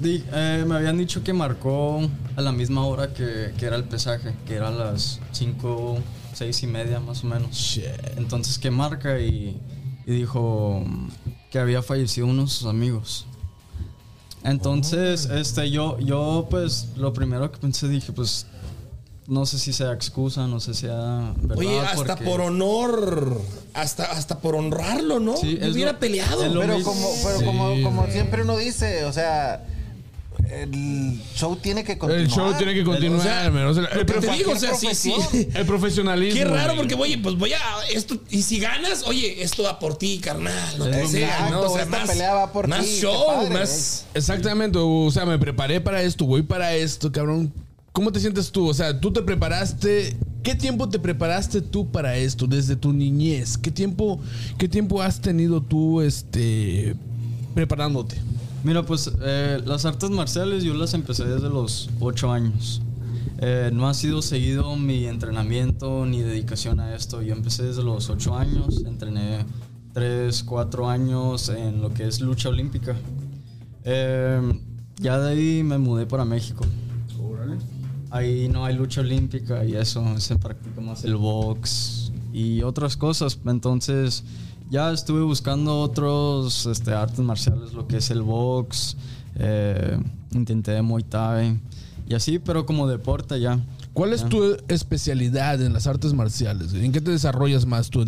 Di- 0.00 0.22
eh, 0.32 0.64
me 0.66 0.74
habían 0.76 0.98
dicho 0.98 1.22
que 1.22 1.32
marcó 1.32 2.00
a 2.36 2.40
la 2.42 2.52
misma 2.52 2.84
hora 2.86 3.14
que, 3.14 3.52
que 3.56 3.66
era 3.66 3.76
el 3.76 3.84
pesaje, 3.84 4.34
que 4.46 4.54
era 4.54 4.68
a 4.68 4.72
las 4.72 5.20
5, 5.32 5.98
6 6.34 6.62
y 6.62 6.66
media 6.66 7.00
más 7.00 7.24
o 7.24 7.28
menos. 7.28 7.80
Entonces 8.16 8.58
que 8.58 8.70
marca 8.70 9.18
y, 9.20 9.60
y 10.06 10.12
dijo 10.12 10.84
que 11.50 11.58
había 11.58 11.82
fallecido 11.82 12.26
uno 12.26 12.42
de 12.42 12.48
sus 12.48 12.66
amigos. 12.66 13.26
Entonces, 14.44 15.26
este, 15.26 15.70
yo, 15.70 15.98
yo 16.00 16.48
pues 16.50 16.88
lo 16.96 17.12
primero 17.12 17.50
que 17.52 17.58
pensé 17.58 17.88
dije, 17.88 18.12
pues 18.12 18.46
no 19.28 19.46
sé 19.46 19.58
si 19.58 19.72
sea 19.72 19.92
excusa, 19.92 20.46
no 20.46 20.58
sé 20.60 20.74
si 20.74 20.80
sea 20.82 21.32
verdad. 21.36 21.58
Oye, 21.58 21.78
hasta 21.80 21.94
porque- 22.16 22.24
por 22.24 22.40
honor, 22.40 23.40
hasta, 23.74 24.04
hasta 24.04 24.38
por 24.40 24.54
honrarlo, 24.56 25.20
¿no? 25.20 25.36
Sí, 25.36 25.58
es 25.60 25.72
hubiera 25.72 25.92
lo- 25.92 25.98
peleado. 26.00 26.44
es 26.44 26.52
Pero 26.52 26.82
como, 26.82 27.08
pero 27.22 27.38
Sí, 27.38 27.44
como, 27.82 28.06
siempre 28.08 28.42
uno 28.42 28.56
dice, 28.56 29.04
o 29.04 29.12
sea, 29.12 29.64
el 30.50 31.20
show 31.34 31.56
tiene 31.56 31.84
que 31.84 31.96
continuar. 31.96 32.24
El 32.26 32.30
show 32.30 32.52
tiene 32.58 32.74
que 32.74 32.84
continuar, 32.84 33.20
O 33.20 33.22
sea, 33.22 33.50
men, 33.50 33.64
o 33.64 33.72
sea, 33.74 33.82
lo 33.84 33.88
el, 33.90 33.98
que 33.98 34.04
te 34.04 34.20
profe- 34.20 34.36
digo, 34.36 34.52
o 34.52 34.56
sea, 34.58 34.74
sí, 34.74 34.88
sí. 34.94 35.14
el 35.54 35.64
profesionalismo. 35.66 36.38
Qué 36.38 36.44
raro, 36.44 36.74
porque, 36.76 36.94
oye, 36.94 37.16
pues 37.18 37.36
voy 37.38 37.52
a. 37.52 37.58
Esto, 37.94 38.16
y 38.28 38.42
si 38.42 38.58
ganas, 38.58 39.04
oye, 39.06 39.42
esto 39.42 39.62
va 39.62 39.78
por 39.78 39.96
ti, 39.96 40.18
carnal. 40.18 40.78
Lo 40.78 40.84
que 40.86 40.90
Exacto, 41.02 41.10
sea, 41.12 41.50
¿no? 41.50 41.60
O 41.62 41.68
sea, 41.74 41.84
esta 41.84 41.98
más, 41.98 42.10
pelea 42.10 42.34
va 42.34 42.52
por 42.52 42.66
más 42.68 42.84
ti, 42.84 42.98
show, 43.00 43.26
padre, 43.28 43.50
más. 43.50 44.04
Exactamente, 44.14 44.78
o 44.80 45.10
sea, 45.10 45.24
me 45.24 45.38
preparé 45.38 45.80
para 45.80 46.02
esto, 46.02 46.24
voy 46.26 46.42
para 46.42 46.74
esto, 46.74 47.10
cabrón. 47.12 47.52
¿Cómo 47.92 48.10
te 48.10 48.20
sientes 48.20 48.50
tú? 48.50 48.66
O 48.66 48.74
sea, 48.74 48.98
tú 48.98 49.12
te 49.12 49.20
preparaste. 49.20 50.16
¿Qué 50.42 50.54
tiempo 50.54 50.88
te 50.88 50.98
preparaste 50.98 51.60
tú 51.60 51.90
para 51.90 52.16
esto 52.16 52.46
desde 52.46 52.74
tu 52.74 52.92
niñez? 52.92 53.58
¿Qué 53.58 53.70
tiempo, 53.70 54.18
qué 54.56 54.66
tiempo 54.66 55.02
has 55.02 55.20
tenido 55.20 55.60
tú, 55.60 56.00
este, 56.00 56.96
preparándote? 57.54 58.16
Mira, 58.64 58.82
pues 58.82 59.12
eh, 59.22 59.60
las 59.66 59.84
artes 59.84 60.08
marciales 60.08 60.64
yo 60.64 60.72
las 60.74 60.94
empecé 60.94 61.24
desde 61.24 61.50
los 61.50 61.90
8 62.00 62.32
años. 62.32 62.80
Eh, 63.38 63.70
no 63.72 63.88
ha 63.88 63.94
sido 63.94 64.22
seguido 64.22 64.74
mi 64.76 65.04
entrenamiento 65.04 66.06
ni 66.06 66.22
dedicación 66.22 66.80
a 66.80 66.94
esto. 66.94 67.20
Yo 67.20 67.34
empecé 67.34 67.64
desde 67.64 67.82
los 67.82 68.08
8 68.08 68.36
años, 68.36 68.84
entrené 68.86 69.44
3, 69.92 70.42
4 70.44 70.88
años 70.88 71.50
en 71.50 71.82
lo 71.82 71.92
que 71.92 72.08
es 72.08 72.20
lucha 72.20 72.48
olímpica. 72.48 72.96
Eh, 73.84 74.40
ya 74.98 75.18
de 75.18 75.30
ahí 75.30 75.62
me 75.62 75.76
mudé 75.76 76.06
para 76.06 76.24
México. 76.24 76.64
Ahí 78.12 78.46
no 78.46 78.66
hay 78.66 78.76
lucha 78.76 79.00
olímpica 79.00 79.64
y 79.64 79.74
eso, 79.74 80.04
se 80.20 80.36
practica 80.36 80.82
más 80.82 81.02
el 81.02 81.16
box 81.16 82.12
y 82.30 82.62
otras 82.62 82.96
cosas. 82.96 83.38
Entonces 83.46 84.22
ya 84.70 84.92
estuve 84.92 85.22
buscando 85.22 85.80
otros 85.80 86.66
este, 86.66 86.92
artes 86.92 87.20
marciales, 87.20 87.72
lo 87.72 87.86
que 87.86 87.96
es 87.96 88.10
el 88.10 88.20
box, 88.20 88.98
eh, 89.36 89.98
intenté 90.32 90.82
Muay 90.82 91.04
Thai 91.04 91.58
y 92.06 92.14
así, 92.14 92.38
pero 92.38 92.66
como 92.66 92.86
deporte 92.86 93.40
ya. 93.40 93.58
¿Cuál 93.92 94.12
es 94.14 94.22
Ya. 94.22 94.28
tu 94.28 94.56
especialidad 94.68 95.60
en 95.62 95.72
las 95.72 95.86
artes 95.86 96.14
marciales? 96.14 96.72
¿En 96.74 96.92
qué 96.92 97.00
te 97.00 97.10
desarrollas 97.10 97.66
más? 97.66 97.90
¿Tu 97.90 98.04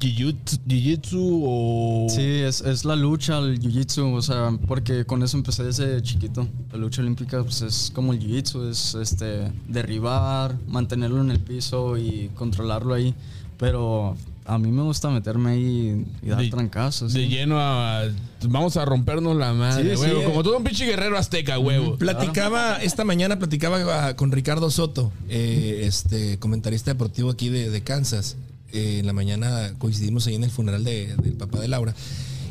jiu-jitsu 0.00 0.58
jiu-jitsu 0.66 1.42
o...? 1.44 2.06
Sí, 2.08 2.22
es, 2.22 2.60
es 2.62 2.84
la 2.84 2.96
lucha, 2.96 3.38
el 3.38 3.58
jiu-jitsu, 3.60 4.14
o 4.14 4.22
sea, 4.22 4.56
porque 4.66 5.04
con 5.04 5.22
eso 5.22 5.36
empecé 5.36 5.64
desde 5.64 6.00
chiquito. 6.02 6.48
La 6.72 6.78
lucha 6.78 7.02
olímpica 7.02 7.42
pues, 7.42 7.60
es 7.62 7.90
como 7.94 8.12
el 8.12 8.20
jiu-jitsu, 8.20 8.70
es 8.70 8.94
este, 8.94 9.52
derribar, 9.68 10.56
mantenerlo 10.68 11.20
en 11.20 11.30
el 11.30 11.40
piso 11.40 11.96
y 11.98 12.30
controlarlo 12.34 12.94
ahí. 12.94 13.14
Pero 13.58 14.16
a 14.46 14.58
mí 14.58 14.70
me 14.70 14.82
gusta 14.82 15.10
meterme 15.10 15.50
ahí 15.50 16.06
y 16.22 16.28
dar 16.28 16.38
De- 16.40 16.48
trancazos. 16.50 17.12
De 17.12 17.28
lleno 17.28 17.58
a... 17.60 18.02
Vamos 18.48 18.76
a 18.76 18.84
rompernos 18.84 19.36
la 19.36 19.52
madre, 19.52 19.96
Sí, 19.96 20.02
huevo. 20.02 20.20
sí. 20.20 20.26
Como 20.26 20.42
todo 20.42 20.56
un 20.58 20.64
pinche 20.64 20.86
guerrero 20.86 21.18
azteca, 21.18 21.58
huevo. 21.58 21.96
Platicaba, 21.96 22.76
esta 22.76 23.04
mañana 23.04 23.38
platicaba 23.38 24.06
ah, 24.08 24.16
con 24.16 24.30
Ricardo 24.32 24.70
Soto, 24.70 25.12
eh, 25.28 25.82
este 25.84 26.38
comentarista 26.38 26.92
deportivo 26.92 27.30
aquí 27.30 27.48
de, 27.48 27.70
de 27.70 27.80
Kansas. 27.82 28.36
Eh, 28.72 28.98
en 29.00 29.06
la 29.06 29.12
mañana 29.12 29.72
coincidimos 29.78 30.26
ahí 30.26 30.34
en 30.36 30.44
el 30.44 30.50
funeral 30.50 30.84
de- 30.84 31.16
del 31.16 31.32
papá 31.34 31.58
de 31.60 31.68
Laura. 31.68 31.94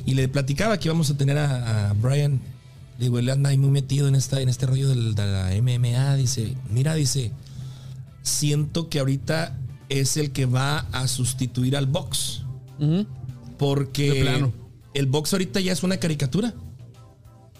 Y 0.05 0.13
le 0.15 0.27
platicaba 0.27 0.77
que 0.77 0.87
íbamos 0.89 1.09
a 1.09 1.17
tener 1.17 1.37
a, 1.37 1.89
a 1.89 1.93
Brian. 1.93 2.39
Digo, 2.99 3.19
él 3.19 3.29
anda 3.29 3.49
ahí 3.49 3.57
muy 3.57 3.71
metido 3.71 4.07
en, 4.07 4.15
esta, 4.15 4.39
en 4.41 4.49
este 4.49 4.65
rollo 4.65 4.89
del- 4.89 5.15
de 5.15 5.25
la 5.25 5.49
MMA. 5.61 6.15
Dice, 6.15 6.55
mira, 6.69 6.93
dice, 6.95 7.31
siento 8.21 8.89
que 8.89 8.99
ahorita 8.99 9.57
es 9.89 10.17
el 10.17 10.31
que 10.31 10.45
va 10.45 10.79
a 10.91 11.07
sustituir 11.07 11.75
al 11.77 11.85
box. 11.85 12.41
Porque 13.57 14.21
plano. 14.21 14.53
el 14.93 15.05
box 15.07 15.33
ahorita 15.33 15.59
ya 15.59 15.71
es 15.71 15.83
una 15.83 15.97
caricatura. 15.97 16.53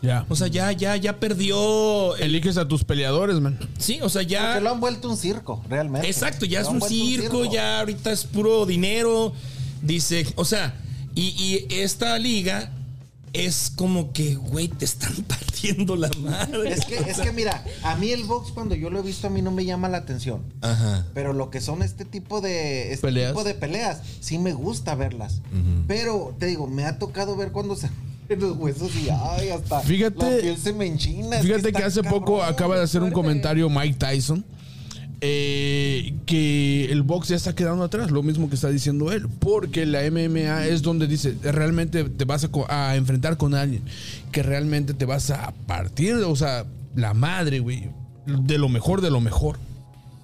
Ya. 0.02 0.26
O 0.30 0.36
sea, 0.36 0.48
ya, 0.48 0.72
ya, 0.72 0.96
ya 0.98 1.20
perdió. 1.20 2.16
el- 2.18 2.24
Eliges 2.24 2.58
a 2.58 2.68
tus 2.68 2.84
peleadores, 2.84 3.40
man. 3.40 3.58
sí, 3.78 4.00
o 4.02 4.10
sea, 4.10 4.22
Porque 4.22 4.34
ya. 4.34 4.60
lo 4.60 4.70
han 4.72 4.80
vuelto 4.80 5.10
un 5.10 5.18
circo, 5.18 5.64
realmente. 5.70 6.08
Exacto, 6.08 6.46
ya 6.46 6.60
Lo 6.62 6.66
es 6.68 6.72
un 6.74 6.80
vuelto 6.80 6.96
circo, 6.96 7.46
ya 7.46 7.80
ahorita 7.80 8.12
es 8.12 8.26
puro 8.26 8.66
dinero. 8.66 9.34
Dice, 9.82 10.28
o 10.36 10.46
sea, 10.46 10.76
y, 11.16 11.30
y 11.30 11.66
esta 11.74 12.18
liga 12.20 12.72
es 13.36 13.72
como 13.76 14.14
que, 14.14 14.36
güey, 14.36 14.68
te 14.68 14.86
están 14.86 15.14
partiendo 15.28 15.96
la 15.96 16.10
madre. 16.20 16.72
Es 16.74 16.86
que, 16.86 16.96
es 16.98 17.20
que 17.20 17.32
mira, 17.32 17.64
a 17.84 17.96
mí 17.96 18.12
el 18.12 18.24
box 18.24 18.52
cuando 18.52 18.76
yo 18.76 18.90
lo 18.90 19.00
he 19.00 19.02
visto 19.02 19.28
a 19.28 19.30
mí 19.30 19.42
no 19.42 19.52
me 19.52 19.66
llama 19.66 19.90
la 19.90 19.98
atención. 19.98 20.42
Ajá. 20.62 21.06
Pero 21.14 21.34
lo 21.34 21.50
que 21.50 21.62
son 21.62 21.82
este 21.82 22.06
tipo 22.06 22.42
de 22.42 22.94
este 22.94 23.08
Peleas. 23.08 23.32
tipo 23.32 23.44
de 23.44 23.54
peleas, 23.54 24.02
sí 24.20 24.38
me 24.40 24.54
gusta 24.54 24.96
verlas. 24.96 25.42
Pero 25.88 26.36
te 26.40 26.46
digo, 26.48 26.68
me 26.68 26.86
ha 26.86 26.98
tocado 27.00 27.36
ver 27.36 27.52
cuando 27.52 27.76
se 27.76 27.90
los 28.30 28.58
huesos 28.58 28.92
y 28.96 29.10
ay, 29.10 29.50
hasta 29.50 29.82
Fíjate- 29.82 30.18
la 30.38 30.42
piel 30.42 30.58
se 30.58 30.74
me 30.74 30.86
enchina. 30.88 31.38
Fíjate 31.40 31.72
que, 31.72 31.84
hace 31.84 32.02
poco 32.04 32.42
acaba 32.44 32.76
de 32.78 32.84
hacer 32.84 33.04
un 33.04 33.12
comentario 33.12 33.70
Mike 33.70 33.98
Tyson. 34.00 34.44
Eh, 35.28 36.14
que 36.28 36.86
el 36.92 37.02
box 37.02 37.30
ya 37.30 37.36
está 37.36 37.56
quedando 37.56 37.84
atrás, 37.84 38.12
lo 38.12 38.22
mismo 38.22 38.48
que 38.48 38.54
está 38.54 38.70
diciendo 38.70 39.12
él, 39.12 39.28
porque 39.40 39.88
la 39.88 40.02
MMA 40.12 40.68
es 40.68 40.84
donde 40.84 41.08
dice, 41.08 41.36
realmente 41.42 42.04
te 42.04 42.26
vas 42.26 42.48
a, 42.70 42.96
enfrentar 42.96 43.36
con 43.38 43.56
alguien, 43.56 43.82
que 44.32 44.44
realmente 44.44 44.94
te 44.94 45.06
vas 45.06 45.32
a 45.32 45.52
partir, 45.66 46.14
o 46.14 46.36
sea, 46.36 46.66
la 46.96 47.16
madre, 47.16 47.60
güey, 47.60 47.90
de 48.28 48.60
lo 48.60 48.70
mejor 48.70 49.02
de 49.02 49.10
lo 49.10 49.20
mejor. 49.20 49.58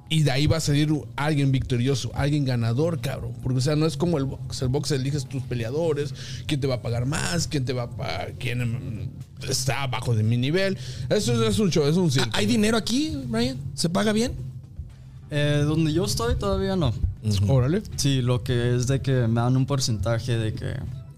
Y 0.07 0.23
de 0.23 0.31
ahí 0.31 0.45
va 0.45 0.57
a 0.57 0.59
salir 0.59 0.93
alguien 1.15 1.51
victorioso, 1.51 2.11
alguien 2.13 2.43
ganador, 2.43 2.99
cabrón. 2.99 3.31
Porque, 3.41 3.59
o 3.59 3.61
sea, 3.61 3.77
no 3.77 3.85
es 3.85 3.95
como 3.95 4.17
el 4.17 4.25
box. 4.25 4.61
El 4.61 4.67
box 4.67 4.91
eliges 4.91 5.25
tus 5.25 5.41
peleadores, 5.43 6.13
quién 6.47 6.59
te 6.59 6.67
va 6.67 6.75
a 6.75 6.81
pagar 6.81 7.05
más, 7.05 7.47
quién 7.47 7.63
te 7.63 7.71
va 7.71 7.83
a 7.83 8.25
quién 8.37 9.09
está 9.47 9.83
abajo 9.83 10.13
de 10.13 10.23
mi 10.23 10.35
nivel. 10.35 10.77
Eso 11.09 11.47
es 11.47 11.59
un 11.59 11.71
show, 11.71 11.87
es 11.87 11.95
un 11.95 12.11
circo. 12.11 12.29
¿Hay 12.33 12.45
dinero 12.45 12.75
aquí, 12.75 13.13
Brian? 13.27 13.57
¿Se 13.73 13.87
paga 13.89 14.11
bien? 14.11 14.50
Eh, 15.31 15.63
donde 15.65 15.93
yo 15.93 16.03
estoy 16.05 16.35
todavía 16.35 16.75
no. 16.75 16.93
Órale. 17.47 17.81
Sí, 17.95 18.21
lo 18.21 18.43
que 18.43 18.75
es 18.75 18.87
de 18.87 19.01
que 19.01 19.27
me 19.27 19.39
dan 19.41 19.55
un 19.55 19.65
porcentaje 19.65 20.37
de 20.37 20.53
que 20.53 20.73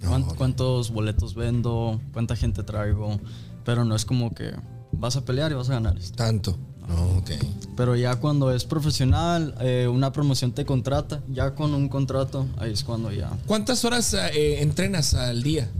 cuán- 0.07 0.24
cuántos 0.24 0.91
boletos 0.91 1.34
vendo, 1.34 1.99
cuánta 2.14 2.36
gente 2.36 2.61
traigo, 2.64 3.20
pero 3.66 3.84
no 3.86 3.95
es 3.95 4.05
como 4.05 4.34
que 4.34 4.51
vas 4.91 5.16
a 5.16 5.26
pelear 5.26 5.51
y 5.51 5.55
vas 5.55 5.70
a 5.70 5.74
ganar. 5.74 5.95
Tanto. 6.16 6.57
No, 6.88 7.18
ok. 7.20 7.32
Pero 7.78 7.95
ya 7.95 8.18
cuando 8.18 8.51
es 8.51 8.66
profesional, 8.66 9.55
eh, 9.61 9.88
una 9.91 10.11
promoción 10.11 10.51
te 10.51 10.66
contrata, 10.66 11.22
ya 11.30 11.55
con 11.55 11.74
un 11.74 11.88
contrato, 11.89 12.45
ahí 12.57 12.74
es 12.74 12.84
cuando 12.84 13.09
ya. 13.11 13.32
¿Cuántas 13.47 13.84
horas 13.86 14.14
eh, 14.14 14.61
entrenas 14.61 15.14
al 15.14 15.41
día? 15.43 15.72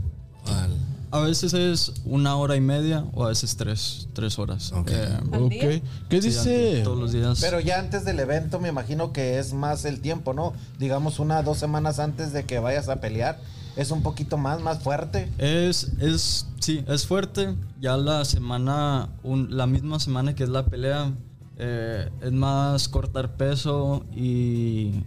A 1.14 1.20
veces 1.20 1.54
es 1.54 1.92
una 2.04 2.34
hora 2.34 2.56
y 2.56 2.60
media 2.60 3.04
o 3.12 3.24
a 3.24 3.28
veces 3.28 3.56
tres, 3.56 4.08
tres 4.14 4.36
horas. 4.36 4.72
Ok. 4.72 4.90
Eh. 4.90 5.80
¿Qué 6.08 6.20
sí, 6.20 6.28
dice? 6.28 6.80
Todos 6.82 6.98
los 6.98 7.12
días. 7.12 7.38
Pero 7.40 7.60
ya 7.60 7.78
antes 7.78 8.04
del 8.04 8.18
evento 8.18 8.58
me 8.58 8.68
imagino 8.68 9.12
que 9.12 9.38
es 9.38 9.52
más 9.52 9.84
el 9.84 10.00
tiempo, 10.00 10.34
¿no? 10.34 10.54
Digamos 10.80 11.20
una 11.20 11.40
dos 11.44 11.58
semanas 11.58 12.00
antes 12.00 12.32
de 12.32 12.42
que 12.42 12.58
vayas 12.58 12.88
a 12.88 12.96
pelear. 13.00 13.38
Es 13.76 13.92
un 13.92 14.02
poquito 14.02 14.38
más, 14.38 14.60
más 14.60 14.80
fuerte. 14.80 15.30
Es, 15.38 15.92
es, 16.00 16.46
sí, 16.58 16.84
es 16.88 17.06
fuerte. 17.06 17.54
Ya 17.80 17.96
la 17.96 18.24
semana, 18.24 19.08
un- 19.22 19.56
la 19.56 19.68
misma 19.68 20.00
semana 20.00 20.34
que 20.34 20.42
es 20.42 20.48
la 20.48 20.66
pelea, 20.66 21.12
eh, 21.58 22.10
es 22.22 22.32
más 22.32 22.88
cortar 22.88 23.36
peso 23.36 24.04
y, 24.12 25.04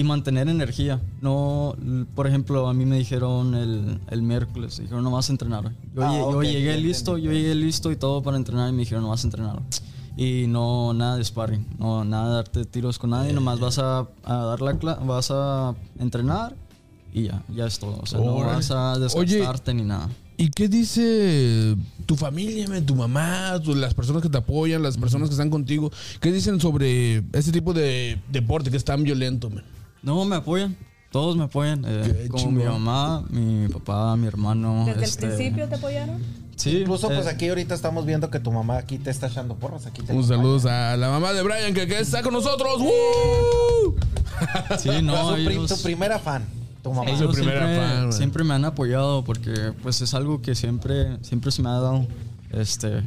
y 0.00 0.04
mantener 0.04 0.48
energía. 0.48 1.00
No, 1.20 1.74
por 2.14 2.26
ejemplo, 2.26 2.68
a 2.68 2.74
mí 2.74 2.86
me 2.86 2.96
dijeron 2.98 3.54
el, 3.54 4.00
el 4.10 4.22
miércoles, 4.22 4.78
dijeron 4.78 5.04
no 5.04 5.10
vas 5.10 5.28
a 5.28 5.32
entrenar. 5.32 5.66
hoy". 5.66 5.72
Yo, 5.94 6.02
Ah, 6.02 6.18
yo 6.18 6.42
llegué 6.42 6.76
listo, 6.78 7.18
yo 7.18 7.32
llegué 7.32 7.54
listo 7.54 7.90
y 7.92 7.96
todo 7.96 8.22
para 8.22 8.36
entrenar 8.36 8.68
y 8.70 8.72
me 8.72 8.80
dijeron 8.80 9.02
no 9.04 9.10
vas 9.10 9.24
a 9.24 9.26
entrenar. 9.26 9.56
hoy". 9.56 9.62
Y 10.16 10.46
no, 10.48 10.92
nada 10.92 11.16
de 11.16 11.24
sparring, 11.24 11.64
no, 11.78 12.04
nada 12.04 12.28
de 12.28 12.34
darte 12.34 12.64
tiros 12.64 12.98
con 12.98 13.10
nadie, 13.10 13.32
nomás 13.32 13.60
vas 13.60 13.78
a, 13.78 14.00
a 14.24 14.34
dar 14.34 14.60
la 14.60 14.72
vas 14.96 15.30
a 15.30 15.74
entrenar 15.98 16.54
y 17.12 17.24
ya, 17.24 17.42
ya 17.54 17.66
es 17.66 17.78
todo. 17.78 17.98
O 18.02 18.06
sea, 18.06 18.18
no 18.20 18.34
vas 18.36 18.70
a 18.70 18.98
desgastarte 18.98 19.72
ni 19.74 19.82
nada. 19.82 20.08
¿Y 20.36 20.48
qué 20.50 20.68
dice 20.68 21.76
tu 22.06 22.16
familia, 22.16 22.66
tu 22.86 22.94
mamá, 22.96 23.60
tu- 23.62 23.74
las 23.74 23.92
personas 23.94 24.22
que 24.22 24.28
te 24.30 24.38
apoyan, 24.38 24.82
las 24.82 24.96
personas 24.96 25.28
que 25.28 25.34
están 25.34 25.50
contigo? 25.50 25.90
¿Qué 26.20 26.32
dicen 26.32 26.60
sobre 26.60 27.18
este 27.32 27.52
tipo 27.52 27.72
de 27.74 28.18
deporte 28.32 28.70
que 28.70 28.76
es 28.78 28.84
tan 28.84 29.02
violento? 29.02 29.50
No, 30.02 30.24
me 30.24 30.36
apoyan. 30.36 30.76
Todos 31.10 31.36
me 31.36 31.44
apoyan. 31.44 31.84
eh, 31.86 32.28
como 32.30 32.52
mi 32.52 32.62
mamá, 32.64 33.24
mi 33.30 33.68
papá, 33.68 34.16
mi 34.16 34.26
hermano. 34.26 34.84
¿Desde 34.86 35.04
este, 35.04 35.26
el 35.26 35.32
principio 35.32 35.68
te 35.68 35.74
apoyaron? 35.74 36.22
Sí. 36.56 36.78
Incluso 36.80 37.08
pues 37.08 37.26
aquí 37.26 37.48
ahorita 37.48 37.74
estamos 37.74 38.04
viendo 38.04 38.30
que 38.30 38.38
tu 38.38 38.52
mamá 38.52 38.76
aquí 38.76 38.98
te 38.98 39.10
está 39.10 39.26
echando 39.26 39.54
porras. 39.56 39.86
Aquí 39.86 40.02
te 40.02 40.12
Un 40.12 40.22
saludo 40.22 40.68
a 40.70 40.96
la 40.96 41.08
mamá 41.08 41.32
de 41.32 41.42
Brian 41.42 41.74
que, 41.74 41.86
que 41.86 41.98
está 41.98 42.22
con 42.22 42.34
nosotros. 42.34 42.80
¡Woo! 42.80 43.96
Sí, 44.78 44.90
no, 45.02 45.36
ellos, 45.36 45.68
tu 45.68 45.82
primera 45.82 46.18
fan, 46.18 46.44
tu 46.82 46.92
mamá. 46.92 47.08
Su 47.10 47.16
ellos 47.16 47.34
primera 47.34 47.66
siempre, 47.66 47.88
fan, 47.88 48.12
siempre 48.12 48.44
me 48.44 48.54
han 48.54 48.64
apoyado 48.64 49.24
porque 49.24 49.72
pues 49.82 50.00
es 50.00 50.14
algo 50.14 50.40
que 50.42 50.54
siempre, 50.54 51.18
siempre 51.22 51.50
se 51.50 51.62
me 51.62 51.70
ha 51.70 51.72
dado. 51.72 52.06
Este, 52.52 53.02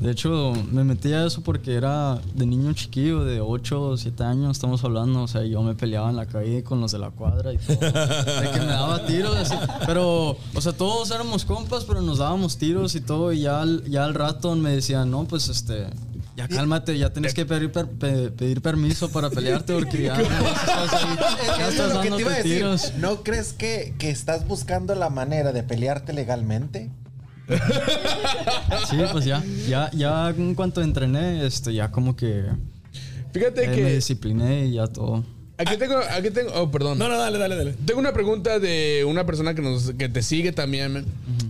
de 0.00 0.10
hecho, 0.12 0.52
me 0.70 0.84
metí 0.84 1.12
a 1.12 1.26
eso 1.26 1.42
porque 1.42 1.74
era 1.74 2.20
de 2.34 2.46
niño 2.46 2.72
chiquillo, 2.72 3.24
de 3.24 3.40
8 3.40 3.82
o 3.82 3.96
7 3.96 4.22
años, 4.24 4.52
estamos 4.56 4.84
hablando. 4.84 5.22
O 5.22 5.28
sea, 5.28 5.42
yo 5.44 5.62
me 5.62 5.74
peleaba 5.74 6.08
en 6.10 6.16
la 6.16 6.26
calle 6.26 6.62
con 6.62 6.80
los 6.80 6.92
de 6.92 6.98
la 6.98 7.10
cuadra 7.10 7.52
y 7.52 7.58
todo. 7.58 7.76
de 7.76 8.50
que 8.52 8.60
me 8.60 8.66
daba 8.66 9.04
tiros. 9.06 9.36
así. 9.36 9.54
Pero, 9.86 10.36
o 10.54 10.60
sea, 10.60 10.72
todos 10.72 11.10
éramos 11.10 11.44
compas, 11.44 11.84
pero 11.84 12.00
nos 12.02 12.18
dábamos 12.18 12.58
tiros 12.58 12.94
y 12.94 13.00
todo. 13.00 13.32
Y 13.32 13.40
ya, 13.40 13.60
al- 13.62 13.84
ya 13.90 14.04
al 14.04 14.14
rato 14.14 14.54
me 14.54 14.70
decían, 14.70 15.10
no, 15.10 15.24
pues 15.24 15.48
este. 15.48 15.86
Ya 16.36 16.46
cálmate, 16.46 16.96
ya 16.96 17.12
tienes 17.12 17.34
que 17.34 17.44
pedir, 17.44 17.72
per- 17.72 17.88
pe- 17.88 18.30
pedir 18.30 18.62
permiso 18.62 19.08
para 19.10 19.28
pelearte 19.28 19.72
porque 19.74 20.04
ya, 20.04 20.16
ya 21.58 21.68
estás 21.68 21.92
decir. 22.04 22.42
tiros. 22.44 22.92
¿No 22.98 23.24
crees 23.24 23.52
que, 23.52 23.94
que 23.98 24.10
estás 24.10 24.46
buscando 24.46 24.94
la 24.94 25.10
manera 25.10 25.52
de 25.52 25.64
pelearte 25.64 26.12
legalmente? 26.12 26.90
Sí, 28.90 28.96
pues 29.12 29.24
ya, 29.24 29.42
ya, 29.68 29.90
ya 29.92 30.30
en 30.30 30.54
cuanto 30.54 30.82
entrené, 30.82 31.46
este, 31.46 31.72
ya 31.72 31.90
como 31.90 32.14
que 32.14 32.44
Fíjate 33.32 33.64
eh, 33.64 33.68
me 33.68 33.74
que 33.74 33.94
discipliné 33.94 34.66
y 34.66 34.72
ya 34.74 34.86
todo. 34.86 35.24
aquí 35.56 35.76
tengo, 35.76 35.98
aquí 36.10 36.30
tengo, 36.30 36.52
oh, 36.54 36.70
perdón. 36.70 36.98
No, 36.98 37.08
no, 37.08 37.18
dale, 37.18 37.38
dale, 37.38 37.56
dale. 37.56 37.74
Tengo 37.84 38.00
una 38.00 38.12
pregunta 38.12 38.58
de 38.58 39.04
una 39.06 39.26
persona 39.26 39.54
que, 39.54 39.62
nos, 39.62 39.92
que 39.92 40.08
te 40.08 40.22
sigue 40.22 40.52
también. 40.52 41.04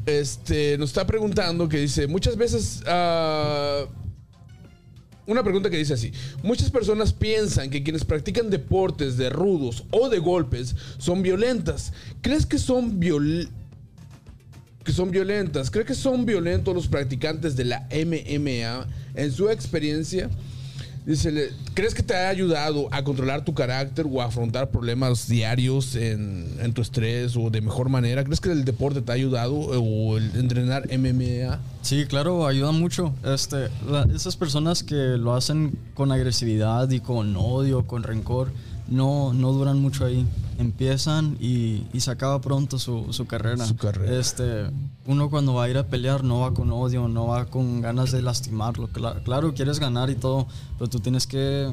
Este, 0.07 0.79
nos 0.79 0.91
está 0.91 1.07
preguntando 1.07 1.69
que 1.69 1.79
dice, 1.79 2.07
muchas 2.07 2.37
veces... 2.37 2.83
ah, 2.87 3.85
una 5.27 5.43
pregunta 5.43 5.69
que 5.69 5.77
dice 5.77 5.93
así. 5.93 6.11
Muchas 6.43 6.71
personas 6.71 7.13
piensan 7.13 7.69
que 7.69 7.83
quienes 7.83 8.03
practican 8.03 8.49
deportes 8.49 9.19
de 9.19 9.29
rudos 9.29 9.85
o 9.91 10.09
de 10.09 10.19
golpes 10.19 10.75
son 10.97 11.23
violentas. 11.23 11.93
¿Crees 12.23 12.47
que 12.47 12.59
son 12.59 12.99
viol 12.99 13.51
que 14.89 14.95
son 14.95 15.11
violentas? 15.11 15.71
¿Crees 15.71 15.87
que 15.87 15.95
son 15.95 16.25
violentos 16.25 16.75
los 16.75 16.89
practicantes 16.89 17.55
de 17.57 17.67
la 17.67 17.87
MMA 17.93 18.87
en 19.15 19.33
su 19.33 19.51
experiencia? 19.51 20.31
Dice, 21.05 21.51
¿crees 21.75 21.95
que 21.95 22.03
te 22.03 22.17
ha 22.17 22.31
ayudado 22.31 22.89
a 22.91 23.05
controlar 23.05 23.45
tu 23.45 23.53
carácter 23.53 24.07
o 24.11 24.23
a 24.23 24.25
afrontar 24.25 24.71
problemas 24.71 25.29
diarios 25.29 25.95
en, 25.95 26.57
en 26.59 26.73
tu 26.73 26.81
estrés 26.81 27.37
o 27.37 27.51
de 27.51 27.61
mejor 27.61 27.91
manera? 27.91 28.25
¿Crees 28.25 28.41
que 28.41 28.51
el 28.51 28.65
deporte 28.65 29.03
te 29.03 29.13
ha 29.13 29.15
ayudado 29.15 29.55
o 29.55 30.17
el 30.17 30.35
entrenar 30.37 30.87
MMA? 30.87 31.61
Sí, 31.83 32.07
claro, 32.07 32.47
ayuda 32.47 32.73
mucho. 32.73 33.13
Este, 33.27 33.69
esas 34.15 34.37
personas 34.37 34.83
que 34.83 35.19
lo 35.19 35.35
hacen 35.35 35.79
con 35.93 36.13
agresividad 36.13 36.89
y 36.91 37.01
con 37.01 37.37
odio, 37.37 37.87
con 37.87 38.05
rencor, 38.05 38.53
no, 38.89 39.35
no 39.35 39.53
duran 39.53 39.79
mucho 39.81 40.07
ahí. 40.07 40.25
Empiezan 40.59 41.37
y, 41.41 41.87
y 41.93 42.01
se 42.01 42.11
acaba 42.11 42.41
pronto 42.41 42.79
su, 42.79 43.13
su 43.13 43.27
carrera. 43.27 43.65
Su 43.65 43.77
carrera. 43.77 44.19
Este, 44.19 44.71
uno 45.07 45.31
cuando 45.31 45.55
va 45.55 45.65
a 45.65 45.69
ir 45.71 45.79
a 45.79 45.87
pelear 45.87 46.25
no 46.25 46.41
va 46.41 46.53
con 46.53 46.71
odio, 46.73 47.07
no 47.09 47.29
va 47.29 47.47
con 47.47 47.81
ganas 47.81 48.11
de 48.11 48.23
lastimarlo. 48.23 48.89
Cla- 48.89 49.23
claro, 49.23 49.55
quieres 49.55 49.79
ganar 49.79 50.11
y 50.11 50.17
todo, 50.17 50.49
pero 50.77 50.91
tú 50.91 50.99
tienes 50.99 51.29
que, 51.29 51.73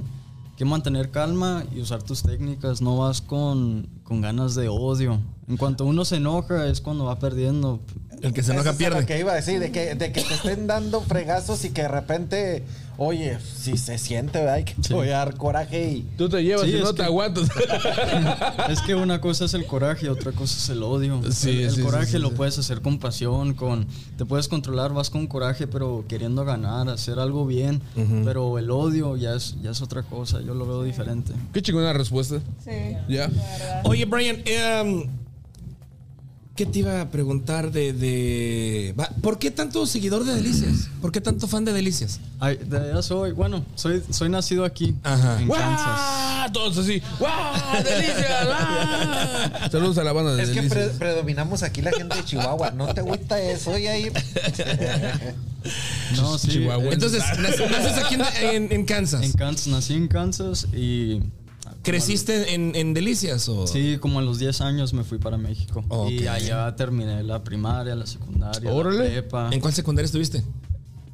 que 0.55 0.65
mantener 0.65 1.09
calma 1.09 1.63
y 1.75 1.81
usar 1.81 2.03
tus 2.03 2.21
técnicas. 2.21 2.79
No 2.81 2.97
vas 2.97 3.21
con, 3.21 3.89
con 4.03 4.21
ganas 4.21 4.53
de 4.53 4.69
odio. 4.69 5.19
En 5.47 5.57
cuanto 5.57 5.83
uno 5.86 6.05
se 6.05 6.17
enoja 6.17 6.67
es 6.67 6.79
cuando 6.79 7.05
va 7.05 7.17
perdiendo. 7.17 7.79
El 8.26 8.34
que 8.34 8.41
se 8.41 8.51
Eso 8.51 8.53
enoja 8.53 8.69
es 8.69 8.69
a 8.69 8.71
lo 8.71 8.78
pierde. 8.78 9.05
que 9.05 9.19
iba 9.19 9.32
a 9.32 9.36
decir, 9.36 9.59
de 9.59 9.71
que, 9.71 9.93
de 9.93 10.11
que 10.11 10.21
te 10.21 10.34
estén 10.34 10.65
dando 10.65 11.01
fregazos 11.01 11.63
y 11.63 11.69
que 11.69 11.84
de 11.84 11.88
repente, 11.89 12.63
oye, 12.97 13.38
si 13.39 13.78
se 13.78 13.99
siente, 13.99 14.39
¿verdad? 14.39 14.55
Hay 14.55 14.63
que 14.63 14.73
a 14.93 15.05
dar 15.17 15.35
coraje 15.35 15.89
y... 15.91 16.02
Tú 16.18 16.27
te 16.27 16.43
llevas 16.43 16.64
Sí, 16.65 16.76
y 16.76 16.81
no 16.81 16.93
te 16.95 17.03
aguantas. 17.03 17.47
Es 18.69 18.81
que 18.81 18.95
una 18.95 19.22
cosa 19.22 19.45
es 19.45 19.53
el 19.53 19.68
coraje 19.68 20.07
y 20.07 20.10
otra 20.10 20.31
cosa 20.31 20.57
es 20.57 20.69
el 20.69 20.81
odio. 20.81 21.22
Sí, 21.31 21.49
el, 21.52 21.60
el 21.65 21.69
sí, 21.69 21.76
sí, 21.77 21.81
coraje 21.84 22.06
sí, 22.14 22.18
lo 22.18 22.30
sí. 22.30 22.35
puedes 22.35 22.57
hacer 22.57 22.81
con 22.81 22.97
pasión, 22.97 23.53
con 23.53 23.85
te 24.18 24.26
puedes 24.26 24.47
controlar, 24.47 24.91
vas 24.93 25.11
con 25.11 25.27
coraje, 25.27 25.68
pero 25.68 26.03
queriendo 26.07 26.43
ganar, 26.45 26.89
hacer 26.89 27.19
algo 27.19 27.45
bien. 27.45 27.80
Pero 28.23 28.57
el 28.57 28.72
odio 28.72 29.18
ya 29.18 29.35
es 29.35 29.56
ya 29.61 29.69
es 29.72 29.81
otra 29.84 30.02
cosa. 30.02 30.41
Yo 30.41 30.56
lo 30.56 30.65
veo 30.65 30.81
diferente. 30.84 31.31
Qué 31.53 31.61
chingona 31.61 31.93
respuesta. 31.93 32.39
Sí. 32.64 32.72
Ya. 33.07 33.30
Oye, 33.84 34.06
Brian, 34.06 34.38
em, 34.45 35.03
¿Qué 36.56 36.65
te 36.65 36.80
iba 36.80 37.02
a 37.02 37.10
preguntar 37.11 37.69
de, 37.73 37.91
de- 37.91 38.95
¿Por 39.22 39.38
qué 39.40 39.52
tanto 39.52 39.86
seguidor 39.86 40.23
de 40.23 40.36
Delicias? 40.36 40.88
¿Por 41.02 41.11
qué 41.11 41.19
tanto 41.19 41.49
fan 41.49 41.65
de 41.65 41.73
Delicias? 41.73 42.22
Ay, 42.40 42.57
de 42.65 42.77
allá 42.77 43.02
soy, 43.02 43.34
bueno, 43.34 43.65
soy, 43.76 44.02
soy 44.10 44.30
nacido 44.30 44.64
aquí, 44.64 44.95
Ajá. 45.03 45.41
en 45.41 45.49
Kansas. 45.49 45.86
¡Guau! 46.48 46.52
Todos 46.53 46.77
así. 46.77 47.02
¡Guau! 47.19 47.53
¡Delicias! 47.84 48.48
Saludos 49.72 49.98
a 49.98 50.06
la 50.06 50.14
banda 50.14 50.34
de 50.34 50.44
Es 50.44 50.49
que 50.52 50.56
Delicias. 50.61 50.90
pre- 50.91 50.98
predominamos 50.98 51.61
aquí 51.61 51.82
la 51.82 51.91
gente 51.91 52.15
de 52.15 52.23
Chihuahua. 52.23 52.72
No 52.72 52.88
te 52.94 53.02
agüita 53.02 53.38
eso, 53.41 53.77
y 53.77 53.88
ahí. 53.88 54.10
No, 56.15 56.38
sí. 56.38 56.48
Chihuahuenses. 56.49 56.94
Entonces, 56.94 57.23
nac- 57.40 57.69
naces 57.69 57.98
aquí 58.03 58.15
en, 58.15 58.22
en- 58.64 58.72
en 58.72 58.86
Kansas. 58.86 59.23
En 59.23 59.34
Kansas, 59.34 59.68
nací 59.68 59.94
en 59.95 60.07
Kansas 60.07 60.68
y 60.73 61.19
¿Creciste 61.86 62.53
en, 62.53 62.76
en 62.76 62.94
Delicias 62.94 63.48
o...? 63.48 63.68
sí, 63.68 63.98
como 63.99 64.20
a 64.20 64.22
los 64.22 64.40
10 64.40 64.62
años 64.62 64.94
me 64.94 65.03
fui 65.03 65.18
para 65.20 65.38
México. 65.38 65.84
Ok. 65.88 66.12
Y 66.12 66.28
allá 66.28 66.76
terminé 66.76 67.24
la 67.24 67.44
primaria, 67.44 67.95
la 67.95 68.06
secundaria, 68.07 68.72
Órale. 68.74 68.98
la 68.98 69.03
prepa. 69.22 69.49
¿En 69.52 69.60
cuál 69.60 69.74
secundaria 69.74 70.06
estuviste? 70.06 70.44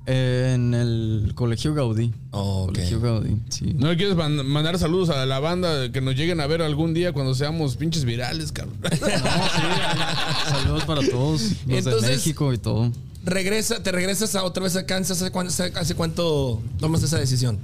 En 0.08 0.74
el 0.74 1.34
Colegio 1.36 1.76
Gaudí. 1.76 2.12
Oh, 2.32 2.64
ok. 2.64 2.70
Colegio 2.74 3.00
Gaudí, 3.02 3.38
sí. 3.50 3.74
¿No 3.78 3.90
le 3.90 3.98
quieres 3.98 4.16
man- 4.16 4.46
mandar 4.48 4.80
saludos 4.80 5.10
a 5.12 5.26
la 5.28 5.40
banda 5.40 5.92
que 5.92 6.02
nos 6.02 6.16
lleguen 6.16 6.40
a 6.42 6.48
ver 6.48 6.64
algún 6.64 6.94
día 6.96 7.14
cuando 7.14 7.36
seamos 7.36 7.76
pinches 7.78 8.04
virales, 8.04 8.52
cabrón? 8.52 8.78
No, 8.82 8.90
sí, 8.90 9.00
saludos 10.50 10.86
para 10.86 11.02
todos 11.08 11.42
los 11.42 11.52
Entonces- 11.68 12.02
de 12.02 12.08
México 12.16 12.52
y 12.52 12.58
todo. 12.58 12.92
Regresa, 13.24 13.84
¿Te 13.84 13.92
regresas 13.92 14.34
a 14.36 14.44
otra 14.44 14.64
vez 14.64 14.76
a 14.76 14.88
Kansas? 14.88 15.22
¿Hace 15.22 15.30
cuánto, 15.32 15.54
hace 15.80 15.94
cuánto 15.94 16.60
tomaste 16.80 17.06
esa 17.06 17.20
decisión? 17.20 17.60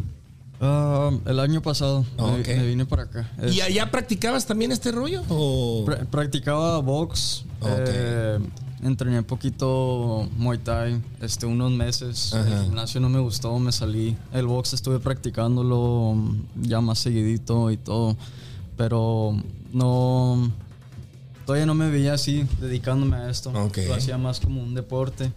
Ah, 0.59 1.11
el 1.25 1.39
año 1.39 1.61
pasado 1.61 2.03
me- 2.17 2.23
Ok. 2.41 2.47
me, 2.47 2.65
vine 2.67 2.85
para 2.85 3.03
acá. 3.03 3.29
Es- 3.41 3.55
¿Y 3.55 3.61
allá 3.61 3.91
practicabas 3.91 4.45
también 4.45 4.71
este 4.71 4.91
rollo? 4.91 5.21
O... 5.29 5.85
pra- 5.85 6.05
practicaba 6.07 6.79
box. 6.79 7.45
Ok. 7.61 7.69
eh, 7.73 8.39
entrené 8.83 9.21
poquito 9.23 10.27
Muay 10.37 10.57
Thai, 10.59 11.01
este, 11.21 11.45
unos 11.45 11.71
meses. 11.71 12.33
Ajá. 12.33 12.47
El 12.59 12.63
gimnasio 12.65 12.99
no 13.01 13.09
me 13.09 13.19
gustó, 13.19 13.57
me 13.59 13.71
salí. 13.71 14.17
El 14.33 14.47
box 14.47 14.73
estuve 14.73 14.99
practicándolo 14.99 16.13
mm, 16.15 16.41
ya 16.63 16.81
más 16.81 16.99
seguidito 16.99 17.69
y 17.71 17.77
todo. 17.77 18.15
Pero 18.77 19.35
no. 19.73 20.51
Todavía 21.45 21.65
no 21.65 21.75
me 21.75 21.89
veía 21.89 22.13
así, 22.13 22.45
dedicándome 22.59 23.15
a 23.17 23.29
esto. 23.29 23.51
Ok. 23.51 23.77
Lo 23.87 23.95
hacía 23.95 24.17
más 24.17 24.39
como 24.39 24.61
un 24.61 24.73
deporte. 24.75 25.31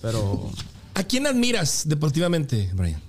Pero 0.00 0.50
¿A 0.94 1.02
quién 1.04 1.26
admiras 1.26 1.84
deportivamente, 1.86 2.68
Brian? 2.74 3.00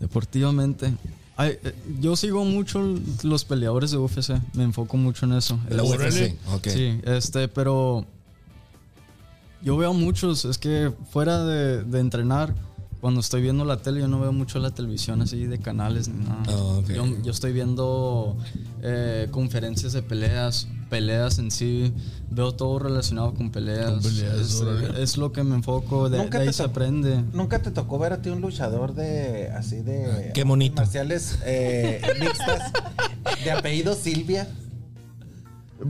Deportivamente. 0.00 0.92
Ay, 1.36 1.56
eh, 1.62 1.74
yo 2.00 2.16
sigo 2.16 2.44
mucho 2.44 2.82
los 3.22 3.44
peleadores 3.44 3.90
de 3.92 3.98
UFC. 3.98 4.30
Me 4.54 4.64
enfoco 4.64 4.96
mucho 4.96 5.26
en 5.26 5.34
eso. 5.34 5.58
La 5.68 5.82
Este, 5.82 6.36
UFC. 6.50 6.70
Sí, 6.70 7.00
este, 7.04 7.48
pero 7.48 8.04
yo 9.62 9.76
veo 9.76 9.94
muchos. 9.94 10.44
Es 10.44 10.58
que 10.58 10.92
fuera 11.10 11.44
de, 11.44 11.82
de 11.84 12.00
entrenar, 12.00 12.54
cuando 13.00 13.20
estoy 13.20 13.40
viendo 13.42 13.64
la 13.64 13.78
tele, 13.78 14.00
yo 14.00 14.08
no 14.08 14.20
veo 14.20 14.32
mucho 14.32 14.58
la 14.58 14.70
televisión 14.72 15.22
así 15.22 15.46
de 15.46 15.58
canales 15.58 16.08
ni 16.08 16.24
nada. 16.24 16.42
Ah, 16.48 16.80
yo 17.22 17.30
estoy 17.30 17.52
viendo 17.52 18.36
eh, 18.82 19.28
conferencias 19.30 19.92
de 19.94 20.02
peleas, 20.02 20.68
peleas 20.90 21.38
en 21.38 21.50
sí. 21.50 21.94
Veo 22.30 22.52
todo 22.52 22.78
relacionado 22.78 23.32
con 23.32 23.50
peleas. 23.50 23.90
Con 23.92 24.02
peleas, 24.02 24.38
es, 24.38 24.54
órale. 24.60 25.02
es 25.02 25.16
lo 25.16 25.32
que 25.32 25.42
me 25.42 25.54
enfoco. 25.54 26.10
De, 26.10 26.18
Nunca 26.18 26.38
de 26.38 26.42
ahí 26.42 26.48
te 26.48 26.52
se 26.52 26.62
to- 26.64 26.68
aprende. 26.68 27.24
¿Nunca 27.32 27.62
te 27.62 27.70
tocó 27.70 27.98
ver 27.98 28.12
a 28.12 28.20
ti 28.20 28.28
un 28.28 28.40
luchador 28.42 28.94
de 28.94 29.50
así 29.56 29.76
de 29.80 30.30
Qué 30.34 30.44
bonito. 30.44 30.76
marciales 30.76 31.38
eh, 31.44 32.02
mixtas 32.20 32.72
de 33.42 33.50
apellido 33.50 33.94
Silvia? 33.94 34.46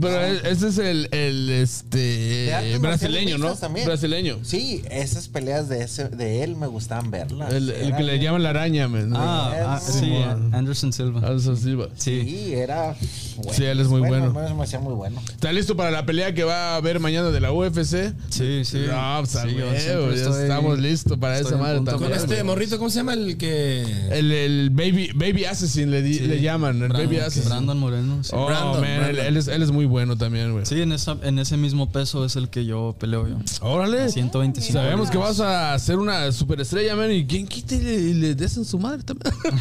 Pero 0.00 0.20
e- 0.20 0.50
ese 0.50 0.68
es 0.68 0.78
el, 0.78 1.08
el 1.12 1.50
este 1.50 2.78
brasileño, 2.80 3.38
¿no? 3.38 3.54
también. 3.54 3.86
Brasileño. 3.86 4.38
Sí, 4.42 4.82
esas 4.90 5.28
peleas 5.28 5.68
de 5.68 5.82
ese 5.82 6.08
de 6.08 6.42
él 6.44 6.56
me 6.56 6.66
gustaban 6.66 7.10
verlas. 7.10 7.52
El, 7.52 7.72
que 7.96 8.02
le 8.02 8.12
bien- 8.12 8.22
llaman 8.24 8.42
la 8.42 8.50
araña, 8.50 8.88
man. 8.88 9.12
Ah, 9.14 9.52
ah, 9.76 9.80
Sí, 9.80 10.10
man. 10.10 10.54
Anderson 10.54 10.92
Silva. 10.92 11.20
Ah, 11.24 11.32
eso 11.36 11.56
sí, 11.56 12.52
era 12.54 12.94
bueno. 13.36 13.52
Sí, 13.52 13.64
él 13.64 13.80
es 13.80 13.88
muy 13.88 14.00
bueno. 14.00 14.32
Me 14.32 14.54
me 14.54 14.62
hacía 14.64 14.78
muy 14.80 14.94
bueno. 14.94 15.20
¿Está 15.28 15.52
listo 15.52 15.76
para 15.76 15.90
la 15.90 16.04
pelea 16.06 16.34
que 16.34 16.44
va 16.44 16.74
a 16.74 16.76
haber 16.76 17.00
mañana 17.00 17.30
de 17.30 17.40
la 17.40 17.52
UFC? 17.52 18.12
Sí, 18.28 18.64
sí. 18.64 18.78
No, 18.88 19.18
pues, 19.20 19.30
Sí, 19.30 19.54
yo 19.54 19.66
huevo, 19.66 19.78
siempre 19.78 20.16
ya 20.16 20.22
estoy- 20.22 20.42
estamos 20.42 20.78
listos 20.78 21.18
para 21.18 21.38
esa 21.38 21.56
madre 21.56 21.80
también. 21.80 22.10
Con 22.10 22.12
este 22.12 22.42
morrito, 22.44 22.78
¿cómo 22.78 22.90
se 22.90 22.96
llama 22.98 23.14
el 23.14 23.36
que...? 23.36 23.82
El, 24.10 24.30
el 24.32 24.70
baby, 24.70 25.10
baby 25.14 25.44
Assassin 25.44 25.90
le, 25.90 26.00
Sí. 26.02 26.20
le 26.20 26.40
llaman, 26.40 26.82
el 26.82 26.88
Brandon, 26.88 27.06
Baby 27.06 27.16
Assassin. 27.18 27.44
Brandon 27.46 27.78
Moreno. 27.78 28.22
sí. 28.24 28.30
Oh, 28.34 28.46
Brandon, 28.46 28.80
man, 28.80 28.90
él- 28.90 28.98
Brandon. 29.00 29.26
Él, 29.26 29.36
es, 29.36 29.48
él 29.48 29.62
es 29.62 29.70
muy 29.70 29.79
bueno 29.86 30.16
también, 30.16 30.52
güey. 30.52 30.66
Sí, 30.66 30.80
en, 30.80 30.92
esa, 30.92 31.16
en 31.22 31.38
ese 31.38 31.56
mismo 31.56 31.90
peso 31.90 32.24
es 32.24 32.36
el 32.36 32.48
que 32.48 32.64
yo 32.64 32.94
peleo 32.98 33.28
yo. 33.28 33.36
Órale. 33.62 34.08
125. 34.08 34.72
Sabemos 34.72 35.10
que 35.10 35.18
vas 35.18 35.40
a 35.40 35.78
ser 35.78 35.98
una 35.98 36.30
superestrella, 36.32 36.96
man. 36.96 37.10
¿Y 37.12 37.26
quién 37.26 37.46
quita 37.46 37.74
y 37.74 37.80
le, 37.80 37.94
y 37.94 38.14
le 38.14 38.34
des 38.34 38.56
en 38.56 38.64
su 38.64 38.78
madre 38.78 39.02
también? 39.02 39.34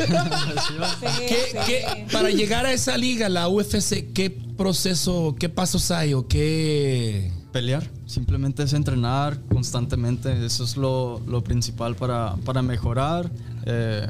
¿Qué, 1.27 1.37
qué- 1.65 2.07
para 2.11 2.29
llegar 2.29 2.65
a 2.65 2.71
esa 2.73 2.97
liga, 2.97 3.29
la 3.29 3.47
UFC, 3.47 4.11
qué 4.13 4.29
proceso, 4.29 5.35
qué 5.39 5.49
pasos 5.49 5.91
hay 5.91 6.13
o 6.13 6.27
qué... 6.27 7.31
Pelear. 7.51 7.89
Simplemente 8.05 8.61
es 8.63 8.73
entrenar 8.73 9.39
constantemente. 9.51 10.45
Eso 10.45 10.63
es 10.63 10.77
lo, 10.77 11.19
lo 11.27 11.43
principal 11.43 11.95
para, 11.95 12.35
para 12.45 12.61
mejorar. 12.61 13.31
Eh, 13.65 14.05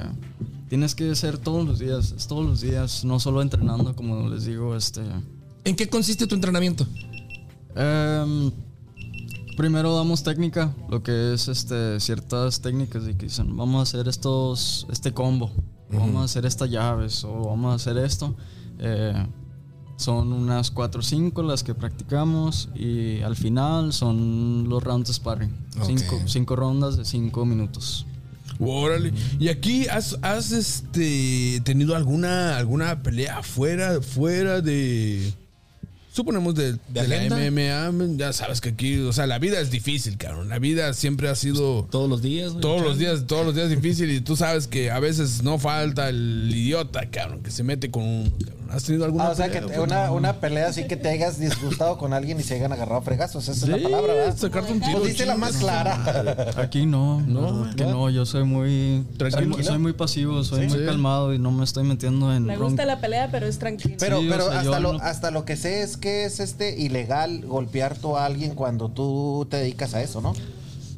tienes 0.68 0.94
que 0.94 1.16
ser 1.16 1.38
todos 1.38 1.66
los 1.66 1.80
días. 1.80 2.14
Es 2.18 2.28
todos 2.28 2.46
los 2.46 2.60
días. 2.60 3.06
No 3.06 3.18
solo 3.22 3.42
entrenando, 3.42 3.96
como 3.96 4.28
les 4.28 4.44
digo. 4.44 4.76
Este, 4.76 5.02
¿En 5.64 5.76
qué 5.76 5.88
consiste 5.88 6.28
tu 6.28 6.36
entrenamiento? 6.36 6.88
Em, 7.76 8.52
primero 9.58 9.96
damos 9.96 10.24
técnica, 10.24 10.74
lo 10.90 11.04
que 11.04 11.34
es 11.34 11.48
este, 11.48 12.00
ciertas 12.00 12.62
técnicas 12.62 13.06
de 13.06 13.16
que 13.16 13.26
dicen, 13.26 13.56
vamos 13.56 13.80
a 13.80 13.84
hacer 13.84 14.08
estos, 14.08 14.88
este 14.92 15.14
combo, 15.14 15.52
vamos 15.92 16.22
a 16.22 16.26
hacer 16.26 16.46
estas 16.46 16.70
llaves, 16.70 17.24
o 17.24 17.50
vamos 17.50 17.72
a 17.72 17.76
hacer 17.76 18.04
esto. 18.04 18.36
Eh, 18.80 19.14
son 19.98 20.32
unas 20.32 20.72
4 20.72 21.02
o 21.02 21.04
5 21.04 21.44
las 21.44 21.62
que 21.62 21.76
practicamos 21.76 22.70
y 22.74 23.20
al 23.22 23.36
final 23.36 23.92
son 23.92 24.70
los 24.70 24.82
rounds 24.82 25.10
de 25.10 25.14
sparring. 25.14 25.52
5 25.86 26.16
Ok. 26.16 26.22
cinco 26.26 26.56
rondas 26.56 26.96
de 26.96 27.04
5 27.04 27.46
minutos. 27.46 28.06
Órale. 28.60 29.14
¿Y 29.40 29.50
aquí 29.50 29.88
has, 29.88 30.18
has 30.22 30.52
este, 30.52 31.62
tenido 31.66 31.96
alguna, 31.96 32.58
alguna 32.58 33.04
pelea 33.04 33.44
fuera, 33.44 34.02
fuera 34.02 34.62
de. 34.62 35.34
Suponemos 36.12 36.56
de, 36.56 36.74
de 36.74 36.80
la 37.08 37.16
agenda? 37.16 37.38
MMA? 37.38 38.18
Ya 38.18 38.34
sabes 38.34 38.62
que 38.62 38.70
aquí, 38.70 39.00
o 39.00 39.14
sea, 39.14 39.28
la 39.28 39.38
vida 39.40 39.60
es 39.60 39.70
difícil, 39.72 40.18
cabrón. 40.18 40.50
La 40.50 40.60
vida 40.60 40.94
siempre 40.94 41.30
ha 41.30 41.36
sido. 41.36 41.88
Todos 41.92 42.10
los 42.10 42.22
días. 42.22 42.52
güey. 42.52 42.62
Todos 42.62 42.82
los 42.82 42.98
días, 42.98 43.26
todos 43.28 43.46
los 43.46 43.56
días 43.56 43.70
difícil 43.70 44.10
y 44.12 44.20
tú 44.22 44.36
sabes 44.36 44.68
que 44.68 44.90
a 44.92 45.00
veces 45.00 45.44
no 45.44 45.60
falta 45.60 46.10
el 46.10 46.50
idiota, 46.54 47.10
cabrón, 47.10 47.44
que 47.44 47.52
se 47.52 47.64
mete 47.64 47.92
con 47.92 48.04
un... 48.04 48.30
cabrón. 48.32 48.59
¿Has 48.72 48.84
tenido 48.84 49.06
alguna 49.06 49.26
Ah, 49.26 49.30
o 49.32 49.36
sea, 49.36 49.50
que 49.50 49.60
pelea, 49.62 49.76
te- 49.76 49.80
una, 49.82 50.12
una 50.12 50.34
pelea 50.40 50.68
así 50.68 50.86
que 50.86 50.96
te 50.96 51.10
hayas 51.10 51.40
disgustado 51.40 51.98
con 51.98 52.14
alguien 52.14 52.40
y 52.40 52.44
se 52.44 52.56
hayan 52.56 52.72
agarrado 52.72 53.00
a 53.00 53.02
fregazos. 53.02 53.44
Esa 53.44 53.52
es 53.54 53.60
Sí, 53.62 53.68
la 53.68 53.78
palabra, 53.82 54.14
¿verdad? 54.14 54.38
sacarte 54.38 54.72
un 54.74 54.80
tiro. 54.82 55.00
Pues 55.00 55.20
la 55.26 55.36
más 55.38 55.58
clara. 55.58 56.52
Aquí 56.58 56.86
no, 56.86 57.22
no, 57.22 57.70
que 57.76 57.84
no, 57.86 58.10
yo 58.10 58.26
soy 58.26 58.44
muy 58.44 59.06
Tranquilo. 59.18 59.56
soy, 59.56 59.64
soy 59.64 59.78
muy 59.80 59.94
pasivo, 59.94 60.44
soy 60.44 60.68
muy 60.68 60.80
Sí. 60.80 60.86
calmado 60.86 61.34
y 61.34 61.40
no 61.40 61.52
me 61.52 61.64
estoy 61.64 61.84
metiendo 61.84 62.34
en 62.34 62.48
Le 62.48 62.58
gusta 62.58 62.86
la 62.86 63.00
pelea, 63.02 63.30
pero 63.32 63.48
es 63.48 63.58
tranquilo. 63.60 63.96
Pero, 64.00 64.20
Sí, 64.22 64.28
o 64.28 64.32
pero 64.32 64.50
sea, 64.50 64.60
hasta, 64.60 64.80
lo, 64.80 64.94
no- 64.94 65.00
hasta 65.00 65.32
lo 65.32 65.46
que 65.46 65.56
sé 65.58 65.82
es 65.82 65.98
que 65.98 66.26
es 66.26 66.40
este 66.40 66.80
ilegal 66.80 67.46
golpear 67.46 67.98
tú 67.98 68.18
a 68.18 68.26
alguien 68.26 68.56
cuando 68.56 68.90
tú 68.90 69.48
te 69.50 69.58
dedicas 69.58 69.94
a 69.94 70.02
eso, 70.02 70.22
¿no? 70.22 70.34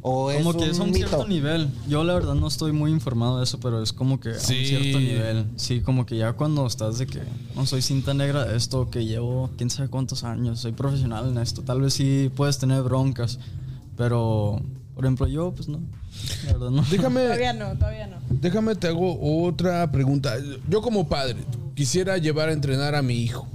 O 0.03 0.31
es 0.31 0.43
Como 0.43 0.57
que 0.57 0.69
es 0.69 0.79
a 0.79 0.83
un 0.83 0.91
mito. 0.91 1.07
cierto 1.07 1.27
nivel. 1.27 1.69
Yo 1.87 2.03
la 2.03 2.15
verdad 2.15 2.33
no 2.33 2.47
estoy 2.47 2.71
muy 2.71 2.89
informado 2.91 3.37
de 3.37 3.43
eso, 3.43 3.59
pero 3.59 3.83
es 3.83 3.93
como 3.93 4.19
que 4.19 4.29
a 4.31 4.39
Sí. 4.39 4.57
un 4.59 4.65
cierto 4.65 4.99
nivel. 4.99 5.45
Sí, 5.57 5.81
como 5.81 6.05
que 6.07 6.17
ya 6.17 6.33
cuando 6.33 6.65
estás 6.65 6.97
de 6.97 7.05
que 7.05 7.19
no 7.55 7.65
soy 7.67 7.83
cinta 7.83 8.13
negra 8.15 8.45
de 8.45 8.57
esto, 8.57 8.89
que 8.89 9.05
llevo 9.05 9.51
quién 9.57 9.69
sabe 9.69 9.89
cuántos 9.89 10.23
años, 10.23 10.59
soy 10.59 10.71
profesional 10.71 11.29
en 11.29 11.37
esto, 11.37 11.61
tal 11.61 11.81
vez 11.81 11.93
sí 11.93 12.31
puedes 12.35 12.57
tener 12.57 12.81
broncas, 12.81 13.37
pero 13.95 14.61
por 14.95 15.05
ejemplo 15.05 15.27
yo 15.27 15.51
pues 15.51 15.67
no. 15.67 15.79
La 16.45 16.53
verdad 16.53 16.69
no. 16.71 16.83
Déjame, 16.89 17.21
Todavía 17.23 17.53
no, 17.53 17.73
todavía 17.77 18.07
no. 18.07 18.17
déjame 18.29 18.75
te 18.75 18.87
hago 18.87 19.45
otra 19.45 19.91
pregunta. 19.91 20.33
Yo 20.67 20.81
como 20.81 21.07
padre 21.07 21.37
quisiera 21.75 22.17
llevar 22.17 22.49
a 22.49 22.53
entrenar 22.53 22.95
a 22.95 23.01
mi 23.01 23.15
hijo. 23.15 23.47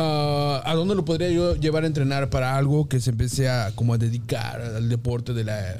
Ah, 0.00 0.62
¿A 0.64 0.74
dónde 0.76 0.94
lo 0.94 1.04
podría 1.04 1.28
yo 1.28 1.56
llevar 1.56 1.82
a 1.82 1.88
entrenar 1.88 2.30
para 2.30 2.56
algo 2.56 2.88
que 2.88 3.00
se 3.00 3.10
empiece 3.10 3.48
a 3.48 3.72
como 3.74 3.94
a 3.94 3.98
dedicar 3.98 4.60
al 4.60 4.88
deporte 4.88 5.34
de 5.34 5.42
la 5.42 5.76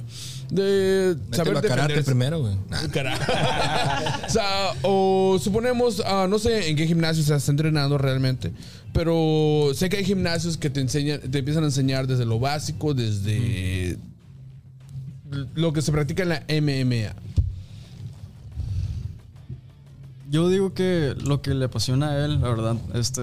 de 0.51 1.15
Mételo 1.31 1.59
a 1.59 1.63
karate 1.63 2.03
primero, 2.03 2.41
güey. 2.41 2.57
Cara- 2.93 3.17
o 4.27 4.29
sea, 4.31 4.71
o 4.83 5.39
suponemos, 5.41 6.03
ah, 6.05 6.27
no 6.29 6.41
sé 6.41 6.69
en 6.69 6.75
qué 6.75 6.89
gimnasio 6.89 7.23
se 7.23 7.33
está 7.37 7.53
entrenando 7.53 7.97
realmente, 7.97 8.51
pero 8.93 9.71
sé 9.75 9.89
que 9.89 9.99
hay 9.99 10.05
gimnasios 10.05 10.57
que 10.57 10.69
te 10.69 10.81
enseñan, 10.81 11.21
te 11.21 11.39
empiezan 11.39 11.63
a 11.63 11.67
enseñar 11.67 12.09
desde 12.09 12.25
lo 12.25 12.41
básico, 12.41 12.95
desde 12.95 13.99
lo 15.55 15.73
que 15.73 15.81
se 15.83 15.93
practica 15.93 16.25
en 16.25 16.29
la 16.31 16.43
MMA. 16.61 17.15
Yo 20.29 20.49
digo 20.49 20.75
que 20.75 21.15
lo 21.25 21.41
que 21.41 21.55
le 21.55 21.67
apasiona 21.67 22.11
a 22.11 22.25
él, 22.25 22.41
la 22.41 22.49
verdad, 22.49 22.77
este 22.95 23.23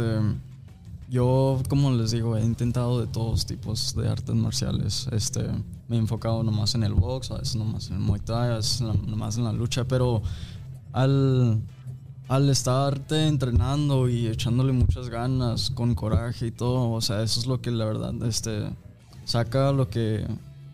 yo, 1.10 1.61
como 1.69 1.91
les 1.91 2.11
digo, 2.11 2.36
he 2.36 2.44
intentado 2.44 2.99
de 2.99 3.07
todos 3.07 3.45
tipos 3.45 3.95
de 3.95 4.10
artes 4.10 4.36
marciales. 4.36 5.07
Este, 5.11 5.44
me 5.88 5.98
he 5.98 5.99
enfocado 5.99 6.44
nomás 6.44 6.76
en 6.76 6.84
el 6.84 6.94
box, 6.94 7.32
a 7.32 7.38
veces 7.38 7.56
nomás 7.56 7.90
en 7.90 7.95
el 7.95 7.99
Muay 7.99 8.22
Thai, 8.22 8.52
a 8.52 8.56
veces 8.56 8.82
nomás 8.82 9.38
en 9.38 9.44
la 9.44 9.53
lucha, 9.53 9.84
pero 9.84 10.22
al, 10.94 11.61
al 12.27 12.49
estarte 12.49 13.27
entrenando 13.27 14.10
y 14.10 14.27
echándole 14.27 14.73
muchas 14.73 15.10
ganas, 15.10 15.69
con 15.69 15.94
coraje 15.94 16.48
y 16.48 16.52
todo, 16.52 16.91
o 16.91 17.02
sea, 17.02 17.22
eso 17.22 17.40
es 17.40 17.45
lo 17.45 17.61
que 17.61 17.69
la 17.72 17.86
verdad, 17.86 18.14
este, 18.23 18.69
saca 19.26 19.72
lo 19.72 19.90
que, 19.90 20.26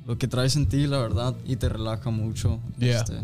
lo 0.07 0.17
que 0.17 0.27
traes 0.27 0.55
en 0.55 0.67
ti, 0.67 0.87
la 0.87 0.99
verdad, 0.99 1.35
y 1.45 1.57
te 1.57 1.67
relaja 1.67 2.09
mucho. 2.09 2.59
Yeah. 2.79 2.99
Este, 2.99 3.19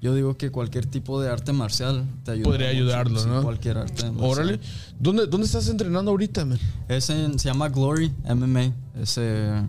yo 0.00 0.14
digo 0.14 0.36
que 0.36 0.50
cualquier 0.50 0.86
tipo 0.86 1.20
de 1.20 1.28
arte 1.30 1.52
marcial 1.52 2.04
te 2.24 2.32
ayuda. 2.32 2.44
Podría 2.44 2.68
mucho, 2.68 2.76
ayudarlo, 2.78 3.20
sí, 3.20 3.28
¿no? 3.28 3.42
Cualquier 3.42 3.78
arte. 3.78 4.04
marcial. 4.10 4.30
Órale. 4.30 4.60
¿Dónde, 4.98 5.26
¿Dónde 5.26 5.46
estás 5.46 5.68
entrenando 5.68 6.10
ahorita, 6.10 6.44
man? 6.44 6.58
Es 6.88 7.10
en- 7.10 7.38
se 7.38 7.48
llama 7.48 7.68
Glory 7.68 8.10
MMA. 8.24 8.72
Ese, 9.00 9.62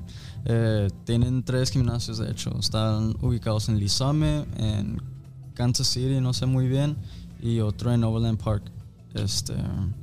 eh, 0.45 0.90
tienen 1.06 1.44
tres 1.44 1.70
gimnasios, 1.72 2.18
de 2.18 2.32
hecho. 2.32 2.58
Están 2.60 3.16
ubicados 3.22 3.68
en 3.70 3.78
Lisame, 3.80 4.45
en 4.58 5.02
Kansas 5.53 5.88
City, 5.88 6.20
no 6.22 6.34
sé 6.34 6.45
muy 6.45 6.68
bien, 6.68 6.95
y 7.41 7.60
otro 7.60 7.91
en 7.94 8.03
Overland 8.03 8.40
Park. 8.41 8.64
Este, 9.14 9.53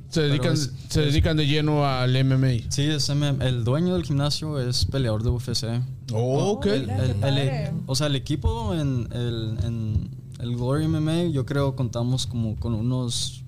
Se 0.09 0.21
dedican, 0.21 0.53
es- 0.53 0.71
se 0.87 1.01
dedican 1.01 1.35
de 1.35 1.47
lleno 1.47 1.83
al 1.83 2.15
MMA. 2.15 2.59
sí, 2.69 2.83
es 2.83 3.09
MM 3.09 3.41
el 3.43 3.63
dueño 3.63 3.95
del 3.95 4.03
gimnasio 4.03 4.59
es 4.59 4.85
peleador 4.85 5.23
de 5.23 5.29
UFC. 5.31 5.81
Oh, 6.13 6.51
ok. 6.51 6.65
El- 6.67 6.89
el- 6.91 6.99
el- 7.09 7.15
padre. 7.15 7.71
o 7.87 7.95
sea, 7.95 8.05
el 8.05 8.15
equipo 8.15 8.75
en 8.75 9.07
el, 9.11 9.57
en 9.63 10.09
el 10.39 10.55
Glory 10.55 10.87
MMA, 10.87 11.23
yo 11.31 11.45
creo 11.45 11.75
contamos 11.75 12.25
como 12.25 12.55
con 12.55 12.73
unos 12.73 13.43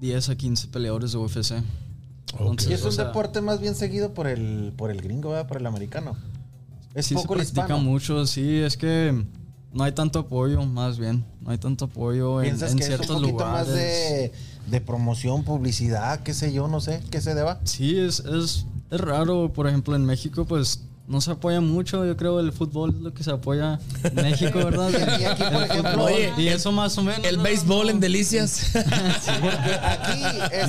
10 0.00 0.28
a 0.30 0.36
15 0.36 0.68
peleadores 0.68 1.12
de 1.12 1.18
UFC. 1.18 1.62
Entonces, 2.32 2.70
Y 2.70 2.72
es 2.74 2.82
o 2.82 2.86
un 2.86 2.92
sea, 2.92 3.06
deporte 3.06 3.40
más 3.40 3.60
bien 3.60 3.74
seguido 3.74 4.14
por 4.14 4.26
el, 4.26 4.72
por 4.76 4.90
el 4.90 5.00
gringo, 5.00 5.30
¿verdad? 5.30 5.48
Por 5.48 5.58
el 5.58 5.66
americano. 5.66 6.16
Es 6.94 7.06
sí 7.06 7.14
poco 7.14 7.34
se 7.34 7.40
practica 7.40 7.62
hispano. 7.62 7.80
mucho, 7.80 8.26
sí, 8.26 8.58
es 8.58 8.76
que 8.76 9.24
no 9.72 9.84
hay 9.84 9.92
tanto 9.92 10.18
apoyo, 10.20 10.64
más 10.64 10.98
bien. 10.98 11.24
No 11.40 11.50
hay 11.50 11.58
tanto 11.58 11.86
apoyo 11.86 12.40
en, 12.42 12.48
¿Piensas 12.48 12.72
en 12.72 12.78
que 12.78 12.82
es 12.84 12.88
ciertos 12.88 13.10
un 13.10 13.22
poquito 13.22 13.38
lugares. 13.38 13.68
más 13.68 13.74
de, 13.74 14.32
de 14.70 14.80
promoción, 14.80 15.44
publicidad, 15.44 16.22
qué 16.22 16.34
sé 16.34 16.52
yo, 16.52 16.68
no 16.68 16.80
sé, 16.80 17.00
qué 17.10 17.20
se 17.20 17.34
deba? 17.34 17.60
Sí, 17.64 17.98
es, 17.98 18.20
es, 18.20 18.66
es 18.90 19.00
raro. 19.00 19.52
Por 19.52 19.66
ejemplo, 19.66 19.96
en 19.96 20.04
México, 20.04 20.44
pues 20.44 20.82
no 21.12 21.20
se 21.20 21.30
apoya 21.30 21.60
mucho. 21.60 22.06
Yo 22.06 22.16
creo 22.16 22.40
el 22.40 22.52
fútbol 22.52 22.94
es 22.96 23.00
lo 23.02 23.12
que 23.12 23.22
se 23.22 23.30
apoya 23.30 23.78
en 24.02 24.14
México, 24.14 24.58
¿verdad? 24.64 24.90
Y 25.20 25.24
aquí, 25.24 25.42
por 25.52 25.62
ejemplo. 25.62 26.04
Oye, 26.04 26.32
y 26.38 26.48
eso 26.48 26.72
más 26.72 26.96
o 26.96 27.02
menos. 27.02 27.24
El 27.26 27.36
¿no? 27.36 27.42
béisbol 27.42 27.90
en. 27.90 28.00
Delicias. 28.00 28.70
Porque 28.72 29.74
aquí, 29.74 30.22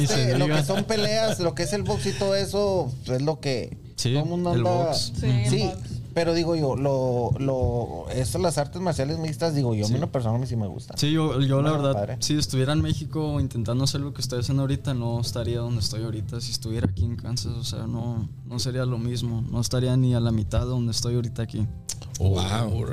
este, 0.04 0.38
lo 0.38 0.46
diga. 0.46 0.58
que 0.58 0.64
son 0.66 0.84
peleas, 0.84 1.40
lo 1.40 1.56
que 1.56 1.64
es 1.64 1.72
el 1.72 1.84
box 1.84 2.06
y 2.08 2.12
todo 2.12 2.36
eso, 2.36 2.92
es 3.08 3.22
lo 3.22 3.40
que 3.40 3.78
Sí, 3.96 4.12
todo 4.14 4.24
el 4.24 4.30
mundo 4.30 4.52
el 4.52 4.58
anda. 4.60 4.70
box. 4.70 5.14
Sí, 5.18 5.26
el 5.26 5.50
Sí, 5.50 5.60
box. 5.64 5.78
Pero 6.14 6.34
digo 6.34 6.56
yo, 6.56 6.76
lo, 6.76 7.32
lo, 7.40 8.10
eso, 8.14 8.38
las 8.40 8.58
artes 8.58 8.82
marciales 8.82 9.20
mixtas, 9.20 9.56
digo 9.56 9.74
yo, 9.74 9.86
a 9.86 9.90
mí 9.90 9.96
una 9.96 10.12
persona 10.12 10.36
a 10.36 10.40
mí 10.40 10.48
sí 10.48 10.56
me 10.56 10.68
gusta. 10.68 10.96
Sí, 10.98 11.12
yo, 11.12 11.40
yo 11.42 11.62
la 11.62 11.72
verdad, 11.72 11.94
padre. 11.94 12.18
si 12.20 12.36
estuviera 12.38 12.74
en 12.74 12.82
México 12.82 13.40
intentando 13.40 13.84
hacer 13.84 14.02
lo 14.02 14.14
que 14.14 14.22
estoy 14.22 14.40
haciendo 14.40 14.64
ahorita, 14.64 14.94
no 14.94 15.20
estaría 15.20 15.60
donde 15.60 15.82
estoy 15.82 16.04
ahorita. 16.04 16.40
Si 16.42 16.52
estuviera 16.52 16.88
aquí 16.90 17.04
en 17.06 17.16
Kansas, 17.16 17.54
o 17.54 17.64
sea, 17.64 17.88
no, 17.88 18.30
no 18.46 18.60
sería 18.60 18.86
lo 18.86 18.98
mismo. 18.98 19.44
No 19.50 19.62
estaría 19.62 19.96
ni 19.98 20.14
a 20.14 20.20
la 20.20 20.32
mitad 20.32 20.62
de 20.62 20.68
donde 20.68 20.92
estoy 20.92 21.16
ahorita 21.16 21.44
aquí. 21.44 21.68
Wow. 22.20 22.86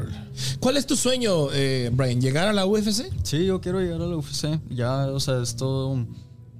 ¿Cuál 0.61 0.77
es 0.77 0.87
tu 0.87 0.97
sueño, 0.97 1.53
eh, 1.53 1.91
Brian? 1.93 2.21
¿Llegar 2.21 2.49
a 2.49 2.53
la 2.53 2.67
UFC? 2.67 3.11
Sí, 3.23 3.45
yo 3.45 3.61
quiero 3.61 3.81
llegar 3.81 4.01
a 4.01 4.07
la 4.07 4.17
UFC. 4.17 4.61
Ya, 4.71 5.07
o 5.07 5.21
sea, 5.21 5.43
esto 5.43 6.07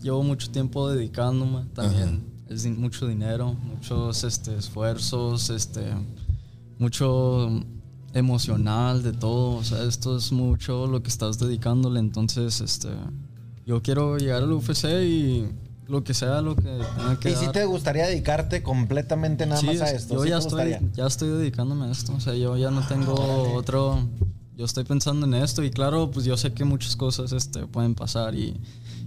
llevo 0.01 0.23
mucho 0.23 0.51
tiempo 0.51 0.91
dedicándome 0.91 1.65
también. 1.75 2.25
Es 2.49 2.67
mucho 2.67 3.07
dinero, 3.07 3.55
muchos 3.55 4.25
este, 4.25 4.57
esfuerzos, 4.57 5.51
este, 5.51 5.85
mucho 6.81 7.49
emocional 8.15 9.03
de 9.05 9.13
todo. 9.13 9.57
O 9.57 9.63
sea, 9.65 9.85
esto 9.85 10.17
es 10.17 10.33
mucho 10.33 10.87
lo 10.89 11.03
que 11.03 11.09
estás 11.09 11.39
dedicándole. 11.39 12.01
Entonces, 12.01 12.61
este, 12.61 12.89
yo 13.67 13.81
quiero 13.83 14.19
llegar 14.19 14.43
a 14.43 14.47
la 14.47 14.55
UFC 14.55 14.85
y 15.05 15.47
lo 15.87 16.03
que 16.05 16.15
sea 16.15 16.41
lo 16.41 16.55
que 16.57 16.63
tenga 16.63 17.19
que 17.21 17.31
¿Y 17.31 17.35
si 17.35 17.45
dar. 17.47 17.53
te 17.53 17.65
gustaría 17.65 18.07
dedicarte 18.07 18.63
completamente 18.63 19.45
nada 19.47 19.61
Sí, 19.61 19.67
más 19.67 19.81
a 19.83 19.91
es- 19.91 20.03
esto? 20.03 20.15
Yo 20.15 20.23
¿Sí 20.25 20.29
ya 20.31 20.39
estoy? 20.39 20.73
Ah, 20.73 20.81
ya 20.95 21.07
estoy 21.07 21.29
dedicándome 21.31 21.87
a 21.87 21.91
esto. 21.91 22.13
O 22.15 22.21
sea, 22.21 22.35
yo 22.35 22.57
ya 22.57 22.71
no 22.71 22.87
tengo 22.87 23.15
otro. 23.55 23.99
Yo 24.57 24.65
estoy 24.67 24.85
pensando 24.85 25.27
en 25.27 25.35
esto 25.35 25.63
y 25.65 25.71
claro, 25.71 26.11
pues 26.11 26.27
yo 26.27 26.37
sé 26.37 26.53
que 26.53 26.65
muchas 26.65 26.95
cosas 26.97 27.33
este, 27.33 27.67
pueden 27.67 27.95
pasar 27.95 28.35
y, 28.35 28.61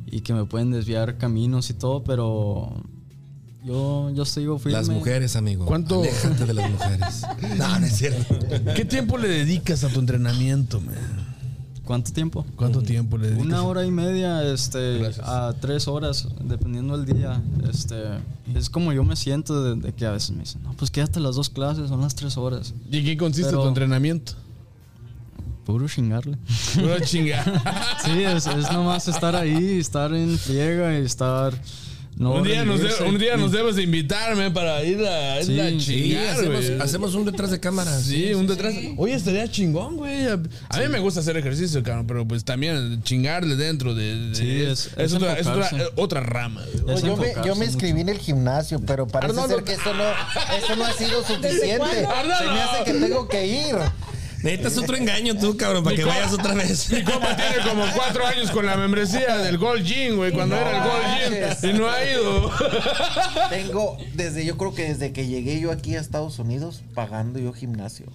y 0.07 0.21
que 0.21 0.33
me 0.33 0.45
pueden 0.45 0.71
desviar 0.71 1.17
caminos 1.19 1.69
y 1.69 1.73
todo, 1.75 2.03
pero 2.03 2.73
yo, 3.63 4.09
yo 4.11 4.25
sigo 4.25 4.57
firme. 4.59 4.77
Las 4.77 4.89
mujeres, 4.89 5.35
amigo. 5.35 5.65
¿Cuánto- 5.65 6.01
Aléjate 6.01 6.45
de 6.45 6.53
las 6.53 6.69
mujeres. 6.71 7.25
no, 7.57 7.79
no 7.79 7.85
es 7.85 7.95
cierto. 7.97 8.35
¿Qué 8.75 8.85
tiempo 8.85 9.17
le 9.17 9.27
dedicas 9.27 9.83
a 9.83 9.89
tu 9.89 9.99
entrenamiento, 9.99 10.81
man? 10.81 10.95
¿Cuánto 11.85 12.13
tiempo? 12.13 12.45
¿Cuánto 12.55 12.81
tiempo 12.81 13.17
le 13.17 13.27
dedicas? 13.27 13.45
Una 13.45 13.63
hora 13.63 13.85
y 13.85 13.91
media, 13.91 14.41
este, 14.43 14.99
Gracias. 14.99 15.27
a 15.27 15.53
tres 15.59 15.87
horas, 15.89 16.27
dependiendo 16.41 16.97
del 16.97 17.17
día. 17.17 17.41
Este, 17.69 17.95
es 18.55 18.69
como 18.69 18.93
yo 18.93 19.03
me 19.03 19.17
siento 19.17 19.61
de, 19.75 19.81
de 19.81 19.93
que 19.93 20.05
a 20.05 20.11
veces 20.11 20.31
me 20.31 20.39
dicen, 20.43 20.63
no, 20.63 20.71
pues 20.73 20.91
quédate 20.91 21.19
las 21.19 21.35
dos 21.35 21.49
clases, 21.49 21.89
son 21.89 21.99
las 21.99 22.15
tres 22.15 22.37
horas. 22.37 22.73
¿Y 22.89 22.99
en 22.99 23.05
qué 23.05 23.17
consiste 23.17 23.49
Pero- 23.51 23.63
tu 23.63 23.67
entrenamiento? 23.67 24.31
Puro 25.65 25.87
chingarle. 25.87 26.37
Pura 26.75 26.99
chingada. 27.01 27.97
Sí, 28.05 28.21
es, 28.23 28.47
es 28.47 28.71
nomás 28.71 29.07
estar 29.07 29.33
ahí, 29.35 29.79
estar 29.79 30.13
en 30.13 30.37
friega 30.37 30.97
y 30.99 31.03
estar. 31.05 31.53
No 32.15 32.33
un 32.35 32.43
día, 32.43 32.63
nos, 32.63 32.79
de- 32.79 33.03
un 33.05 33.17
día 33.17 33.37
nos 33.37 33.51
debes 33.51 33.75
de 33.75 33.83
invitarme 33.83 34.51
para 34.51 34.83
ir 34.83 35.03
a, 35.03 35.39
ir 35.41 35.45
Sí, 35.45 35.59
a 35.59 35.69
Sí, 35.69 35.77
chingar, 35.77 36.37
hacemos, 36.81 37.15
un 37.15 37.25
detrás 37.25 37.49
de 37.51 37.59
cámara. 37.59 37.99
Sí, 37.99 38.33
un 38.33 38.45
detrás. 38.45 38.73
Oye, 38.97 39.13
estaría 39.15 39.47
chingón, 39.49 39.97
güey. 39.97 40.27
A, 40.27 40.33
a 40.69 40.79
mí 40.79 40.87
me 40.89 40.99
gusta 40.99 41.21
hacer 41.21 41.35
ejercicio, 41.37 41.81
cabrón, 41.81 42.05
pero 42.07 42.27
pues 42.27 42.43
también 42.43 43.01
chingarle 43.03 43.55
dentro 43.55 43.95
de. 43.95 44.15
de- 44.29 44.35
Sí, 44.35 44.61
es- 44.61 44.91
es 44.95 45.13
otra, 45.13 45.39
es 45.39 45.47
otra, 45.47 45.69
eh, 45.71 45.89
otra 45.95 46.19
rama. 46.21 46.63
Es 46.87 47.01
yo, 47.01 47.17
me, 47.17 47.27
enfocarse 47.29 47.47
yo 47.49 47.55
me 47.55 47.59
mucho. 47.59 47.63
inscribí 47.71 48.01
en 48.01 48.09
el 48.09 48.19
gimnasio, 48.19 48.79
pero 48.85 49.07
parece 49.07 49.31
Arnoldo. 49.31 49.55
ser 49.55 49.63
que 49.63 49.73
eso 49.73 49.93
no, 49.93 50.03
eso 50.57 50.75
no 50.75 50.85
ha 50.85 50.93
sido 50.93 51.23
suficiente. 51.23 51.85
Se 51.89 52.45
me 52.45 52.61
hace 52.61 52.83
que 52.85 52.93
tengo 52.93 53.27
que 53.27 53.47
ir. 53.47 53.75
Necesitas 54.43 54.77
otro 54.77 54.97
engaño 54.97 55.35
tú, 55.37 55.55
cabrón, 55.55 55.83
para 55.83 55.95
que 55.95 56.03
vayas 56.03 56.33
otra 56.33 56.53
vez. 56.53 56.91
Mi 56.91 57.01
compa 57.03 57.35
tiene 57.35 57.67
como 57.67 57.85
cuatro 57.95 58.25
años 58.27 58.51
con 58.51 58.65
la 58.65 58.75
membresía 58.75 59.37
del 59.37 59.57
Gold 59.57 59.85
Gym, 59.85 60.17
güey, 60.17 60.31
cuando 60.33 60.55
No 60.55 60.61
era 60.61 60.77
el 60.77 60.89
Gold 60.89 61.03
manches. 61.03 61.61
Gym. 61.61 61.69
Y 61.69 61.79
no 61.79 61.89
ha 61.89 62.03
ido. 62.03 62.51
Tengo, 63.49 63.97
desde 64.15 64.45
yo 64.45 64.57
creo 64.57 64.75
que 64.75 64.83
desde 64.83 65.13
que 65.13 65.27
llegué 65.27 65.59
yo 65.59 65.71
aquí 65.71 65.95
a 65.95 66.01
Estados 66.01 66.39
Unidos, 66.39 66.81
pagando 66.93 67.39
yo 67.39 67.53
gimnasio. 67.53 68.05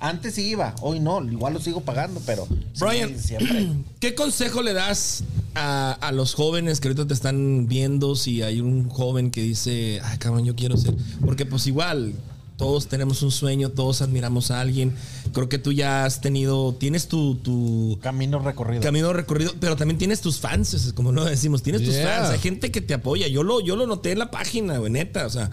Antes 0.00 0.34
sí 0.34 0.42
iba, 0.46 0.76
hoy 0.80 1.00
no, 1.00 1.24
igual 1.24 1.54
lo 1.54 1.60
sigo 1.60 1.80
pagando, 1.80 2.20
pero 2.24 2.46
Brian. 2.78 3.18
siempre. 3.18 3.68
¿Qué 4.00 4.14
consejo 4.14 4.62
le 4.62 4.72
das 4.72 5.24
a, 5.56 5.92
a 5.92 6.12
los 6.12 6.34
jóvenes 6.34 6.78
que 6.80 6.88
ahorita 6.88 7.06
te 7.08 7.14
están 7.14 7.66
viendo 7.66 8.14
si 8.14 8.42
hay 8.42 8.60
un 8.60 8.88
joven 8.88 9.32
que 9.32 9.40
dice, 9.42 10.00
ay 10.04 10.18
cabrón, 10.18 10.44
yo 10.44 10.54
quiero 10.54 10.76
ser? 10.76 10.94
Porque 11.24 11.46
pues 11.46 11.66
igual, 11.66 12.12
todos 12.58 12.88
tenemos 12.88 13.22
un 13.22 13.30
sueño, 13.30 13.70
todos 13.70 14.02
admiramos 14.02 14.50
a 14.50 14.60
alguien. 14.60 14.92
Creo 15.32 15.48
que 15.48 15.58
tú 15.58 15.70
ya 15.72 16.04
has 16.04 16.20
tenido, 16.20 16.74
tienes 16.74 17.06
tu, 17.06 17.36
tu 17.36 17.98
Camino 18.02 18.40
recorrido. 18.40 18.82
camino 18.82 19.12
recorrido, 19.12 19.52
pero 19.60 19.76
también 19.76 19.96
tienes 19.96 20.20
tus 20.20 20.40
fans, 20.40 20.74
es 20.74 20.92
como 20.92 21.12
no 21.12 21.24
decimos, 21.24 21.62
tienes 21.62 21.84
tus 21.84 21.94
fans, 21.96 22.30
hay 22.30 22.38
gente 22.40 22.72
que 22.72 22.80
te 22.80 22.94
apoya. 22.94 23.28
Yo 23.28 23.44
lo, 23.44 23.60
yo 23.60 23.76
lo 23.76 23.86
noté 23.86 24.10
en 24.10 24.18
la 24.18 24.32
página, 24.32 24.76
güey, 24.78 24.90
neta. 24.90 25.24
O 25.24 25.30
sea, 25.30 25.50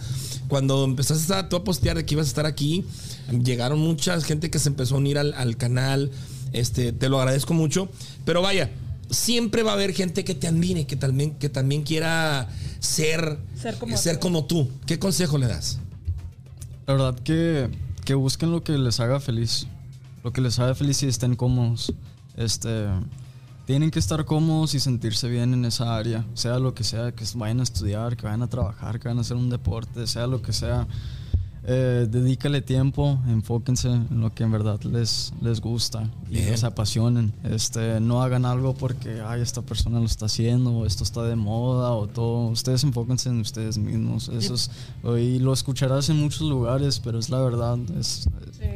cuando 0.47 0.83
empezaste 0.83 1.31
a, 1.31 1.47
tú 1.47 1.57
a 1.57 1.63
postear 1.63 1.95
de 1.95 2.05
que 2.05 2.15
ibas 2.15 2.25
a 2.25 2.29
estar 2.29 2.45
aquí, 2.47 2.85
llegaron 3.43 3.77
mucha 3.77 4.19
gente 4.21 4.49
que 4.49 4.57
se 4.57 4.69
empezó 4.69 4.95
a 4.95 4.97
unir 4.97 5.19
al, 5.19 5.33
al 5.35 5.57
canal. 5.57 6.09
Este, 6.53 6.91
te 6.91 7.07
lo 7.07 7.19
agradezco 7.19 7.53
mucho. 7.53 7.87
Pero 8.25 8.41
vaya, 8.41 8.71
siempre 9.11 9.61
va 9.61 9.71
a 9.71 9.73
haber 9.75 9.93
gente 9.93 10.23
que 10.23 10.33
te 10.33 10.47
admire, 10.47 10.87
que 10.87 10.95
también, 10.95 11.35
que 11.35 11.49
también 11.49 11.83
quiera 11.83 12.49
ser, 12.79 13.37
Ser 13.61 13.75
como 13.77 13.95
ser 13.95 14.15
tú. 14.15 14.21
como 14.21 14.45
tú. 14.45 14.69
¿Qué 14.87 14.97
consejo 14.97 15.37
le 15.37 15.45
das? 15.47 15.77
La 16.87 16.93
verdad 16.93 17.19
que, 17.19 17.69
que 18.03 18.13
busquen 18.13 18.51
lo 18.51 18.63
que 18.63 18.77
les 18.77 18.99
haga 18.99 19.19
feliz. 19.19 19.67
Lo 20.23 20.31
que 20.31 20.41
les 20.41 20.59
haga 20.59 20.75
feliz 20.75 21.01
y 21.03 21.07
estén 21.07 21.35
cómodos. 21.35 21.93
Este, 22.37 22.87
tienen 23.65 23.89
que 23.89 23.97
estar 23.97 24.23
cómodos 24.25 24.75
y 24.75 24.79
sentirse 24.79 25.27
bien 25.27 25.53
en 25.53 25.65
esa 25.65 25.95
área. 25.95 26.23
Sea 26.35 26.59
lo 26.59 26.75
que 26.75 26.83
sea, 26.83 27.11
que 27.11 27.25
vayan 27.35 27.59
a 27.59 27.63
estudiar, 27.63 28.15
que 28.15 28.23
vayan 28.23 28.43
a 28.43 28.47
trabajar, 28.47 28.99
que 28.99 29.07
vayan 29.07 29.17
a 29.17 29.21
hacer 29.21 29.37
un 29.37 29.49
deporte, 29.49 30.05
sea 30.05 30.27
lo 30.27 30.43
que 30.43 30.53
sea. 30.53 30.87
Eh, 31.67 32.05
dedícale 32.09 32.61
tiempo, 32.61 33.17
enfóquense 33.27 33.87
en 33.87 34.21
lo 34.21 34.31
que 34.35 34.43
en 34.43 34.51
verdad 34.51 34.79
les, 34.83 35.33
les 35.41 35.61
gusta 35.61 36.07
y 36.29 36.35
Bien. 36.35 36.51
les 36.51 36.63
apasionen. 36.63 37.33
Este, 37.43 37.99
no 37.99 38.21
hagan 38.21 38.45
algo 38.45 38.75
porque 38.75 39.21
ay, 39.25 39.41
esta 39.41 39.63
persona 39.63 39.99
lo 39.99 40.05
está 40.05 40.27
haciendo, 40.27 40.71
o 40.71 40.85
esto 40.85 41.03
está 41.03 41.23
de 41.23 41.35
moda, 41.35 41.91
o 41.91 42.05
todo. 42.05 42.49
Ustedes 42.49 42.83
enfóquense 42.83 43.29
en 43.29 43.39
ustedes 43.39 43.79
mismos. 43.79 44.29
Eso 44.29 44.53
es, 44.53 44.69
y 45.19 45.39
lo 45.39 45.53
escucharás 45.53 46.09
en 46.09 46.17
muchos 46.19 46.41
lugares, 46.41 46.99
pero 47.03 47.17
es 47.17 47.29
la 47.29 47.39
verdad. 47.39 47.79
Es, 47.99 48.27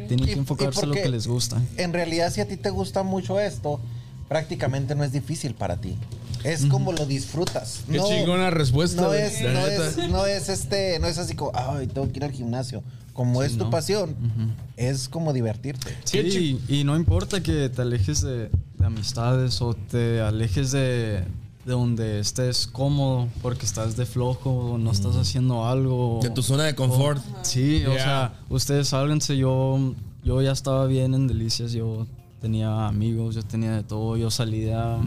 Tienen 0.08 0.28
Y- 0.28 0.34
que 0.34 0.40
enfocarse 0.40 0.82
en 0.84 0.90
lo 0.90 0.96
que 0.96 1.10
les 1.10 1.28
gusta. 1.28 1.62
En 1.78 1.94
realidad, 1.94 2.32
si 2.34 2.42
a 2.42 2.48
ti 2.48 2.58
te 2.58 2.72
gusta 2.72 3.04
mucho 3.04 3.40
esto, 3.40 3.80
prácticamente 4.28 4.96
no 4.96 5.04
es 5.04 5.12
difícil 5.12 5.54
para 5.54 5.78
ti. 5.78 5.96
Es 6.44 6.66
como 6.66 6.92
lo 6.94 7.06
disfrutas. 7.06 7.82
Qué 7.90 8.00
chingona 8.00 8.50
respuesta, 8.50 9.02
No 9.02 9.14
es, 9.14 9.42
la 9.42 9.54
no 9.54 9.68
es, 9.68 9.98
no 10.10 10.26
es 10.26 10.50
este, 10.50 11.00
no 11.00 11.08
es 11.08 11.18
así 11.18 11.36
como, 11.36 11.52
ay, 11.54 11.88
tengo 11.88 12.10
que 12.12 12.18
ir 12.18 12.24
al 12.24 12.32
gimnasio. 12.32 12.84
Como 13.14 13.44
es 13.44 13.58
tu 13.58 13.66
no. 13.66 13.70
pasión, 13.70 14.16
es 14.78 15.10
como 15.10 15.34
divertirte. 15.34 15.94
Sí, 16.06 16.60
y 16.70 16.84
no 16.86 16.96
importa 16.96 17.44
que 17.44 17.68
te 17.68 17.82
alejes 17.82 18.22
de, 18.22 18.50
de 18.78 18.86
amistades 18.86 19.62
o 19.62 19.74
te 19.74 20.22
alejes 20.22 20.72
de, 20.72 21.24
de 21.66 21.72
donde 21.74 22.20
estés 22.20 22.66
cómodo 22.66 23.28
porque 23.42 23.66
estás 23.66 23.98
de 23.98 24.06
flojo 24.06 24.50
o 24.52 24.78
no 24.78 24.92
estás 24.92 25.18
haciendo 25.18 25.68
algo. 25.68 26.20
De 26.24 26.30
tu 26.30 26.42
zona 26.42 26.64
de 26.64 26.76
confort. 26.76 27.22
Sí, 27.42 27.86
o 27.86 27.94
sea, 27.94 28.34
ustedes 28.50 28.88
sálganse, 28.88 29.36
yo, 29.38 29.94
yo 30.24 30.42
ya 30.42 30.52
estaba 30.54 30.86
bien 30.86 31.14
en 31.14 31.28
Delicias, 31.28 31.74
yo 31.74 32.08
tenía 32.40 32.88
amigos, 32.88 33.36
yo 33.36 33.44
tenía 33.44 33.74
de 33.76 33.84
todo, 33.84 34.16
yo 34.18 34.32
salía, 34.32 34.98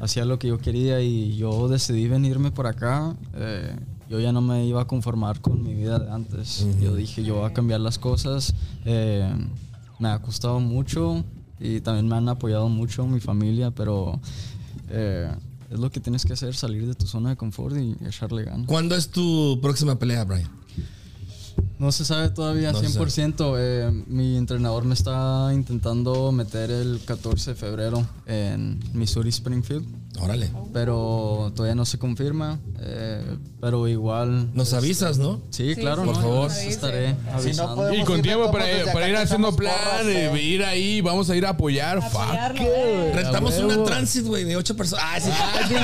hacía 0.00 0.24
lo 0.24 0.38
que 0.38 0.48
yo 0.48 0.58
quería 0.58 1.00
y 1.00 1.36
yo 1.36 1.68
decidí 1.68 2.08
venirme 2.08 2.50
por 2.50 2.66
acá. 2.66 3.14
eh, 3.34 3.76
yo 4.08 4.18
ya 4.18 4.32
no 4.32 4.40
me 4.40 4.66
iba 4.66 4.82
a 4.82 4.86
conformar 4.86 5.40
con 5.40 5.62
mi 5.62 5.72
vida 5.72 6.00
de 6.00 6.10
antes. 6.10 6.66
Yo 6.82 6.96
dije, 6.96 7.22
yo 7.22 7.36
voy 7.36 7.48
a 7.48 7.52
cambiar 7.54 7.80
las 7.80 7.96
cosas. 7.98 8.54
eh, 8.84 9.32
me 10.00 10.08
ha 10.08 10.18
costado 10.20 10.58
mucho 10.58 11.22
y 11.60 11.80
también 11.80 12.08
me 12.08 12.16
han 12.16 12.28
apoyado 12.28 12.68
mucho 12.68 13.06
mi 13.06 13.20
familia, 13.20 13.70
pero 13.70 14.18
eh, 14.88 15.30
es 15.70 15.78
lo 15.78 15.90
que 15.90 16.00
tienes 16.00 16.24
que 16.24 16.32
hacer, 16.32 16.56
salir 16.56 16.86
de 16.88 16.94
tu 16.94 17.06
zona 17.06 17.30
de 17.30 17.36
confort 17.36 17.76
y 17.76 17.94
echarle 18.04 18.44
ganas. 18.44 18.66
¿Cuándo 18.66 18.96
es 18.96 19.10
tu 19.10 19.60
próxima 19.62 19.96
pelea, 19.96 20.24
Brian? 20.24 20.50
No 21.80 21.92
se 21.92 22.04
sabe 22.04 22.28
todavía 22.28 22.72
No 22.72 22.78
se 22.78 22.88
100%. 22.88 23.54
eh, 23.58 23.90
mi 24.06 24.36
entrenador 24.36 24.84
me 24.84 24.92
está 24.92 25.48
intentando 25.54 26.30
meter 26.30 26.70
el 26.70 27.00
14 27.06 27.52
de 27.52 27.56
febrero 27.56 28.06
en 28.26 28.78
Missouri 28.92 29.30
Springfield, 29.30 29.86
Órale. 30.20 30.50
pero 30.74 31.50
todavía 31.56 31.74
no 31.74 31.86
se 31.86 31.98
confirma. 31.98 32.58
eh, 32.80 33.38
pero 33.60 33.86
igual. 33.88 34.48
Nos 34.54 34.72
avisas, 34.72 35.18
¿no? 35.18 35.40
Sí, 35.50 35.74
Sí, 35.74 35.80
claro, 35.80 36.02
sí, 36.02 36.08
no, 36.08 36.12
por 36.14 36.22
favor. 36.22 36.50
estaré 36.50 37.14
Si 37.40 37.52
no 37.52 37.94
Y 37.94 38.04
con 38.04 38.16
ir, 38.18 38.22
tiempo 38.22 38.46
de 38.46 38.52
para, 38.52 38.92
para 38.92 39.08
ir 39.08 39.16
haciendo 39.16 39.54
plan, 39.54 39.74
porras, 39.74 40.06
eh, 40.06 40.42
ir 40.42 40.64
ahí, 40.64 41.00
vamos 41.02 41.28
a 41.30 41.36
ir 41.36 41.44
a 41.46 41.50
apoyar. 41.50 41.98
Apoyarlo, 41.98 42.58
Fuck 42.58 42.66
eh. 42.66 43.12
Rentamos 43.14 43.58
una 43.58 43.84
transit, 43.84 44.24
güey, 44.26 44.44
de 44.44 44.56
ocho 44.56 44.76
personas. 44.76 45.04
Ah, 45.06 45.18
sí. 45.20 45.74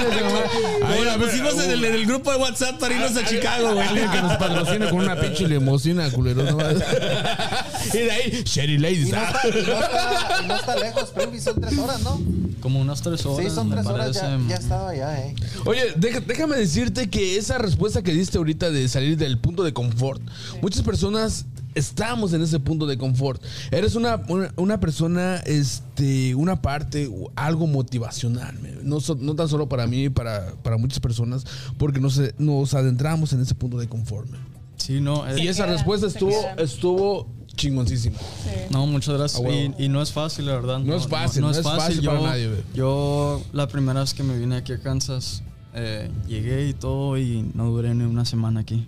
La 1.05 1.19
pusimos 1.19 1.55
en 1.63 1.71
el, 1.71 2.07
grupo 2.07 2.33
de 2.33 2.39
WhatsApp 2.39 2.79
para 2.79 2.95
irnos 2.95 3.17
a 3.17 3.25
Chicago, 3.25 3.75
güey. 3.75 3.89
Que 4.11 4.23
nos 4.23 4.37
patrocine 4.37 4.91
con 4.91 5.01
una 5.01 5.17
pinche 5.21 5.47
limusina, 5.95 6.11
culero. 6.11 6.43
¿no? 6.45 6.59
y 7.95 7.99
de 7.99 8.11
ahí, 8.11 8.43
Sherry 8.45 8.75
Y 8.75 8.79
Ladies. 8.79 9.09
no 9.11 9.17
está, 9.23 9.49
y 9.49 9.53
no 9.53 9.59
está, 9.59 10.43
y 10.45 10.47
no 10.49 10.57
está 10.57 10.77
lejos, 10.77 11.03
Springfield 11.05 11.43
son 11.45 11.61
tres 11.61 11.79
horas, 11.79 12.01
¿no? 12.03 12.21
Como 12.61 12.81
unas 12.81 13.01
tres 13.03 13.25
horas. 13.27 13.47
Sí, 13.49 13.55
son 13.55 13.69
me 13.69 13.77
tres 13.77 13.87
horas, 13.87 14.13
ya, 14.15 14.21
parece. 14.23 14.49
ya 14.49 14.57
estaba 14.57 14.95
ya, 14.95 15.19
eh. 15.21 15.35
Oye, 15.65 15.83
deja- 15.97 16.21
déjame 16.21 16.57
decirte 16.57 17.09
que 17.09 17.37
esa 17.37 17.59
respuesta 17.59 18.03
que 18.03 18.13
diste 18.13 18.39
ahorita 18.39 18.71
de 18.71 18.89
salir 18.89 19.17
del 19.17 19.39
punto 19.39 19.63
de 19.63 19.73
confort, 19.73 20.21
muchas 20.63 20.83
personas 20.83 21.47
estamos 21.75 22.33
en 22.33 22.41
ese 22.43 22.59
punto 22.59 22.87
de 22.87 22.97
confort. 22.97 23.43
Eres 23.71 23.95
una, 23.97 24.17
una, 24.29 24.51
una 24.57 24.81
persona, 24.81 25.37
este, 25.45 26.35
una 26.35 26.63
parte, 26.63 27.07
o 27.13 27.31
algo 27.37 27.67
motivacional. 27.67 28.59
me- 28.61 28.77
No, 28.83 29.01
so- 29.01 29.17
no 29.21 29.35
tan 29.37 29.49
solo 29.49 29.69
para 29.69 29.87
mí, 29.87 30.09
para, 30.09 30.53
para 30.63 30.79
muchas 30.79 31.01
personas, 31.01 31.45
porque 31.79 32.01
nos, 32.01 32.21
nos 32.39 32.73
adentramos 32.75 33.33
en 33.35 33.43
ese 33.43 33.55
punto 33.55 33.79
de 33.79 33.89
confort. 33.89 34.29
me. 34.31 34.56
Sí, 34.77 35.01
no. 35.01 35.27
es- 35.27 35.39
Y 35.39 35.49
esa 35.49 35.65
queda, 35.65 35.75
respuesta 35.77 36.07
estuvo, 36.07 36.33
estuvo 36.59 37.27
chingoncísima. 37.55 38.19
Sí. 38.19 38.51
No, 38.71 38.87
muchas 38.87 39.17
gracias. 39.17 39.43
Y, 39.79 39.85
y 39.85 39.89
no 39.89 40.03
es 40.03 40.13
fácil, 40.13 40.47
la 40.47 40.53
verdad. 40.55 40.79
No 40.81 40.95
es 40.97 41.07
fácil, 41.07 41.43
no 41.43 41.51
es 41.51 41.63
fácil 41.63 42.05
para 42.05 42.19
yo, 42.21 42.27
nadie, 42.27 42.49
güey. 42.49 42.61
Yo, 42.75 43.43
la 43.53 43.67
primera 43.69 44.01
vez 44.01 44.13
que 44.15 44.23
me 44.23 44.37
vine 44.39 44.57
aquí 44.57 44.73
a 44.73 44.79
Kansas, 44.81 45.43
eh, 45.75 46.11
llegué 46.29 46.69
y 46.69 46.73
todo 46.75 47.17
y 47.19 47.51
no 47.55 47.67
duré 47.71 47.95
ni 47.95 48.05
una 48.05 48.25
semana 48.25 48.61
aquí. 48.61 48.87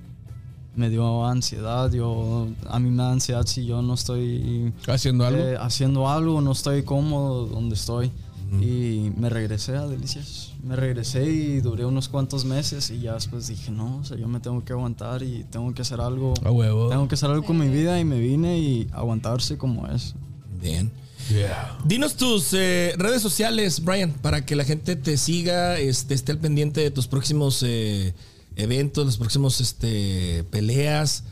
Me 0.77 0.91
dio 0.91 1.27
ansiedad, 1.27 1.91
yo, 1.91 2.47
a 2.69 2.79
mí 2.79 2.91
me 2.91 3.03
da 3.03 3.11
ansiedad 3.11 3.45
si 3.47 3.67
yo 3.67 3.83
no 3.83 3.95
estoy 3.95 4.73
Haciendo 4.87 5.27
algo. 5.27 5.43
eh, 5.43 5.57
haciendo 5.59 6.09
algo, 6.09 6.41
no 6.41 6.53
estoy 6.53 6.83
cómodo 6.85 7.47
donde 7.47 7.75
estoy. 7.75 8.13
Y 8.51 9.13
me 9.17 9.29
regresé 9.29 9.77
a 9.77 9.87
Delicias. 9.87 10.53
Me 10.63 10.75
regresé 10.75 11.25
y 11.27 11.61
duré 11.61 11.85
unos 11.85 12.09
cuantos 12.09 12.45
meses 12.45 12.91
y 12.91 13.01
ya 13.01 13.15
después 13.15 13.47
dije, 13.49 13.71
no, 13.71 13.99
o 13.99 14.05
sea, 14.05 14.17
yo 14.17 14.27
me 14.27 14.41
tengo 14.41 14.65
que 14.65 14.73
aguantar 14.73 15.23
y 15.23 15.45
tengo 15.51 15.73
que 15.75 15.83
hacer 15.83 16.01
algo. 16.01 16.35
A 16.45 16.51
huevo. 16.51 16.89
Tengo 16.89 17.07
que 17.09 17.15
hacer 17.15 17.31
algo 17.31 17.45
con 17.45 17.59
mi 17.59 17.69
vida 17.69 18.01
y 18.01 18.05
me 18.05 18.19
vine 18.19 18.59
y 18.59 18.89
aguantarse 18.93 19.59
como 19.59 19.87
es. 19.89 20.15
Bien. 20.61 20.91
Yeah. 21.31 21.79
Dinos 21.85 22.15
tus 22.15 22.55
eh, 22.55 22.95
redes 22.97 23.21
sociales, 23.21 23.85
Brian, 23.85 24.13
para 24.13 24.47
que 24.47 24.57
la 24.57 24.65
gente 24.65 24.97
te 24.97 25.19
siga, 25.19 25.79
este, 25.79 26.15
esté 26.15 26.33
al 26.33 26.39
pendiente 26.39 26.81
de 26.81 26.91
tus 26.91 27.07
próximos 27.07 27.63
eh, 27.67 28.15
eventos, 28.57 29.05
los 29.05 29.19
próximos 29.19 29.61
este, 29.61 30.45
peleas. 30.51 31.25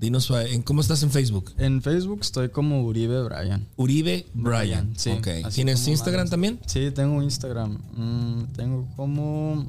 Dinos 0.00 0.30
eh, 0.30 0.54
en 0.54 0.62
cómo 0.62 0.80
estás 0.80 1.02
en 1.02 1.10
Facebook. 1.10 1.52
En 1.58 1.82
Facebook 1.82 2.20
estoy 2.22 2.48
como 2.48 2.82
Uribe 2.84 3.22
Brian. 3.22 3.66
Uribe 3.76 4.24
Brian. 4.32 4.94
sí. 4.96 5.10
Ok. 5.10 5.28
así 5.44 5.56
¿Tienes 5.56 5.86
Instagram 5.86 6.30
también? 6.30 6.58
Sí, 6.64 6.90
tengo 6.90 7.22
Instagram. 7.22 7.78
Mm, 7.94 8.44
tengo 8.56 8.88
como 8.96 9.68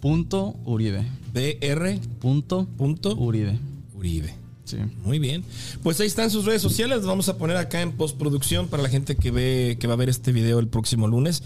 br.uribe. 0.00 1.06
BR. 1.32 2.00
Punto 2.18 2.66
Punto 2.76 3.14
Uribe. 3.14 3.60
Uribe. 3.94 4.34
Sí. 4.64 4.78
Muy 5.04 5.20
bien. 5.20 5.44
Pues 5.84 6.00
ahí 6.00 6.08
están 6.08 6.28
sus 6.30 6.44
redes 6.44 6.60
sociales. 6.60 6.98
Las 6.98 7.06
vamos 7.06 7.28
a 7.28 7.38
poner 7.38 7.56
acá 7.56 7.82
en 7.82 7.92
postproducción 7.92 8.66
para 8.66 8.82
la 8.82 8.88
gente 8.88 9.14
que 9.14 9.30
ve, 9.30 9.76
que 9.78 9.86
va 9.86 9.92
a 9.92 9.96
ver 9.96 10.08
este 10.08 10.32
video 10.32 10.58
el 10.58 10.66
próximo 10.66 11.06
lunes. 11.06 11.44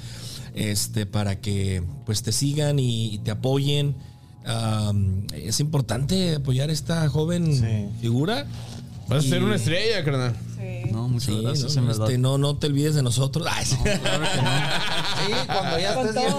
Este, 0.55 1.05
para 1.05 1.39
que 1.39 1.83
pues 2.07 2.23
te 2.23 2.33
sigan 2.33 2.79
y, 2.79 3.13
y 3.15 3.19
te 3.19 3.31
apoyen. 3.31 3.95
Es 5.33 5.61
importante 5.61 6.37
apoyar 6.37 6.71
a 6.71 6.73
esta 6.73 7.09
joven 7.09 7.55
Sí. 7.55 7.89
figura. 8.01 8.47
Vas 9.09 9.25
a 9.25 9.29
ser 9.29 9.43
una 9.45 9.57
estrella, 9.57 10.05
carnal. 10.05 10.35
Sí. 10.57 10.91
No, 10.91 11.09
muchas 11.09 11.27
Sí, 11.35 11.41
gracias, 11.43 11.77
no, 11.77 11.83
no, 11.83 11.91
este, 11.93 12.19
no, 12.19 12.39
no 12.39 12.57
te 12.57 12.67
olvides 12.67 12.95
de 12.95 13.03
nosotros. 13.03 13.47
Ay, 13.51 13.65
sí. 13.65 13.77
Sí, 13.77 15.33
cuando 15.47 15.79
ya 15.79 15.95
estés 15.95 16.15
bien 16.15 16.35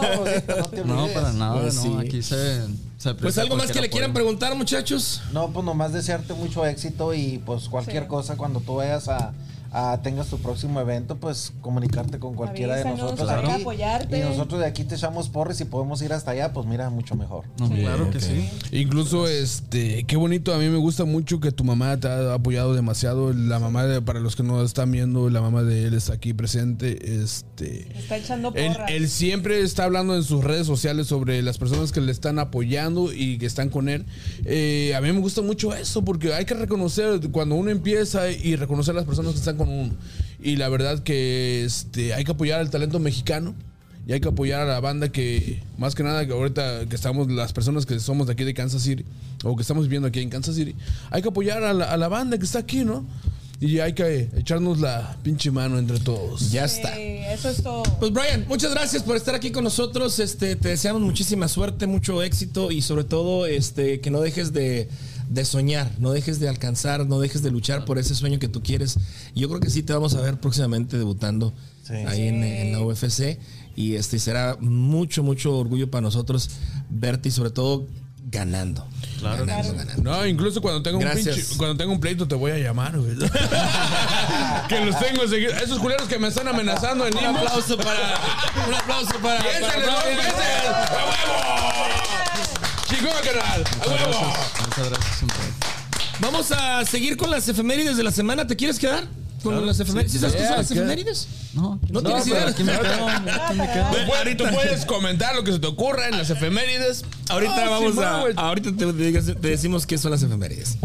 no 0.47 0.65
te 0.65 0.83
No, 0.85 1.07
para 1.07 1.33
nada, 1.33 1.61
Pues 1.61 1.75
no. 1.75 1.81
sí. 1.83 1.95
Aquí 1.99 2.21
se, 2.21 2.61
se 2.97 3.13
Pues 3.15 3.37
algo 3.37 3.55
más 3.55 3.71
que 3.71 3.81
le 3.81 3.89
quieran 3.89 4.13
preguntar, 4.13 4.55
muchachos. 4.55 5.21
No, 5.31 5.49
pues 5.51 5.65
nomás 5.65 5.93
desearte 5.93 6.33
mucho 6.33 6.65
éxito 6.65 7.13
y 7.13 7.41
pues 7.45 7.69
cualquier 7.69 8.03
Sí. 8.03 8.09
cosa 8.09 8.35
cuando 8.35 8.59
tú 8.59 8.75
vayas 8.75 9.07
a, 9.07 9.33
a- 9.71 9.99
tengas 10.03 10.27
tu 10.27 10.37
próximo 10.37 10.79
evento, 10.81 11.17
pues 11.17 11.53
comunicarte 11.61 12.19
con 12.19 12.35
cualquiera 12.35 12.75
de 12.75 12.85
nosotros 12.85 13.21
claro. 13.27 13.49
aquí. 13.51 13.61
apoyarte. 13.61 14.17
Y 14.19 14.21
nosotros 14.21 14.59
de 14.61 14.65
aquí 14.67 14.83
te 14.83 14.95
echamos 14.95 15.29
porres 15.29 15.59
y 15.61 15.65
podemos 15.65 16.01
ir 16.01 16.13
hasta 16.13 16.31
allá, 16.31 16.53
pues 16.53 16.65
mira, 16.65 16.89
mucho 16.89 17.15
mejor. 17.15 17.45
Claro 17.57 18.09
que 18.09 18.19
sí. 18.19 18.49
Incluso, 18.71 19.27
este, 19.27 20.03
qué 20.05 20.15
bonito. 20.15 20.53
A 20.53 20.57
mí 20.57 20.69
me 20.69 20.77
gusta 20.77 21.05
mucho 21.05 21.39
que 21.39 21.51
tu 21.51 21.63
mamá 21.63 21.97
te 21.99 22.07
ha 22.07 22.33
apoyado 22.33 22.73
demasiado. 22.73 23.33
La 23.33 23.59
mamá, 23.59 23.85
de, 23.85 24.01
para 24.01 24.19
los 24.19 24.35
que 24.35 24.43
no 24.43 24.63
están 24.63 24.91
viendo, 24.91 25.29
la 25.29 25.41
mamá 25.41 25.63
de 25.63 25.85
él 25.85 25.93
está 25.93 26.13
aquí 26.13 26.33
presente. 26.33 27.21
Este, 27.21 27.87
Está 27.97 28.17
echando 28.17 28.51
él, 28.55 28.71
porras. 28.73 28.91
él 28.91 29.09
siempre 29.09 29.61
está 29.61 29.83
hablando 29.85 30.15
en 30.15 30.23
sus 30.23 30.43
redes 30.43 30.67
sociales 30.67 31.07
sobre 31.07 31.41
las 31.41 31.57
personas 31.57 31.91
que 31.91 32.01
le 32.01 32.11
están 32.11 32.39
apoyando 32.39 33.11
y 33.13 33.37
que 33.37 33.45
están 33.45 33.69
con 33.69 33.89
él. 33.89 34.05
Eh, 34.45 34.93
a 34.95 35.01
mí 35.01 35.11
me 35.11 35.19
gusta 35.19 35.41
mucho 35.41 35.73
eso 35.73 36.03
porque 36.03 36.33
hay 36.33 36.45
que 36.45 36.53
reconocer 36.53 37.19
cuando 37.31 37.55
uno 37.55 37.69
empieza 37.71 38.29
y 38.31 38.55
reconocer 38.55 38.93
a 38.93 38.97
las 38.97 39.05
personas 39.05 39.33
que 39.33 39.39
están 39.39 39.56
con 39.57 39.69
uno. 39.69 39.93
Y 40.41 40.55
la 40.55 40.69
verdad 40.69 41.03
que 41.03 41.63
este, 41.65 42.13
hay 42.13 42.23
que 42.23 42.31
apoyar 42.31 42.59
al 42.59 42.69
talento 42.69 42.99
mexicano. 42.99 43.55
Y 44.07 44.13
hay 44.13 44.21
que 44.21 44.29
apoyar 44.29 44.61
a 44.61 44.65
la 44.65 44.79
banda 44.79 45.09
que, 45.11 45.61
más 45.77 45.93
que 45.93 46.01
nada, 46.01 46.25
que 46.25 46.31
ahorita 46.31 46.85
que 46.87 46.95
estamos, 46.95 47.29
las 47.29 47.51
personas 47.51 47.85
que 47.85 47.99
somos 47.99 48.27
de 48.27 48.33
aquí 48.33 48.45
de 48.45 48.53
Kansas 48.53 48.81
City, 48.81 49.03
o 49.43 49.53
que 49.57 49.63
estamos 49.63 49.83
viviendo 49.83 50.07
aquí 50.07 50.21
en 50.21 50.29
Kansas 50.29 50.55
City, 50.55 50.75
hay 51.11 51.21
que 51.21 51.27
apoyar 51.27 51.61
a 51.65 51.73
la, 51.73 51.91
a 51.91 51.97
la 51.97 52.07
banda 52.07 52.37
que 52.37 52.45
está 52.45 52.59
aquí, 52.59 52.85
¿no? 52.85 53.05
Y 53.59 53.79
hay 53.79 53.91
que 53.91 54.29
echarnos 54.37 54.79
la 54.79 55.17
pinche 55.23 55.51
mano 55.51 55.77
entre 55.77 55.99
todos. 55.99 56.51
Ya 56.51 56.65
Sí, 56.69 56.77
está. 56.77 56.97
eso 56.97 57.49
es 57.49 57.61
todo. 57.61 57.83
Pues 57.99 58.13
Brian, 58.13 58.45
muchas 58.47 58.71
gracias 58.71 59.03
por 59.03 59.17
estar 59.17 59.35
aquí 59.35 59.51
con 59.51 59.65
nosotros. 59.65 60.19
Este, 60.19 60.55
te 60.55 60.69
deseamos 60.69 61.01
muchísima 61.01 61.49
suerte, 61.49 61.85
mucho 61.85 62.23
éxito 62.23 62.71
y 62.71 62.81
sobre 62.81 63.03
todo 63.03 63.45
este, 63.45 63.99
que 63.99 64.09
no 64.09 64.21
dejes 64.21 64.53
de, 64.53 64.87
de 65.29 65.45
soñar, 65.45 65.91
no 65.99 66.11
dejes 66.11 66.39
de 66.39 66.47
alcanzar, 66.49 67.05
no 67.05 67.19
dejes 67.19 67.41
de 67.41 67.51
luchar 67.51 67.85
por 67.85 67.97
ese 67.97 68.15
sueño 68.15 68.39
que 68.39 68.47
tú 68.47 68.63
quieres. 68.63 68.97
Y 69.33 69.41
yo 69.41 69.49
creo 69.49 69.59
que 69.59 69.69
sí 69.69 69.83
te 69.83 69.93
vamos 69.93 70.15
a 70.15 70.21
ver 70.21 70.39
próximamente 70.39 70.97
debutando 70.97 71.53
Sí. 71.83 71.93
ahí 71.93 72.27
en, 72.27 72.43
en 72.43 72.73
la 72.73 72.81
UFC 72.81 73.39
y 73.77 73.95
este 73.95 74.19
será 74.19 74.57
mucho, 74.59 75.23
mucho 75.23 75.57
orgullo 75.57 75.89
para 75.89 76.01
nosotros 76.01 76.49
verte 76.89 77.29
y 77.29 77.31
sobre 77.31 77.49
todo 77.51 77.87
ganando. 78.29 78.85
Claro, 79.19 79.45
ganando, 79.45 79.73
ganando. 79.73 80.03
No, 80.03 80.25
incluso 80.25 80.61
cuando 80.61 80.83
tenga 80.83 80.97
un 80.97 81.09
pinche, 81.13 81.45
cuando 81.55 81.77
tenga 81.77 81.93
un 81.93 82.01
pleito 82.01 82.27
te 82.27 82.35
voy 82.35 82.51
a 82.51 82.57
llamar, 82.57 82.97
güey. 82.99 83.15
que 84.67 84.85
los 84.85 84.99
tengo 84.99 85.27
seguidos. 85.29 85.61
Esos 85.61 85.79
culeros 85.79 86.09
que 86.09 86.19
me 86.19 86.27
están 86.27 86.47
amenazando 86.49 87.07
en 87.07 87.15
Un 87.15 87.23
aplauso 87.23 87.77
para, 87.77 88.19
un 88.67 88.73
aplauso 88.73 89.13
para, 89.21 89.39
para 89.39 89.49
¡Piénsale 89.49 89.85
Brian. 89.85 90.17
¡A 93.11 93.17
Muchas 93.17 93.35
huevo! 93.35 94.11
gracias. 94.11 94.67
Muchas 94.67 94.89
gracias. 94.89 95.17
siempre. 95.17 95.37
Vamos 96.19 96.51
a 96.51 96.83
seguir 96.85 97.15
con 97.17 97.29
las 97.29 97.47
efemérides 97.47 97.95
de 97.97 98.03
la 98.03 98.11
semana. 98.11 98.45
¿Te 98.47 98.55
quieres 98.55 98.79
quedar? 98.79 99.07
con 99.43 99.65
las 99.65 99.79
efemérides? 99.79 100.11
¿Sí 100.11 100.19
sabes 100.19 100.35
qué 100.35 100.45
son 100.47 100.57
las 100.57 100.71
efemérides? 100.71 101.27
No, 101.53 101.79
No 101.89 102.01
No, 102.01 102.09
tienes 102.09 102.23
pero 102.25 102.35
idea. 102.37 102.47
aquí 102.49 102.63
me 102.63 102.71
quedo, 102.73 103.07
aquí 103.07 103.55
me 103.55 103.71
quedo. 103.71 103.85
Tú 103.91 103.97
puedes, 104.07 104.37
tú 104.37 104.43
puedes 104.51 104.85
comentar 104.85 105.35
lo 105.35 105.43
que 105.43 105.53
se 105.53 105.59
te 105.59 105.67
ocurra 105.67 106.07
en 106.09 106.17
las 106.17 106.29
efemérides. 106.31 107.05
Ahorita 107.29 107.53
Ah, 107.65 107.69
vamos 107.69 107.91
Simón, 107.91 108.05
a. 108.05 108.19
güey. 108.21 108.33
Ahorita 108.35 108.71
te, 108.75 108.91
te- 108.93 109.35
te 109.35 109.47
decimos 109.47 109.85
qué 109.85 109.97
son 109.97 110.11
las 110.11 110.21
efemérides. 110.23 110.77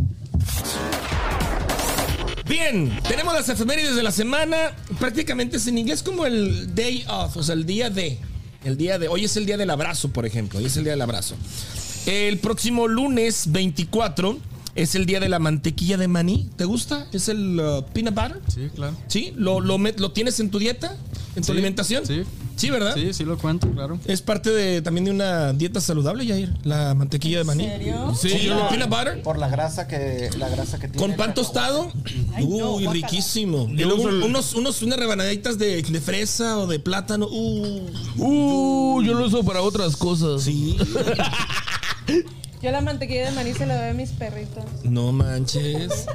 Bien, 2.46 2.96
tenemos 3.08 3.32
las 3.32 3.48
efemérides 3.48 3.96
de 3.96 4.02
la 4.02 4.12
semana. 4.12 4.72
Prácticamente 4.98 5.56
es 5.56 5.66
en 5.66 5.78
inglés 5.78 6.02
como 6.02 6.26
el 6.26 6.74
day 6.74 7.04
off, 7.08 7.36
o 7.38 7.42
sea, 7.42 7.54
el 7.54 7.64
día 7.64 7.88
de. 7.90 8.18
El 8.64 8.76
día 8.76 8.98
de. 8.98 9.08
Hoy 9.08 9.24
es 9.24 9.36
el 9.36 9.46
día 9.46 9.56
del 9.56 9.70
abrazo, 9.70 10.10
por 10.10 10.26
ejemplo. 10.26 10.58
Hoy 10.58 10.66
es 10.66 10.76
el 10.76 10.84
día 10.84 10.92
del 10.92 11.02
abrazo. 11.02 11.36
El 12.06 12.38
próximo 12.38 12.88
lunes 12.88 13.44
24 13.52 14.38
es 14.74 14.94
el 14.94 15.06
día 15.06 15.20
de 15.20 15.28
la 15.28 15.38
mantequilla 15.38 15.96
de 15.96 16.08
maní. 16.08 16.48
¿Te 16.56 16.64
gusta? 16.64 17.06
Es 17.12 17.28
el 17.28 17.60
uh, 17.60 17.84
peanut 17.92 18.14
butter. 18.14 18.40
Sí, 18.48 18.68
claro. 18.74 18.96
¿Sí? 19.06 19.32
¿Lo, 19.36 19.60
lo, 19.60 19.78
met- 19.78 19.98
lo 19.98 20.10
tienes 20.12 20.40
en 20.40 20.50
tu 20.50 20.58
dieta? 20.58 20.96
¿En 21.36 21.42
tu 21.42 21.46
Sí, 21.46 21.52
alimentación? 21.52 22.06
sí. 22.06 22.22
Sí, 22.54 22.68
¿verdad? 22.70 22.94
Sí, 22.94 23.12
sí 23.14 23.24
lo 23.24 23.38
cuento, 23.38 23.68
claro. 23.70 23.98
Es 24.04 24.20
parte 24.20 24.50
de, 24.50 24.82
también 24.82 25.06
de 25.06 25.10
una 25.10 25.52
dieta 25.54 25.80
saludable, 25.80 26.26
Yair. 26.26 26.52
La 26.64 26.94
mantequilla 26.94 27.38
de 27.38 27.44
maní. 27.44 27.64
¿En 27.64 27.70
serio? 27.78 28.14
Sí, 28.14 28.28
Sí, 28.28 28.50
peanut 28.68 28.88
butter. 28.90 29.22
Por 29.22 29.38
la 29.38 29.48
grasa 29.48 29.88
que, 29.88 30.28
la 30.38 30.48
grasa 30.48 30.78
que 30.78 30.88
tiene. 30.88 30.98
Con 31.06 31.16
pan 31.16 31.34
tostado. 31.34 31.90
Ay, 32.34 32.44
Uy, 32.44 32.86
riquísimo. 32.88 33.68
Y 33.70 33.78
luego 33.84 34.08
el- 34.08 34.22
unos, 34.22 34.54
unos, 34.54 34.82
unas 34.82 34.98
rebanaditas 34.98 35.58
de, 35.58 35.82
de 35.82 36.00
fresa 36.00 36.58
o 36.58 36.66
de 36.66 36.78
plátano. 36.78 37.26
Uh, 37.30 37.88
Uh, 38.18 39.02
yo 39.02 39.14
lo 39.14 39.26
uso 39.26 39.42
para 39.44 39.62
otras 39.62 39.96
cosas. 39.96 40.42
sí. 40.42 40.76
Yo 42.62 42.70
la 42.70 42.80
mantequilla 42.80 43.26
de 43.26 43.32
maní 43.32 43.54
se 43.54 43.66
la 43.66 43.76
doy 43.76 43.90
a 43.90 43.94
mis 43.94 44.10
perritos. 44.10 44.64
No 44.84 45.10
manches. 45.12 46.06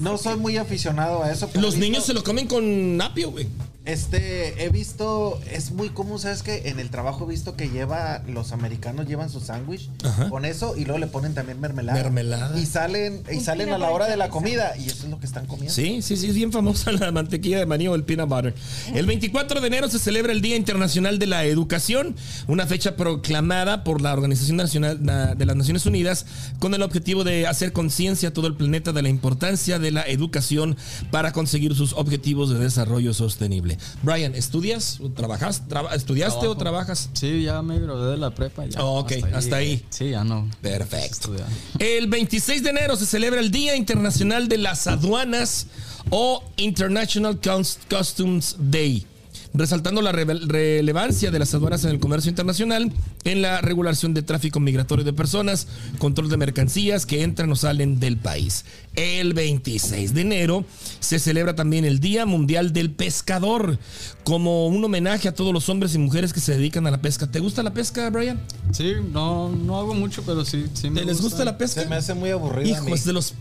No 0.00 0.16
soy 0.16 0.36
muy 0.36 0.56
aficionado 0.56 1.22
a 1.22 1.30
eso. 1.30 1.50
Los 1.54 1.76
niños 1.76 2.04
se 2.04 2.14
lo 2.14 2.24
comen 2.24 2.46
con 2.46 3.00
apio, 3.02 3.30
güey. 3.30 3.46
Este, 3.86 4.64
he 4.64 4.70
visto, 4.70 5.38
es 5.50 5.70
muy 5.72 5.90
común, 5.90 6.18
¿sabes 6.18 6.42
que 6.42 6.68
En 6.70 6.80
el 6.80 6.88
trabajo 6.88 7.24
he 7.24 7.28
visto 7.28 7.54
que 7.54 7.68
lleva, 7.68 8.22
los 8.26 8.52
americanos 8.52 9.06
llevan 9.06 9.28
su 9.28 9.40
sándwich 9.40 9.90
con 10.30 10.46
eso 10.46 10.74
y 10.76 10.84
luego 10.86 10.98
le 10.98 11.06
ponen 11.06 11.34
también 11.34 11.60
mermelada. 11.60 12.02
Mermelada. 12.02 12.58
Y 12.58 12.64
salen, 12.64 13.22
y 13.30 13.40
salen 13.40 13.72
a 13.74 13.78
la 13.78 13.90
hora 13.90 14.06
de 14.06 14.16
la 14.16 14.30
comida 14.30 14.74
y 14.78 14.86
eso 14.86 15.04
es 15.04 15.10
lo 15.10 15.20
que 15.20 15.26
están 15.26 15.44
comiendo. 15.46 15.72
Sí, 15.74 16.00
sí, 16.00 16.16
sí, 16.16 16.28
es 16.28 16.34
bien 16.34 16.50
famosa 16.50 16.92
la 16.92 17.12
mantequilla 17.12 17.58
de 17.58 17.66
maní 17.66 17.86
o 17.88 17.94
el 17.94 18.04
peanut 18.04 18.28
butter. 18.30 18.54
El 18.94 19.04
24 19.04 19.60
de 19.60 19.66
enero 19.66 19.88
se 19.90 19.98
celebra 19.98 20.32
el 20.32 20.40
Día 20.40 20.56
Internacional 20.56 21.18
de 21.18 21.26
la 21.26 21.44
Educación, 21.44 22.16
una 22.48 22.66
fecha 22.66 22.96
proclamada 22.96 23.84
por 23.84 24.00
la 24.00 24.14
Organización 24.14 24.56
Nacional 24.56 24.98
na- 25.04 25.34
de 25.34 25.44
las 25.44 25.56
Naciones 25.56 25.84
Unidas 25.84 26.24
con 26.58 26.72
el 26.72 26.80
objetivo 26.82 27.22
de 27.22 27.46
hacer 27.46 27.72
conciencia 27.74 28.30
a 28.30 28.32
todo 28.32 28.46
el 28.46 28.54
planeta 28.56 28.92
de 28.92 29.02
la 29.02 29.10
importancia 29.10 29.78
de 29.78 29.90
la 29.90 30.02
educación 30.08 30.76
para 31.10 31.32
conseguir 31.32 31.74
sus 31.74 31.92
objetivos 31.92 32.48
de 32.50 32.58
desarrollo 32.58 33.12
sostenible. 33.12 33.73
Brian, 34.02 34.34
¿estudias 34.34 34.98
o 35.00 35.10
trabajas? 35.10 35.62
Traba- 35.68 35.94
¿Estudiaste 35.94 36.46
o 36.46 36.56
trabajas? 36.56 37.10
Sí, 37.12 37.42
ya 37.42 37.62
me 37.62 37.78
gradué 37.78 38.12
de 38.12 38.16
la 38.18 38.30
prepa. 38.34 38.66
Ya, 38.66 38.82
Oh, 38.84 39.00
ok, 39.00 39.12
hasta 39.34 39.56
ahí. 39.56 39.84
Sí, 39.90 40.10
ya 40.10 40.24
no. 40.24 40.48
Perfecto. 40.60 41.32
El 41.78 42.06
26 42.08 42.62
de 42.62 42.70
enero 42.70 42.96
se 42.96 43.06
celebra 43.06 43.40
el 43.40 43.50
Día 43.50 43.76
Internacional 43.76 44.48
de 44.48 44.58
las 44.58 44.86
Aduanas 44.86 45.66
o 46.10 46.42
International 46.56 47.40
Cus- 47.40 47.78
Customs 47.88 48.56
Day, 48.58 49.06
resaltando 49.54 50.02
la 50.02 50.10
relevancia 50.10 51.30
de 51.30 51.38
las 51.38 51.54
aduanas 51.54 51.84
en 51.84 51.90
el 51.90 52.00
comercio 52.00 52.28
internacional, 52.28 52.92
en 53.22 53.40
la 53.40 53.60
regulación 53.60 54.12
de 54.12 54.22
tráfico 54.22 54.58
migratorio 54.58 55.04
de 55.04 55.12
personas, 55.12 55.68
control 55.98 56.28
de 56.28 56.36
mercancías 56.36 57.06
que 57.06 57.22
entran 57.22 57.50
o 57.52 57.56
salen 57.56 58.00
del 58.00 58.16
país. 58.16 58.64
El 58.96 59.32
26 59.32 60.12
de 60.12 60.20
enero 60.20 60.64
se 60.98 61.20
celebra 61.20 61.54
también 61.54 61.84
el 61.84 62.00
Día 62.00 62.26
Mundial 62.26 62.72
del 62.72 62.90
Pescador, 62.90 63.78
como 64.24 64.66
un 64.66 64.84
homenaje 64.84 65.28
a 65.28 65.34
todos 65.34 65.52
los 65.52 65.68
hombres 65.68 65.94
y 65.94 65.98
mujeres 65.98 66.32
que 66.32 66.40
se 66.40 66.56
dedican 66.56 66.86
a 66.88 66.90
la 66.90 67.00
pesca. 67.00 67.30
¿Te 67.30 67.38
gusta 67.38 67.62
la 67.62 67.72
pesca, 67.72 68.10
Brian? 68.10 68.40
Sí, 68.72 68.94
no, 69.12 69.50
no 69.50 69.78
hago 69.78 69.94
mucho, 69.94 70.24
pero 70.26 70.44
sí, 70.44 70.66
sí 70.74 70.90
me 70.90 71.00
¿Te 71.00 71.06
les 71.06 71.20
gusta 71.20 71.44
la 71.44 71.56
pesca? 71.56 71.82
Se 71.82 71.88
me 71.88 71.96
hace 71.96 72.14
muy 72.14 72.30
aburrido. 72.30 72.76
a 72.76 72.80
mí. 72.80 72.86
Hijo, 72.86 72.94
es 72.94 73.04
de 73.04 73.12
los 73.12 73.34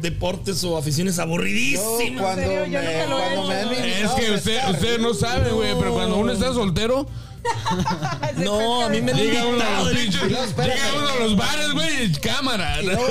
deportes 0.00 0.62
o 0.64 0.76
aficiones 0.76 1.16
Yo 1.16 1.22
aburridísimas. 1.22 2.22
cuando, 2.22 2.42
serio? 2.42 2.66
Yo 2.66 2.80
me, 2.80 2.86
nunca 2.92 3.06
lo 3.06 3.18
he 3.18 3.34
cuando 3.34 3.48
me 3.48 3.54
han 3.54 3.74
Es 3.74 4.10
que 4.12 4.26
a 4.28 4.32
usted, 4.34 4.70
usted 4.70 4.98
no 5.00 5.14
sabe, 5.14 5.50
güey, 5.52 5.74
pero 5.78 5.92
cuando 5.94 6.16
uno 6.18 6.32
está 6.32 6.52
soltero, 6.52 7.06
No, 8.38 8.82
a 8.84 8.88
mí 8.88 9.00
me 9.00 9.12
llega 9.14 9.46
uno 9.46 9.62
a 9.62 9.82
los 9.84 9.92
pinches. 9.94 10.30
No, 10.30 10.42
espérame. 10.44 10.74
llega 10.74 10.98
uno 10.98 11.08
a 11.08 11.16
los 11.16 11.36
bares, 11.36 11.72
güey, 11.72 12.12
cámara. 12.20 12.82
y 12.82 12.86
luego, 12.86 13.04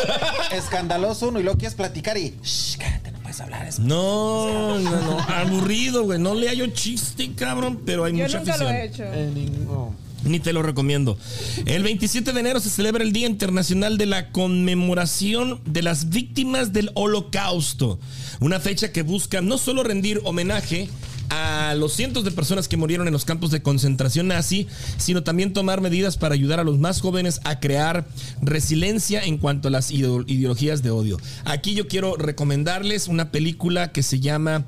escandaloso 0.52 1.30
uno 1.30 1.40
y 1.40 1.44
luego 1.44 1.58
quieres 1.58 1.76
platicar 1.76 2.18
y 2.18 2.36
Shh, 2.44 2.78
cállate, 2.78 3.12
no 3.12 3.20
puedes 3.20 3.40
hablar 3.42 3.66
eso. 3.66 3.82
No, 3.82 4.78
no, 4.80 5.02
no. 5.02 5.20
Aburrido, 5.22 6.04
güey. 6.04 6.20
No 6.20 6.36
le 6.36 6.50
hallo 6.50 6.68
chiste, 6.68 7.32
cabrón, 7.36 7.82
pero 7.86 8.04
hay 8.04 8.16
Yo 8.16 8.24
mucha 8.26 8.40
nunca 8.40 8.58
lo 8.58 8.68
afición. 8.70 8.76
he 8.76 8.86
hecho. 8.86 9.94
Ni 10.28 10.40
te 10.40 10.54
lo 10.54 10.62
recomiendo. 10.64 11.18
El 11.66 11.84
27 11.84 12.34
de 12.34 12.40
enero 12.40 12.60
se 12.60 12.70
celebra 12.70 13.04
el 13.04 13.14
Día 13.14 13.28
Internacional 13.28 13.98
de 13.98 14.06
la 14.06 14.32
Conmemoración 14.32 15.62
de 15.66 15.82
las 15.82 16.10
Víctimas 16.10 16.74
del 16.74 16.92
Holocausto. 16.96 18.00
Una 18.40 18.60
fecha 18.60 18.92
que 18.92 19.02
busca 19.04 19.42
no 19.42 19.58
solo 19.58 19.84
rendir 19.84 20.22
homenaje 20.26 20.90
a 21.30 21.76
los 21.76 21.92
cientos 21.94 22.24
de 22.24 22.32
personas 22.32 22.70
que 22.70 22.78
murieron 22.78 23.06
en 23.08 23.12
los 23.14 23.26
campos 23.26 23.52
de 23.52 23.62
concentración 23.62 24.28
nazi, 24.28 24.68
sino 24.98 25.24
también 25.24 25.52
tomar 25.52 25.82
medidas 25.82 26.16
para 26.18 26.34
ayudar 26.36 26.60
a 26.62 26.64
los 26.64 26.78
más 26.80 27.02
jóvenes 27.02 27.42
a 27.44 27.60
crear 27.60 28.08
resiliencia 28.42 29.22
en 29.22 29.38
cuanto 29.38 29.68
a 29.68 29.72
las 29.72 29.92
ideo- 29.92 30.24
ideologías 30.28 30.84
de 30.84 30.92
odio. 30.92 31.18
Aquí 31.44 31.74
yo 31.76 31.88
quiero 31.90 32.16
recomendarles 32.16 33.08
una 33.10 33.30
película 33.32 33.92
que 33.92 34.04
se 34.04 34.22
llama 34.22 34.66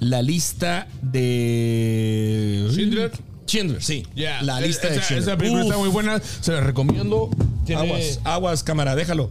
La 0.00 0.20
lista 0.20 0.86
de... 1.00 2.66
Schindler. 2.70 3.10
Schindler, 3.46 3.82
sí. 3.82 4.06
Ya, 4.14 4.42
La 4.42 4.60
lista 4.60 4.88
de 4.88 4.96
esa, 4.96 5.04
Schindler. 5.04 5.28
esa 5.28 5.36
película 5.36 5.62
Uf. 5.62 5.68
está 5.70 5.78
muy 5.78 5.88
buena, 5.88 6.20
se 6.40 6.52
la 6.52 6.60
recomiendo. 6.60 7.30
Tiene, 7.64 7.82
Aguas, 7.82 8.20
aguas, 8.24 8.62
cámara, 8.62 8.94
déjalo. 8.96 9.30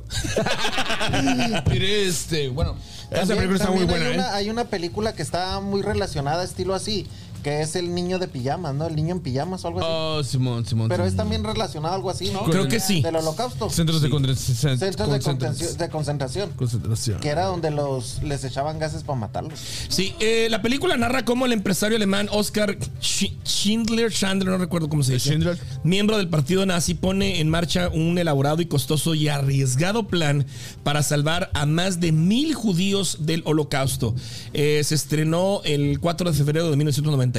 tiene 1.70 2.04
este, 2.04 2.50
bueno, 2.50 2.76
esa 3.10 3.36
película 3.36 3.56
está 3.58 3.72
muy 3.72 3.86
buena, 3.86 4.06
hay 4.06 4.12
¿eh? 4.12 4.16
una, 4.16 4.36
hay 4.36 4.50
una 4.50 4.64
película 4.66 5.14
que 5.14 5.22
está 5.22 5.60
muy 5.60 5.82
relacionada, 5.82 6.44
estilo 6.44 6.74
así, 6.74 7.08
que 7.44 7.62
es 7.62 7.76
el 7.76 7.94
niño 7.96 8.20
de 8.20 8.28
pijamas, 8.28 8.74
¿no? 8.76 8.88
El 8.88 8.96
niño 8.96 9.12
en 9.16 9.20
pijamas 9.22 9.64
o 9.66 9.68
algo 9.70 9.80
así. 9.80 9.88
Oh, 9.90 10.24
Simón, 10.24 10.66
Simón. 10.66 10.90
Pero 10.90 11.06
es 11.06 11.16
también 11.16 11.44
relacionado 11.44 11.94
a 11.94 11.96
algo 11.98 12.10
así, 12.10 12.30
¿no? 12.32 12.44
Creo 12.44 12.68
que 12.68 12.80
sí. 12.80 13.02
Del 13.02 13.16
holocausto. 13.16 13.70
Centros 13.70 14.02
de 14.02 14.10
concentración. 14.10 14.78
Centros 14.80 15.12
de 15.12 15.20
contención- 15.20 15.78
de 15.78 15.90
concentración. 15.90 16.50
concentración. 16.56 17.20
Que 17.20 17.30
era 17.30 17.46
donde 17.46 17.72
los 17.72 18.22
les 18.24 18.44
echaban 18.44 18.80
gases 18.80 19.04
para 19.04 19.20
matarlos. 19.20 19.60
Sí, 19.90 20.14
eh, 20.20 20.48
la 20.50 20.62
película 20.62 20.98
narra 20.98 21.26
cómo 21.26 21.46
el 21.46 21.54
empresario 21.54 21.98
alemán 21.98 22.28
Oscar 22.32 22.78
Sch- 23.02 23.34
Schindler, 23.44 24.12
Chandler, 24.12 24.50
no 24.52 24.58
recuerdo 24.58 24.90
cómo 24.90 25.04
se 25.04 25.14
dice, 25.14 25.30
Schindler. 25.30 25.58
miembro 25.84 26.18
del 26.18 26.30
partido 26.30 26.66
nazi, 26.66 26.94
pone 26.94 27.40
en 27.40 27.50
marcha 27.50 27.90
un 27.90 28.18
elaborado 28.18 28.62
y 28.62 28.66
costoso 28.66 29.16
y 29.16 29.28
arriesgado 29.28 30.08
plan 30.08 30.46
para 30.84 31.04
salvar 31.04 31.50
a 31.54 31.66
más 31.66 32.00
de 32.00 32.12
mil 32.12 32.54
judíos 32.54 33.18
del 33.22 33.42
holocausto. 33.46 34.14
Eh, 34.54 34.82
se 34.84 34.96
estrenó 34.96 35.62
el 35.64 36.00
4 36.00 36.32
de 36.32 36.38
febrero 36.38 36.70
de 36.70 36.76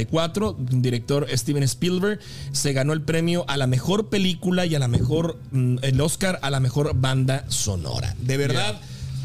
1994, 0.00 0.56
director 0.80 1.26
Steven 1.32 1.62
Spielberg 1.62 2.20
se 2.52 2.72
ganó 2.72 2.92
el 2.92 3.02
premio 3.02 3.44
a 3.48 3.56
la 3.56 3.66
mejor 3.66 4.08
película 4.08 4.66
y 4.66 4.74
a 4.74 4.78
la 4.78 4.88
mejor, 4.88 5.38
mm, 5.50 5.76
el 5.82 6.00
Oscar 6.00 6.38
a 6.42 6.50
la 6.50 6.60
mejor 6.60 6.92
banda 6.94 7.44
sonora. 7.48 8.14
De 8.20 8.36
verdad. 8.36 8.80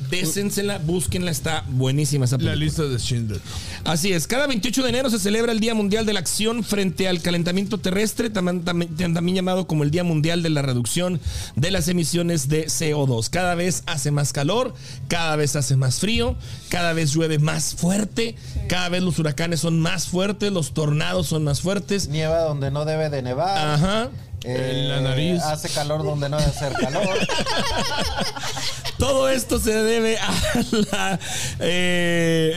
Désensela, 0.10 0.78
búsquenla, 0.78 1.32
está 1.32 1.64
buenísima 1.70 2.26
esa 2.26 2.38
película. 2.38 2.56
La 2.56 2.64
lista 2.64 2.84
de 2.84 2.98
Schindler. 2.98 3.42
Así 3.84 4.12
es, 4.14 4.28
cada 4.28 4.48
28 4.48 4.84
de 4.84 4.90
enero 4.90 5.10
se 5.10 5.20
celebra 5.20 5.52
el 5.52 5.60
Día 5.60 5.74
Mundial 5.74 6.06
de 6.06 6.14
la 6.14 6.20
Acción 6.20 6.64
frente 6.64 7.08
al 7.08 7.22
calentamiento 7.22 7.78
terrestre, 7.78 8.30
también, 8.30 8.64
también- 8.64 8.96
también 9.14 9.36
llamado 9.36 9.68
como 9.68 9.84
el 9.84 9.92
Día 9.92 10.04
Mundial 10.04 10.44
de 10.44 10.50
la 10.50 10.62
Reducción 10.62 11.20
de 11.56 11.72
las 11.72 11.88
Emisiones 11.88 12.48
de 12.50 12.68
CO2. 12.68 13.30
Cada 13.30 13.56
vez 13.56 13.84
hace 13.86 14.12
más 14.12 14.34
calor, 14.34 14.74
cada 15.08 15.36
vez 15.36 15.56
hace 15.56 15.76
más 15.76 16.00
frío, 16.00 16.36
cada 16.70 16.94
vez 16.94 17.14
llueve 17.14 17.40
más 17.40 17.76
fuerte, 17.76 18.36
cada 18.68 18.90
vez 18.90 19.04
los 19.04 19.20
huracanes 19.20 19.60
son 19.62 19.80
más 19.80 20.08
fuertes, 20.08 20.52
los 20.52 20.74
tornados 20.74 21.28
son 21.28 21.44
más 21.44 21.62
fuertes. 21.62 22.08
Nieva 22.10 22.40
donde 22.42 22.72
no 22.72 22.86
debe 22.86 23.10
de 23.10 23.22
nevar. 23.22 23.58
Ajá. 23.58 24.10
Eh, 24.44 24.72
En 24.84 24.90
la 24.90 25.02
nariz. 25.02 25.42
Hace 25.42 25.70
calor 25.70 26.04
donde 26.04 26.30
no 26.30 26.38
debe 26.38 26.50
hacer 26.50 26.74
calor. 26.74 27.08
Todo 28.98 29.30
esto 29.30 29.60
se 29.60 29.74
debe 29.74 30.18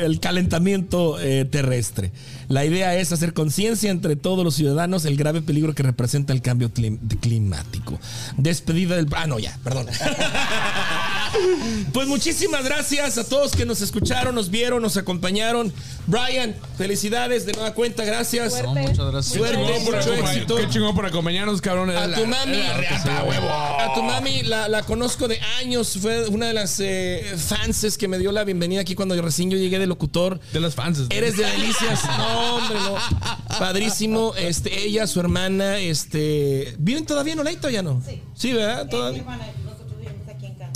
al 0.04 0.20
calentamiento 0.20 1.20
eh, 1.20 1.44
terrestre. 1.44 2.12
La 2.48 2.64
idea 2.64 2.94
es 2.96 3.12
hacer 3.12 3.32
conciencia 3.34 3.90
entre 3.90 4.16
todos 4.16 4.42
los 4.44 4.54
ciudadanos 4.54 5.04
el 5.04 5.16
grave 5.16 5.42
peligro 5.42 5.74
que 5.74 5.82
representa 5.82 6.32
el 6.32 6.40
cambio 6.42 6.70
clim- 6.72 6.98
climático. 7.20 8.00
Despedida 8.38 8.96
del... 8.96 9.06
Ah, 9.14 9.26
no, 9.26 9.38
ya, 9.38 9.56
perdón. 9.62 9.86
Pues 11.92 12.08
muchísimas 12.08 12.64
gracias 12.64 13.18
a 13.18 13.24
todos 13.24 13.52
que 13.52 13.64
nos 13.66 13.80
escucharon, 13.80 14.34
nos 14.34 14.50
vieron, 14.50 14.82
nos 14.82 14.96
acompañaron. 14.96 15.72
Brian, 16.06 16.54
felicidades 16.76 17.46
de 17.46 17.52
nueva 17.52 17.74
cuenta, 17.74 18.04
gracias. 18.04 18.62
No, 18.62 18.74
muchas 18.74 19.10
gracias. 19.10 19.26
Suerte, 19.36 19.80
mucho 19.84 20.14
éxito. 20.14 20.56
Qué 20.56 20.68
chingón 20.68 20.94
por 20.94 21.06
acompañarnos, 21.06 21.60
cabrón. 21.60 21.90
A 21.90 22.14
tu 22.14 22.26
mami, 22.26 22.60
a 22.62 23.92
tu 23.94 24.02
mami 24.02 24.42
la, 24.42 24.68
la 24.68 24.82
conozco 24.82 25.28
de 25.28 25.40
años, 25.58 25.98
fue 26.00 26.26
una 26.28 26.46
de 26.46 26.54
las 26.54 26.80
eh, 26.80 27.34
fanses 27.36 27.96
que 27.96 28.08
me 28.08 28.18
dio 28.18 28.32
la 28.32 28.44
bienvenida 28.44 28.80
aquí 28.80 28.94
cuando 28.94 29.14
yo 29.14 29.22
recién 29.22 29.50
yo 29.50 29.56
llegué 29.58 29.78
de 29.78 29.86
locutor. 29.86 30.40
De 30.52 30.60
las 30.60 30.74
fans. 30.74 31.02
Eres 31.10 31.36
de 31.36 31.44
delicias. 31.44 32.00
No, 32.20 32.56
hombre, 32.56 32.78
no. 32.80 32.96
Padrísimo. 33.58 34.34
Este, 34.36 34.84
ella, 34.84 35.06
su 35.06 35.20
hermana, 35.20 35.78
este. 35.78 36.74
¿Viven 36.78 37.06
todavía 37.06 37.32
en 37.32 37.40
Oleito 37.40 37.70
ya 37.70 37.82
no? 37.82 38.02
Sí. 38.06 38.20
Sí, 38.34 38.52
¿verdad? 38.52 38.88
Todavía. 38.88 39.24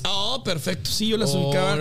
Oh, 0.07 0.43
perfecto. 0.45 0.91
Sí, 0.91 1.09
yo 1.09 1.17
las 1.17 1.35
ubicaba. 1.35 1.77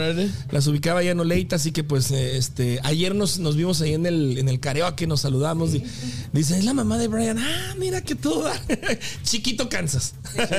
Las 0.51 0.67
ubicaba 0.67 1.01
allá 1.01 1.11
en 1.11 1.19
Oleita, 1.19 1.57
así 1.57 1.71
que 1.71 1.83
pues 1.83 2.09
este 2.11 2.79
ayer 2.83 3.13
nos, 3.15 3.39
nos 3.39 3.55
vimos 3.55 3.81
ahí 3.81 3.93
en 3.93 4.05
el, 4.05 4.37
en 4.37 4.47
el 4.47 4.59
karaoke, 4.59 5.07
nos 5.07 5.21
saludamos. 5.21 5.75
y 5.75 5.83
dice, 6.31 6.57
es 6.57 6.63
la 6.63 6.73
mamá 6.73 6.97
de 6.97 7.07
Brian. 7.07 7.37
Ah, 7.37 7.75
mira 7.77 8.01
que 8.01 8.15
todo. 8.15 8.49
Chiquito 9.23 9.69
Kansas. 9.69 10.15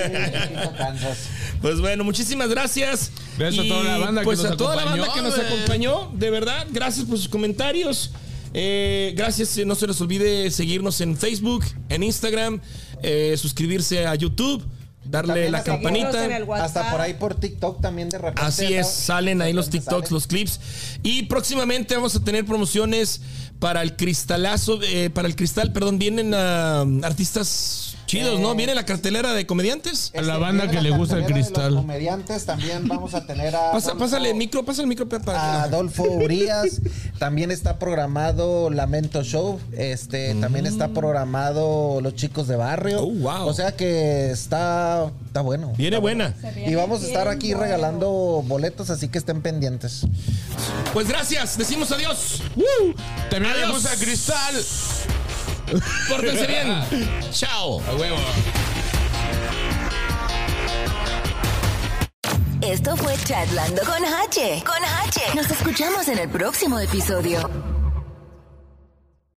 Pues 1.62 1.80
bueno, 1.80 2.04
muchísimas 2.04 2.50
gracias. 2.50 3.10
Gracias 3.38 3.64
a 3.64 3.68
toda 3.68 3.84
la 3.84 3.98
banda 3.98 4.20
que 4.20 4.24
pues 4.26 4.42
nos 4.42 4.52
a 4.52 4.56
toda 4.56 4.76
la 4.76 4.82
acompañó, 4.82 5.06
banda 5.06 5.14
que 5.14 5.22
nos 5.22 5.38
acompañó, 5.38 6.12
de 6.14 6.30
verdad, 6.30 6.66
gracias 6.70 7.06
por 7.06 7.16
sus 7.16 7.28
comentarios. 7.28 8.10
Eh, 8.52 9.14
gracias, 9.16 9.56
eh, 9.58 9.64
no 9.64 9.74
se 9.74 9.86
les 9.86 10.00
olvide 10.00 10.50
seguirnos 10.50 11.00
en 11.00 11.16
Facebook, 11.16 11.64
en 11.88 12.02
Instagram, 12.02 12.60
eh, 13.02 13.34
suscribirse 13.36 14.06
a 14.06 14.14
YouTube, 14.14 14.62
darle 15.22 15.32
También 15.32 15.52
la 15.52 15.62
campanita. 15.62 16.64
Hasta 16.64 16.90
por 16.90 17.00
ahí 17.00 17.14
por 17.14 17.34
TikTok 17.34 17.80
también 17.80 18.08
de 18.08 18.18
repente. 18.18 18.42
Así 18.42 18.74
es, 18.74 18.86
¿no? 18.86 18.92
salen 18.92 19.42
ahí 19.42 19.52
los 19.52 19.70
TikToks, 19.70 20.10
los 20.10 20.26
clips. 20.26 20.60
Y 21.02 21.24
próximamente 21.24 21.94
vamos 21.94 22.14
a 22.16 22.20
tener 22.24 22.44
promociones 22.44 23.20
para 23.58 23.82
el 23.82 23.96
cristalazo, 23.96 24.80
eh, 24.82 25.10
para 25.10 25.28
el 25.28 25.36
cristal, 25.36 25.72
perdón, 25.72 25.98
vienen 25.98 26.34
ah, 26.34 26.84
artistas 27.02 27.96
chidos, 28.06 28.40
¿no? 28.40 28.54
Viene 28.54 28.74
la 28.74 28.84
cartelera 28.84 29.32
de 29.32 29.46
comediantes. 29.46 30.12
A 30.14 30.20
la 30.22 30.34
Este, 30.34 30.38
banda 30.44 30.68
que 30.68 30.76
la 30.76 30.82
le 30.82 30.90
gusta 30.90 31.16
el 31.18 31.24
cristal. 31.24 31.74
Los 31.74 31.82
comediantes 31.82 32.44
también 32.46 32.86
vamos 32.88 33.14
a 33.14 33.26
tener 33.26 33.54
a. 33.56 33.70
Pasa- 33.72 33.92
Adolfo- 33.92 33.98
pásale 33.98 34.30
el 34.30 34.36
micro, 34.36 34.64
pásale 34.64 34.82
el 34.84 34.88
micro 34.88 35.06
a 35.06 35.18
para 35.20 35.62
Adolfo 35.64 36.02
Urias. 36.04 36.80
También 37.18 37.50
está 37.50 37.78
programado 37.78 38.70
Lamento 38.70 39.22
Show. 39.22 39.60
Este, 39.76 40.34
también 40.36 40.66
está 40.66 40.88
programado 40.88 42.00
Los 42.00 42.14
Chicos 42.14 42.48
de 42.48 42.56
Barrio. 42.56 43.02
Oh, 43.02 43.10
wow. 43.10 43.46
O 43.48 43.54
sea 43.54 43.72
que 43.76 44.30
está, 44.30 45.10
está 45.26 45.40
bueno. 45.40 45.72
Viene 45.76 45.96
está 45.96 46.00
buena. 46.00 46.34
bueno. 46.40 46.70
Y 46.70 46.74
vamos 46.74 47.02
a 47.02 47.06
estar 47.06 47.28
aquí 47.28 47.54
regalando 47.54 48.42
boletos, 48.46 48.90
así 48.90 49.08
que 49.08 49.18
estén 49.18 49.42
pendientes. 49.42 50.06
Pues 50.92 51.08
gracias, 51.08 51.58
decimos 51.58 51.90
adiós. 51.90 52.42
¡Woo! 52.56 52.94
También 53.30 53.54
le 53.54 53.64
Adiós. 53.64 53.82
gusta 53.82 53.96
cristal. 53.96 54.54
Pórtense 56.08 56.46
bien. 56.46 56.84
Chao. 57.30 57.80
A 57.80 57.94
huevo. 57.96 58.16
Esto 62.60 62.96
fue 62.96 63.14
Chatlando 63.24 63.82
con 63.82 64.04
H. 64.04 64.62
Con 64.64 64.84
H. 65.06 65.20
Nos 65.34 65.50
escuchamos 65.50 66.08
en 66.08 66.18
el 66.18 66.28
próximo 66.28 66.78
episodio. 66.78 67.73